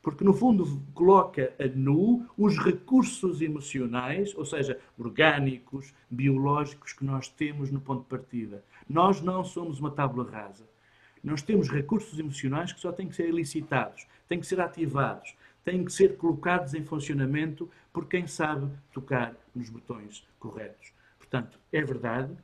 Porque, 0.02 0.24
no 0.24 0.34
fundo, 0.34 0.82
coloca 0.96 1.54
a 1.60 1.68
nu 1.68 2.26
os 2.36 2.58
recursos 2.58 3.40
emocionais, 3.40 4.36
ou 4.36 4.44
seja, 4.44 4.80
orgânicos, 4.98 5.94
biológicos, 6.10 6.94
que 6.94 7.06
nós 7.06 7.30
temos 7.30 7.70
no 7.70 7.80
ponto 7.80 8.02
de 8.02 8.10
partida. 8.10 8.64
Nós 8.90 9.22
não 9.22 9.44
somos 9.44 9.80
uma 9.80 9.92
tábula 9.92 10.28
rasa. 10.30 10.68
Nós 11.24 11.44
temos 11.44 11.70
recursos 11.70 12.18
emocionais 12.18 12.74
que 12.74 12.80
só 12.80 12.92
têm 12.92 13.08
que 13.08 13.16
ser 13.16 13.30
elicitados, 13.30 14.08
têm 14.28 14.40
que 14.40 14.48
ser 14.48 14.60
ativados, 14.60 15.36
têm 15.64 15.86
que 15.86 15.94
ser 15.94 16.18
colocados 16.18 16.74
em 16.74 16.84
funcionamento 16.84 17.70
por 17.94 18.08
quem 18.08 18.26
sabe 18.26 18.72
tocar 18.92 19.36
nos 19.54 19.70
botões 19.70 20.28
corretos. 20.40 20.92
Portanto, 21.20 21.60
é 21.72 21.84
verdade, 21.84 22.36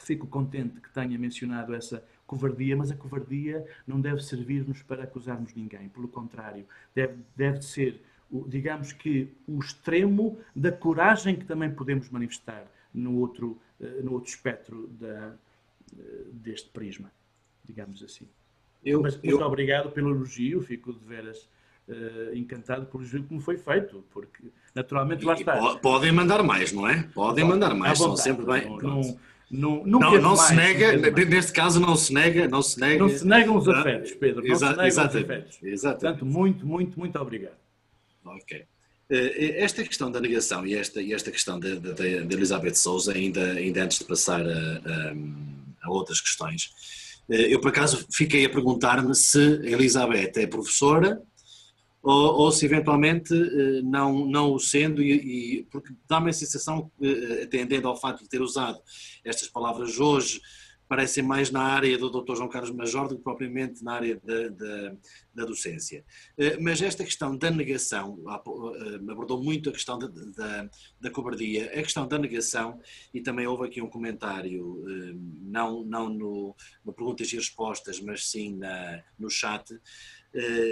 fico 0.00 0.26
contente 0.26 0.80
que 0.80 0.90
tenha 0.90 1.18
mencionado 1.18 1.74
essa 1.74 2.04
covardia, 2.30 2.76
mas 2.76 2.92
a 2.92 2.94
covardia 2.94 3.66
não 3.84 4.00
deve 4.00 4.22
servir-nos 4.22 4.84
para 4.84 5.02
acusarmos 5.02 5.52
ninguém. 5.52 5.88
Pelo 5.88 6.06
contrário, 6.06 6.64
deve, 6.94 7.16
deve 7.34 7.60
ser, 7.60 8.00
digamos 8.46 8.92
que, 8.92 9.32
o 9.48 9.58
extremo 9.58 10.38
da 10.54 10.70
coragem 10.70 11.34
que 11.34 11.44
também 11.44 11.72
podemos 11.72 12.08
manifestar 12.08 12.70
no 12.94 13.18
outro, 13.18 13.60
eh, 13.80 14.00
no 14.04 14.12
outro 14.12 14.30
espectro 14.30 14.86
da, 15.00 15.34
eh, 15.98 16.24
deste 16.30 16.68
prisma, 16.68 17.10
digamos 17.64 18.00
assim. 18.00 18.28
Eu, 18.84 19.02
mas 19.02 19.16
muito 19.16 19.28
eu... 19.28 19.44
obrigado 19.44 19.90
pelo 19.90 20.10
elogio, 20.10 20.62
fico 20.62 20.92
de 20.92 21.04
veras 21.04 21.48
uh, 21.88 22.32
encantado 22.32 22.86
pelo 22.86 23.02
elogio 23.02 23.24
que 23.24 23.34
me 23.34 23.40
foi 23.40 23.58
feito, 23.58 24.04
porque 24.10 24.44
naturalmente 24.72 25.24
lá 25.24 25.34
está. 25.34 25.76
Podem 25.78 26.12
mandar 26.12 26.44
mais, 26.44 26.72
não 26.72 26.88
é? 26.88 27.02
Podem 27.12 27.44
mandar 27.44 27.74
mais, 27.74 27.98
são 27.98 28.16
sempre 28.16 28.46
bem. 28.46 28.70
Não, 28.70 28.78
não, 28.78 29.18
não, 29.50 29.84
não, 29.84 29.98
não, 29.98 30.20
não 30.20 30.36
se 30.36 30.54
nega, 30.54 30.96
neste 31.26 31.52
caso 31.52 31.80
não 31.80 31.96
se 31.96 32.12
nega, 32.12 32.46
não 32.46 32.62
se 32.62 32.78
nega. 32.78 32.98
Não 32.98 33.08
se 33.08 33.26
negam 33.26 33.56
os 33.56 33.68
afetos, 33.68 34.12
Pedro. 34.12 34.44
Não 34.46 34.54
Exa 34.54 34.58
se 34.58 34.70
negam 34.70 34.86
exatamente, 34.86 35.24
os 35.24 35.30
afetos. 35.30 35.58
Exatamente. 35.62 36.00
Portanto, 36.00 36.26
muito, 36.26 36.66
muito, 36.66 36.98
muito 36.98 37.18
obrigado. 37.18 37.56
Ok. 38.24 38.64
Eh, 39.10 39.62
esta 39.62 39.82
questão 39.82 40.10
da 40.10 40.20
negação 40.20 40.64
e 40.64 40.74
esta, 40.76 41.02
e 41.02 41.12
esta 41.12 41.32
questão 41.32 41.58
de, 41.58 41.80
de, 41.80 42.24
de 42.24 42.34
Elizabeth 42.36 42.74
Souza, 42.74 43.12
ainda, 43.12 43.52
ainda 43.52 43.82
antes 43.82 43.98
de 43.98 44.04
passar 44.04 44.40
a, 44.40 44.52
a, 44.52 45.14
a 45.82 45.90
outras 45.90 46.20
questões, 46.20 46.70
eh, 47.28 47.52
eu 47.52 47.60
por 47.60 47.70
acaso 47.70 48.06
fiquei 48.12 48.44
a 48.44 48.48
perguntar-me 48.48 49.12
se 49.16 49.40
Elizabeth 49.64 50.32
é 50.36 50.46
professora 50.46 51.20
ou, 52.02 52.40
ou 52.40 52.52
se 52.52 52.64
eventualmente 52.64 53.34
eh, 53.34 53.82
não, 53.82 54.26
não 54.26 54.52
o 54.52 54.58
sendo, 54.58 55.02
e, 55.02 55.58
e 55.58 55.62
porque 55.64 55.92
dá-me 56.08 56.30
a 56.30 56.32
sensação, 56.32 56.90
atendendo 57.42 57.88
ao 57.88 57.96
facto 57.96 58.22
de 58.22 58.28
ter 58.28 58.40
usado 58.40 58.80
estas 59.24 59.48
palavras 59.48 59.98
hoje, 59.98 60.40
parecem 60.90 61.22
mais 61.22 61.52
na 61.52 61.62
área 61.62 61.96
do 61.96 62.10
Dr. 62.10 62.34
João 62.34 62.48
Carlos 62.48 62.72
Major 62.72 63.06
do 63.06 63.16
que 63.16 63.22
propriamente 63.22 63.84
na 63.84 63.92
área 63.92 64.20
da, 64.24 64.48
da, 64.48 64.96
da 65.32 65.44
docência. 65.44 66.04
Eh, 66.36 66.58
mas 66.60 66.82
esta 66.82 67.04
questão 67.04 67.36
da 67.36 67.48
negação, 67.48 68.18
eh, 68.26 69.12
abordou 69.12 69.40
muito 69.40 69.70
a 69.70 69.72
questão 69.72 69.96
da, 69.96 70.08
da, 70.08 70.68
da 71.00 71.10
cobardia, 71.12 71.66
a 71.66 71.82
questão 71.82 72.08
da 72.08 72.18
negação, 72.18 72.80
e 73.14 73.20
também 73.20 73.46
houve 73.46 73.68
aqui 73.68 73.80
um 73.80 73.88
comentário, 73.88 74.84
eh, 74.88 75.14
não, 75.42 75.84
não 75.84 76.08
no, 76.08 76.56
no 76.84 76.92
perguntas 76.92 77.32
e 77.32 77.36
respostas, 77.36 78.00
mas 78.00 78.28
sim 78.28 78.56
na, 78.56 79.00
no 79.16 79.30
chat, 79.30 79.72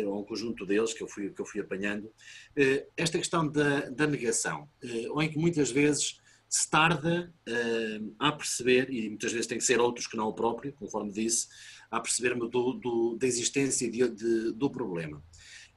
ou 0.07 0.21
um 0.21 0.25
conjunto 0.25 0.65
deles 0.65 0.93
que 0.93 1.03
eu 1.03 1.09
fui, 1.09 1.31
que 1.31 1.41
eu 1.41 1.47
fui 1.47 1.61
apanhando, 1.61 2.11
esta 2.97 3.19
questão 3.19 3.49
da, 3.49 3.89
da 3.91 4.07
negação, 4.07 4.69
ou 5.11 5.23
em 5.23 5.29
que 5.29 5.39
muitas 5.39 5.71
vezes 5.71 6.21
se 6.49 6.71
tarda 6.71 7.33
a 8.19 8.33
perceber, 8.33 8.91
e 8.91 9.09
muitas 9.09 9.33
vezes 9.33 9.47
tem 9.47 9.59
que 9.59 9.65
ser 9.65 9.81
outros 9.81 10.07
que 10.07 10.17
não 10.17 10.29
o 10.29 10.33
próprio, 10.33 10.73
conforme 10.73 11.13
disse, 11.13 11.49
a 11.91 12.01
perceber-me 12.01 12.49
do, 12.49 12.73
do, 12.75 13.17
da 13.17 13.27
existência 13.27 13.91
de, 13.91 14.09
de, 14.09 14.53
do 14.53 14.71
problema. 14.71 15.23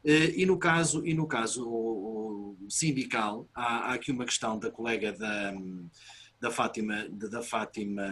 E 0.04 0.46
no 0.46 0.58
caso, 0.58 1.06
e 1.06 1.14
no 1.14 1.28
caso 1.28 2.56
sindical, 2.70 3.48
há, 3.54 3.92
há, 3.92 3.94
aqui 3.94 4.12
uma 4.12 4.26
questão 4.26 4.58
da 4.58 4.72
colega 4.72 5.12
da, 5.14 5.54
da 6.40 6.50
Fátima, 6.50 7.08
da 7.10 7.44
Fátima 7.44 8.12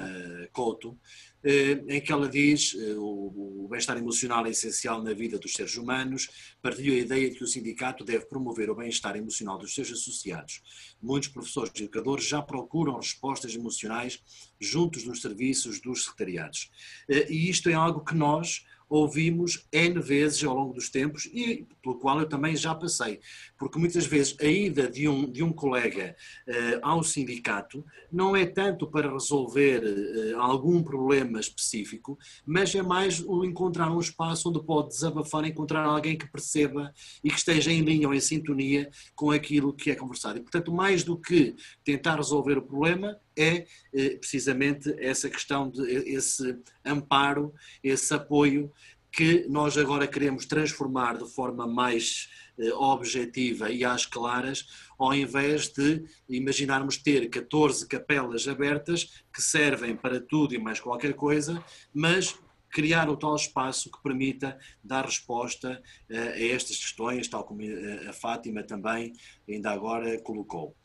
Couto, 0.53 0.91
eh, 0.91 1.28
em 1.43 2.01
que 2.01 2.11
ela 2.11 2.27
diz 2.27 2.75
eh, 2.77 2.95
o 2.97 3.67
bem-estar 3.69 3.97
emocional 3.97 4.45
é 4.45 4.49
essencial 4.49 5.01
na 5.01 5.13
vida 5.13 5.37
dos 5.37 5.53
seres 5.53 5.77
humanos, 5.77 6.55
partilhou 6.61 6.95
a 6.95 6.99
ideia 6.99 7.29
de 7.29 7.37
que 7.37 7.43
o 7.43 7.47
sindicato 7.47 8.03
deve 8.03 8.25
promover 8.25 8.69
o 8.69 8.75
bem-estar 8.75 9.15
emocional 9.15 9.57
dos 9.57 9.73
seus 9.73 9.91
associados. 9.91 10.61
Muitos 11.01 11.29
professores 11.29 11.71
e 11.75 11.83
educadores 11.83 12.25
já 12.25 12.41
procuram 12.41 12.97
respostas 12.97 13.53
emocionais 13.55 14.21
juntos 14.59 15.05
nos 15.05 15.21
serviços 15.21 15.79
dos 15.79 16.05
secretariados. 16.05 16.71
Eh, 17.07 17.31
e 17.31 17.49
isto 17.49 17.69
é 17.69 17.73
algo 17.73 18.03
que 18.03 18.15
nós, 18.15 18.65
ouvimos 18.89 19.67
N 19.71 20.01
vezes 20.01 20.43
ao 20.43 20.55
longo 20.55 20.73
dos 20.73 20.89
tempos 20.89 21.25
e 21.31 21.67
pelo 21.81 21.99
qual 21.99 22.19
eu 22.19 22.27
também 22.27 22.55
já 22.55 22.73
passei. 22.73 23.19
Porque 23.59 23.77
muitas 23.77 24.05
vezes 24.05 24.35
a 24.39 24.45
ida 24.45 24.89
de 24.89 25.07
um, 25.07 25.29
de 25.29 25.43
um 25.43 25.51
colega 25.51 26.15
uh, 26.47 26.79
ao 26.81 27.03
sindicato 27.03 27.85
não 28.11 28.35
é 28.35 28.45
tanto 28.45 28.87
para 28.87 29.11
resolver 29.11 29.83
uh, 29.83 30.39
algum 30.39 30.81
problema 30.81 31.39
específico, 31.39 32.17
mas 32.45 32.73
é 32.73 32.81
mais 32.81 33.19
o 33.19 33.43
encontrar 33.43 33.91
um 33.91 33.99
espaço 33.99 34.49
onde 34.49 34.63
pode 34.63 34.89
desabafar, 34.89 35.43
encontrar 35.45 35.83
alguém 35.83 36.17
que 36.17 36.31
perceba 36.31 36.93
e 37.23 37.29
que 37.29 37.37
esteja 37.37 37.71
em 37.71 37.81
linha 37.81 38.07
ou 38.07 38.13
em 38.13 38.19
sintonia 38.19 38.89
com 39.13 39.29
aquilo 39.29 39.73
que 39.73 39.91
é 39.91 39.95
conversado. 39.95 40.39
E, 40.39 40.41
portanto, 40.41 40.71
mais 40.71 41.03
do 41.03 41.17
que 41.17 41.55
tentar 41.83 42.15
resolver 42.15 42.57
o 42.57 42.61
problema, 42.61 43.19
é 43.37 43.65
eh, 43.93 44.17
precisamente 44.17 44.93
essa 44.99 45.29
questão 45.29 45.69
de 45.69 45.81
esse 45.81 46.57
amparo, 46.85 47.53
esse 47.83 48.13
apoio 48.13 48.71
que 49.11 49.47
nós 49.47 49.77
agora 49.77 50.07
queremos 50.07 50.45
transformar 50.45 51.17
de 51.17 51.27
forma 51.33 51.65
mais 51.65 52.29
objetiva 52.75 53.69
e 53.69 53.85
às 53.85 54.05
claras, 54.05 54.67
ao 54.97 55.13
invés 55.13 55.69
de 55.69 56.03
imaginarmos 56.27 56.97
ter 56.97 57.29
14 57.29 57.87
capelas 57.87 58.47
abertas 58.47 59.23
que 59.33 59.41
servem 59.41 59.95
para 59.95 60.19
tudo 60.19 60.53
e 60.53 60.59
mais 60.59 60.79
qualquer 60.79 61.13
coisa, 61.13 61.63
mas 61.93 62.37
criar 62.69 63.09
o 63.09 63.17
tal 63.17 63.35
espaço 63.35 63.91
que 63.91 64.01
permita 64.03 64.57
dar 64.83 65.05
resposta 65.05 65.81
uh, 66.09 66.15
a 66.15 66.39
estas 66.39 66.77
questões, 66.77 67.27
tal 67.27 67.43
como 67.43 67.63
eh, 67.63 68.07
a 68.07 68.13
Fátima 68.13 68.61
também 68.63 69.13
ainda 69.47 69.71
agora 69.71 70.19
colocou. 70.21 70.75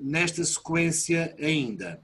Nesta 0.00 0.42
sequência 0.42 1.36
ainda, 1.38 2.02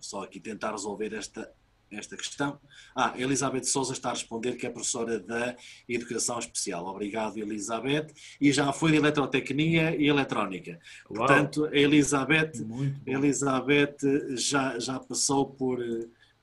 só 0.00 0.24
aqui 0.24 0.38
tentar 0.38 0.72
resolver 0.72 1.14
esta, 1.14 1.50
esta 1.90 2.16
questão. 2.16 2.58
Ah, 2.94 3.14
Elizabeth 3.16 3.64
Souza 3.64 3.92
está 3.92 4.10
a 4.10 4.12
responder 4.12 4.54
que 4.56 4.66
é 4.66 4.70
professora 4.70 5.18
da 5.18 5.56
Educação 5.88 6.38
Especial. 6.38 6.86
Obrigado, 6.86 7.38
Elizabeth. 7.38 8.08
E 8.40 8.52
já 8.52 8.72
foi 8.72 8.92
de 8.92 8.98
Eletrotecnia 8.98 9.96
e 9.96 10.08
Eletrónica. 10.08 10.78
Uau. 11.10 11.26
Portanto, 11.26 11.66
a 11.66 11.76
Elizabeth, 11.76 12.52
Elizabeth 13.06 13.96
já, 14.36 14.78
já 14.78 14.98
passou 15.00 15.46
por, 15.46 15.78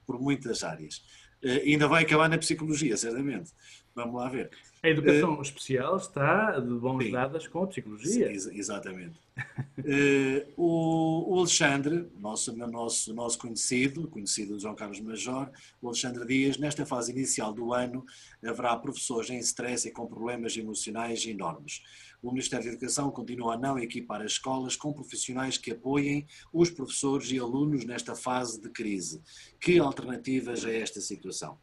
por 0.05 0.19
muitas 0.19 0.63
áreas. 0.63 0.97
Uh, 1.43 1.61
ainda 1.65 1.87
vai 1.87 2.03
acabar 2.03 2.27
na 2.27 2.37
psicologia, 2.37 2.97
certamente. 2.97 3.51
Vamos 3.95 4.15
lá 4.15 4.29
ver. 4.29 4.49
A 4.88 4.91
educação 4.91 5.38
uh, 5.38 5.41
especial 5.41 5.97
está 5.97 6.59
de 6.59 6.73
bons 6.73 7.03
sim, 7.03 7.11
dadas 7.11 7.47
com 7.47 7.64
a 7.64 7.68
psicologia. 7.68 8.39
Sim, 8.39 8.57
exatamente. 8.57 9.19
uh, 9.38 10.51
o, 10.55 11.34
o, 11.34 11.39
Alexandre, 11.39 12.07
nosso, 12.19 12.55
nosso, 12.55 13.14
nosso 13.14 13.38
conhecido, 13.38 14.07
conhecido 14.07 14.55
de 14.55 14.64
João 14.64 14.76
Carlos 14.76 14.99
Major, 14.99 15.49
o 15.81 15.88
Alexandre 15.88 16.26
Dias, 16.26 16.57
nesta 16.57 16.85
fase 16.85 17.11
inicial 17.11 17.53
do 17.53 17.73
ano, 17.73 18.05
haverá 18.43 18.76
professores 18.77 19.30
em 19.30 19.39
stress 19.39 19.88
e 19.88 19.91
com 19.91 20.07
problemas 20.07 20.55
emocionais 20.55 21.26
enormes 21.26 21.81
o 22.22 22.31
Ministério 22.31 22.65
da 22.65 22.72
Educação 22.72 23.11
continua 23.11 23.53
a 23.53 23.57
não 23.57 23.77
equipar 23.77 24.22
as 24.22 24.34
escolas 24.34 24.76
com 24.76 24.91
profissionais 24.91 25.57
que 25.57 25.72
apoiem 25.72 26.26
os 26.51 26.69
professores 26.69 27.31
e 27.31 27.39
alunos 27.39 27.85
nesta 27.85 28.15
fase 28.15 28.59
de 28.59 28.69
crise. 28.69 29.22
Que 29.59 29.80
alternativas 29.80 30.65
a 30.65 30.72
esta 30.72 30.99
situação? 30.99 31.57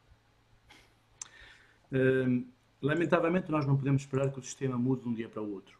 Hum, 1.92 2.46
lamentavelmente, 2.84 3.50
nós 3.50 3.66
não 3.66 3.76
podemos 3.76 4.02
esperar 4.02 4.30
que 4.30 4.38
o 4.38 4.42
sistema 4.42 4.76
mude 4.78 5.02
de 5.02 5.08
um 5.08 5.14
dia 5.14 5.28
para 5.28 5.42
o 5.42 5.52
outro. 5.52 5.78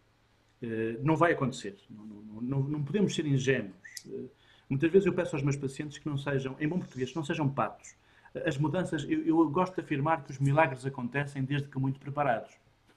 Uh, 0.63 0.99
não 1.03 1.17
vai 1.17 1.33
acontecer. 1.33 1.77
Não, 1.91 2.05
não, 2.05 2.41
não, 2.41 2.61
não 2.63 2.83
podemos 2.83 3.15
ser 3.15 3.27
ingênuos. 3.27 3.75
Uh, 4.07 4.31
muitas 4.69 4.91
vezes 4.91 5.07
eu 5.07 5.13
peço 5.13 5.37
aos 5.37 5.43
meus 5.43 5.57
pacientes 5.57 5.99
que 5.99 6.09
não 6.09 6.17
sejam, 6.17 6.57
em 6.59 6.67
bom 6.67 6.79
português, 6.79 7.11
que 7.11 7.17
não 7.17 7.25
sejam 7.25 7.49
patos. 7.49 7.95
As 8.47 8.57
mudanças, 8.59 9.05
eu, 9.09 9.25
eu 9.25 9.49
gosto 9.51 9.75
de 9.75 9.81
afirmar 9.83 10.25
que 10.25 10.31
os 10.31 10.39
milagres 10.39 10.85
acontecem 10.85 11.45
desde 11.45 11.69
que 11.69 11.79
muito 11.79 12.01
preparados. 12.01 12.53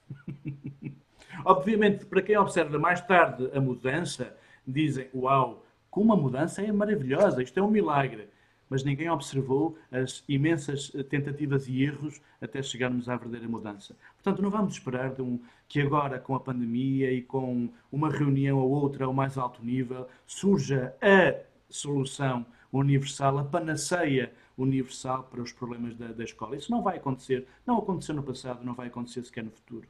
Obviamente, 1.46 2.06
para 2.06 2.22
quem 2.22 2.38
observa 2.38 2.80
mais 2.80 3.02
tarde 3.02 3.50
a 3.54 3.60
mudança, 3.60 4.36
dizem: 4.66 5.10
Uau, 5.14 5.66
como 5.90 6.14
a 6.14 6.18
mudança 6.18 6.62
é 6.62 6.72
maravilhosa, 6.72 7.44
isto 7.44 7.60
é 7.60 7.62
um 7.62 7.70
milagre. 7.70 8.30
Mas 8.70 8.84
ninguém 8.84 9.10
observou 9.10 9.78
as 9.92 10.24
imensas 10.28 10.92
tentativas 11.10 11.68
e 11.68 11.84
erros 11.84 12.22
até 12.42 12.62
chegarmos 12.62 13.08
à 13.08 13.16
verdadeira 13.16 13.48
mudança. 13.48 13.96
Portanto, 14.16 14.42
não 14.42 14.50
vamos 14.50 14.74
esperar 14.74 15.20
um, 15.22 15.40
que 15.68 15.82
agora, 15.82 16.20
com 16.20 16.36
a 16.36 16.40
pandemia 16.40 17.12
e 17.12 17.22
com 17.22 17.70
uma 17.92 18.10
reunião 18.10 18.60
ou 18.60 18.70
outra 18.70 19.06
ao 19.06 19.14
mais 19.14 19.38
alto 19.38 19.64
nível, 19.64 20.08
surja 20.26 20.96
a 21.02 21.40
solução 21.70 22.46
universal, 22.72 23.38
a 23.38 23.44
panaceia 23.44 24.34
universal 24.58 25.24
para 25.24 25.42
os 25.42 25.52
problemas 25.52 25.96
da, 25.96 26.08
da 26.08 26.24
escola. 26.24 26.56
Isso 26.56 26.72
não 26.72 26.82
vai 26.82 26.98
acontecer. 26.98 27.48
Não 27.66 27.78
aconteceu 27.78 28.16
no 28.16 28.24
passado, 28.24 28.66
não 28.66 28.74
vai 28.74 28.88
acontecer 28.88 29.24
sequer 29.24 29.44
no 29.44 29.52
futuro. 29.52 29.88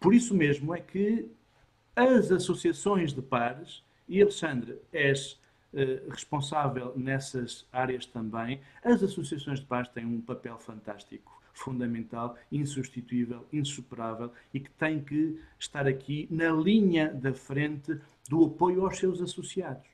Por 0.00 0.14
isso 0.14 0.34
mesmo 0.34 0.74
é 0.74 0.80
que 0.80 1.30
as 1.94 2.30
associações 2.32 3.12
de 3.12 3.20
pares, 3.20 3.84
e 4.08 4.20
Alexandre, 4.20 4.78
és 4.92 5.40
responsável 6.08 6.92
nessas 6.96 7.66
áreas 7.72 8.04
também, 8.04 8.60
as 8.84 9.02
associações 9.02 9.60
de 9.60 9.66
pares 9.66 9.88
têm 9.88 10.04
um 10.04 10.20
papel 10.20 10.58
fantástico, 10.58 11.40
fundamental, 11.52 12.36
insubstituível, 12.50 13.46
insuperável 13.52 14.32
e 14.52 14.60
que 14.60 14.70
tem 14.70 15.02
que 15.02 15.40
estar 15.58 15.86
aqui 15.86 16.26
na 16.30 16.50
linha 16.50 17.12
da 17.12 17.32
frente 17.32 17.98
do 18.28 18.44
apoio 18.44 18.84
aos 18.84 18.98
seus 18.98 19.20
associados. 19.20 19.86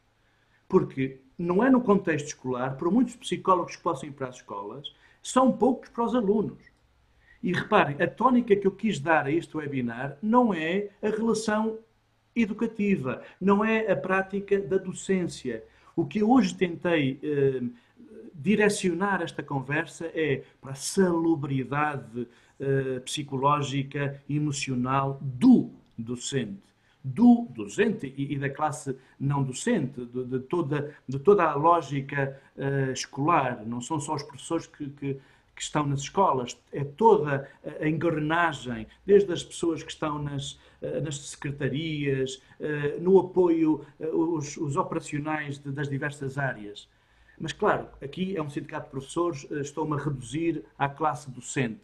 Porque 0.68 1.20
não 1.38 1.64
é 1.64 1.70
no 1.70 1.80
contexto 1.80 2.26
escolar, 2.26 2.76
por 2.76 2.90
muitos 2.90 3.16
psicólogos 3.16 3.76
que 3.76 3.82
possam 3.82 4.08
ir 4.08 4.12
para 4.12 4.28
as 4.28 4.36
escolas, 4.36 4.92
são 5.22 5.52
poucos 5.52 5.88
para 5.90 6.04
os 6.04 6.14
alunos. 6.14 6.62
E 7.42 7.52
reparem, 7.52 8.02
a 8.02 8.06
tónica 8.08 8.56
que 8.56 8.66
eu 8.66 8.72
quis 8.72 8.98
dar 8.98 9.26
a 9.26 9.30
este 9.30 9.56
webinar 9.56 10.18
não 10.20 10.52
é 10.52 10.90
a 11.00 11.08
relação 11.08 11.78
educativa, 12.42 13.22
não 13.40 13.64
é 13.64 13.90
a 13.90 13.96
prática 13.96 14.58
da 14.60 14.76
docência. 14.76 15.64
O 15.96 16.06
que 16.06 16.22
hoje 16.22 16.54
tentei 16.54 17.18
eh, 17.22 17.62
direcionar 18.34 19.20
esta 19.22 19.42
conversa 19.42 20.06
é 20.14 20.44
para 20.60 20.72
a 20.72 20.74
salubridade 20.74 22.28
eh, 22.60 23.00
psicológica, 23.00 24.22
emocional 24.28 25.18
do 25.20 25.70
docente. 25.96 26.68
Do 27.02 27.46
docente 27.50 28.12
e, 28.16 28.34
e 28.34 28.38
da 28.38 28.50
classe 28.50 28.96
não 29.18 29.42
docente, 29.42 30.04
de, 30.04 30.24
de, 30.24 30.40
toda, 30.40 30.94
de 31.06 31.18
toda 31.18 31.44
a 31.44 31.54
lógica 31.54 32.40
eh, 32.56 32.92
escolar. 32.92 33.64
Não 33.66 33.80
são 33.80 33.98
só 34.00 34.14
os 34.14 34.22
professores 34.22 34.66
que, 34.66 34.88
que 34.90 35.20
que 35.58 35.64
estão 35.64 35.84
nas 35.84 36.02
escolas, 36.02 36.56
é 36.72 36.84
toda 36.84 37.50
a 37.80 37.88
engrenagem, 37.88 38.86
desde 39.04 39.32
as 39.32 39.42
pessoas 39.42 39.82
que 39.82 39.90
estão 39.90 40.22
nas, 40.22 40.56
eh, 40.80 41.00
nas 41.00 41.18
secretarias, 41.18 42.40
eh, 42.60 42.96
no 43.00 43.18
apoio, 43.18 43.84
eh, 43.98 44.06
os, 44.06 44.56
os 44.56 44.76
operacionais 44.76 45.58
de, 45.58 45.72
das 45.72 45.88
diversas 45.88 46.38
áreas. 46.38 46.88
Mas, 47.36 47.52
claro, 47.52 47.88
aqui 48.00 48.36
é 48.36 48.42
um 48.42 48.48
sindicato 48.48 48.84
de 48.84 48.90
professores, 48.92 49.50
estou-me 49.50 49.94
a 49.94 49.98
reduzir 49.98 50.64
à 50.78 50.88
classe 50.88 51.28
docente. 51.28 51.82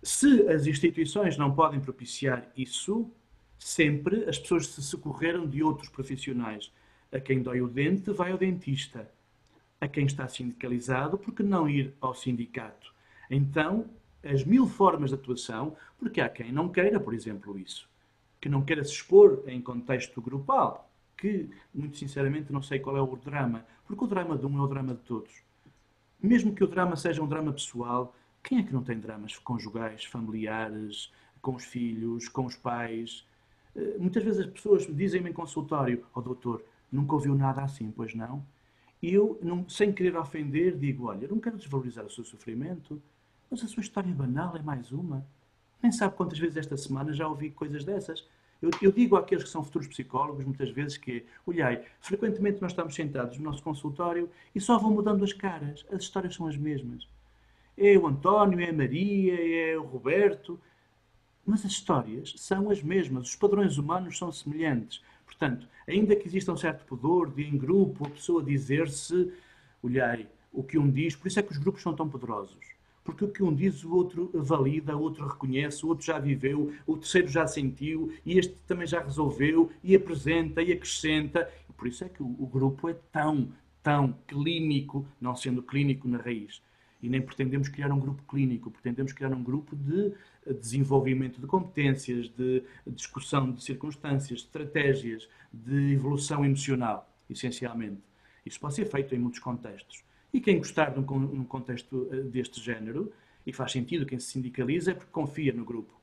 Se 0.00 0.48
as 0.48 0.68
instituições 0.68 1.36
não 1.36 1.52
podem 1.52 1.80
propiciar 1.80 2.48
isso, 2.56 3.10
sempre 3.58 4.28
as 4.28 4.38
pessoas 4.38 4.68
se 4.68 4.80
socorreram 4.80 5.44
de 5.44 5.60
outros 5.60 5.88
profissionais. 5.88 6.72
A 7.10 7.18
quem 7.18 7.42
dói 7.42 7.60
o 7.60 7.66
dente, 7.66 8.12
vai 8.12 8.30
ao 8.30 8.38
dentista 8.38 9.10
a 9.80 9.88
quem 9.88 10.06
está 10.06 10.26
sindicalizado, 10.28 11.18
porque 11.18 11.42
não 11.42 11.68
ir 11.68 11.94
ao 12.00 12.14
sindicato? 12.14 12.92
Então, 13.30 13.86
as 14.24 14.44
mil 14.44 14.66
formas 14.66 15.10
de 15.10 15.16
atuação, 15.16 15.76
porque 15.98 16.20
há 16.20 16.28
quem 16.28 16.52
não 16.52 16.68
queira, 16.68 16.98
por 16.98 17.14
exemplo, 17.14 17.58
isso, 17.58 17.88
que 18.40 18.48
não 18.48 18.62
queira 18.62 18.84
se 18.84 18.92
expor 18.92 19.42
em 19.46 19.60
contexto 19.60 20.20
grupal, 20.20 20.90
que, 21.16 21.50
muito 21.74 21.96
sinceramente, 21.96 22.52
não 22.52 22.62
sei 22.62 22.78
qual 22.78 22.96
é 22.96 23.02
o 23.02 23.16
drama, 23.16 23.64
porque 23.86 24.04
o 24.04 24.06
drama 24.06 24.36
de 24.36 24.46
um 24.46 24.58
é 24.58 24.60
o 24.60 24.66
drama 24.66 24.94
de 24.94 25.00
todos. 25.00 25.42
Mesmo 26.20 26.54
que 26.54 26.64
o 26.64 26.66
drama 26.66 26.96
seja 26.96 27.22
um 27.22 27.28
drama 27.28 27.52
pessoal, 27.52 28.14
quem 28.42 28.58
é 28.58 28.62
que 28.62 28.72
não 28.72 28.82
tem 28.82 28.98
dramas 28.98 29.36
conjugais, 29.38 30.04
familiares, 30.04 31.12
com 31.40 31.54
os 31.54 31.64
filhos, 31.64 32.28
com 32.28 32.46
os 32.46 32.56
pais? 32.56 33.26
Eh, 33.74 33.96
muitas 33.98 34.24
vezes 34.24 34.40
as 34.40 34.52
pessoas 34.52 34.86
dizem-me 34.86 35.30
em 35.30 35.32
consultório, 35.32 36.04
ó 36.14 36.18
oh, 36.18 36.22
doutor, 36.22 36.64
nunca 36.90 37.14
ouviu 37.14 37.34
nada 37.34 37.62
assim, 37.62 37.90
pois 37.90 38.14
não? 38.14 38.44
E 39.02 39.14
eu, 39.14 39.38
não, 39.42 39.68
sem 39.68 39.92
querer 39.92 40.16
ofender, 40.16 40.76
digo, 40.76 41.06
olha, 41.06 41.28
não 41.28 41.38
quero 41.38 41.56
desvalorizar 41.56 42.04
o 42.04 42.10
seu 42.10 42.24
sofrimento, 42.24 43.00
mas 43.50 43.62
a 43.62 43.68
sua 43.68 43.80
história 43.80 44.12
banal 44.12 44.56
é 44.56 44.62
mais 44.62 44.90
uma. 44.90 45.24
Nem 45.82 45.92
sabe 45.92 46.16
quantas 46.16 46.38
vezes 46.38 46.56
esta 46.56 46.76
semana 46.76 47.12
já 47.12 47.28
ouvi 47.28 47.50
coisas 47.50 47.84
dessas. 47.84 48.26
Eu, 48.60 48.70
eu, 48.82 48.90
digo 48.90 49.14
àqueles 49.14 49.44
que 49.44 49.50
são 49.50 49.62
futuros 49.62 49.86
psicólogos, 49.86 50.44
muitas 50.44 50.70
vezes, 50.70 50.96
que, 50.96 51.24
olhai, 51.46 51.84
frequentemente 52.00 52.60
nós 52.60 52.72
estamos 52.72 52.94
sentados 52.94 53.38
no 53.38 53.44
nosso 53.44 53.62
consultório 53.62 54.28
e 54.52 54.60
só 54.60 54.76
vão 54.78 54.90
mudando 54.90 55.22
as 55.22 55.32
caras. 55.32 55.86
As 55.92 56.02
histórias 56.02 56.34
são 56.34 56.46
as 56.48 56.56
mesmas. 56.56 57.06
É 57.76 57.96
o 57.96 58.08
António, 58.08 58.58
é 58.58 58.70
a 58.70 58.72
Maria, 58.72 59.70
é 59.70 59.78
o 59.78 59.84
Roberto. 59.84 60.58
Mas 61.46 61.64
as 61.64 61.70
histórias 61.70 62.34
são 62.36 62.68
as 62.68 62.82
mesmas. 62.82 63.28
Os 63.28 63.36
padrões 63.36 63.78
humanos 63.78 64.18
são 64.18 64.32
semelhantes. 64.32 65.02
Portanto, 65.24 65.68
ainda 65.88 66.14
que 66.14 66.28
exista 66.28 66.52
um 66.52 66.56
certo 66.56 66.84
pudor 66.84 67.30
de, 67.30 67.42
em 67.42 67.56
grupo, 67.56 68.06
a 68.06 68.10
pessoa 68.10 68.42
dizer-se, 68.42 69.32
olhai, 69.82 70.28
o 70.52 70.62
que 70.62 70.78
um 70.78 70.90
diz, 70.90 71.16
por 71.16 71.28
isso 71.28 71.40
é 71.40 71.42
que 71.42 71.52
os 71.52 71.58
grupos 71.58 71.82
são 71.82 71.94
tão 71.94 72.08
poderosos 72.08 72.78
porque 73.08 73.24
o 73.24 73.28
que 73.28 73.42
um 73.42 73.54
diz 73.54 73.84
o 73.84 73.94
outro 73.94 74.30
valida, 74.34 74.94
o 74.94 75.00
outro 75.00 75.26
reconhece, 75.26 75.82
o 75.82 75.88
outro 75.88 76.04
já 76.04 76.18
viveu, 76.18 76.74
o 76.86 76.94
terceiro 76.94 77.26
já 77.26 77.46
sentiu, 77.46 78.12
e 78.22 78.38
este 78.38 78.54
também 78.66 78.86
já 78.86 79.02
resolveu, 79.02 79.70
e 79.82 79.96
apresenta, 79.96 80.60
e 80.60 80.70
acrescenta. 80.70 81.50
Por 81.74 81.88
isso 81.88 82.04
é 82.04 82.08
que 82.10 82.22
o, 82.22 82.26
o 82.26 82.46
grupo 82.46 82.86
é 82.86 82.92
tão, 83.10 83.48
tão 83.82 84.14
clínico, 84.26 85.06
não 85.18 85.34
sendo 85.34 85.62
clínico 85.62 86.06
na 86.06 86.18
raiz. 86.18 86.60
E 87.02 87.08
nem 87.08 87.22
pretendemos 87.22 87.70
criar 87.70 87.90
um 87.90 87.98
grupo 87.98 88.22
clínico, 88.28 88.70
pretendemos 88.70 89.14
criar 89.14 89.32
um 89.32 89.42
grupo 89.42 89.74
de 89.74 90.12
desenvolvimento 90.54 91.40
de 91.40 91.46
competências, 91.46 92.28
de 92.28 92.62
discussão 92.86 93.52
de 93.52 93.62
circunstâncias, 93.62 94.40
estratégias, 94.40 95.28
de 95.52 95.92
evolução 95.92 96.44
emocional, 96.44 97.08
essencialmente. 97.28 98.02
Isso 98.44 98.60
pode 98.60 98.74
ser 98.74 98.86
feito 98.86 99.14
em 99.14 99.18
muitos 99.18 99.40
contextos. 99.40 100.02
E 100.32 100.40
quem 100.40 100.58
gostar 100.58 100.90
de 100.90 100.98
um, 100.98 101.44
contexto 101.44 102.08
eh, 102.12 102.22
deste 102.22 102.60
género, 102.60 103.12
e 103.46 103.52
faz 103.52 103.72
sentido 103.72 104.04
quem 104.04 104.18
se 104.18 104.32
sindicaliza, 104.32 104.90
é 104.90 104.94
porque 104.94 105.10
confia 105.10 105.52
no 105.52 105.64
grupo. 105.64 105.98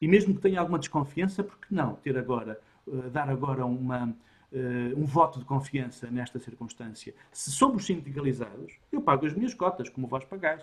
E 0.00 0.06
mesmo 0.06 0.34
que 0.34 0.42
tenha 0.42 0.60
alguma 0.60 0.78
desconfiança, 0.78 1.42
porque 1.42 1.66
não 1.70 1.94
ter 1.94 2.18
agora, 2.18 2.60
eh, 2.86 3.10
dar 3.10 3.30
agora 3.30 3.64
uma, 3.64 4.14
eh, 4.52 4.92
um 4.96 5.04
voto 5.04 5.38
de 5.38 5.44
confiança 5.46 6.10
nesta 6.10 6.38
circunstância? 6.38 7.14
Se 7.32 7.50
somos 7.50 7.86
sindicalizados, 7.86 8.78
eu 8.92 9.00
pago 9.00 9.26
as 9.26 9.32
minhas 9.32 9.54
cotas, 9.54 9.88
como 9.88 10.06
vós 10.06 10.24
pagais. 10.24 10.62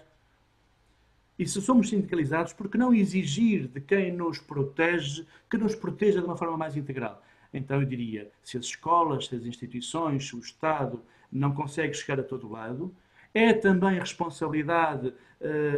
E 1.42 1.48
se 1.48 1.60
somos 1.60 1.90
sindicalizados, 1.90 2.54
por 2.54 2.70
que 2.70 2.78
não 2.78 2.94
exigir 2.94 3.68
de 3.68 3.82
quem 3.82 4.12
nos 4.12 4.38
protege 4.38 5.26
que 5.50 5.58
nos 5.58 5.74
proteja 5.74 6.20
de 6.20 6.28
uma 6.28 6.38
forma 6.38 6.56
mais 6.56 6.78
integral? 6.78 7.20
Então 7.52 7.82
eu 7.82 7.88
diria, 7.88 8.30
se 8.44 8.60
as 8.60 8.66
escolas, 8.66 9.26
se 9.26 9.36
as 9.36 9.44
instituições, 9.44 10.28
se 10.28 10.36
o 10.36 10.40
Estado 10.40 11.02
não 11.32 11.52
consegue 11.52 11.96
chegar 11.96 12.20
a 12.20 12.24
todo 12.24 12.48
lado, 12.48 12.94
é 13.34 13.54
também 13.54 13.98
responsabilidade 13.98 15.08
uh, 15.08 15.14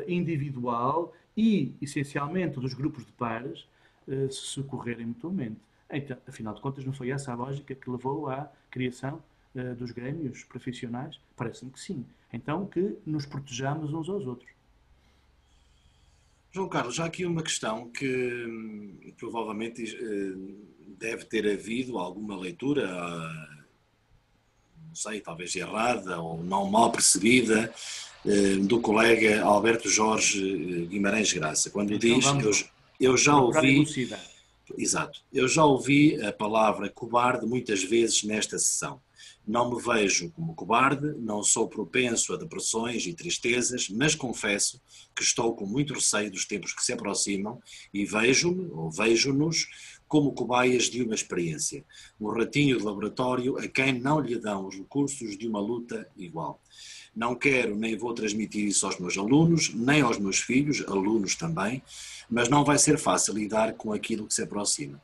individual 0.06 1.14
e, 1.38 1.74
essencialmente, 1.82 2.60
dos 2.60 2.74
grupos 2.74 3.06
de 3.06 3.14
pares 3.14 3.66
uh, 4.06 4.30
se 4.30 4.42
socorrerem 4.42 5.06
mutuamente. 5.06 5.62
Então, 5.90 6.18
afinal 6.28 6.54
de 6.54 6.60
contas, 6.60 6.84
não 6.84 6.92
foi 6.92 7.10
essa 7.10 7.32
a 7.32 7.36
lógica 7.36 7.74
que 7.74 7.90
levou 7.90 8.28
à 8.28 8.52
criação 8.70 9.24
uh, 9.56 9.74
dos 9.76 9.92
grêmios 9.92 10.44
profissionais? 10.44 11.18
Parece-me 11.38 11.72
que 11.72 11.80
sim. 11.80 12.06
Então, 12.34 12.66
que 12.66 12.98
nos 13.06 13.26
protejamos 13.26 13.94
uns 13.94 14.10
aos 14.10 14.28
outros. 14.28 14.52
João 16.54 16.70
Carlos, 16.70 16.96
já 16.96 17.06
aqui 17.06 17.26
uma 17.26 17.42
questão 17.42 17.90
que 17.90 18.46
hum, 18.46 19.14
provavelmente 19.18 19.84
deve 21.00 21.26
ter 21.26 21.52
havido 21.52 21.98
alguma 21.98 22.38
leitura 22.38 22.88
não 24.94 24.96
sei, 24.96 25.20
talvez 25.20 25.56
errada 25.56 26.22
ou 26.22 26.44
não 26.44 26.70
mal 26.70 26.92
percebida, 26.92 27.74
eh, 28.24 28.58
do 28.58 28.80
colega 28.80 29.44
Alberto 29.44 29.90
Jorge 29.90 30.84
eh, 30.84 30.86
Guimarães 30.86 31.34
Graça, 31.34 31.72
quando 31.72 31.96
então, 31.96 32.40
diz, 32.40 32.70
eu, 33.00 33.10
eu 33.10 33.18
já 33.18 33.36
ouvi... 33.36 33.84
Exato. 34.78 35.22
Eu 35.32 35.48
já 35.48 35.66
ouvi 35.66 36.24
a 36.24 36.32
palavra 36.32 36.90
cobarde 36.90 37.46
muitas 37.46 37.84
vezes 37.84 38.24
nesta 38.24 38.58
sessão. 38.58 39.02
Não 39.46 39.70
me 39.70 39.82
vejo 39.82 40.32
como 40.32 40.56
cobarde, 40.56 41.14
não 41.20 41.44
sou 41.44 41.68
propenso 41.68 42.34
a 42.34 42.38
depressões 42.38 43.06
e 43.06 43.14
tristezas, 43.14 43.90
mas 43.90 44.16
confesso 44.16 44.82
que 45.14 45.22
estou 45.22 45.54
com 45.54 45.66
muito 45.66 45.94
receio 45.94 46.32
dos 46.32 46.46
tempos 46.46 46.74
que 46.74 46.84
se 46.84 46.94
aproximam 46.94 47.62
e 47.94 48.06
vejo-me, 48.06 48.70
ou 48.72 48.90
vejo-nos, 48.90 49.68
como 50.08 50.32
cobaias 50.32 50.84
de 50.84 51.02
uma 51.02 51.16
experiência, 51.16 51.84
um 52.22 52.30
ratinho 52.30 52.78
de 52.78 52.84
laboratório 52.84 53.58
a 53.58 53.68
quem 53.68 54.00
não 54.00 54.20
lhe 54.20 54.38
dão 54.38 54.68
os 54.68 54.76
recursos 54.76 55.36
de 55.36 55.48
uma 55.48 55.60
luta 55.60 56.08
igual. 56.16 56.62
Não 57.16 57.36
quero 57.36 57.76
nem 57.76 57.98
vou 57.98 58.14
transmitir 58.14 58.66
isso 58.66 58.86
aos 58.86 59.00
meus 59.00 59.18
alunos, 59.18 59.74
nem 59.74 60.02
aos 60.02 60.18
meus 60.18 60.40
filhos, 60.40 60.84
alunos 60.88 61.36
também, 61.36 61.82
mas 62.30 62.48
não 62.48 62.64
vai 62.64 62.78
ser 62.78 62.98
fácil 62.98 63.34
lidar 63.34 63.74
com 63.74 63.92
aquilo 63.92 64.28
que 64.28 64.34
se 64.34 64.44
aproxima. 64.44 65.02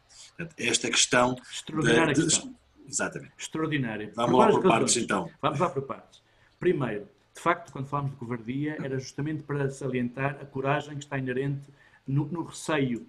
Esta 0.58 0.90
questão. 0.90 1.36
Extraordinária 1.52 2.14
questão. 2.14 2.56
Exatamente. 2.90 3.34
Extraordinária. 3.38 4.12
Vamos 4.16 4.40
lá 4.40 4.50
por 4.50 4.64
partes 4.64 4.98
então. 4.98 5.30
Vamos 5.42 5.60
lá 5.60 5.70
por 5.70 5.84
partes. 5.84 6.22
Primeiro, 6.60 7.08
de 7.34 7.42
facto, 7.42 7.72
quando 7.72 7.88
falamos 7.88 8.12
de 8.12 8.18
covardia, 8.18 8.78
era 8.84 8.98
justamente 9.00 9.44
para 9.44 9.70
salientar 9.70 10.38
a 10.42 10.46
coragem 10.46 10.96
que 10.98 11.04
está 11.04 11.18
inerente 11.18 11.70
no, 12.06 12.26
no 12.26 12.44
receio 12.44 13.08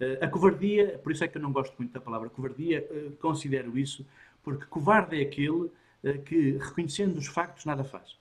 eh, 0.00 0.18
a 0.20 0.28
covardia, 0.28 0.98
por 0.98 1.12
isso 1.12 1.24
é 1.24 1.28
que 1.28 1.38
eu 1.38 1.42
não 1.42 1.52
gosto 1.52 1.74
muito 1.78 1.92
da 1.92 2.00
palavra 2.00 2.28
covardia, 2.28 2.86
eh, 2.90 3.12
considero 3.20 3.78
isso, 3.78 4.06
porque 4.42 4.66
covarde 4.66 5.20
é 5.20 5.22
aquele 5.22 5.70
eh, 6.02 6.18
que, 6.18 6.58
reconhecendo 6.58 7.16
os 7.16 7.26
factos, 7.26 7.64
nada 7.64 7.84
faz. 7.84 8.18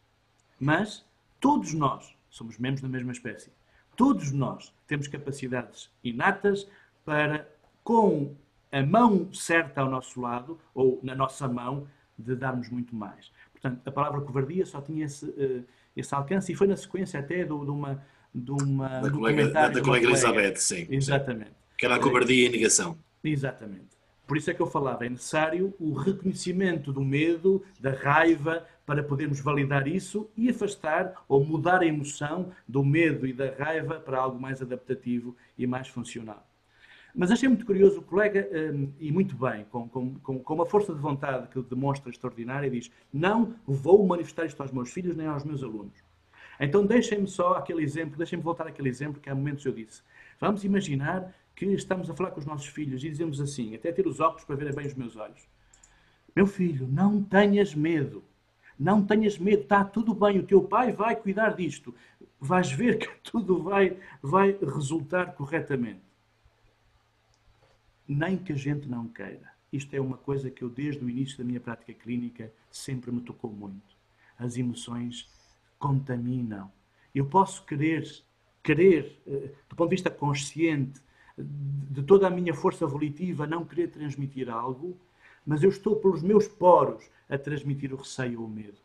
Mas 0.59 1.05
todos 1.39 1.73
nós 1.73 2.15
somos 2.29 2.57
membros 2.57 2.81
da 2.81 2.89
mesma 2.89 3.11
espécie. 3.11 3.51
Todos 3.95 4.31
nós 4.31 4.73
temos 4.87 5.07
capacidades 5.07 5.89
inatas 6.03 6.67
para, 7.03 7.47
com 7.83 8.35
a 8.73 8.81
mão 8.81 9.31
certa 9.31 9.81
ao 9.81 9.89
nosso 9.89 10.19
lado, 10.19 10.59
ou 10.73 10.99
na 11.03 11.13
nossa 11.13 11.47
mão, 11.47 11.87
de 12.17 12.35
darmos 12.35 12.69
muito 12.69 12.95
mais. 12.95 13.31
Portanto, 13.51 13.87
a 13.87 13.91
palavra 13.91 14.19
covardia 14.21 14.65
só 14.65 14.81
tinha 14.81 15.05
esse, 15.05 15.63
esse 15.95 16.13
alcance 16.15 16.51
e 16.51 16.55
foi 16.55 16.65
na 16.65 16.75
sequência 16.75 17.19
até 17.19 17.43
de, 17.43 17.51
uma. 17.51 18.03
De 18.33 18.51
uma 18.51 18.99
da 18.99 19.11
colega, 19.11 19.47
da, 19.49 19.69
da 19.69 19.81
colega 19.81 20.07
Elizabeth, 20.07 20.55
sim. 20.55 20.87
Exatamente. 20.89 21.53
Que 21.77 21.85
era 21.85 21.95
a 21.95 21.99
cobardia 21.99 22.45
e 22.45 22.47
a 22.47 22.51
negação. 22.51 22.97
Exatamente. 23.23 23.93
Por 24.25 24.37
isso 24.37 24.49
é 24.49 24.53
que 24.55 24.61
eu 24.61 24.67
falava, 24.67 25.05
é 25.05 25.09
necessário 25.09 25.73
o 25.79 25.93
reconhecimento 25.93 26.91
do 26.91 27.01
medo, 27.01 27.63
da 27.79 27.91
raiva, 27.91 28.65
para 28.85 29.03
podermos 29.03 29.39
validar 29.39 29.87
isso 29.87 30.29
e 30.35 30.49
afastar 30.49 31.13
ou 31.27 31.45
mudar 31.45 31.81
a 31.81 31.85
emoção 31.85 32.51
do 32.67 32.83
medo 32.83 33.27
e 33.27 33.33
da 33.33 33.53
raiva 33.53 33.99
para 33.99 34.17
algo 34.17 34.39
mais 34.39 34.61
adaptativo 34.61 35.35
e 35.57 35.67
mais 35.67 35.87
funcional. 35.87 36.43
Mas 37.15 37.29
achei 37.29 37.47
muito 37.47 37.65
curioso 37.65 37.99
o 37.99 38.03
colega, 38.03 38.49
hum, 38.51 38.91
e 38.99 39.11
muito 39.11 39.35
bem, 39.35 39.65
com, 39.65 39.87
com, 39.87 40.39
com 40.39 40.53
uma 40.53 40.65
força 40.65 40.93
de 40.93 40.99
vontade 40.99 41.47
que 41.47 41.61
demonstra 41.61 42.09
extraordinária, 42.09 42.69
diz: 42.69 42.89
Não 43.11 43.55
vou 43.67 44.05
manifestar 44.05 44.45
isto 44.45 44.59
aos 44.61 44.71
meus 44.71 44.91
filhos 44.91 45.15
nem 45.15 45.27
aos 45.27 45.43
meus 45.43 45.61
alunos. 45.61 45.93
Então 46.59 46.85
deixem-me 46.85 47.27
só 47.27 47.53
aquele 47.53 47.83
exemplo, 47.83 48.17
deixem-me 48.17 48.43
voltar 48.43 48.67
àquele 48.67 48.89
exemplo 48.89 49.21
que 49.21 49.29
há 49.29 49.35
momentos 49.35 49.65
eu 49.65 49.71
disse. 49.71 50.01
Vamos 50.39 50.63
imaginar 50.63 51.33
que 51.55 51.65
estamos 51.67 52.09
a 52.09 52.15
falar 52.15 52.31
com 52.31 52.39
os 52.39 52.45
nossos 52.45 52.67
filhos 52.67 53.03
e 53.03 53.09
dizemos 53.09 53.39
assim, 53.39 53.75
até 53.75 53.91
ter 53.91 54.07
os 54.07 54.19
óculos 54.19 54.43
para 54.43 54.55
verem 54.55 54.73
bem 54.73 54.87
os 54.87 54.95
meus 54.95 55.15
olhos. 55.15 55.47
Meu 56.35 56.47
filho, 56.47 56.87
não 56.87 57.23
tenhas 57.23 57.75
medo. 57.75 58.23
Não 58.77 59.05
tenhas 59.05 59.37
medo, 59.37 59.61
está 59.61 59.85
tudo 59.85 60.15
bem, 60.15 60.39
o 60.39 60.43
teu 60.43 60.63
pai 60.63 60.91
vai 60.91 61.15
cuidar 61.15 61.55
disto. 61.55 61.93
Vais 62.39 62.71
ver 62.71 62.97
que 62.97 63.07
tudo 63.21 63.61
vai, 63.61 63.97
vai 64.21 64.57
resultar 64.61 65.33
corretamente. 65.35 66.01
Nem 68.07 68.37
que 68.37 68.53
a 68.53 68.55
gente 68.55 68.87
não 68.87 69.07
queira. 69.07 69.51
Isto 69.71 69.95
é 69.95 70.01
uma 70.01 70.17
coisa 70.17 70.51
que 70.51 70.63
eu, 70.63 70.69
desde 70.69 71.03
o 71.03 71.09
início 71.09 71.37
da 71.37 71.43
minha 71.43 71.59
prática 71.59 71.93
clínica, 71.93 72.51
sempre 72.69 73.11
me 73.11 73.21
tocou 73.21 73.51
muito. 73.51 73.97
As 74.37 74.57
emoções 74.57 75.29
contaminam. 75.79 76.71
Eu 77.13 77.25
posso 77.25 77.65
querer, 77.65 78.07
querer, 78.61 79.19
eh, 79.25 79.51
do 79.67 79.75
ponto 79.75 79.89
de 79.89 79.95
vista 79.95 80.09
consciente, 80.09 81.01
de 81.37 82.03
toda 82.03 82.27
a 82.27 82.29
minha 82.29 82.53
força 82.53 82.85
volitiva 82.85 83.47
não 83.47 83.65
querer 83.65 83.87
transmitir 83.89 84.49
algo, 84.49 84.97
mas 85.45 85.63
eu 85.63 85.69
estou 85.69 85.95
pelos 85.95 86.21
meus 86.21 86.47
poros 86.47 87.09
a 87.27 87.37
transmitir 87.37 87.93
o 87.93 87.97
receio 87.97 88.41
ou 88.41 88.47
o 88.47 88.49
medo. 88.49 88.77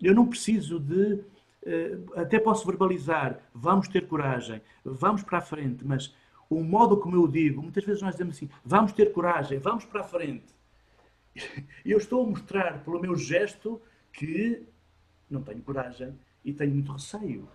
Eu 0.00 0.14
não 0.14 0.26
preciso 0.26 0.78
de. 0.78 1.20
Eh, 1.66 1.98
até 2.16 2.38
posso 2.38 2.66
verbalizar, 2.66 3.40
vamos 3.54 3.88
ter 3.88 4.06
coragem, 4.06 4.60
vamos 4.84 5.22
para 5.22 5.38
a 5.38 5.40
frente, 5.40 5.84
mas 5.84 6.14
o 6.48 6.62
modo 6.62 6.96
como 6.96 7.16
eu 7.16 7.26
digo, 7.26 7.62
muitas 7.62 7.84
vezes 7.84 8.02
nós 8.02 8.12
dizemos 8.12 8.36
assim, 8.36 8.48
vamos 8.64 8.92
ter 8.92 9.12
coragem, 9.12 9.58
vamos 9.58 9.84
para 9.84 10.00
a 10.00 10.04
frente. 10.04 10.54
Eu 11.84 11.98
estou 11.98 12.24
a 12.24 12.28
mostrar 12.28 12.84
pelo 12.84 13.00
meu 13.00 13.16
gesto 13.16 13.80
que 14.12 14.62
não 15.28 15.42
tenho 15.42 15.62
coragem 15.62 16.14
e 16.44 16.52
tenho 16.52 16.72
muito 16.72 16.92
receio. 16.92 17.48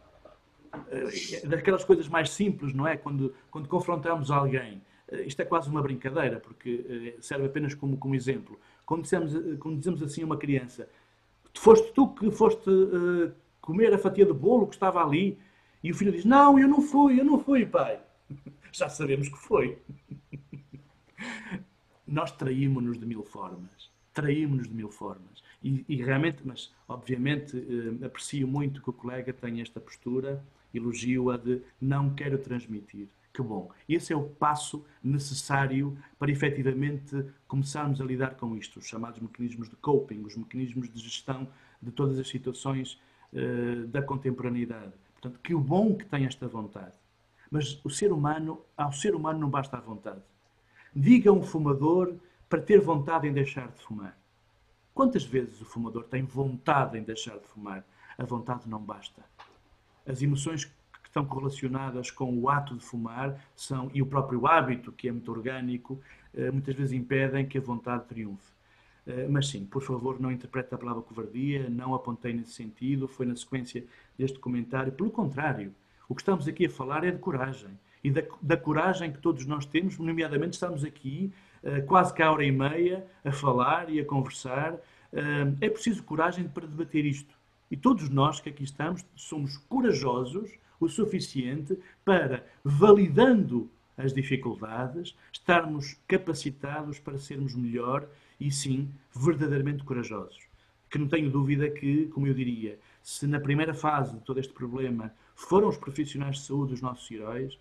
Eh, 0.91 1.47
daquelas 1.47 1.83
coisas 1.83 2.07
mais 2.07 2.31
simples, 2.31 2.73
não 2.73 2.85
é? 2.85 2.97
Quando, 2.97 3.33
quando 3.49 3.67
confrontamos 3.67 4.29
alguém, 4.29 4.81
eh, 5.07 5.23
isto 5.23 5.41
é 5.41 5.45
quase 5.45 5.69
uma 5.69 5.81
brincadeira, 5.81 6.39
porque 6.39 7.15
serve 7.21 7.45
apenas 7.45 7.73
como, 7.73 7.97
como 7.97 8.15
exemplo. 8.15 8.59
Quando 8.85 9.03
dizemos, 9.03 9.33
quando 9.59 9.77
dizemos 9.77 10.03
assim 10.03 10.23
a 10.23 10.25
uma 10.25 10.37
criança, 10.37 10.89
foste 11.55 11.91
tu 11.93 12.09
que 12.09 12.29
foste 12.31 12.69
comer 13.61 13.93
a 13.93 13.97
fatia 13.97 14.25
de 14.25 14.33
bolo 14.33 14.67
que 14.67 14.73
estava 14.73 15.01
ali, 15.03 15.37
e 15.83 15.91
o 15.91 15.95
filho 15.95 16.11
diz, 16.11 16.25
não, 16.25 16.59
eu 16.59 16.67
não 16.67 16.81
fui, 16.81 17.19
eu 17.19 17.25
não 17.25 17.39
fui, 17.39 17.65
pai. 17.65 17.99
Já 18.71 18.89
sabemos 18.89 19.29
que 19.29 19.37
foi. 19.37 19.77
Nós 22.07 22.31
traímos-nos 22.31 22.99
de 22.99 23.05
mil 23.05 23.23
formas. 23.23 23.89
Traímos-nos 24.13 24.67
de 24.67 24.73
mil 24.73 24.89
formas. 24.89 25.43
E, 25.63 25.85
e, 25.87 25.95
realmente, 25.97 26.41
mas 26.45 26.73
obviamente 26.87 27.55
uh, 27.57 28.05
aprecio 28.05 28.47
muito 28.47 28.81
que 28.81 28.89
o 28.89 28.93
colega 28.93 29.33
tenha 29.33 29.61
esta 29.61 29.79
postura, 29.79 30.43
elogio-a 30.73 31.37
de 31.37 31.61
não 31.79 32.13
quero 32.13 32.37
transmitir. 32.37 33.07
Que 33.33 33.41
bom. 33.41 33.71
Esse 33.87 34.11
é 34.11 34.15
o 34.15 34.23
passo 34.23 34.83
necessário 35.03 35.97
para 36.17 36.31
efetivamente 36.31 37.25
começarmos 37.47 38.01
a 38.01 38.03
lidar 38.03 38.35
com 38.35 38.55
isto, 38.57 38.79
os 38.79 38.87
chamados 38.87 39.19
mecanismos 39.19 39.69
de 39.69 39.75
coping, 39.75 40.23
os 40.23 40.35
mecanismos 40.35 40.89
de 40.89 40.99
gestão 40.99 41.47
de 41.81 41.91
todas 41.91 42.17
as 42.17 42.27
situações 42.27 42.99
uh, 43.33 43.85
da 43.87 44.01
contemporaneidade. 44.01 44.93
Portanto, 45.13 45.39
que 45.43 45.53
bom 45.53 45.95
que 45.95 46.05
tem 46.05 46.25
esta 46.25 46.47
vontade. 46.47 46.93
Mas 47.49 47.79
o 47.83 47.89
ser 47.89 48.11
humano, 48.11 48.61
ao 48.77 48.91
ser 48.91 49.15
humano 49.15 49.39
não 49.39 49.49
basta 49.49 49.77
a 49.77 49.81
vontade. 49.81 50.21
Diga 50.95 51.31
um 51.31 51.41
fumador 51.41 52.15
para 52.47 52.61
ter 52.61 52.79
vontade 52.79 53.27
em 53.27 53.33
deixar 53.33 53.67
de 53.69 53.81
fumar. 53.81 54.17
Quantas 54.93 55.23
vezes 55.23 55.61
o 55.61 55.65
fumador 55.65 56.03
tem 56.03 56.23
vontade 56.23 56.97
em 56.97 57.03
deixar 57.03 57.37
de 57.37 57.47
fumar? 57.47 57.85
A 58.17 58.25
vontade 58.25 58.67
não 58.67 58.81
basta. 58.81 59.23
As 60.05 60.21
emoções 60.21 60.65
que 60.65 60.73
estão 61.05 61.25
correlacionadas 61.25 62.11
com 62.11 62.37
o 62.37 62.49
ato 62.49 62.75
de 62.75 62.83
fumar 62.83 63.39
são, 63.55 63.89
e 63.93 64.01
o 64.01 64.05
próprio 64.05 64.45
hábito, 64.45 64.91
que 64.91 65.07
é 65.07 65.11
muito 65.11 65.31
orgânico, 65.31 65.99
eh, 66.33 66.51
muitas 66.51 66.75
vezes 66.75 66.91
impedem 66.91 67.47
que 67.47 67.57
a 67.57 67.61
vontade 67.61 68.05
triunfe. 68.05 68.51
Eh, 69.07 69.27
mas 69.27 69.47
sim, 69.47 69.65
por 69.65 69.81
favor, 69.81 70.19
não 70.19 70.31
interprete 70.31 70.73
a 70.73 70.77
palavra 70.77 71.01
covardia, 71.01 71.69
não 71.69 71.95
apontei 71.95 72.33
nesse 72.33 72.53
sentido, 72.53 73.07
foi 73.07 73.25
na 73.25 73.35
sequência 73.35 73.83
deste 74.17 74.37
comentário. 74.39 74.91
Pelo 74.91 75.09
contrário, 75.09 75.73
o 76.09 76.15
que 76.15 76.21
estamos 76.21 76.47
aqui 76.47 76.65
a 76.65 76.69
falar 76.69 77.03
é 77.05 77.11
de 77.11 77.19
coragem. 77.19 77.69
E 78.03 78.09
da, 78.09 78.23
da 78.41 78.57
coragem 78.57 79.11
que 79.11 79.19
todos 79.19 79.45
nós 79.45 79.65
temos, 79.65 79.97
nomeadamente 79.99 80.53
estamos 80.53 80.83
aqui 80.83 81.31
uh, 81.63 81.85
quase 81.85 82.13
que 82.13 82.23
a 82.23 82.31
hora 82.31 82.43
e 82.43 82.51
meia 82.51 83.05
a 83.23 83.31
falar 83.31 83.89
e 83.91 83.99
a 83.99 84.05
conversar. 84.05 84.73
Uh, 84.73 85.55
é 85.61 85.69
preciso 85.69 86.03
coragem 86.03 86.47
para 86.47 86.65
debater 86.65 87.05
isto. 87.05 87.37
E 87.69 87.77
todos 87.77 88.09
nós 88.09 88.39
que 88.39 88.49
aqui 88.49 88.63
estamos 88.63 89.05
somos 89.15 89.57
corajosos 89.69 90.51
o 90.79 90.89
suficiente 90.89 91.77
para, 92.03 92.43
validando 92.63 93.69
as 93.95 94.13
dificuldades, 94.13 95.15
estarmos 95.31 95.97
capacitados 96.07 96.99
para 96.99 97.17
sermos 97.17 97.53
melhor 97.53 98.07
e, 98.39 98.49
sim, 98.49 98.89
verdadeiramente 99.13 99.83
corajosos. 99.83 100.39
Que 100.89 100.97
não 100.97 101.07
tenho 101.07 101.29
dúvida 101.29 101.69
que, 101.69 102.07
como 102.07 102.25
eu 102.25 102.33
diria, 102.33 102.79
se 103.09 103.25
na 103.25 103.39
primeira 103.39 103.73
fase 103.73 104.13
de 104.13 104.21
todo 104.21 104.39
este 104.39 104.53
problema 104.53 105.11
foram 105.33 105.67
os 105.67 105.77
profissionais 105.77 106.37
de 106.37 106.43
saúde 106.43 106.75
os 106.75 106.81
nossos 106.81 107.09
heróis, 107.09 107.57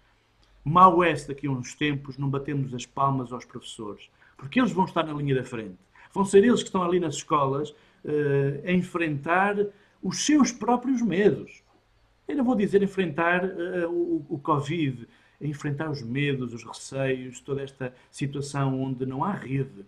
mal 0.63 1.03
é 1.03 1.17
se 1.17 1.27
daqui 1.27 1.47
a 1.47 1.51
uns 1.51 1.75
tempos 1.75 2.19
não 2.19 2.29
batemos 2.29 2.75
as 2.75 2.85
palmas 2.85 3.33
aos 3.33 3.47
professores, 3.47 4.11
porque 4.37 4.61
eles 4.61 4.73
vão 4.73 4.85
estar 4.85 5.05
na 5.05 5.15
linha 5.15 5.35
da 5.35 5.43
frente. 5.43 5.79
Vão 6.13 6.23
ser 6.27 6.45
eles 6.45 6.61
que 6.61 6.69
estão 6.69 6.83
ali 6.83 7.01
nas 7.01 7.15
escolas 7.15 7.71
uh, 7.71 8.67
a 8.67 8.73
enfrentar 8.73 9.57
os 10.03 10.19
seus 10.19 10.53
próprios 10.53 11.01
medos. 11.01 11.63
Eu 12.29 12.37
não 12.37 12.45
vou 12.45 12.55
dizer 12.55 12.83
enfrentar 12.83 13.43
uh, 13.43 13.91
o, 13.91 14.27
o 14.29 14.39
Covid, 14.39 15.09
enfrentar 15.41 15.91
os 15.91 16.03
medos, 16.03 16.53
os 16.53 16.63
receios, 16.63 17.41
toda 17.41 17.63
esta 17.63 17.95
situação 18.11 18.79
onde 18.83 19.07
não 19.07 19.25
há 19.25 19.33
rede. 19.33 19.87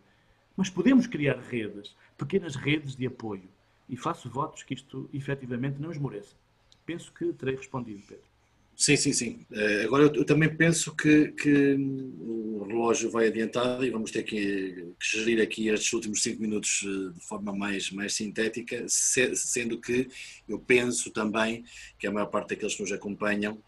Mas 0.57 0.71
podemos 0.71 1.07
criar 1.07 1.39
redes, 1.39 1.95
pequenas 2.17 2.57
redes 2.57 2.97
de 2.97 3.07
apoio. 3.07 3.60
E 3.91 3.97
faço 3.97 4.31
votos 4.31 4.63
que 4.63 4.73
isto 4.73 5.11
efetivamente 5.13 5.79
não 5.79 5.91
esmoreça 5.91 6.35
penso 6.91 7.13
que 7.13 7.33
terei 7.35 7.55
respondido, 7.55 8.03
Pedro. 8.07 8.25
Sim, 8.77 8.97
sim, 8.97 9.13
sim. 9.13 9.47
Uh, 9.51 9.85
agora 9.85 10.05
eu, 10.05 10.25
também 10.25 10.49
penso 10.57 10.97
que, 10.97 11.29
que, 11.33 11.75
o 12.19 12.65
relógio 12.67 13.11
vai 13.11 13.29
adiantado 13.29 13.85
e 13.85 13.91
vamos 13.91 14.11
ter 14.11 14.23
que, 14.23 14.95
que 14.99 15.19
gerir 15.19 15.41
aqui 15.43 15.69
estes 15.69 15.93
últimos 15.93 16.23
cinco 16.23 16.41
minutos 16.41 16.83
uh, 16.83 17.13
de 17.13 17.21
forma 17.21 17.53
mais, 17.53 17.91
mais 17.91 18.15
sintética, 18.15 18.87
se, 18.89 19.37
sendo 19.37 19.79
que 19.79 20.09
eu 20.49 20.59
penso 20.59 21.11
também 21.11 21.63
que 21.99 22.07
a 22.07 22.11
maior 22.11 22.27
parte 22.27 22.51
daqueles 22.51 22.75
que 22.75 22.81
nos 22.83 22.91
acompanham 22.91 23.53
eh, 23.53 23.59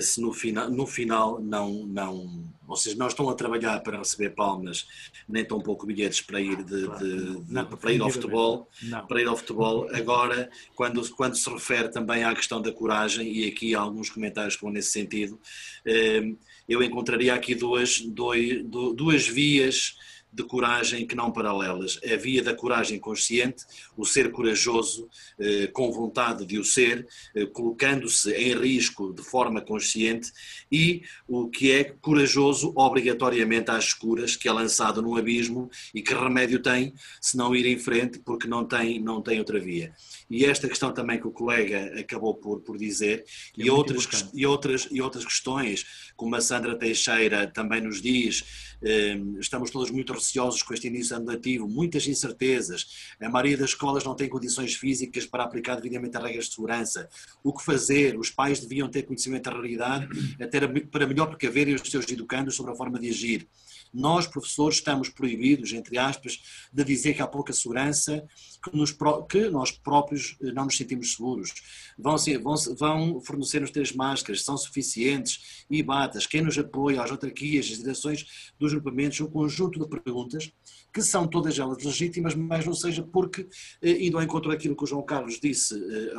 se 0.00 0.20
no 0.20 0.32
final, 0.32 0.70
no 0.70 0.86
final 0.86 1.40
não, 1.40 1.86
não, 1.86 2.44
ou 2.66 2.76
seja, 2.76 2.96
não 2.96 3.06
estão 3.06 3.28
a 3.28 3.34
trabalhar 3.34 3.80
para 3.80 3.98
receber 3.98 4.30
palmas, 4.30 4.86
nem 5.28 5.44
tão 5.44 5.60
pouco 5.60 5.86
bilhetes 5.86 6.20
para 6.20 6.40
ir, 6.40 6.62
de, 6.64 6.84
claro. 6.84 7.06
de, 7.06 7.44
de, 7.44 7.52
não, 7.52 7.64
para 7.66 7.92
ir 7.92 8.00
ao 8.00 8.10
futebol, 8.10 8.68
não. 8.82 9.06
para 9.06 9.20
ir 9.20 9.26
ao 9.26 9.36
futebol. 9.36 9.88
Agora, 9.94 10.50
quando, 10.74 11.08
quando 11.14 11.36
se 11.36 11.48
refere 11.50 11.88
também 11.88 12.24
à 12.24 12.34
questão 12.34 12.60
da 12.60 12.72
coragem, 12.72 13.30
e 13.30 13.46
aqui 13.46 13.74
há 13.74 13.80
alguns 13.80 14.10
comentários 14.10 14.56
que 14.56 14.62
vão 14.62 14.70
nesse 14.70 14.90
sentido, 14.90 15.40
eh, 15.84 16.34
eu 16.68 16.82
encontraria 16.82 17.34
aqui 17.34 17.54
duas, 17.54 18.00
dois, 18.00 18.62
duas 18.64 19.26
vias 19.26 19.96
de 20.32 20.42
coragem 20.44 21.06
que 21.06 21.14
não 21.14 21.32
paralelas. 21.32 21.98
A 22.04 22.16
via 22.16 22.42
da 22.42 22.54
coragem 22.54 22.98
consciente, 22.98 23.64
o 23.96 24.04
ser 24.04 24.30
corajoso, 24.30 25.08
eh, 25.38 25.66
com 25.68 25.90
vontade 25.90 26.44
de 26.44 26.58
o 26.58 26.64
ser, 26.64 27.06
eh, 27.34 27.46
colocando-se 27.46 28.32
em 28.32 28.54
risco 28.54 29.12
de 29.12 29.22
forma 29.22 29.60
consciente, 29.60 30.30
e 30.70 31.02
o 31.26 31.48
que 31.48 31.72
é 31.72 31.84
corajoso 31.84 32.72
obrigatoriamente 32.76 33.70
às 33.70 33.84
escuras, 33.84 34.36
que 34.36 34.48
é 34.48 34.52
lançado 34.52 35.02
num 35.02 35.16
abismo 35.16 35.70
e 35.94 36.02
que 36.02 36.14
remédio 36.14 36.60
tem 36.60 36.94
se 37.20 37.36
não 37.36 37.54
ir 37.54 37.66
em 37.66 37.78
frente 37.78 38.18
porque 38.18 38.46
não 38.46 38.64
tem, 38.64 39.00
não 39.00 39.22
tem 39.22 39.38
outra 39.38 39.58
via. 39.58 39.94
E 40.30 40.44
esta 40.44 40.68
questão 40.68 40.92
também 40.92 41.18
que 41.18 41.26
o 41.26 41.32
colega 41.32 41.98
acabou 41.98 42.34
por, 42.34 42.60
por 42.60 42.76
dizer, 42.76 43.24
é 43.58 43.64
e, 43.64 43.70
outras, 43.70 44.06
e, 44.34 44.46
outras, 44.46 44.88
e 44.90 45.00
outras 45.00 45.24
questões, 45.24 46.07
como 46.18 46.34
a 46.34 46.40
Sandra 46.40 46.76
Teixeira 46.76 47.46
também 47.46 47.80
nos 47.80 48.02
diz, 48.02 48.74
eh, 48.82 49.16
estamos 49.38 49.70
todos 49.70 49.88
muito 49.88 50.12
receosos 50.12 50.64
com 50.64 50.74
este 50.74 50.88
início 50.88 51.16
andativo, 51.16 51.68
muitas 51.68 52.08
incertezas, 52.08 53.14
a 53.20 53.28
maioria 53.28 53.56
das 53.56 53.70
escolas 53.70 54.02
não 54.02 54.16
tem 54.16 54.28
condições 54.28 54.74
físicas 54.74 55.24
para 55.26 55.44
aplicar 55.44 55.76
devidamente 55.76 56.16
as 56.16 56.22
regras 56.24 56.44
de 56.46 56.54
segurança. 56.56 57.08
O 57.40 57.52
que 57.52 57.64
fazer? 57.64 58.18
Os 58.18 58.30
pais 58.30 58.58
deviam 58.58 58.88
ter 58.88 59.04
conhecimento 59.04 59.44
da 59.44 59.52
realidade 59.52 60.08
até 60.42 60.58
para 60.82 61.06
melhor 61.06 61.26
precaverem 61.26 61.76
os 61.76 61.88
seus 61.88 62.10
educandos 62.10 62.56
sobre 62.56 62.72
a 62.72 62.74
forma 62.74 62.98
de 62.98 63.10
agir. 63.10 63.48
Nós, 63.92 64.26
professores, 64.26 64.76
estamos 64.76 65.08
proibidos, 65.08 65.72
entre 65.72 65.98
aspas, 65.98 66.40
de 66.72 66.84
dizer 66.84 67.14
que 67.14 67.22
há 67.22 67.26
pouca 67.26 67.52
segurança, 67.52 68.26
que, 68.62 68.76
nos, 68.76 68.96
que 69.28 69.48
nós 69.50 69.70
próprios 69.70 70.36
eh, 70.42 70.52
não 70.52 70.64
nos 70.64 70.76
sentimos 70.76 71.12
seguros. 71.14 71.54
Vão, 71.98 72.16
vão, 72.42 72.56
vão 72.76 73.20
fornecer-nos 73.20 73.70
três 73.70 73.92
máscaras, 73.92 74.44
são 74.44 74.56
suficientes 74.56 75.64
e 75.70 75.82
batas. 75.82 76.26
Quem 76.26 76.42
nos 76.42 76.58
apoia, 76.58 77.02
as 77.02 77.10
autarquias, 77.10 77.66
as 77.66 77.78
direções 77.78 78.52
dos 78.58 78.72
grupamentos, 78.72 79.20
um 79.20 79.30
conjunto 79.30 79.78
de 79.78 79.88
perguntas 79.88 80.52
que 80.92 81.02
são 81.02 81.26
todas 81.26 81.58
elas 81.58 81.82
legítimas, 81.82 82.34
mas 82.34 82.64
não 82.64 82.74
seja 82.74 83.02
porque, 83.02 83.46
eh, 83.82 84.06
indo 84.06 84.16
ao 84.16 84.22
encontro 84.22 84.50
daquilo 84.50 84.76
que 84.76 84.84
o 84.84 84.86
João 84.86 85.02
Carlos 85.02 85.38
disse 85.40 85.74
eh, 85.74 86.12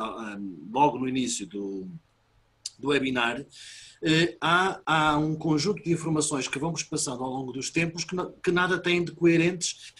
logo 0.70 0.98
no 0.98 1.08
início 1.08 1.46
do, 1.46 1.88
do 2.78 2.88
webinar, 2.88 3.44
há, 4.40 4.80
há 4.84 5.18
um 5.18 5.34
conjunto 5.34 5.82
de 5.82 5.92
informações 5.92 6.48
que 6.48 6.58
vamos 6.58 6.82
passando 6.82 7.22
ao 7.22 7.30
longo 7.30 7.52
dos 7.52 7.70
tempos 7.70 8.04
que, 8.04 8.16
que 8.42 8.50
nada 8.50 8.78
têm 8.78 9.04
de 9.04 9.12
coerentes 9.12 9.92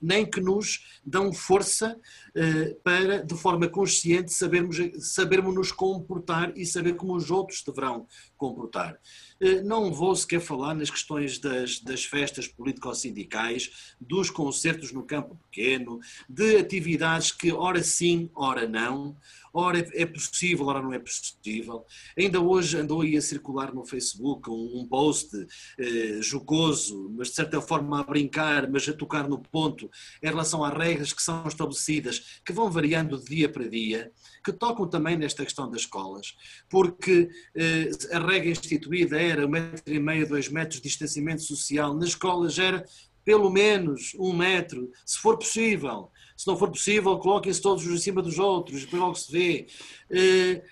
nem 0.00 0.24
que 0.24 0.40
nos 0.40 1.00
dão 1.04 1.32
força 1.32 1.96
uh, 1.96 2.74
para, 2.82 3.22
de 3.22 3.34
forma 3.34 3.68
consciente, 3.68 4.32
sabermos, 4.32 4.76
sabermos 4.98 5.54
nos 5.54 5.72
comportar 5.72 6.52
e 6.56 6.64
saber 6.64 6.94
como 6.94 7.14
os 7.14 7.30
outros 7.30 7.62
deverão 7.62 8.06
comportar. 8.36 8.98
Uh, 9.40 9.62
não 9.64 9.92
vou 9.92 10.14
sequer 10.14 10.40
falar 10.40 10.74
nas 10.74 10.90
questões 10.90 11.38
das, 11.38 11.80
das 11.80 12.04
festas 12.04 12.46
político-sindicais, 12.48 13.94
dos 14.00 14.30
concertos 14.30 14.92
no 14.92 15.02
campo 15.02 15.38
pequeno, 15.50 16.00
de 16.28 16.56
atividades 16.56 17.32
que 17.32 17.52
ora 17.52 17.82
sim, 17.82 18.30
ora 18.34 18.68
não, 18.68 19.16
ora 19.54 19.78
é 19.78 20.04
possível, 20.04 20.66
ora 20.66 20.82
não 20.82 20.92
é 20.92 20.98
possível. 20.98 21.86
Ainda 22.18 22.40
hoje 22.40 22.76
andou 22.76 23.02
aí 23.02 23.16
a 23.16 23.22
circular 23.22 23.72
no 23.72 23.86
Facebook 23.86 24.50
um, 24.50 24.84
post 24.88 25.30
eh, 25.78 26.18
jocoso, 26.20 27.08
mas 27.16 27.28
de 27.28 27.34
certa 27.34 27.60
forma 27.60 28.00
a 28.00 28.02
brincar, 28.02 28.68
mas 28.68 28.88
a 28.88 28.92
tocar 28.92 29.28
no 29.28 29.38
ponto, 29.38 29.88
em 30.20 30.26
relação 30.26 30.64
às 30.64 30.76
regras 30.76 31.12
que 31.12 31.22
são 31.22 31.46
estabelecidas 31.46 32.40
que 32.44 32.52
vão 32.52 32.68
variando 32.68 33.16
de 33.16 33.26
dia 33.26 33.48
para 33.48 33.68
dia, 33.68 34.10
que 34.44 34.52
tocam 34.52 34.86
também 34.86 35.16
nesta 35.16 35.44
questão 35.44 35.70
das 35.70 35.82
escolas, 35.82 36.36
porque 36.68 37.30
eh, 37.56 37.90
a 38.12 38.18
regra 38.18 38.50
instituída 38.50 39.20
era 39.20 39.46
um 39.46 39.48
metro 39.48 39.92
e 39.92 39.98
meio, 39.98 40.28
dois 40.28 40.48
metros 40.48 40.80
de 40.80 40.88
distanciamento 40.88 41.42
social, 41.42 41.94
nas 41.94 42.10
escolas 42.10 42.58
era 42.58 42.84
pelo 43.24 43.50
menos 43.50 44.14
um 44.18 44.34
metro, 44.34 44.90
se 45.04 45.18
for 45.18 45.38
possível. 45.38 46.10
Se 46.36 46.46
não 46.46 46.56
for 46.56 46.68
possível, 46.68 47.16
coloquem-se 47.18 47.62
todos 47.62 47.86
em 47.86 47.96
cima 47.96 48.20
dos 48.20 48.38
outros, 48.38 48.82
depois 48.82 49.00
logo 49.00 49.14
se 49.14 49.32
vê. 49.32 49.66
Eh, 50.10 50.62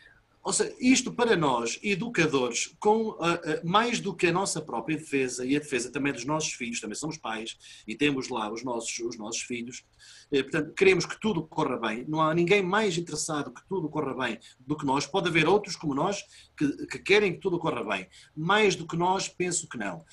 ou 0.42 0.52
seja, 0.52 0.74
isto 0.80 1.12
para 1.12 1.36
nós, 1.36 1.78
educadores, 1.82 2.74
com 2.80 3.10
uh, 3.10 3.12
uh, 3.12 3.18
mais 3.62 4.00
do 4.00 4.12
que 4.12 4.26
a 4.26 4.32
nossa 4.32 4.60
própria 4.60 4.96
defesa 4.96 5.46
e 5.46 5.54
a 5.54 5.60
defesa 5.60 5.90
também 5.90 6.12
dos 6.12 6.24
nossos 6.24 6.52
filhos, 6.52 6.80
também 6.80 6.96
somos 6.96 7.16
pais 7.16 7.56
e 7.86 7.94
temos 7.94 8.28
lá 8.28 8.52
os 8.52 8.64
nossos, 8.64 8.98
os 8.98 9.16
nossos 9.16 9.42
filhos, 9.42 9.84
uh, 10.32 10.42
portanto, 10.42 10.74
queremos 10.74 11.06
que 11.06 11.20
tudo 11.20 11.44
corra 11.44 11.76
bem. 11.76 12.04
Não 12.08 12.20
há 12.20 12.34
ninguém 12.34 12.60
mais 12.60 12.98
interessado 12.98 13.52
que 13.52 13.64
tudo 13.68 13.88
corra 13.88 14.14
bem 14.14 14.40
do 14.58 14.76
que 14.76 14.84
nós. 14.84 15.06
Pode 15.06 15.28
haver 15.28 15.46
outros 15.46 15.76
como 15.76 15.94
nós 15.94 16.24
que, 16.56 16.86
que 16.86 16.98
querem 16.98 17.34
que 17.34 17.40
tudo 17.40 17.58
corra 17.58 17.84
bem. 17.84 18.08
Mais 18.36 18.74
do 18.74 18.86
que 18.86 18.96
nós, 18.96 19.28
penso 19.28 19.68
que 19.68 19.78
não 19.78 20.04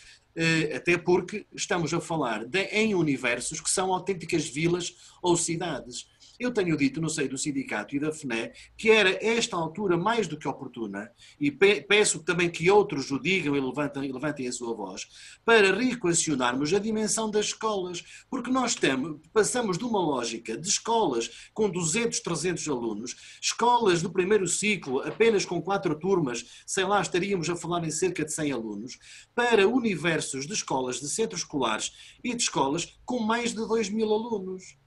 até 0.74 0.98
porque 0.98 1.46
estamos 1.54 1.94
a 1.94 2.00
falar 2.00 2.46
de, 2.46 2.62
em 2.68 2.96
universos 2.96 3.60
que 3.60 3.70
são 3.70 3.94
autênticas 3.94 4.48
vilas 4.48 4.96
ou 5.22 5.36
cidades. 5.36 6.08
Eu 6.40 6.54
tenho 6.54 6.78
dito 6.78 7.02
no 7.02 7.10
seio 7.10 7.28
do 7.28 7.38
sindicato 7.38 7.94
e 7.94 8.00
da 8.00 8.14
FNE 8.14 8.54
que 8.78 8.90
era 8.90 9.18
esta 9.22 9.58
altura 9.58 9.98
mais 9.98 10.26
do 10.26 10.38
que 10.38 10.48
oportuna, 10.48 11.12
e 11.38 11.52
peço 11.52 12.24
também 12.24 12.50
que 12.50 12.72
outros 12.72 13.12
o 13.12 13.20
digam 13.20 13.58
e 13.58 13.60
levantem, 13.60 14.10
levantem 14.10 14.48
a 14.48 14.52
sua 14.52 14.74
voz, 14.74 15.06
para 15.44 15.76
reequacionarmos 15.76 16.74
a 16.74 16.80
dimensão 16.80 17.30
das 17.30 17.48
escolas, 17.48 18.02
porque 18.30 18.50
nós 18.50 18.74
temos, 18.74 19.20
passamos 19.34 19.78
de 19.78 19.84
uma 19.84 20.00
lógica 20.00 20.58
de 20.58 20.68
escolas 20.68 21.50
com 21.54 21.70
200, 21.70 22.22
300 22.22 22.68
alunos, 22.70 23.40
escolas 23.42 24.02
do 24.02 24.10
primeiro 24.10 24.48
ciclo 24.48 25.02
apenas 25.02 25.46
com 25.46 25.62
quatro 25.62 25.94
turmas, 26.00 26.64
sei 26.66 26.86
lá, 26.86 27.02
estaríamos 27.02 27.50
a 27.50 27.56
falar 27.56 27.84
em 27.84 27.92
cerca 27.92 28.24
de 28.24 28.32
100 28.32 28.52
alunos, 28.54 28.98
para 29.36 29.68
universos 29.68 30.48
de 30.48 30.54
escolas, 30.54 31.02
de 31.02 31.10
centros 31.10 31.42
escolares 31.42 31.92
e 32.24 32.34
de 32.34 32.42
escolas 32.42 32.98
com 33.04 33.20
mais 33.20 33.50
de 33.50 33.58
2 33.58 33.90
mil 33.90 34.14
alunos. 34.14 34.78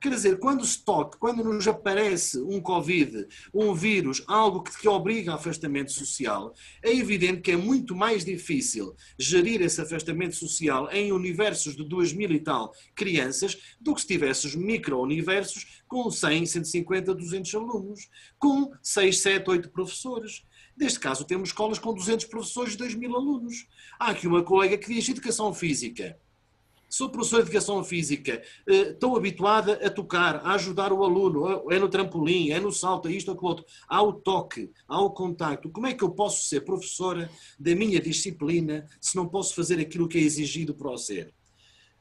Quer 0.00 0.08
dizer, 0.08 0.38
quando 0.38 0.64
se 0.64 0.82
toca, 0.82 1.18
quando 1.18 1.44
nos 1.44 1.68
aparece 1.68 2.40
um 2.40 2.58
Covid, 2.58 3.28
um 3.52 3.74
vírus, 3.74 4.24
algo 4.26 4.62
que, 4.62 4.74
que 4.78 4.88
obriga 4.88 5.32
a 5.32 5.34
afastamento 5.34 5.92
social, 5.92 6.54
é 6.82 6.90
evidente 6.90 7.42
que 7.42 7.50
é 7.50 7.56
muito 7.56 7.94
mais 7.94 8.24
difícil 8.24 8.96
gerir 9.18 9.60
esse 9.60 9.78
afastamento 9.78 10.34
social 10.34 10.90
em 10.90 11.12
universos 11.12 11.76
de 11.76 11.84
2 11.84 12.14
mil 12.14 12.32
e 12.32 12.40
tal 12.40 12.72
crianças 12.94 13.58
do 13.78 13.94
que 13.94 14.00
se 14.00 14.06
tivesses 14.06 14.54
micro-universos 14.54 15.82
com 15.86 16.10
100, 16.10 16.46
150, 16.46 17.14
200 17.14 17.54
alunos, 17.54 18.08
com 18.38 18.72
6, 18.82 19.20
7, 19.20 19.50
8 19.50 19.70
professores. 19.70 20.46
Neste 20.74 20.98
caso, 20.98 21.26
temos 21.26 21.50
escolas 21.50 21.78
com 21.78 21.92
200 21.92 22.24
professores 22.24 22.72
e 22.72 22.78
2 22.78 22.94
mil 22.94 23.14
alunos. 23.14 23.68
Há 23.98 24.12
aqui 24.12 24.26
uma 24.26 24.42
colega 24.42 24.78
que 24.78 24.94
diz 24.94 25.06
educação 25.10 25.52
física 25.52 26.18
sou 26.90 27.08
professor 27.08 27.36
de 27.36 27.42
educação 27.42 27.82
física, 27.84 28.42
eh, 28.66 28.90
estou 28.90 29.16
habituada 29.16 29.74
a 29.74 29.88
tocar, 29.88 30.36
a 30.44 30.54
ajudar 30.54 30.92
o 30.92 31.04
aluno, 31.04 31.70
é 31.70 31.78
no 31.78 31.88
trampolim, 31.88 32.50
é 32.50 32.58
no 32.58 32.72
salto, 32.72 33.08
é 33.08 33.12
isto, 33.12 33.30
aquilo 33.30 33.46
outro. 33.46 33.64
Há 33.88 34.02
o 34.02 34.12
toque, 34.12 34.70
há 34.88 35.00
o 35.00 35.10
contacto. 35.10 35.70
Como 35.70 35.86
é 35.86 35.94
que 35.94 36.02
eu 36.02 36.10
posso 36.10 36.44
ser 36.44 36.62
professora 36.62 37.30
da 37.58 37.74
minha 37.76 38.00
disciplina 38.00 38.86
se 39.00 39.14
não 39.14 39.28
posso 39.28 39.54
fazer 39.54 39.78
aquilo 39.78 40.08
que 40.08 40.18
é 40.18 40.20
exigido 40.20 40.74
para 40.74 40.90
o 40.90 40.98
ser? 40.98 41.32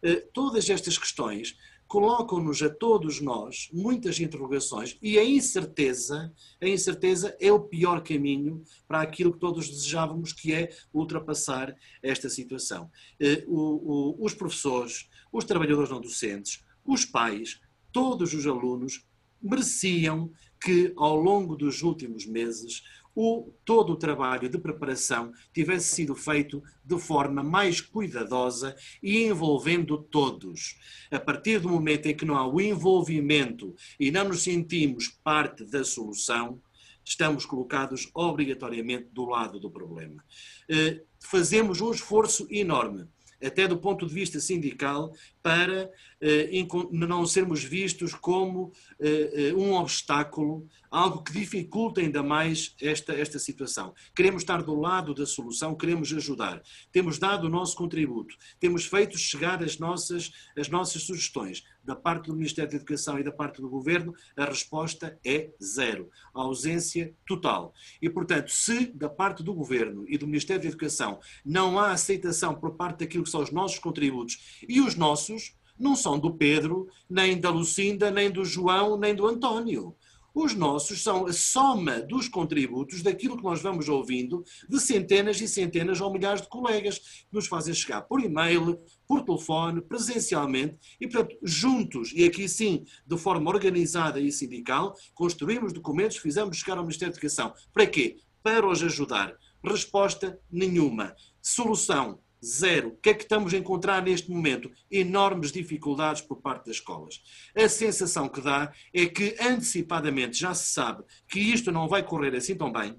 Eh, 0.01 0.27
todas 0.33 0.69
estas 0.69 0.97
questões 0.97 1.55
colocam-nos 1.89 2.61
a 2.61 2.69
todos 2.69 3.19
nós 3.19 3.67
muitas 3.73 4.19
interrogações 4.19 4.95
e 5.01 5.17
a 5.17 5.25
incerteza, 5.25 6.31
a 6.61 6.67
incerteza 6.67 7.35
é 7.41 7.51
o 7.51 7.61
pior 7.61 8.03
caminho 8.03 8.63
para 8.87 9.01
aquilo 9.01 9.33
que 9.33 9.39
todos 9.39 9.67
desejávamos, 9.67 10.31
que 10.31 10.53
é 10.53 10.69
ultrapassar 10.93 11.75
esta 12.03 12.29
situação. 12.29 12.91
Eh, 13.19 13.43
os 13.47 14.35
professores, 14.35 15.09
os 15.33 15.43
trabalhadores 15.43 15.89
não 15.89 15.99
docentes, 15.99 16.63
os 16.85 17.05
pais, 17.05 17.59
todos 17.91 18.35
os 18.35 18.45
alunos 18.45 19.03
mereciam 19.41 20.31
que 20.61 20.93
ao 20.95 21.15
longo 21.15 21.55
dos 21.55 21.81
últimos 21.81 22.23
meses 22.27 22.83
o, 23.21 23.51
todo 23.65 23.91
o 23.91 23.97
trabalho 23.97 24.47
de 24.47 24.57
preparação 24.57 25.33
tivesse 25.53 25.93
sido 25.93 26.15
feito 26.15 26.63
de 26.85 26.97
forma 26.97 27.43
mais 27.43 27.81
cuidadosa 27.81 28.73
e 29.03 29.25
envolvendo 29.25 29.97
todos. 29.97 30.79
A 31.11 31.19
partir 31.19 31.59
do 31.59 31.67
momento 31.67 32.05
em 32.05 32.15
que 32.15 32.23
não 32.23 32.37
há 32.37 32.47
o 32.47 32.61
envolvimento 32.61 33.75
e 33.99 34.09
não 34.09 34.29
nos 34.29 34.43
sentimos 34.43 35.09
parte 35.21 35.65
da 35.65 35.83
solução, 35.83 36.61
estamos 37.03 37.45
colocados 37.45 38.09
obrigatoriamente 38.13 39.09
do 39.11 39.25
lado 39.25 39.59
do 39.59 39.69
problema. 39.69 40.23
Eh, 40.69 41.03
fazemos 41.19 41.81
um 41.81 41.91
esforço 41.91 42.47
enorme 42.49 43.05
até 43.43 43.67
do 43.67 43.77
ponto 43.77 44.05
de 44.05 44.13
vista 44.13 44.39
sindical, 44.39 45.13
para 45.41 45.89
eh, 46.21 46.49
não 46.91 47.25
sermos 47.25 47.63
vistos 47.63 48.13
como 48.13 48.71
eh, 48.99 49.31
eh, 49.33 49.53
um 49.53 49.73
obstáculo, 49.73 50.67
algo 50.91 51.23
que 51.23 51.31
dificulta 51.31 52.01
ainda 52.01 52.21
mais 52.21 52.75
esta, 52.81 53.13
esta 53.13 53.39
situação. 53.39 53.93
Queremos 54.15 54.41
estar 54.41 54.61
do 54.61 54.75
lado 54.75 55.13
da 55.13 55.25
solução, 55.25 55.75
queremos 55.75 56.11
ajudar. 56.11 56.61
Temos 56.91 57.17
dado 57.17 57.45
o 57.45 57.49
nosso 57.49 57.75
contributo, 57.75 58.35
temos 58.59 58.85
feito 58.85 59.17
chegar 59.17 59.63
as 59.63 59.77
nossas, 59.77 60.31
as 60.57 60.67
nossas 60.67 61.03
sugestões. 61.03 61.63
Da 61.83 61.95
parte 61.95 62.27
do 62.27 62.35
Ministério 62.35 62.69
da 62.69 62.77
Educação 62.77 63.17
e 63.19 63.23
da 63.23 63.31
parte 63.31 63.61
do 63.61 63.69
Governo, 63.69 64.13
a 64.35 64.45
resposta 64.45 65.17
é 65.25 65.49
zero. 65.61 66.09
A 66.33 66.41
ausência 66.41 67.13
total. 67.25 67.73
E, 68.01 68.09
portanto, 68.09 68.51
se 68.51 68.87
da 68.87 69.09
parte 69.09 69.43
do 69.43 69.53
Governo 69.53 70.05
e 70.07 70.17
do 70.17 70.27
Ministério 70.27 70.61
da 70.61 70.67
Educação 70.67 71.19
não 71.43 71.79
há 71.79 71.91
aceitação 71.91 72.53
por 72.53 72.75
parte 72.75 72.99
daquilo 72.99 73.23
que 73.23 73.29
são 73.29 73.41
os 73.41 73.51
nossos 73.51 73.79
contributos 73.79 74.59
e 74.67 74.81
os 74.81 74.95
nossos, 74.95 75.55
não 75.79 75.95
são 75.95 76.19
do 76.19 76.33
Pedro, 76.33 76.87
nem 77.09 77.39
da 77.39 77.49
Lucinda, 77.49 78.11
nem 78.11 78.29
do 78.29 78.43
João, 78.43 78.97
nem 78.97 79.15
do 79.15 79.25
António. 79.25 79.95
Os 80.33 80.53
nossos 80.53 81.01
são 81.03 81.25
a 81.25 81.33
soma 81.33 81.99
dos 82.01 82.27
contributos 82.27 83.01
daquilo 83.01 83.37
que 83.37 83.43
nós 83.43 83.61
vamos 83.61 83.89
ouvindo 83.89 84.43
de 84.67 84.79
centenas 84.79 85.39
e 85.41 85.47
centenas 85.47 85.99
ou 86.01 86.11
milhares 86.11 86.41
de 86.41 86.49
colegas 86.49 86.99
que 86.99 87.33
nos 87.33 87.47
fazem 87.47 87.73
chegar 87.73 88.01
por 88.03 88.21
e-mail, 88.21 88.79
por 89.07 89.23
telefone, 89.23 89.81
presencialmente 89.81 90.77
e, 90.99 91.07
portanto, 91.07 91.35
juntos, 91.43 92.11
e 92.13 92.23
aqui 92.25 92.47
sim, 92.47 92.85
de 93.05 93.17
forma 93.17 93.49
organizada 93.49 94.19
e 94.19 94.31
sindical, 94.31 94.95
construímos 95.13 95.73
documentos, 95.73 96.17
fizemos 96.17 96.57
chegar 96.57 96.77
ao 96.77 96.83
Ministério 96.83 97.13
da 97.13 97.17
Educação. 97.17 97.53
Para 97.73 97.87
quê? 97.87 98.17
Para 98.43 98.67
os 98.67 98.81
ajudar. 98.83 99.35
Resposta 99.63 100.39
nenhuma. 100.49 101.13
Solução 101.41 102.19
Zero. 102.43 102.89
O 102.89 102.97
que 102.97 103.09
é 103.09 103.13
que 103.13 103.23
estamos 103.23 103.53
a 103.53 103.57
encontrar 103.57 104.01
neste 104.01 104.31
momento? 104.31 104.71
Enormes 104.89 105.51
dificuldades 105.51 106.21
por 106.21 106.37
parte 106.37 106.67
das 106.67 106.77
escolas. 106.77 107.21
A 107.55 107.67
sensação 107.67 108.29
que 108.29 108.41
dá 108.41 108.71
é 108.93 109.05
que 109.05 109.35
antecipadamente 109.39 110.39
já 110.39 110.53
se 110.53 110.71
sabe 110.71 111.03
que 111.27 111.39
isto 111.39 111.71
não 111.71 111.87
vai 111.87 112.01
correr 112.01 112.35
assim 112.35 112.55
tão 112.55 112.71
bem. 112.71 112.97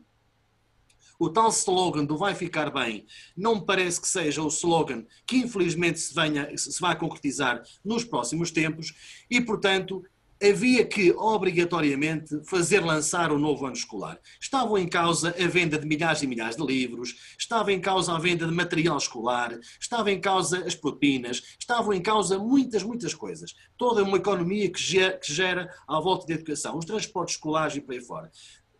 O 1.19 1.29
tal 1.29 1.51
slogan 1.51 2.05
do 2.05 2.17
vai 2.17 2.35
ficar 2.35 2.71
bem 2.71 3.05
não 3.37 3.57
me 3.57 3.67
parece 3.67 4.01
que 4.01 4.09
seja 4.09 4.43
o 4.43 4.49
slogan 4.49 5.05
que 5.27 5.37
infelizmente 5.37 5.99
se, 5.99 6.15
venha, 6.15 6.57
se 6.57 6.81
vai 6.81 6.97
concretizar 6.97 7.63
nos 7.85 8.05
próximos 8.05 8.51
tempos 8.51 8.95
e, 9.31 9.39
portanto, 9.39 10.03
havia 10.43 10.85
que 10.85 11.13
obrigatoriamente 11.13 12.41
fazer 12.45 12.81
lançar 12.81 13.31
o 13.31 13.39
novo 13.39 13.67
ano 13.67 13.77
escolar. 13.77 14.19
Estavam 14.41 14.79
em 14.79 14.89
causa 14.89 15.35
a 15.39 15.47
venda 15.47 15.79
de 15.79 15.87
milhares 15.87 16.23
e 16.23 16.27
milhares 16.27 16.57
de 16.57 16.65
livros, 16.65 17.15
estava 17.39 17.73
em 17.73 17.81
causa 17.81 18.15
a 18.15 18.19
venda 18.19 18.47
de 18.47 18.53
material 18.53 18.97
escolar, 18.97 19.59
estava 19.79 20.11
em 20.11 20.21
causa 20.21 20.65
as 20.67 20.75
propinas, 20.75 21.43
estavam 21.59 21.93
em 21.93 22.01
causa 22.01 22.39
muitas, 22.39 22.83
muitas 22.83 23.13
coisas. 23.13 23.55
Toda 23.77 24.03
uma 24.03 24.17
economia 24.17 24.71
que 24.71 24.81
gera, 24.81 25.19
que 25.19 25.33
gera 25.33 25.71
à 25.87 26.01
volta 26.01 26.27
da 26.27 26.35
educação, 26.35 26.79
os 26.79 26.87
transportes 26.87 27.35
escolares 27.35 27.77
e 27.77 27.81
por 27.81 27.93
aí 27.93 28.01
fora. 28.01 28.31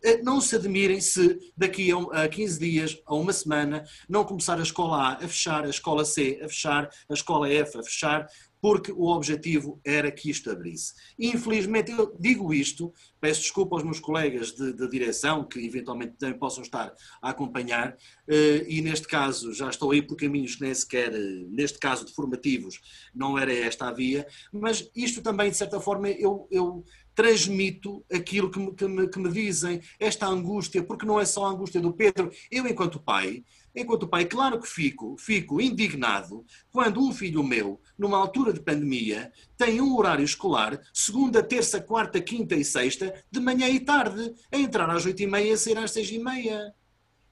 Eh, 0.03 0.21
não 0.23 0.41
se 0.41 0.55
admirem 0.55 0.99
se 0.99 1.37
daqui 1.55 1.89
a 2.11 2.27
15 2.27 2.59
dias, 2.59 2.97
a 3.05 3.13
uma 3.13 3.31
semana, 3.31 3.83
não 4.09 4.23
começar 4.23 4.57
a 4.59 4.63
escola 4.63 4.97
A 4.97 5.11
a 5.13 5.27
fechar, 5.27 5.63
a 5.63 5.69
escola 5.69 6.03
C 6.03 6.39
a 6.43 6.47
fechar, 6.47 6.89
a 7.07 7.13
escola 7.13 7.47
F 7.47 7.77
a 7.77 7.83
fechar, 7.83 8.27
porque 8.61 8.91
o 8.91 9.07
objetivo 9.07 9.81
era 9.83 10.11
que 10.11 10.29
isto 10.29 10.51
abrisse. 10.51 10.93
Infelizmente, 11.17 11.91
eu 11.91 12.15
digo 12.19 12.53
isto, 12.53 12.93
peço 13.19 13.41
desculpa 13.41 13.75
aos 13.75 13.83
meus 13.83 13.99
colegas 13.99 14.51
de, 14.51 14.71
de 14.71 14.87
direção, 14.87 15.43
que 15.43 15.59
eventualmente 15.65 16.13
também 16.19 16.37
possam 16.37 16.61
estar 16.61 16.93
a 17.21 17.29
acompanhar, 17.31 17.97
eh, 18.27 18.65
e 18.67 18.81
neste 18.81 19.07
caso 19.07 19.51
já 19.53 19.67
estou 19.67 19.91
aí 19.91 20.01
por 20.01 20.15
caminhos 20.15 20.55
que 20.55 20.61
nem 20.61 20.73
sequer, 20.73 21.11
eh, 21.13 21.45
neste 21.49 21.79
caso 21.79 22.05
de 22.05 22.13
formativos, 22.13 22.79
não 23.15 23.37
era 23.37 23.51
esta 23.51 23.87
a 23.87 23.91
via, 23.91 24.27
mas 24.53 24.89
isto 24.95 25.21
também, 25.21 25.49
de 25.49 25.57
certa 25.57 25.79
forma, 25.79 26.09
eu, 26.09 26.47
eu 26.51 26.85
transmito 27.13 28.03
aquilo 28.11 28.49
que 28.49 28.59
me, 28.59 28.73
que, 28.73 28.87
me, 28.87 29.07
que 29.07 29.19
me, 29.19 29.31
dizem, 29.31 29.81
esta 29.99 30.27
angústia, 30.27 30.83
porque 30.83 31.05
não 31.05 31.19
é 31.19 31.25
só 31.25 31.45
a 31.45 31.49
angústia 31.49 31.81
do 31.81 31.93
Pedro. 31.93 32.31
Eu, 32.49 32.67
enquanto 32.67 32.99
pai, 32.99 33.43
enquanto 33.75 34.07
pai, 34.07 34.25
claro 34.25 34.59
que 34.59 34.67
fico, 34.67 35.15
fico 35.17 35.61
indignado 35.61 36.45
quando 36.71 37.01
um 37.01 37.13
filho 37.13 37.43
meu, 37.43 37.79
numa 37.97 38.17
altura 38.17 38.53
de 38.53 38.59
pandemia, 38.59 39.31
tem 39.57 39.81
um 39.81 39.95
horário 39.95 40.23
escolar, 40.23 40.79
segunda, 40.93 41.43
terça, 41.43 41.81
quarta, 41.81 42.21
quinta 42.21 42.55
e 42.55 42.63
sexta, 42.63 43.13
de 43.29 43.39
manhã 43.39 43.67
e 43.69 43.79
tarde, 43.79 44.33
a 44.51 44.57
entrar 44.57 44.89
às 44.89 45.05
oito 45.05 45.21
e 45.21 45.27
meia 45.27 45.49
e 45.49 45.53
a 45.53 45.57
sair 45.57 45.77
às 45.77 45.91
seis 45.91 46.09
e 46.09 46.19
meia. 46.19 46.73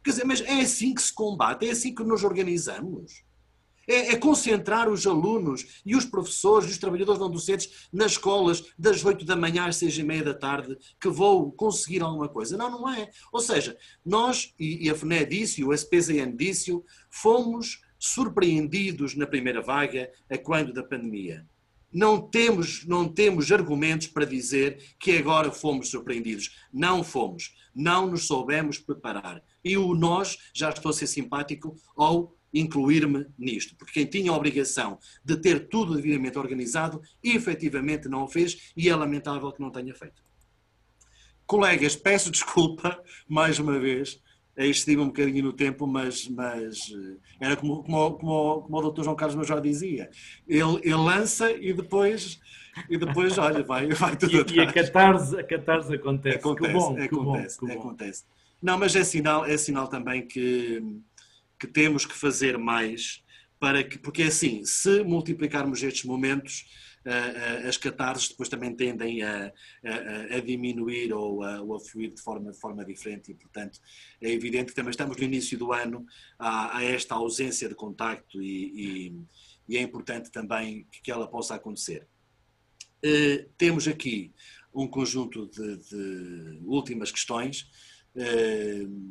Quer 0.04 0.12
dizer, 0.12 0.26
mas 0.26 0.42
é 0.42 0.62
assim 0.62 0.94
que 0.94 1.02
se 1.02 1.14
combate, 1.14 1.68
é 1.68 1.72
assim 1.72 1.94
que 1.94 2.04
nos 2.04 2.24
organizamos 2.24 3.29
é, 3.90 4.14
é, 4.14 4.16
concentrar 4.16 4.88
os 4.88 5.08
alunos 5.08 5.82
e 5.84 5.96
os 5.96 6.06
professores 6.06 6.70
e 6.70 6.72
os 6.74 6.78
trabalhadores 6.78 7.20
não 7.20 7.30
docentes 7.30 7.90
nas 7.92 8.12
escolas 8.12 8.64
das 8.78 9.04
8 9.04 9.26
da 9.26 9.36
manhã 9.36 9.66
às 9.66 9.78
6 9.78 9.98
e 9.98 10.04
meia 10.04 10.24
da 10.24 10.34
tarde 10.36 10.78
que 11.02 11.10
vão 11.10 11.50
conseguir 11.50 12.04
alguma 12.04 12.30
coisa. 12.30 12.56
Não, 12.56 12.70
não 12.70 12.88
é. 12.88 13.10
Ou 13.34 13.40
seja, 13.40 13.76
nós, 14.06 14.54
e, 14.60 14.86
e 14.86 14.90
a 14.92 14.96
FNE 14.96 15.26
disse, 15.26 15.64
o 15.64 15.74
SPZN 15.74 16.38
disse, 16.38 16.72
fomos 17.10 17.82
surpreendidos 17.98 19.16
na 19.16 19.26
primeira 19.26 19.60
vaga 19.62 20.12
a 20.30 20.38
quando 20.38 20.72
da 20.72 20.84
pandemia. 20.84 21.44
Não 21.92 22.22
temos, 22.22 22.86
não 22.86 23.10
temos 23.12 23.52
argumentos 23.52 24.06
para 24.06 24.24
dizer 24.24 24.94
que 25.00 25.18
agora 25.18 25.52
fomos 25.52 25.90
surpreendidos. 25.90 26.56
Não 26.72 27.04
fomos. 27.04 27.56
Não 27.74 28.06
nos 28.06 28.28
soubemos 28.28 28.78
preparar. 28.78 29.44
E 29.64 29.76
o 29.76 29.96
nós, 29.96 30.38
já 30.54 30.70
estou 30.70 30.92
a 30.92 30.94
ser 30.94 31.08
simpático, 31.08 31.76
ou 31.96 32.39
incluir-me 32.54 33.28
nisto, 33.38 33.76
porque 33.76 33.94
quem 33.94 34.06
tinha 34.06 34.32
a 34.32 34.36
obrigação 34.36 34.98
de 35.24 35.38
ter 35.38 35.68
tudo 35.68 35.96
devidamente 35.96 36.38
organizado, 36.38 37.02
efetivamente 37.24 38.08
não 38.08 38.24
o 38.24 38.28
fez 38.28 38.72
e 38.76 38.90
é 38.90 38.96
lamentável 38.96 39.52
que 39.52 39.62
não 39.62 39.72
tenha 39.72 39.94
feito. 39.94 40.24
Colegas, 41.46 41.96
peço 41.96 42.30
desculpa 42.32 43.02
mais 43.28 43.60
uma 43.60 43.80
vez, 43.80 44.22
excedi-me 44.58 45.04
um 45.04 45.08
bocadinho 45.08 45.46
no 45.46 45.54
tempo, 45.54 45.88
mas, 45.88 46.28
mas 46.28 46.92
eh, 46.92 47.18
era 47.40 47.56
como, 47.56 47.84
como, 47.84 48.12
como, 48.18 48.62
como 48.64 48.78
o 48.78 48.92
Dr. 48.92 49.04
João 49.04 49.16
Carlos 49.16 49.36
Major 49.36 49.62
dizia, 49.62 50.10
ele, 50.48 50.80
ele 50.84 50.96
lança 50.96 51.52
e 51.52 51.74
depois 51.74 52.40
e 52.90 52.98
depois, 52.98 53.38
olha, 53.38 53.64
vai, 53.64 53.88
vai 53.94 54.16
tudo 54.16 54.36
e, 54.36 54.40
atrás. 54.40 54.58
E 54.58 54.62
a 54.62 54.72
catarse, 54.72 55.40
a 55.40 55.44
catarse 55.44 55.94
acontece. 55.94 56.38
Acontece, 56.38 56.68
que 56.68 56.74
bom, 56.74 56.86
acontece, 56.86 57.60
que 57.60 57.66
bom, 57.66 57.72
que 57.72 57.78
acontece. 57.78 58.24
Não, 58.62 58.78
mas 58.78 58.96
é 58.96 59.04
sinal, 59.04 59.46
é 59.46 59.58
sinal 59.58 59.88
também 59.88 60.26
que 60.28 60.84
que 61.60 61.68
temos 61.68 62.06
que 62.06 62.16
fazer 62.16 62.58
mais 62.58 63.24
para 63.60 63.84
que, 63.84 64.00
porque 64.00 64.24
assim, 64.24 64.64
se 64.64 65.04
multiplicarmos 65.04 65.84
estes 65.84 66.06
momentos, 66.06 66.66
uh, 67.06 67.66
uh, 67.66 67.68
as 67.68 67.76
catarses 67.76 68.30
depois 68.30 68.48
também 68.48 68.74
tendem 68.74 69.22
a, 69.22 69.52
a, 69.84 70.36
a 70.38 70.40
diminuir 70.40 71.12
ou 71.12 71.44
a, 71.44 71.62
ou 71.62 71.76
a, 71.76 71.80
fluir 71.80 72.14
de 72.14 72.22
forma, 72.22 72.52
de 72.52 72.58
forma 72.58 72.86
diferente 72.86 73.32
e, 73.32 73.36
portanto, 73.36 73.80
é 74.22 74.32
evidente 74.32 74.68
que 74.68 74.76
também 74.76 74.92
estamos 74.92 75.18
no 75.18 75.24
início 75.24 75.58
do 75.58 75.74
ano, 75.74 76.06
há, 76.38 76.82
esta 76.84 77.16
ausência 77.16 77.68
de 77.68 77.76
contacto 77.76 78.42
e, 78.42 79.10
e, 79.10 79.16
e, 79.68 79.78
é 79.78 79.82
importante 79.82 80.32
também 80.32 80.88
que, 81.04 81.12
ela 81.12 81.28
possa 81.28 81.56
acontecer. 81.56 82.08
Uh, 83.04 83.50
temos 83.58 83.88
aqui 83.90 84.32
um 84.74 84.88
conjunto 84.88 85.48
de, 85.48 85.78
de 85.78 86.60
últimas 86.64 87.12
questões 87.12 87.68
eh, 87.68 87.89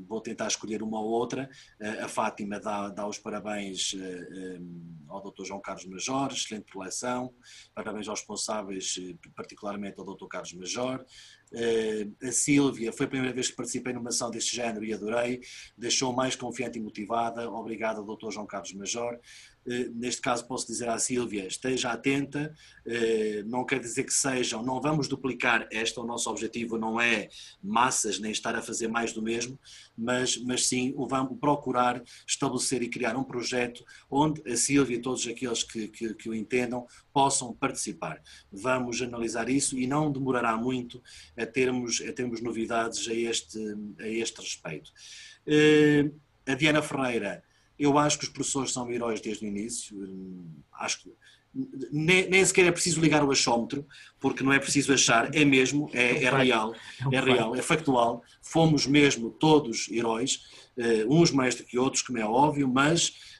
vou 0.06 0.20
tentar 0.20 0.48
escolher 0.48 0.82
uma 0.82 1.00
ou 1.00 1.08
outra. 1.08 1.48
Uh, 1.80 2.04
a 2.04 2.08
Fátima 2.08 2.58
dá, 2.58 2.88
dá 2.88 3.06
os 3.06 3.18
parabéns 3.18 3.92
uh, 3.94 4.60
um, 4.60 4.96
ao 5.08 5.22
Dr. 5.22 5.44
João 5.44 5.60
Carlos 5.60 5.86
Major, 5.86 6.32
excelente 6.32 6.72
coleção. 6.72 7.32
Parabéns 7.74 8.08
aos 8.08 8.20
responsáveis, 8.20 8.98
particularmente 9.34 9.98
ao 9.98 10.04
Dr. 10.04 10.26
Carlos 10.26 10.52
Major. 10.52 11.04
a 12.22 12.32
Sílvia, 12.32 12.92
foi 12.92 13.06
a 13.06 13.08
primeira 13.08 13.34
vez 13.34 13.48
que 13.48 13.56
participei 13.56 13.92
numa 13.92 14.10
ação 14.10 14.30
deste 14.30 14.54
género 14.54 14.84
e 14.84 14.92
adorei. 14.92 15.40
Deixou 15.76 16.12
mais 16.12 16.36
confiante 16.36 16.78
e 16.78 16.82
motivada. 16.82 17.50
Obrigado 17.50 18.04
Dr. 18.04 18.30
João 18.30 18.46
Carlos 18.46 18.74
Major. 18.74 19.18
Eh, 19.66 19.90
neste 19.94 20.20
caso 20.22 20.46
posso 20.46 20.66
dizer 20.66 20.88
à 20.88 20.98
Sílvia, 20.98 21.46
esteja 21.46 21.90
atenta, 21.90 22.54
eh, 22.86 23.42
não 23.46 23.64
quer 23.64 23.80
dizer 23.80 24.04
que 24.04 24.12
sejam, 24.12 24.62
não 24.62 24.80
vamos 24.80 25.08
duplicar 25.08 25.68
esta, 25.70 26.00
o 26.00 26.06
nosso 26.06 26.30
objetivo 26.30 26.78
não 26.78 27.00
é 27.00 27.28
massas, 27.62 28.18
nem 28.18 28.30
estar 28.30 28.54
a 28.54 28.62
fazer 28.62 28.88
mais 28.88 29.12
do 29.12 29.22
mesmo, 29.22 29.58
mas, 29.96 30.36
mas 30.38 30.66
sim 30.66 30.92
o 30.96 31.06
vamos 31.06 31.38
procurar 31.38 32.02
estabelecer 32.26 32.82
e 32.82 32.88
criar 32.88 33.16
um 33.16 33.24
projeto 33.24 33.84
onde 34.10 34.40
a 34.50 34.56
Sílvia 34.56 34.96
e 34.96 35.00
todos 35.00 35.26
aqueles 35.26 35.62
que, 35.62 35.88
que, 35.88 36.14
que 36.14 36.28
o 36.28 36.34
entendam 36.34 36.86
possam 37.12 37.52
participar. 37.52 38.22
Vamos 38.50 39.02
analisar 39.02 39.48
isso 39.48 39.78
e 39.78 39.86
não 39.86 40.10
demorará 40.10 40.56
muito 40.56 41.02
a 41.36 41.44
termos, 41.44 42.00
a 42.00 42.12
termos 42.12 42.40
novidades 42.40 43.06
a 43.08 43.14
este, 43.14 43.58
a 44.00 44.08
este 44.08 44.40
respeito. 44.40 44.90
Eh, 45.46 46.10
a 46.46 46.54
Diana 46.54 46.80
Ferreira 46.80 47.42
eu 47.78 47.96
acho 47.98 48.18
que 48.18 48.24
os 48.24 48.30
professores 48.30 48.72
são 48.72 48.90
heróis 48.90 49.20
desde 49.20 49.44
o 49.44 49.48
início. 49.48 49.96
Acho 50.72 51.02
que 51.02 51.12
nem, 51.90 52.28
nem 52.28 52.44
sequer 52.44 52.66
é 52.66 52.72
preciso 52.72 53.00
ligar 53.00 53.24
o 53.24 53.30
achómetro, 53.30 53.86
porque 54.20 54.44
não 54.44 54.52
é 54.52 54.58
preciso 54.58 54.92
achar, 54.92 55.34
é 55.34 55.44
mesmo, 55.44 55.90
é, 55.92 56.24
é 56.24 56.30
real, 56.30 56.74
é, 57.10 57.16
é 57.16 57.20
real, 57.20 57.56
é 57.56 57.62
factual. 57.62 58.22
Fomos 58.42 58.86
mesmo 58.86 59.30
todos 59.30 59.88
heróis, 59.90 60.40
uh, 60.76 61.12
uns 61.12 61.30
mais 61.30 61.54
do 61.54 61.64
que 61.64 61.78
outros, 61.78 62.02
como 62.02 62.18
é 62.18 62.24
óbvio, 62.24 62.68
mas 62.68 63.37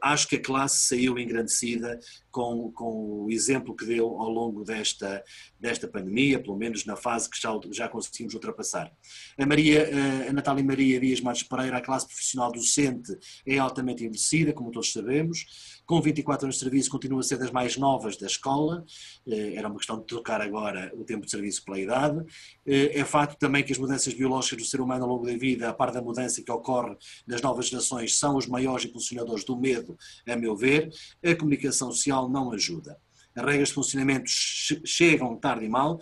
acho 0.00 0.28
que 0.28 0.36
a 0.36 0.42
classe 0.42 0.88
saiu 0.88 1.18
engrandecida 1.18 1.98
com, 2.30 2.72
com 2.72 3.24
o 3.24 3.30
exemplo 3.30 3.74
que 3.74 3.84
deu 3.84 4.06
ao 4.18 4.28
longo 4.28 4.64
desta, 4.64 5.22
desta 5.58 5.86
pandemia, 5.86 6.42
pelo 6.42 6.56
menos 6.56 6.84
na 6.84 6.96
fase 6.96 7.30
que 7.30 7.40
já, 7.40 7.50
já 7.72 7.88
conseguimos 7.88 8.34
ultrapassar. 8.34 8.92
A, 9.38 9.46
Maria, 9.46 9.88
a 10.28 10.32
Natália 10.32 10.64
Maria 10.64 11.00
Dias 11.00 11.20
Matos 11.20 11.44
Pereira, 11.44 11.78
a 11.78 11.80
classe 11.80 12.06
profissional 12.06 12.50
docente, 12.50 13.16
é 13.46 13.58
altamente 13.58 14.04
envelhecida, 14.04 14.52
como 14.52 14.70
todos 14.70 14.92
sabemos, 14.92 15.73
com 15.86 16.00
24 16.00 16.46
anos 16.46 16.56
de 16.56 16.60
serviço 16.60 16.90
continua 16.90 17.20
a 17.20 17.22
ser 17.22 17.38
das 17.38 17.50
mais 17.50 17.76
novas 17.76 18.16
da 18.16 18.26
escola, 18.26 18.84
eh, 19.26 19.54
era 19.54 19.68
uma 19.68 19.76
questão 19.76 19.98
de 19.98 20.06
trocar 20.06 20.40
agora 20.40 20.92
o 20.94 21.04
tempo 21.04 21.24
de 21.24 21.30
serviço 21.30 21.64
pela 21.64 21.78
idade. 21.78 22.24
Eh, 22.66 22.98
é 22.98 23.04
fato 23.04 23.36
também 23.38 23.62
que 23.62 23.72
as 23.72 23.78
mudanças 23.78 24.14
biológicas 24.14 24.58
do 24.58 24.68
ser 24.68 24.80
humano 24.80 25.04
ao 25.04 25.10
longo 25.10 25.26
da 25.26 25.36
vida, 25.36 25.68
a 25.68 25.74
par 25.74 25.92
da 25.92 26.00
mudança 26.00 26.42
que 26.42 26.50
ocorre 26.50 26.96
nas 27.26 27.42
novas 27.42 27.68
gerações, 27.68 28.18
são 28.18 28.36
os 28.36 28.46
maiores 28.46 28.86
impulsionadores 28.86 29.44
do 29.44 29.56
medo, 29.56 29.96
a 30.26 30.36
meu 30.36 30.56
ver. 30.56 30.90
A 31.22 31.34
comunicação 31.34 31.90
social 31.92 32.28
não 32.28 32.52
ajuda. 32.52 32.98
As 33.36 33.44
regras 33.44 33.68
de 33.68 33.74
funcionamento 33.74 34.24
chegam 34.28 35.36
tarde 35.36 35.64
e 35.64 35.68
mal. 35.68 35.98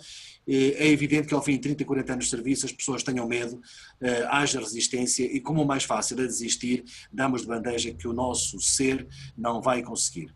É 0.47 0.87
evidente 0.87 1.27
que 1.27 1.33
ao 1.33 1.41
fim 1.41 1.53
de 1.53 1.59
30, 1.61 1.83
40 1.83 2.13
anos 2.13 2.25
de 2.25 2.31
serviço 2.31 2.65
as 2.65 2.71
pessoas 2.71 3.01
tenham 3.01 3.27
medo, 3.27 3.59
eh, 4.01 4.27
haja 4.29 4.59
resistência 4.59 5.23
e 5.23 5.39
como 5.39 5.65
mais 5.65 5.83
fácil 5.83 6.19
é 6.19 6.25
desistir, 6.25 6.83
damos 7.11 7.41
de 7.41 7.47
bandeja 7.47 7.93
que 7.93 8.07
o 8.07 8.13
nosso 8.13 8.59
ser 8.59 9.07
não 9.37 9.61
vai 9.61 9.81
conseguir. 9.81 10.33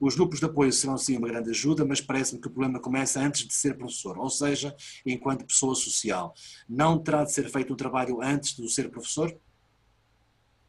Os 0.00 0.14
grupos 0.14 0.40
de 0.40 0.46
apoio 0.46 0.72
serão 0.72 0.96
sim 0.96 1.18
uma 1.18 1.28
grande 1.28 1.50
ajuda, 1.50 1.84
mas 1.84 2.00
parece-me 2.00 2.40
que 2.40 2.48
o 2.48 2.50
problema 2.50 2.80
começa 2.80 3.20
antes 3.20 3.46
de 3.46 3.52
ser 3.52 3.76
professor, 3.76 4.18
ou 4.18 4.30
seja, 4.30 4.74
enquanto 5.04 5.44
pessoa 5.44 5.74
social. 5.74 6.34
Não 6.66 6.98
terá 6.98 7.22
de 7.22 7.32
ser 7.32 7.50
feito 7.50 7.74
um 7.74 7.76
trabalho 7.76 8.22
antes 8.22 8.56
de 8.56 8.66
ser 8.72 8.88
professor? 8.90 9.36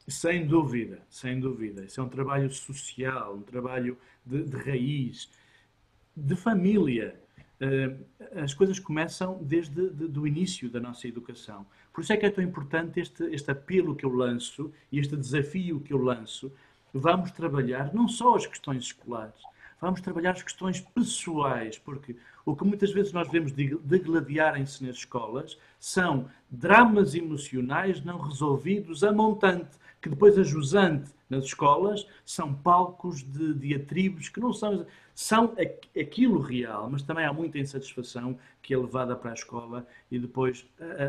Sem 0.05 0.45
dúvida, 0.45 1.01
sem 1.09 1.39
dúvida. 1.39 1.85
Isso 1.85 2.01
é 2.01 2.03
um 2.03 2.09
trabalho 2.09 2.51
social, 2.51 3.37
um 3.37 3.41
trabalho 3.41 3.97
de, 4.25 4.43
de 4.43 4.57
raiz, 4.57 5.29
de 6.15 6.35
família. 6.35 7.15
Uh, 7.61 8.41
as 8.41 8.53
coisas 8.53 8.79
começam 8.79 9.37
desde 9.41 9.79
o 9.79 10.27
início 10.27 10.69
da 10.69 10.79
nossa 10.79 11.07
educação. 11.07 11.65
Por 11.93 12.01
isso 12.01 12.13
é 12.13 12.17
que 12.17 12.25
é 12.25 12.29
tão 12.29 12.43
importante 12.43 12.99
este, 12.99 13.23
este 13.25 13.51
apelo 13.51 13.95
que 13.95 14.05
eu 14.05 14.13
lanço 14.13 14.71
e 14.91 14.99
este 14.99 15.15
desafio 15.15 15.79
que 15.79 15.93
eu 15.93 16.01
lanço. 16.01 16.51
Vamos 16.93 17.31
trabalhar 17.31 17.93
não 17.93 18.07
só 18.07 18.35
as 18.35 18.45
questões 18.45 18.83
escolares, 18.83 19.41
vamos 19.79 20.01
trabalhar 20.01 20.31
as 20.31 20.43
questões 20.43 20.79
pessoais, 20.79 21.77
porque 21.77 22.15
o 22.45 22.55
que 22.55 22.63
muitas 22.63 22.91
vezes 22.91 23.13
nós 23.13 23.29
vemos 23.29 23.51
degladiarem-se 23.51 24.85
nas 24.85 24.97
escolas 24.97 25.57
são 25.79 26.29
dramas 26.49 27.15
emocionais 27.15 28.03
não 28.03 28.19
resolvidos 28.19 29.03
a 29.03 29.11
montante 29.11 29.79
que 30.01 30.09
depois 30.09 30.37
a 30.37 30.43
jusante 30.43 31.11
nas 31.29 31.45
escolas 31.45 32.05
são 32.25 32.53
palcos 32.53 33.23
de 33.23 33.53
diatribos 33.53 34.27
que 34.27 34.39
não 34.39 34.51
são, 34.51 34.85
são 35.13 35.55
aquilo 35.97 36.41
real, 36.41 36.89
mas 36.89 37.03
também 37.03 37.25
há 37.25 37.31
muita 37.31 37.59
insatisfação 37.59 38.37
que 38.61 38.73
é 38.73 38.77
levada 38.77 39.15
para 39.15 39.31
a 39.31 39.33
escola 39.33 39.87
e 40.09 40.19
depois 40.19 40.65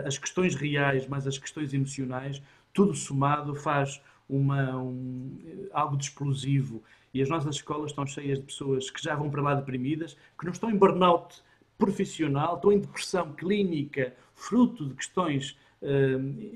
as 0.07 0.19
questões 0.19 0.55
reais, 0.55 1.09
mas 1.09 1.27
as 1.27 1.39
questões 1.39 1.75
emocionais, 1.75 2.41
tudo 2.73 2.95
somado 2.95 3.55
faz 3.55 4.01
uma, 4.29 4.77
um, 4.77 5.69
algo 5.73 5.97
de 5.97 6.05
explosivo. 6.05 6.83
E 7.13 7.21
as 7.21 7.29
nossas 7.29 7.57
escolas 7.57 7.91
estão 7.91 8.07
cheias 8.07 8.39
de 8.39 8.45
pessoas 8.45 8.91
que 8.91 9.03
já 9.03 9.15
vão 9.15 9.31
para 9.31 9.43
lá 9.43 9.55
deprimidas, 9.55 10.17
que 10.39 10.45
não 10.45 10.53
estão 10.53 10.71
em 10.71 10.77
burnout 10.77 11.43
profissional, 11.77 12.57
estão 12.57 12.73
em 12.73 12.79
depressão 12.79 13.33
clínica, 13.33 14.15
fruto 14.35 14.89
de 14.89 14.95
questões 14.95 15.59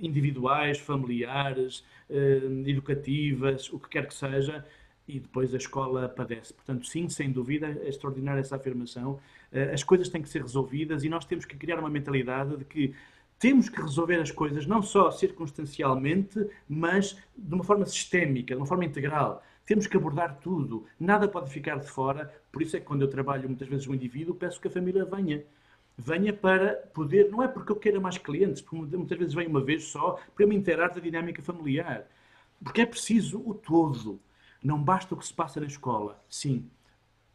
individuais, 0.01 0.79
familiares, 0.79 1.85
uh, 2.09 2.69
educativas, 2.69 3.73
o 3.73 3.79
que 3.79 3.89
quer 3.89 4.07
que 4.07 4.15
seja, 4.15 4.65
e 5.09 5.21
depois 5.21 5.55
a 5.55 5.57
escola 5.57 6.09
padece. 6.09 6.53
Portanto, 6.53 6.87
sim, 6.87 7.09
sem 7.09 7.31
dúvida, 7.31 7.79
é 7.83 7.89
extraordinária 7.89 8.41
essa 8.41 8.57
afirmação. 8.57 9.21
Eh, 9.53 9.73
as 9.73 9.85
coisas 9.85 10.09
têm 10.09 10.21
que 10.21 10.29
ser 10.29 10.43
resolvidas 10.43 11.05
e 11.05 11.09
nós 11.09 11.25
temos 11.25 11.45
que 11.45 11.57
criar 11.57 11.79
uma 11.79 11.89
mentalidade 11.89 12.57
de 12.57 12.65
que 12.65 12.95
temos 13.39 13.69
que 13.69 13.81
resolver 13.81 14.17
as 14.17 14.31
coisas 14.31 14.67
não 14.67 14.83
só 14.83 15.11
circunstancialmente, 15.11 16.47
mas 16.69 17.17
de 17.37 17.55
uma 17.55 17.63
forma 17.63 17.87
sistémica, 17.87 18.55
de 18.55 18.61
uma 18.61 18.67
forma 18.67 18.85
integral. 18.85 19.45
Temos 19.65 19.87
que 19.87 19.97
abordar 19.97 20.39
tudo, 20.41 20.87
nada 20.99 21.29
pode 21.29 21.51
ficar 21.51 21.79
de 21.79 21.89
fora. 21.89 22.33
Por 22.51 22.63
isso 22.63 22.77
é 22.77 22.81
que 22.81 22.87
quando 22.87 23.03
eu 23.03 23.09
trabalho 23.09 23.49
muitas 23.49 23.69
vezes 23.69 23.87
o 23.87 23.95
indivíduo, 23.95 24.35
peço 24.35 24.61
que 24.61 24.69
a 24.69 24.71
família 24.71 25.05
venha. 25.05 25.45
Venha 25.99 26.33
para 26.33 26.75
poder, 26.93 27.31
não 27.31 27.43
é 27.43 27.49
porque 27.49 27.73
eu 27.73 27.77
queira 27.77 27.99
mais 27.99 28.19
clientes, 28.19 28.61
porque 28.61 28.97
muitas 28.97 29.19
vezes 29.19 29.35
vem 29.35 29.47
uma 29.47 29.63
vez 29.63 29.85
só 29.85 30.21
para 30.35 30.47
me 30.47 30.55
inteirar 30.55 30.89
da 30.89 31.01
dinâmica 31.01 31.43
familiar. 31.43 32.07
Porque 32.63 32.83
é 32.83 32.87
preciso 32.87 33.43
o 33.45 33.55
todo. 33.55 34.21
Não 34.63 34.83
basta 34.83 35.15
o 35.15 35.17
que 35.17 35.27
se 35.27 35.33
passa 35.33 35.61
na 35.61 35.67
escola. 35.67 36.23
Sim, 36.29 36.69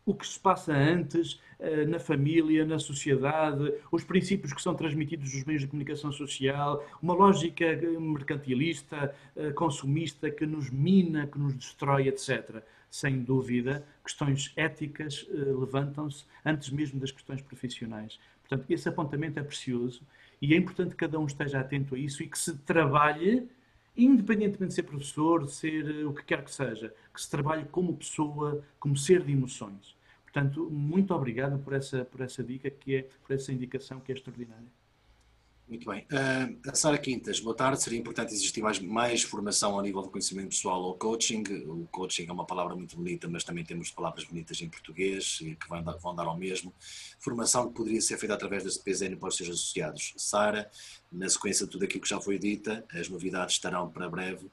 o 0.05 0.15
que 0.15 0.25
se 0.25 0.39
passa 0.39 0.73
antes, 0.73 1.39
eh, 1.59 1.85
na 1.85 1.99
família, 1.99 2.65
na 2.65 2.79
sociedade, 2.79 3.71
os 3.91 4.03
princípios 4.03 4.51
que 4.51 4.61
são 4.61 4.73
transmitidos 4.75 5.33
nos 5.33 5.43
meios 5.43 5.61
de 5.61 5.67
comunicação 5.67 6.11
social, 6.11 6.83
uma 7.01 7.13
lógica 7.13 7.65
mercantilista, 7.99 9.13
eh, 9.35 9.51
consumista, 9.51 10.29
que 10.31 10.45
nos 10.45 10.69
mina, 10.71 11.27
que 11.27 11.37
nos 11.37 11.53
destrói, 11.53 12.07
etc. 12.07 12.63
Sem 12.89 13.21
dúvida, 13.23 13.85
questões 14.03 14.51
éticas 14.55 15.27
eh, 15.29 15.35
levantam-se 15.35 16.25
antes 16.43 16.69
mesmo 16.71 16.99
das 16.99 17.11
questões 17.11 17.41
profissionais. 17.41 18.19
Portanto, 18.51 18.69
esse 18.69 18.89
apontamento 18.89 19.39
é 19.39 19.43
precioso 19.43 20.05
e 20.41 20.53
é 20.53 20.57
importante 20.57 20.89
que 20.89 20.97
cada 20.97 21.17
um 21.17 21.25
esteja 21.25 21.61
atento 21.61 21.95
a 21.95 21.97
isso 21.97 22.21
e 22.21 22.27
que 22.27 22.37
se 22.37 22.57
trabalhe 22.57 23.47
independentemente 23.95 24.69
de 24.69 24.73
ser 24.73 24.83
professor, 24.83 25.45
de 25.45 25.51
ser 25.53 26.01
eh, 26.01 26.05
o 26.05 26.13
que 26.13 26.23
quer 26.23 26.43
que 26.43 26.51
seja, 26.51 26.93
que 27.13 27.21
se 27.21 27.29
trabalhe 27.29 27.63
como 27.71 27.95
pessoa, 27.95 28.61
como 28.77 28.97
ser 28.97 29.23
de 29.23 29.31
emoções. 29.31 29.95
Portanto, 30.23 30.69
muito 30.69 31.13
obrigado 31.13 31.59
por 31.59 31.73
essa, 31.73 32.03
por 32.03 32.19
essa 32.19 32.43
dica, 32.43 32.69
que 32.69 32.95
é, 32.95 33.09
por 33.25 33.33
essa 33.33 33.53
indicação 33.53 34.01
que 34.01 34.11
é 34.11 34.15
extraordinária. 34.15 34.67
Muito 35.71 35.89
bem. 35.89 36.05
Uh, 36.11 36.69
a 36.69 36.75
Sara 36.75 36.97
Quintas, 36.97 37.39
boa 37.39 37.55
tarde. 37.55 37.81
Seria 37.81 37.97
importante 37.97 38.33
existir 38.33 38.61
mais, 38.61 38.77
mais 38.79 39.23
formação 39.23 39.73
ao 39.73 39.81
nível 39.81 40.01
do 40.01 40.09
conhecimento 40.09 40.49
pessoal 40.49 40.81
ou 40.81 40.95
coaching. 40.95 41.43
O 41.65 41.87
coaching 41.89 42.25
é 42.27 42.31
uma 42.33 42.45
palavra 42.45 42.75
muito 42.75 42.97
bonita, 42.97 43.25
mas 43.29 43.45
também 43.45 43.63
temos 43.63 43.89
palavras 43.89 44.25
bonitas 44.25 44.61
em 44.61 44.67
português 44.67 45.37
que 45.37 45.69
vão 45.69 45.81
dar, 45.81 45.93
vão 45.93 46.13
dar 46.13 46.25
ao 46.25 46.37
mesmo. 46.37 46.73
Formação 47.21 47.69
que 47.69 47.73
poderia 47.73 48.01
ser 48.01 48.17
feita 48.17 48.33
através 48.33 48.65
da 48.65 48.69
CPZN 48.69 49.15
para 49.15 49.29
os 49.29 49.37
seus 49.37 49.47
associados. 49.47 50.13
Sara, 50.17 50.69
na 51.09 51.29
sequência 51.29 51.65
de 51.65 51.71
tudo 51.71 51.85
aquilo 51.85 52.01
que 52.01 52.09
já 52.09 52.19
foi 52.19 52.37
dita, 52.37 52.83
as 52.93 53.07
novidades 53.07 53.55
estarão 53.55 53.89
para 53.89 54.09
breve. 54.09 54.51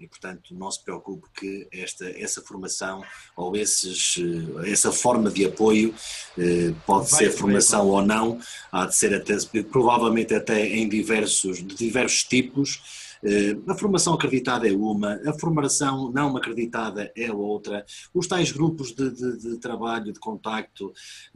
E, 0.00 0.06
portanto, 0.06 0.54
não 0.54 0.70
se 0.70 0.82
preocupe 0.84 1.26
que 1.34 1.68
esta, 1.72 2.08
essa 2.08 2.40
formação 2.40 3.02
ou 3.36 3.56
esses, 3.56 4.16
eh, 4.16 4.70
essa 4.70 4.92
forma 4.92 5.28
de 5.28 5.44
apoio 5.44 5.92
eh, 6.38 6.72
pode 6.86 7.10
vai, 7.10 7.18
ser 7.18 7.30
formação 7.32 7.88
ou 7.88 8.00
não, 8.00 8.40
há 8.70 8.86
de 8.86 8.94
ser 8.94 9.12
até, 9.12 9.36
provavelmente 9.64 10.32
até 10.32 10.64
em 10.68 10.88
diversos, 10.88 11.58
de 11.58 11.74
diversos 11.74 12.22
tipos, 12.22 12.80
a 13.66 13.74
formação 13.74 14.14
acreditada 14.14 14.68
é 14.68 14.72
uma, 14.72 15.20
a 15.26 15.32
formação 15.38 16.10
não 16.12 16.36
acreditada 16.36 17.12
é 17.16 17.32
outra. 17.32 17.84
Os 18.14 18.26
tais 18.26 18.52
grupos 18.52 18.92
de, 18.92 19.10
de, 19.10 19.38
de 19.38 19.58
trabalho, 19.58 20.12
de 20.12 20.20
contacto, 20.20 20.92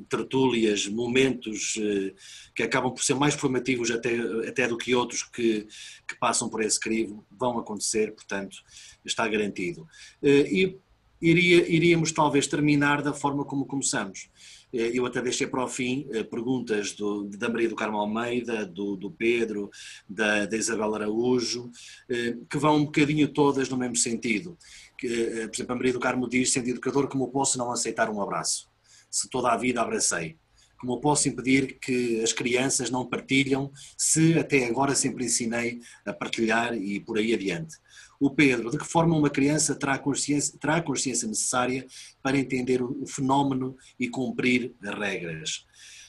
tertúlias, 0.08 0.86
momentos 0.86 1.74
eh, 1.78 2.14
que 2.54 2.62
acabam 2.62 2.92
por 2.92 3.02
ser 3.02 3.14
mais 3.14 3.34
formativos 3.34 3.90
até, 3.90 4.16
até 4.48 4.68
do 4.68 4.76
que 4.76 4.94
outros 4.94 5.22
que, 5.22 5.66
que 6.06 6.18
passam 6.18 6.48
por 6.48 6.62
esse 6.62 6.78
crivo, 6.78 7.24
vão 7.30 7.58
acontecer, 7.58 8.12
portanto, 8.12 8.56
está 9.04 9.26
garantido. 9.26 9.86
Eh, 10.22 10.48
e 10.50 10.78
iria, 11.20 11.68
iríamos 11.72 12.12
talvez 12.12 12.46
terminar 12.46 13.02
da 13.02 13.12
forma 13.12 13.44
como 13.44 13.66
começamos. 13.66 14.28
Eh, 14.72 14.90
eu 14.94 15.04
até 15.04 15.20
deixei 15.20 15.46
para 15.46 15.64
o 15.64 15.68
fim 15.68 16.08
eh, 16.12 16.22
perguntas 16.22 16.92
do, 16.92 17.24
da 17.24 17.48
Maria 17.48 17.68
do 17.68 17.76
Carmo 17.76 17.98
Almeida, 17.98 18.64
do, 18.64 18.96
do 18.96 19.10
Pedro, 19.10 19.70
da, 20.08 20.46
da, 20.46 20.56
Isabel 20.56 20.94
Araújo, 20.94 21.70
eh, 22.08 22.36
que 22.48 22.58
vão 22.58 22.76
um 22.76 22.84
bocadinho 22.84 23.28
todas 23.28 23.68
no 23.68 23.76
mesmo 23.76 23.96
sentido. 23.96 24.56
Que, 24.98 25.08
por 25.48 25.54
exemplo, 25.54 25.72
a 25.72 25.76
Maria 25.76 25.92
do 25.92 26.00
Carmo 26.00 26.28
diz, 26.28 26.52
sendo 26.52 26.68
educador, 26.68 27.08
como 27.08 27.28
posso 27.28 27.58
não 27.58 27.70
aceitar 27.72 28.08
um 28.08 28.22
abraço? 28.22 28.70
Se 29.10 29.28
toda 29.28 29.50
a 29.52 29.56
vida 29.56 29.82
abracei. 29.82 30.36
Como 30.78 31.00
posso 31.00 31.28
impedir 31.28 31.78
que 31.78 32.20
as 32.22 32.32
crianças 32.32 32.90
não 32.90 33.08
partilham 33.08 33.70
se 33.96 34.36
até 34.38 34.66
agora 34.66 34.94
sempre 34.94 35.24
ensinei 35.24 35.80
a 36.04 36.12
partilhar 36.12 36.74
e 36.74 36.98
por 36.98 37.18
aí 37.18 37.32
adiante? 37.32 37.76
O 38.22 38.30
Pedro, 38.30 38.70
de 38.70 38.78
que 38.78 38.86
forma 38.86 39.16
uma 39.16 39.28
criança 39.28 39.74
terá 39.74 39.98
consciência, 39.98 40.56
terá 40.56 40.76
a 40.76 40.82
consciência 40.82 41.26
necessária 41.26 41.84
para 42.22 42.38
entender 42.38 42.80
o, 42.80 43.04
fenómeno 43.04 43.76
e 43.98 44.08
cumprir 44.08 44.72
as 44.80 44.94
regras. 44.96 45.64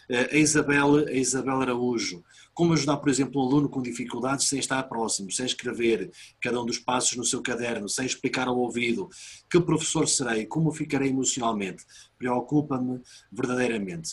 Eh, 0.07 0.30
a 0.31 0.38
Isabel, 0.38 1.07
a 1.07 1.11
Isabel 1.11 1.61
Araújo, 1.61 2.23
como 2.53 2.73
ajudar, 2.73 2.98
por 2.98 3.10
exemplo, 3.10 3.41
um 3.41 3.48
aluno 3.48 3.68
com 3.68 3.81
dificuldades 3.81 4.48
sem 4.48 4.60
estar 4.60 4.84
próximo, 4.84 5.31
sem 5.31 5.48
escrever 5.48 6.11
cada 6.40 6.61
um 6.61 6.65
dos 6.68 6.77
passos 6.77 7.18
no 7.18 7.26
seu 7.26 7.41
caderno, 7.41 7.90
sem 7.90 8.06
explicar 8.06 8.48
ao 8.48 8.60
ouvido 8.60 9.10
que 9.49 9.60
professor 9.60 10.07
serei, 10.07 10.45
como 10.45 10.72
ficarei 10.72 11.10
emocionalmente, 11.10 11.84
preocupa-me 12.19 13.02
verdadeiramente. 13.31 14.11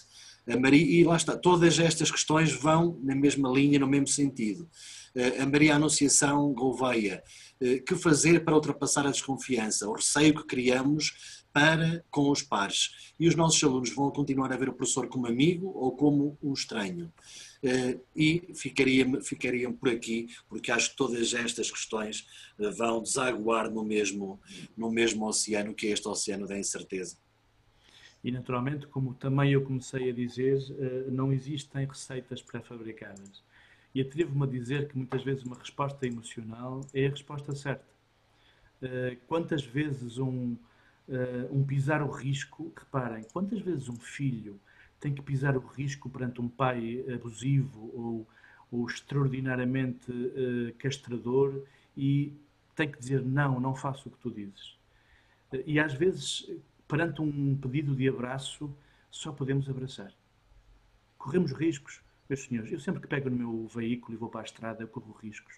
A 0.48 0.58
Maria, 0.58 0.82
e 0.82 1.04
lá 1.04 1.16
está, 1.16 1.36
todas 1.36 1.78
estas 1.78 2.10
questões 2.10 2.50
vão 2.50 2.98
na 3.02 3.14
mesma 3.14 3.50
linha, 3.50 3.78
no 3.78 3.86
mesmo 3.86 4.08
sentido. 4.08 4.66
Eh, 5.14 5.42
a 5.42 5.46
Maria 5.46 5.76
Anunciação 5.76 6.52
Gouveia, 6.54 7.22
que 7.86 7.94
fazer 7.94 8.44
para 8.44 8.54
ultrapassar 8.54 9.06
a 9.06 9.10
desconfiança, 9.10 9.88
o 9.88 9.92
receio 9.92 10.34
que 10.34 10.46
criamos 10.46 11.40
para 11.52 12.04
com 12.10 12.30
os 12.30 12.42
pares. 12.42 13.12
E 13.18 13.28
os 13.28 13.34
nossos 13.34 13.62
alunos 13.62 13.94
vão 13.94 14.10
continuar 14.10 14.52
a 14.52 14.56
ver 14.56 14.68
o 14.68 14.72
professor 14.72 15.08
como 15.08 15.26
amigo 15.26 15.70
ou 15.74 15.92
como 15.96 16.38
um 16.42 16.52
estranho. 16.52 17.12
Eh, 17.62 17.98
e 18.16 18.52
ficaria, 18.54 19.04
ficariam 19.22 19.72
por 19.72 19.90
aqui, 19.90 20.28
porque 20.48 20.72
acho 20.72 20.90
que 20.90 20.96
todas 20.96 21.34
estas 21.34 21.70
questões 21.70 22.26
eh, 22.58 22.70
vão 22.70 23.02
desaguar 23.02 23.70
no 23.70 23.84
mesmo, 23.84 24.40
no 24.76 24.90
mesmo 24.90 25.26
oceano, 25.26 25.74
que 25.74 25.88
é 25.88 25.90
este 25.90 26.08
oceano 26.08 26.46
da 26.46 26.58
incerteza. 26.58 27.16
E 28.22 28.30
naturalmente, 28.30 28.86
como 28.86 29.14
também 29.14 29.52
eu 29.52 29.62
comecei 29.62 30.10
a 30.10 30.12
dizer, 30.12 30.58
não 31.10 31.32
existem 31.32 31.86
receitas 31.86 32.42
pré-fabricadas. 32.42 33.42
E 33.94 34.00
atrevo-me 34.00 34.44
a 34.44 34.46
dizer 34.46 34.88
que 34.88 34.96
muitas 34.96 35.22
vezes 35.22 35.44
uma 35.44 35.58
resposta 35.58 36.06
emocional 36.06 36.80
é 36.94 37.06
a 37.06 37.10
resposta 37.10 37.54
certa. 37.54 37.90
Uh, 38.80 39.16
quantas 39.26 39.64
vezes 39.64 40.16
um, 40.18 40.56
uh, 41.08 41.48
um 41.50 41.64
pisar 41.64 42.02
o 42.02 42.10
risco, 42.10 42.72
reparem, 42.76 43.24
quantas 43.32 43.60
vezes 43.60 43.88
um 43.88 43.96
filho 43.96 44.58
tem 45.00 45.12
que 45.12 45.22
pisar 45.22 45.56
o 45.56 45.60
risco 45.60 46.08
perante 46.08 46.40
um 46.40 46.48
pai 46.48 47.04
abusivo 47.12 47.90
ou, 47.94 48.28
ou 48.70 48.86
extraordinariamente 48.86 50.10
uh, 50.10 50.74
castrador 50.78 51.62
e 51.96 52.32
tem 52.76 52.90
que 52.90 52.98
dizer 52.98 53.22
não, 53.22 53.58
não 53.58 53.74
faço 53.74 54.08
o 54.08 54.12
que 54.12 54.18
tu 54.18 54.30
dizes. 54.30 54.78
e 55.66 55.80
às 55.80 55.92
vezes, 55.92 56.48
perante 56.86 57.20
um 57.20 57.56
pedido 57.56 57.94
de 57.94 58.08
abraço, 58.08 58.72
só 59.10 59.32
podemos 59.32 59.68
abraçar. 59.68 60.12
Corremos 61.18 61.52
riscos, 61.52 62.00
meus 62.30 62.44
senhores, 62.44 62.70
eu 62.70 62.78
sempre 62.78 63.00
que 63.00 63.08
pego 63.08 63.28
no 63.28 63.36
meu 63.36 63.66
veículo 63.66 64.14
e 64.14 64.16
vou 64.16 64.28
para 64.28 64.40
a 64.40 64.44
estrada, 64.44 64.82
eu 64.82 64.88
corro 64.88 65.12
riscos. 65.20 65.54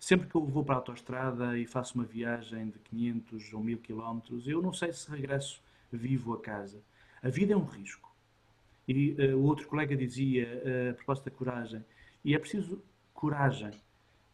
Sempre 0.00 0.28
que 0.28 0.34
eu 0.34 0.44
vou 0.44 0.64
para 0.64 0.74
a 0.74 0.78
autoestrada 0.78 1.56
e 1.56 1.64
faço 1.64 1.94
uma 1.94 2.04
viagem 2.04 2.70
de 2.70 2.78
500 2.80 3.52
ou 3.52 3.62
1000 3.62 3.78
quilómetros, 3.78 4.48
eu 4.48 4.60
não 4.60 4.72
sei 4.72 4.92
se 4.92 5.08
regresso 5.10 5.62
vivo 5.92 6.34
a 6.34 6.40
casa. 6.40 6.80
A 7.22 7.28
vida 7.28 7.52
é 7.52 7.56
um 7.56 7.64
risco. 7.64 8.12
E 8.86 9.12
uh, 9.12 9.36
o 9.36 9.44
outro 9.44 9.66
colega 9.68 9.96
dizia, 9.96 10.62
uh, 10.64 10.90
a 10.90 10.94
propósito 10.94 11.26
da 11.26 11.30
coragem, 11.30 11.84
e 12.24 12.34
é 12.34 12.38
preciso 12.38 12.82
coragem. 13.14 13.70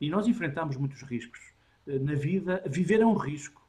E 0.01 0.09
nós 0.09 0.27
enfrentamos 0.27 0.77
muitos 0.77 1.03
riscos. 1.03 1.41
Uh, 1.87 2.03
na 2.03 2.15
vida, 2.15 2.63
viver 2.67 3.01
é 3.01 3.07
um 3.07 3.15
risco. 3.15 3.63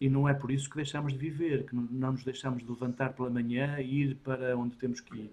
E 0.00 0.08
não 0.08 0.28
é 0.28 0.34
por 0.34 0.50
isso 0.50 0.70
que 0.70 0.76
deixamos 0.76 1.12
de 1.12 1.18
viver, 1.18 1.66
que 1.66 1.74
não, 1.74 2.12
nos 2.12 2.24
deixamos 2.24 2.62
de 2.62 2.68
levantar 2.68 3.14
pela 3.14 3.30
manhã 3.30 3.80
e 3.80 4.02
ir 4.02 4.14
para 4.16 4.56
onde 4.56 4.76
temos 4.76 5.00
que 5.00 5.16
ir. 5.16 5.30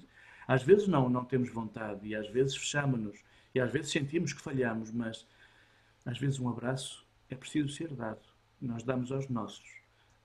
Às 0.47 0.63
vezes 0.63 0.87
não, 0.87 1.09
não 1.09 1.25
temos 1.25 1.49
vontade 1.49 2.07
e 2.07 2.15
às 2.15 2.27
vezes 2.29 2.55
fechamos-nos 2.55 3.23
e 3.53 3.59
às 3.59 3.71
vezes 3.71 3.91
sentimos 3.91 4.33
que 4.33 4.41
falhamos, 4.41 4.91
mas 4.91 5.25
às 6.05 6.17
vezes 6.17 6.39
um 6.39 6.49
abraço 6.49 7.05
é 7.29 7.35
preciso 7.35 7.69
ser 7.69 7.93
dado. 7.93 8.21
Nós 8.61 8.83
damos 8.83 9.11
aos 9.11 9.27
nossos. 9.27 9.65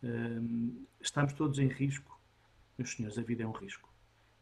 Hum, 0.02 0.84
estamos 1.00 1.32
todos 1.32 1.58
em 1.58 1.68
risco. 1.68 2.18
Meus 2.76 2.90
senhores, 2.92 3.18
a 3.18 3.22
vida 3.22 3.42
é 3.42 3.46
um 3.46 3.52
risco. 3.52 3.88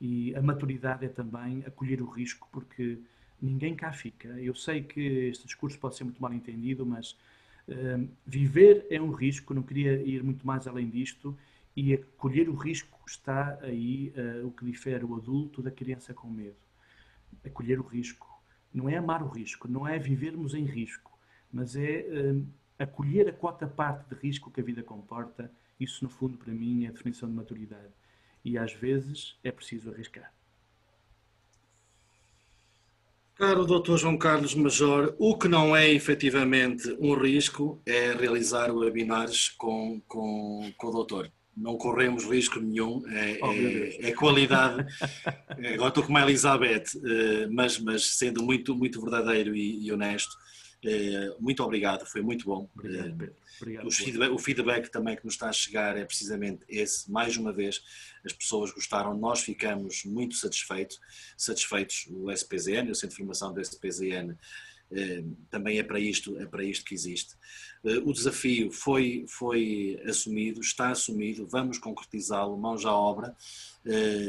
E 0.01 0.35
a 0.35 0.43
maturidade 0.43 1.05
é 1.05 1.09
também 1.09 1.63
acolher 1.67 2.01
o 2.01 2.07
risco, 2.07 2.49
porque 2.53 2.99
ninguém 3.41 3.75
cá 3.75 3.93
fica. 3.93 4.29
Eu 4.41 4.55
sei 4.55 4.83
que 4.83 5.01
este 5.01 5.47
discurso 5.47 5.79
pode 5.79 5.97
ser 5.97 6.05
muito 6.05 6.21
mal 6.21 6.33
entendido, 6.33 6.85
mas 6.85 7.17
hum, 7.69 8.09
viver 8.27 8.87
é 8.91 9.01
um 9.01 9.13
risco. 9.13 9.55
Não 9.55 9.63
queria 9.63 10.03
ir 10.03 10.23
muito 10.23 10.47
mais 10.47 10.67
além 10.67 10.89
disto 10.89 11.37
e 11.77 11.95
acolher 11.95 12.49
o 12.49 12.55
risco 12.55 12.98
está 13.09 13.59
aí 13.63 14.13
uh, 14.17 14.47
o 14.47 14.53
que 14.53 14.65
difere 14.65 15.05
o 15.05 15.15
adulto 15.17 15.63
da 15.63 15.71
criança 15.71 16.13
com 16.15 16.29
medo. 16.29 16.57
Acolher 17.45 17.81
o 17.81 17.87
risco. 17.87 18.27
Não 18.73 18.89
é 18.89 18.97
amar 18.97 19.23
o 19.23 19.29
risco, 19.29 19.67
não 19.67 19.87
é 19.87 19.99
vivermos 19.99 20.55
em 20.55 20.65
risco, 20.65 21.19
mas 21.51 21.75
é 21.75 22.07
uh, 22.07 22.47
acolher 22.79 23.29
a 23.29 23.33
quota 23.33 23.67
parte 23.67 24.15
de 24.15 24.21
risco 24.21 24.51
que 24.51 24.61
a 24.61 24.65
vida 24.65 24.83
comporta, 24.83 25.51
isso 25.81 26.05
no 26.05 26.11
fundo 26.11 26.37
para 26.37 26.53
mim 26.53 26.85
é 26.85 26.89
a 26.89 26.93
definição 26.93 27.29
de 27.29 27.35
maturidade. 27.35 27.93
E 28.45 28.59
às 28.59 28.73
vezes 28.73 29.39
é 29.43 29.51
preciso 29.51 29.91
arriscar. 29.91 30.33
Caro 33.35 33.65
Dr. 33.65 33.97
João 33.97 34.19
Carlos 34.19 34.53
Major, 34.55 35.15
o 35.17 35.39
que 35.39 35.47
não 35.47 35.75
é 35.75 35.89
efetivamente 35.89 36.91
um 36.99 37.15
risco 37.15 37.81
é 37.87 38.13
realizar 38.13 38.73
webinars 38.73 39.51
com, 39.51 40.01
com, 40.09 40.73
com 40.77 40.87
o 40.89 40.91
doutor. 40.91 41.31
Não 41.61 41.77
corremos 41.77 42.25
risco 42.25 42.61
nenhum, 42.61 43.03
é, 43.09 43.39
oh, 43.43 43.53
é, 43.53 44.11
é 44.11 44.13
qualidade. 44.13 44.87
Agora 45.75 45.89
estou 45.89 46.05
com 46.05 46.17
a 46.17 46.23
Elizabeth, 46.23 46.85
eh, 47.05 47.49
mas, 47.51 47.79
mas 47.79 48.17
sendo 48.17 48.43
muito, 48.43 48.77
muito 48.77 49.01
verdadeiro 49.01 49.57
e, 49.57 49.85
e 49.85 49.93
honesto, 49.93 50.37
eh, 50.85 51.35
muito 51.41 51.63
obrigado, 51.63 52.07
foi 52.07 52.23
muito 52.23 52.45
bom. 52.45 52.69
Obrigado, 52.75 53.17
Pedro. 53.17 53.35
Obrigado, 53.61 53.91
feedback, 53.91 54.31
o 54.31 54.39
feedback 54.39 54.89
também 54.89 55.17
que 55.17 55.25
nos 55.25 55.35
está 55.35 55.49
a 55.49 55.53
chegar 55.53 55.97
é 55.97 56.05
precisamente 56.05 56.65
esse. 56.69 57.11
Mais 57.11 57.37
uma 57.37 57.53
vez, 57.53 57.83
as 58.25 58.33
pessoas 58.33 58.71
gostaram, 58.71 59.17
nós 59.17 59.41
ficamos 59.41 60.05
muito 60.05 60.37
satisfeitos. 60.37 61.01
Satisfeitos 61.37 62.07
o 62.11 62.31
SPZN, 62.31 62.91
o 62.91 62.95
Centro 62.95 63.11
de 63.11 63.17
Formação 63.17 63.53
do 63.53 63.61
SPZN, 63.61 64.31
eh, 64.31 64.37
também 65.51 65.79
é 65.79 65.83
para 65.83 66.01
isto, 66.01 66.39
é 66.39 66.47
para 66.47 66.65
isto 66.65 66.85
que 66.85 66.95
existe. 66.95 67.35
Eh, 67.85 67.99
o 68.05 68.13
desafio 68.13 68.71
foi, 68.71 69.25
foi 69.29 70.01
assumido, 70.07 70.61
está 70.61 70.91
assumido, 70.91 71.47
vamos 71.47 71.79
concretizá-lo, 71.79 72.57
mãos 72.57 72.85
à 72.85 72.95
obra. 72.95 73.35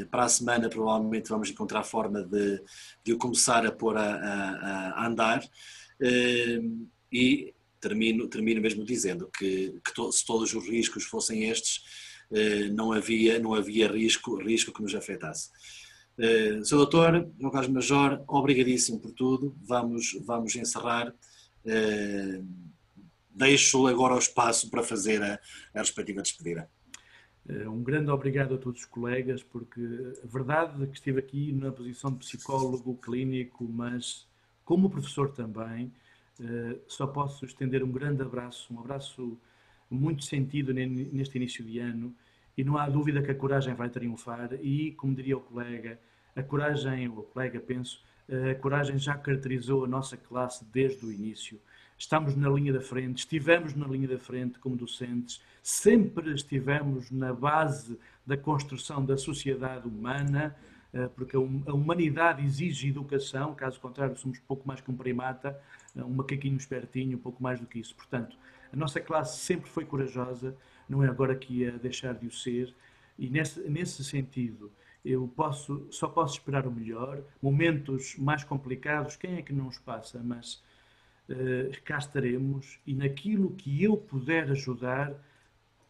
Para 0.10 0.24
a 0.24 0.30
semana, 0.30 0.70
provavelmente, 0.70 1.30
vamos 1.30 1.50
encontrar 1.50 1.84
forma 1.84 2.24
de, 2.24 2.62
de 3.04 3.14
o 3.14 3.18
começar 3.18 3.66
a 3.66 3.72
pôr 3.72 3.98
a, 3.98 4.16
a, 4.16 4.90
a 4.92 5.08
andar. 5.08 5.44
E 7.12 7.54
termino, 7.82 8.28
termino 8.28 8.62
mesmo 8.62 8.84
dizendo 8.84 9.30
que, 9.38 9.80
que 9.84 9.94
to, 9.94 10.12
se 10.12 10.26
todos 10.26 10.54
os 10.54 10.68
riscos 10.68 11.04
fossem 11.04 11.50
estes, 11.50 11.82
eh, 12.32 12.70
não 12.70 12.92
havia, 12.92 13.40
não 13.40 13.54
havia 13.54 13.88
risco, 13.88 14.36
risco 14.38 14.72
que 14.72 14.82
nos 14.82 14.94
afetasse. 14.94 15.50
Eh, 16.20 16.62
Sr. 16.64 16.76
Doutor, 16.76 17.30
João 17.40 17.52
Carlos 17.52 17.72
Major, 17.72 18.24
obrigadíssimo 18.28 19.00
por 19.00 19.12
tudo. 19.12 19.56
Vamos, 19.64 20.18
vamos 20.26 20.56
encerrar. 20.56 21.14
Eh, 21.66 22.42
deixo 23.30 23.88
agora 23.88 24.16
o 24.16 24.20
espaço 24.20 24.70
para 24.70 24.84
fazer 24.84 25.24
a, 25.24 25.40
a 25.74 25.80
respectiva 25.80 26.22
despedida. 26.22 26.70
Um 27.68 27.82
grande 27.82 28.12
obrigado 28.12 28.54
a 28.54 28.58
todos 28.60 28.82
os 28.82 28.86
colegas, 28.86 29.42
porque 29.42 29.82
a 30.24 30.28
verdade 30.28 30.84
é 30.84 30.86
que 30.86 30.94
estive 30.94 31.20
aqui 31.20 31.52
na 31.52 31.72
posição 31.72 32.12
de 32.12 32.20
psicólogo 32.20 32.96
clínico, 32.98 33.68
mas 33.68 34.28
como 34.64 34.88
professor 34.88 35.32
também, 35.32 35.92
eh, 36.40 36.78
só 36.88 37.08
posso 37.08 37.44
estender 37.46 37.84
um 37.84 37.92
grande 37.92 38.22
abraço, 38.22 38.72
um 38.72 38.80
abraço 38.80 39.36
muito 39.90 40.24
sentido 40.24 40.72
neste 40.72 41.38
início 41.38 41.64
de 41.64 41.80
ano 41.80 42.16
e 42.56 42.64
não 42.64 42.78
há 42.78 42.88
dúvida 42.88 43.24
que 43.24 43.32
a 43.32 43.36
coragem 43.36 43.74
vai 43.74 43.90
triunfar 43.90 44.54
e, 44.62 44.92
como 44.92 45.16
diria 45.16 45.38
o 45.38 45.42
colega, 45.42 46.00
a 46.36 46.44
coragem, 46.44 47.08
o 47.08 47.24
colega 47.24 47.60
penso, 47.60 48.02
a 48.52 48.56
coragem 48.56 48.98
já 48.98 49.16
caracterizou 49.16 49.86
a 49.86 49.88
nossa 49.88 50.16
classe 50.16 50.64
desde 50.66 51.06
o 51.06 51.12
início. 51.12 51.60
Estamos 51.98 52.36
na 52.36 52.50
linha 52.50 52.72
da 52.72 52.80
frente, 52.80 53.20
estivemos 53.20 53.76
na 53.76 53.86
linha 53.88 54.08
da 54.08 54.18
frente 54.18 54.58
como 54.60 54.76
docentes, 54.76 55.42
sempre 55.62 56.34
estivemos 56.34 57.12
na 57.12 57.34
base 57.34 58.00
da 58.26 58.38
construção 58.38 59.04
da 59.04 59.18
sociedade 59.18 59.88
humana, 59.88 60.56
eh, 60.94 61.10
porque 61.16 61.36
a 61.36 61.40
humanidade 61.40 62.46
exige 62.46 62.90
educação, 62.90 63.54
caso 63.54 63.80
contrário 63.80 64.16
somos 64.16 64.40
pouco 64.40 64.68
mais 64.68 64.80
que 64.80 64.90
um 64.90 64.96
primata, 64.96 65.60
eh, 65.96 66.04
um 66.04 66.10
macaquinho 66.10 66.56
espertinho, 66.56 67.18
um 67.18 67.22
pouco 67.22 67.44
mais 67.44 67.60
do 67.60 67.66
que 67.66 67.80
isso. 67.80 67.96
Portanto, 67.96 68.38
a 68.72 68.76
nossa 68.76 69.02
classe 69.02 69.40
sempre 69.40 69.70
foi 69.70 69.84
corajosa, 69.84 70.56
não 70.88 71.04
é 71.04 71.08
agora 71.10 71.36
que 71.36 71.54
ia 71.54 71.72
deixar 71.74 72.14
de 72.14 72.28
o 72.28 72.32
ser, 72.32 72.74
e 73.18 73.30
nesse, 73.30 73.60
nesse 73.70 74.04
sentido 74.04 74.72
eu 75.10 75.28
posso, 75.28 75.88
só 75.90 76.08
posso 76.08 76.36
esperar 76.36 76.68
o 76.68 76.72
melhor. 76.72 77.24
Momentos 77.42 78.16
mais 78.18 78.44
complicados, 78.44 79.16
quem 79.16 79.38
é 79.38 79.42
que 79.42 79.52
não 79.52 79.68
os 79.68 79.80
passa? 79.80 80.22
Mas 80.24 80.64
uh, 81.30 81.82
cá 81.84 81.98
estaremos 81.98 82.80
e 82.86 82.94
naquilo 82.94 83.52
que 83.52 83.84
eu 83.84 83.98
puder 83.98 84.52
ajudar, 84.52 85.14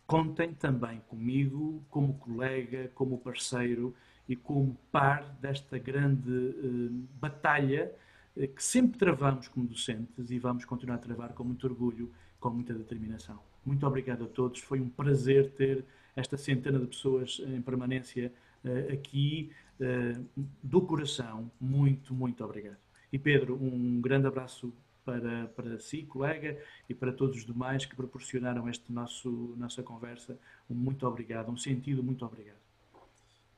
contem 0.07 0.53
também 0.53 1.01
comigo, 1.07 1.83
como 1.89 2.13
colega, 2.15 2.89
como 2.95 3.17
parceiro 3.17 3.93
e 4.27 4.35
como 4.35 4.77
par 4.91 5.35
desta 5.41 5.77
grande 5.77 6.31
uh, 6.31 7.07
batalha 7.19 7.91
uh, 8.37 8.47
que 8.47 8.63
sempre 8.63 8.97
travamos 8.97 9.49
como 9.49 9.67
docentes 9.67 10.31
e 10.31 10.39
vamos 10.39 10.63
continuar 10.63 10.95
a 10.95 10.99
travar 10.99 11.33
com 11.33 11.43
muito 11.43 11.67
orgulho, 11.67 12.09
com 12.39 12.49
muita 12.51 12.73
determinação. 12.73 13.39
Muito 13.65 13.85
obrigado 13.85 14.23
a 14.23 14.27
todos, 14.27 14.61
foi 14.61 14.79
um 14.79 14.87
prazer 14.87 15.51
ter 15.51 15.83
esta 16.15 16.37
centena 16.37 16.79
de 16.79 16.87
pessoas 16.87 17.41
em 17.45 17.61
permanência 17.61 18.31
aqui, 18.91 19.51
do 20.61 20.81
coração. 20.81 21.49
Muito, 21.59 22.13
muito 22.13 22.43
obrigado. 22.43 22.77
E 23.11 23.17
Pedro, 23.17 23.55
um 23.55 23.99
grande 24.01 24.27
abraço 24.27 24.73
para, 25.03 25.47
para 25.47 25.79
si, 25.79 26.03
colega, 26.03 26.57
e 26.87 26.93
para 26.93 27.11
todos 27.11 27.37
os 27.37 27.45
demais 27.45 27.85
que 27.85 27.95
proporcionaram 27.95 28.67
esta 28.67 28.91
nossa 28.91 29.81
conversa. 29.83 30.37
Um 30.69 30.75
muito 30.75 31.07
obrigado, 31.07 31.51
um 31.51 31.57
sentido 31.57 32.03
muito 32.03 32.25
obrigado. 32.25 32.68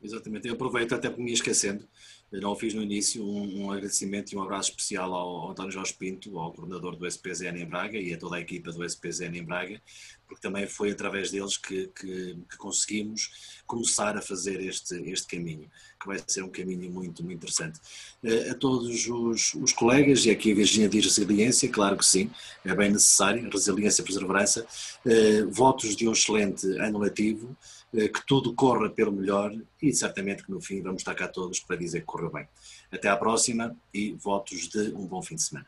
Exatamente, 0.03 0.47
eu 0.47 0.55
aproveito 0.55 0.95
até 0.95 1.09
porque 1.09 1.21
me 1.21 1.29
ia 1.29 1.35
esquecendo, 1.35 1.87
eu 2.31 2.41
não 2.41 2.55
fiz 2.55 2.73
no 2.73 2.81
início, 2.81 3.23
um, 3.23 3.65
um, 3.65 3.71
agradecimento 3.71 4.31
e 4.31 4.37
um 4.37 4.41
abraço 4.41 4.69
especial 4.69 5.13
ao 5.13 5.51
António 5.51 5.71
Jorge 5.71 5.93
Pinto, 5.93 6.39
ao 6.39 6.53
coordenador 6.53 6.95
do 6.95 7.05
SPZN 7.05 7.61
em 7.61 7.65
Braga 7.65 7.99
e 7.99 8.13
a 8.13 8.17
toda 8.17 8.37
a 8.37 8.39
equipa 8.39 8.71
do 8.71 8.83
SPZN 8.83 9.37
em 9.37 9.43
Braga, 9.43 9.79
porque 10.25 10.41
também 10.41 10.65
foi 10.65 10.91
através 10.91 11.29
deles 11.29 11.57
que, 11.57 11.87
que, 11.87 12.37
que 12.49 12.57
conseguimos 12.57 13.61
começar 13.67 14.17
a 14.17 14.21
fazer 14.21 14.61
este, 14.61 14.95
este 15.11 15.27
caminho, 15.27 15.69
que 15.99 16.07
vai 16.07 16.19
ser 16.25 16.41
um 16.41 16.49
caminho 16.49 16.89
muito, 16.89 17.21
muito 17.21 17.37
interessante. 17.37 17.79
Eh, 18.23 18.49
a 18.49 18.55
todos 18.55 19.07
os, 19.07 19.53
os 19.53 19.73
colegas, 19.73 20.25
e 20.25 20.31
aqui 20.31 20.53
a 20.53 20.55
Virginia 20.55 20.87
diz 20.87 21.03
resiliência, 21.03 21.69
claro 21.69 21.97
que 21.97 22.05
sim, 22.05 22.31
é 22.63 22.73
bem 22.73 22.91
necessário, 22.91 23.49
resiliência 23.51 24.01
e 24.01 24.05
perseverança, 24.05 24.65
eh, 25.05 25.43
votos 25.43 25.97
de 25.97 26.07
um 26.07 26.13
excelente 26.13 26.65
ano 26.79 26.97
letivo, 26.97 27.55
que 27.91 28.25
tudo 28.25 28.53
corra 28.53 28.89
pelo 28.89 29.11
melhor 29.11 29.53
e 29.81 29.93
certamente 29.93 30.43
que 30.43 30.51
no 30.51 30.61
fim 30.61 30.81
vamos 30.81 31.01
estar 31.01 31.13
cá 31.13 31.27
todos 31.27 31.59
para 31.59 31.75
dizer 31.75 32.01
que 32.01 32.05
correu 32.05 32.31
bem. 32.31 32.47
Até 32.91 33.09
à 33.09 33.17
próxima 33.17 33.75
e 33.93 34.13
votos 34.13 34.69
de 34.69 34.93
um 34.95 35.05
bom 35.05 35.21
fim 35.21 35.35
de 35.35 35.43
semana. 35.43 35.67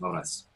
Um 0.00 0.06
abraço. 0.06 0.49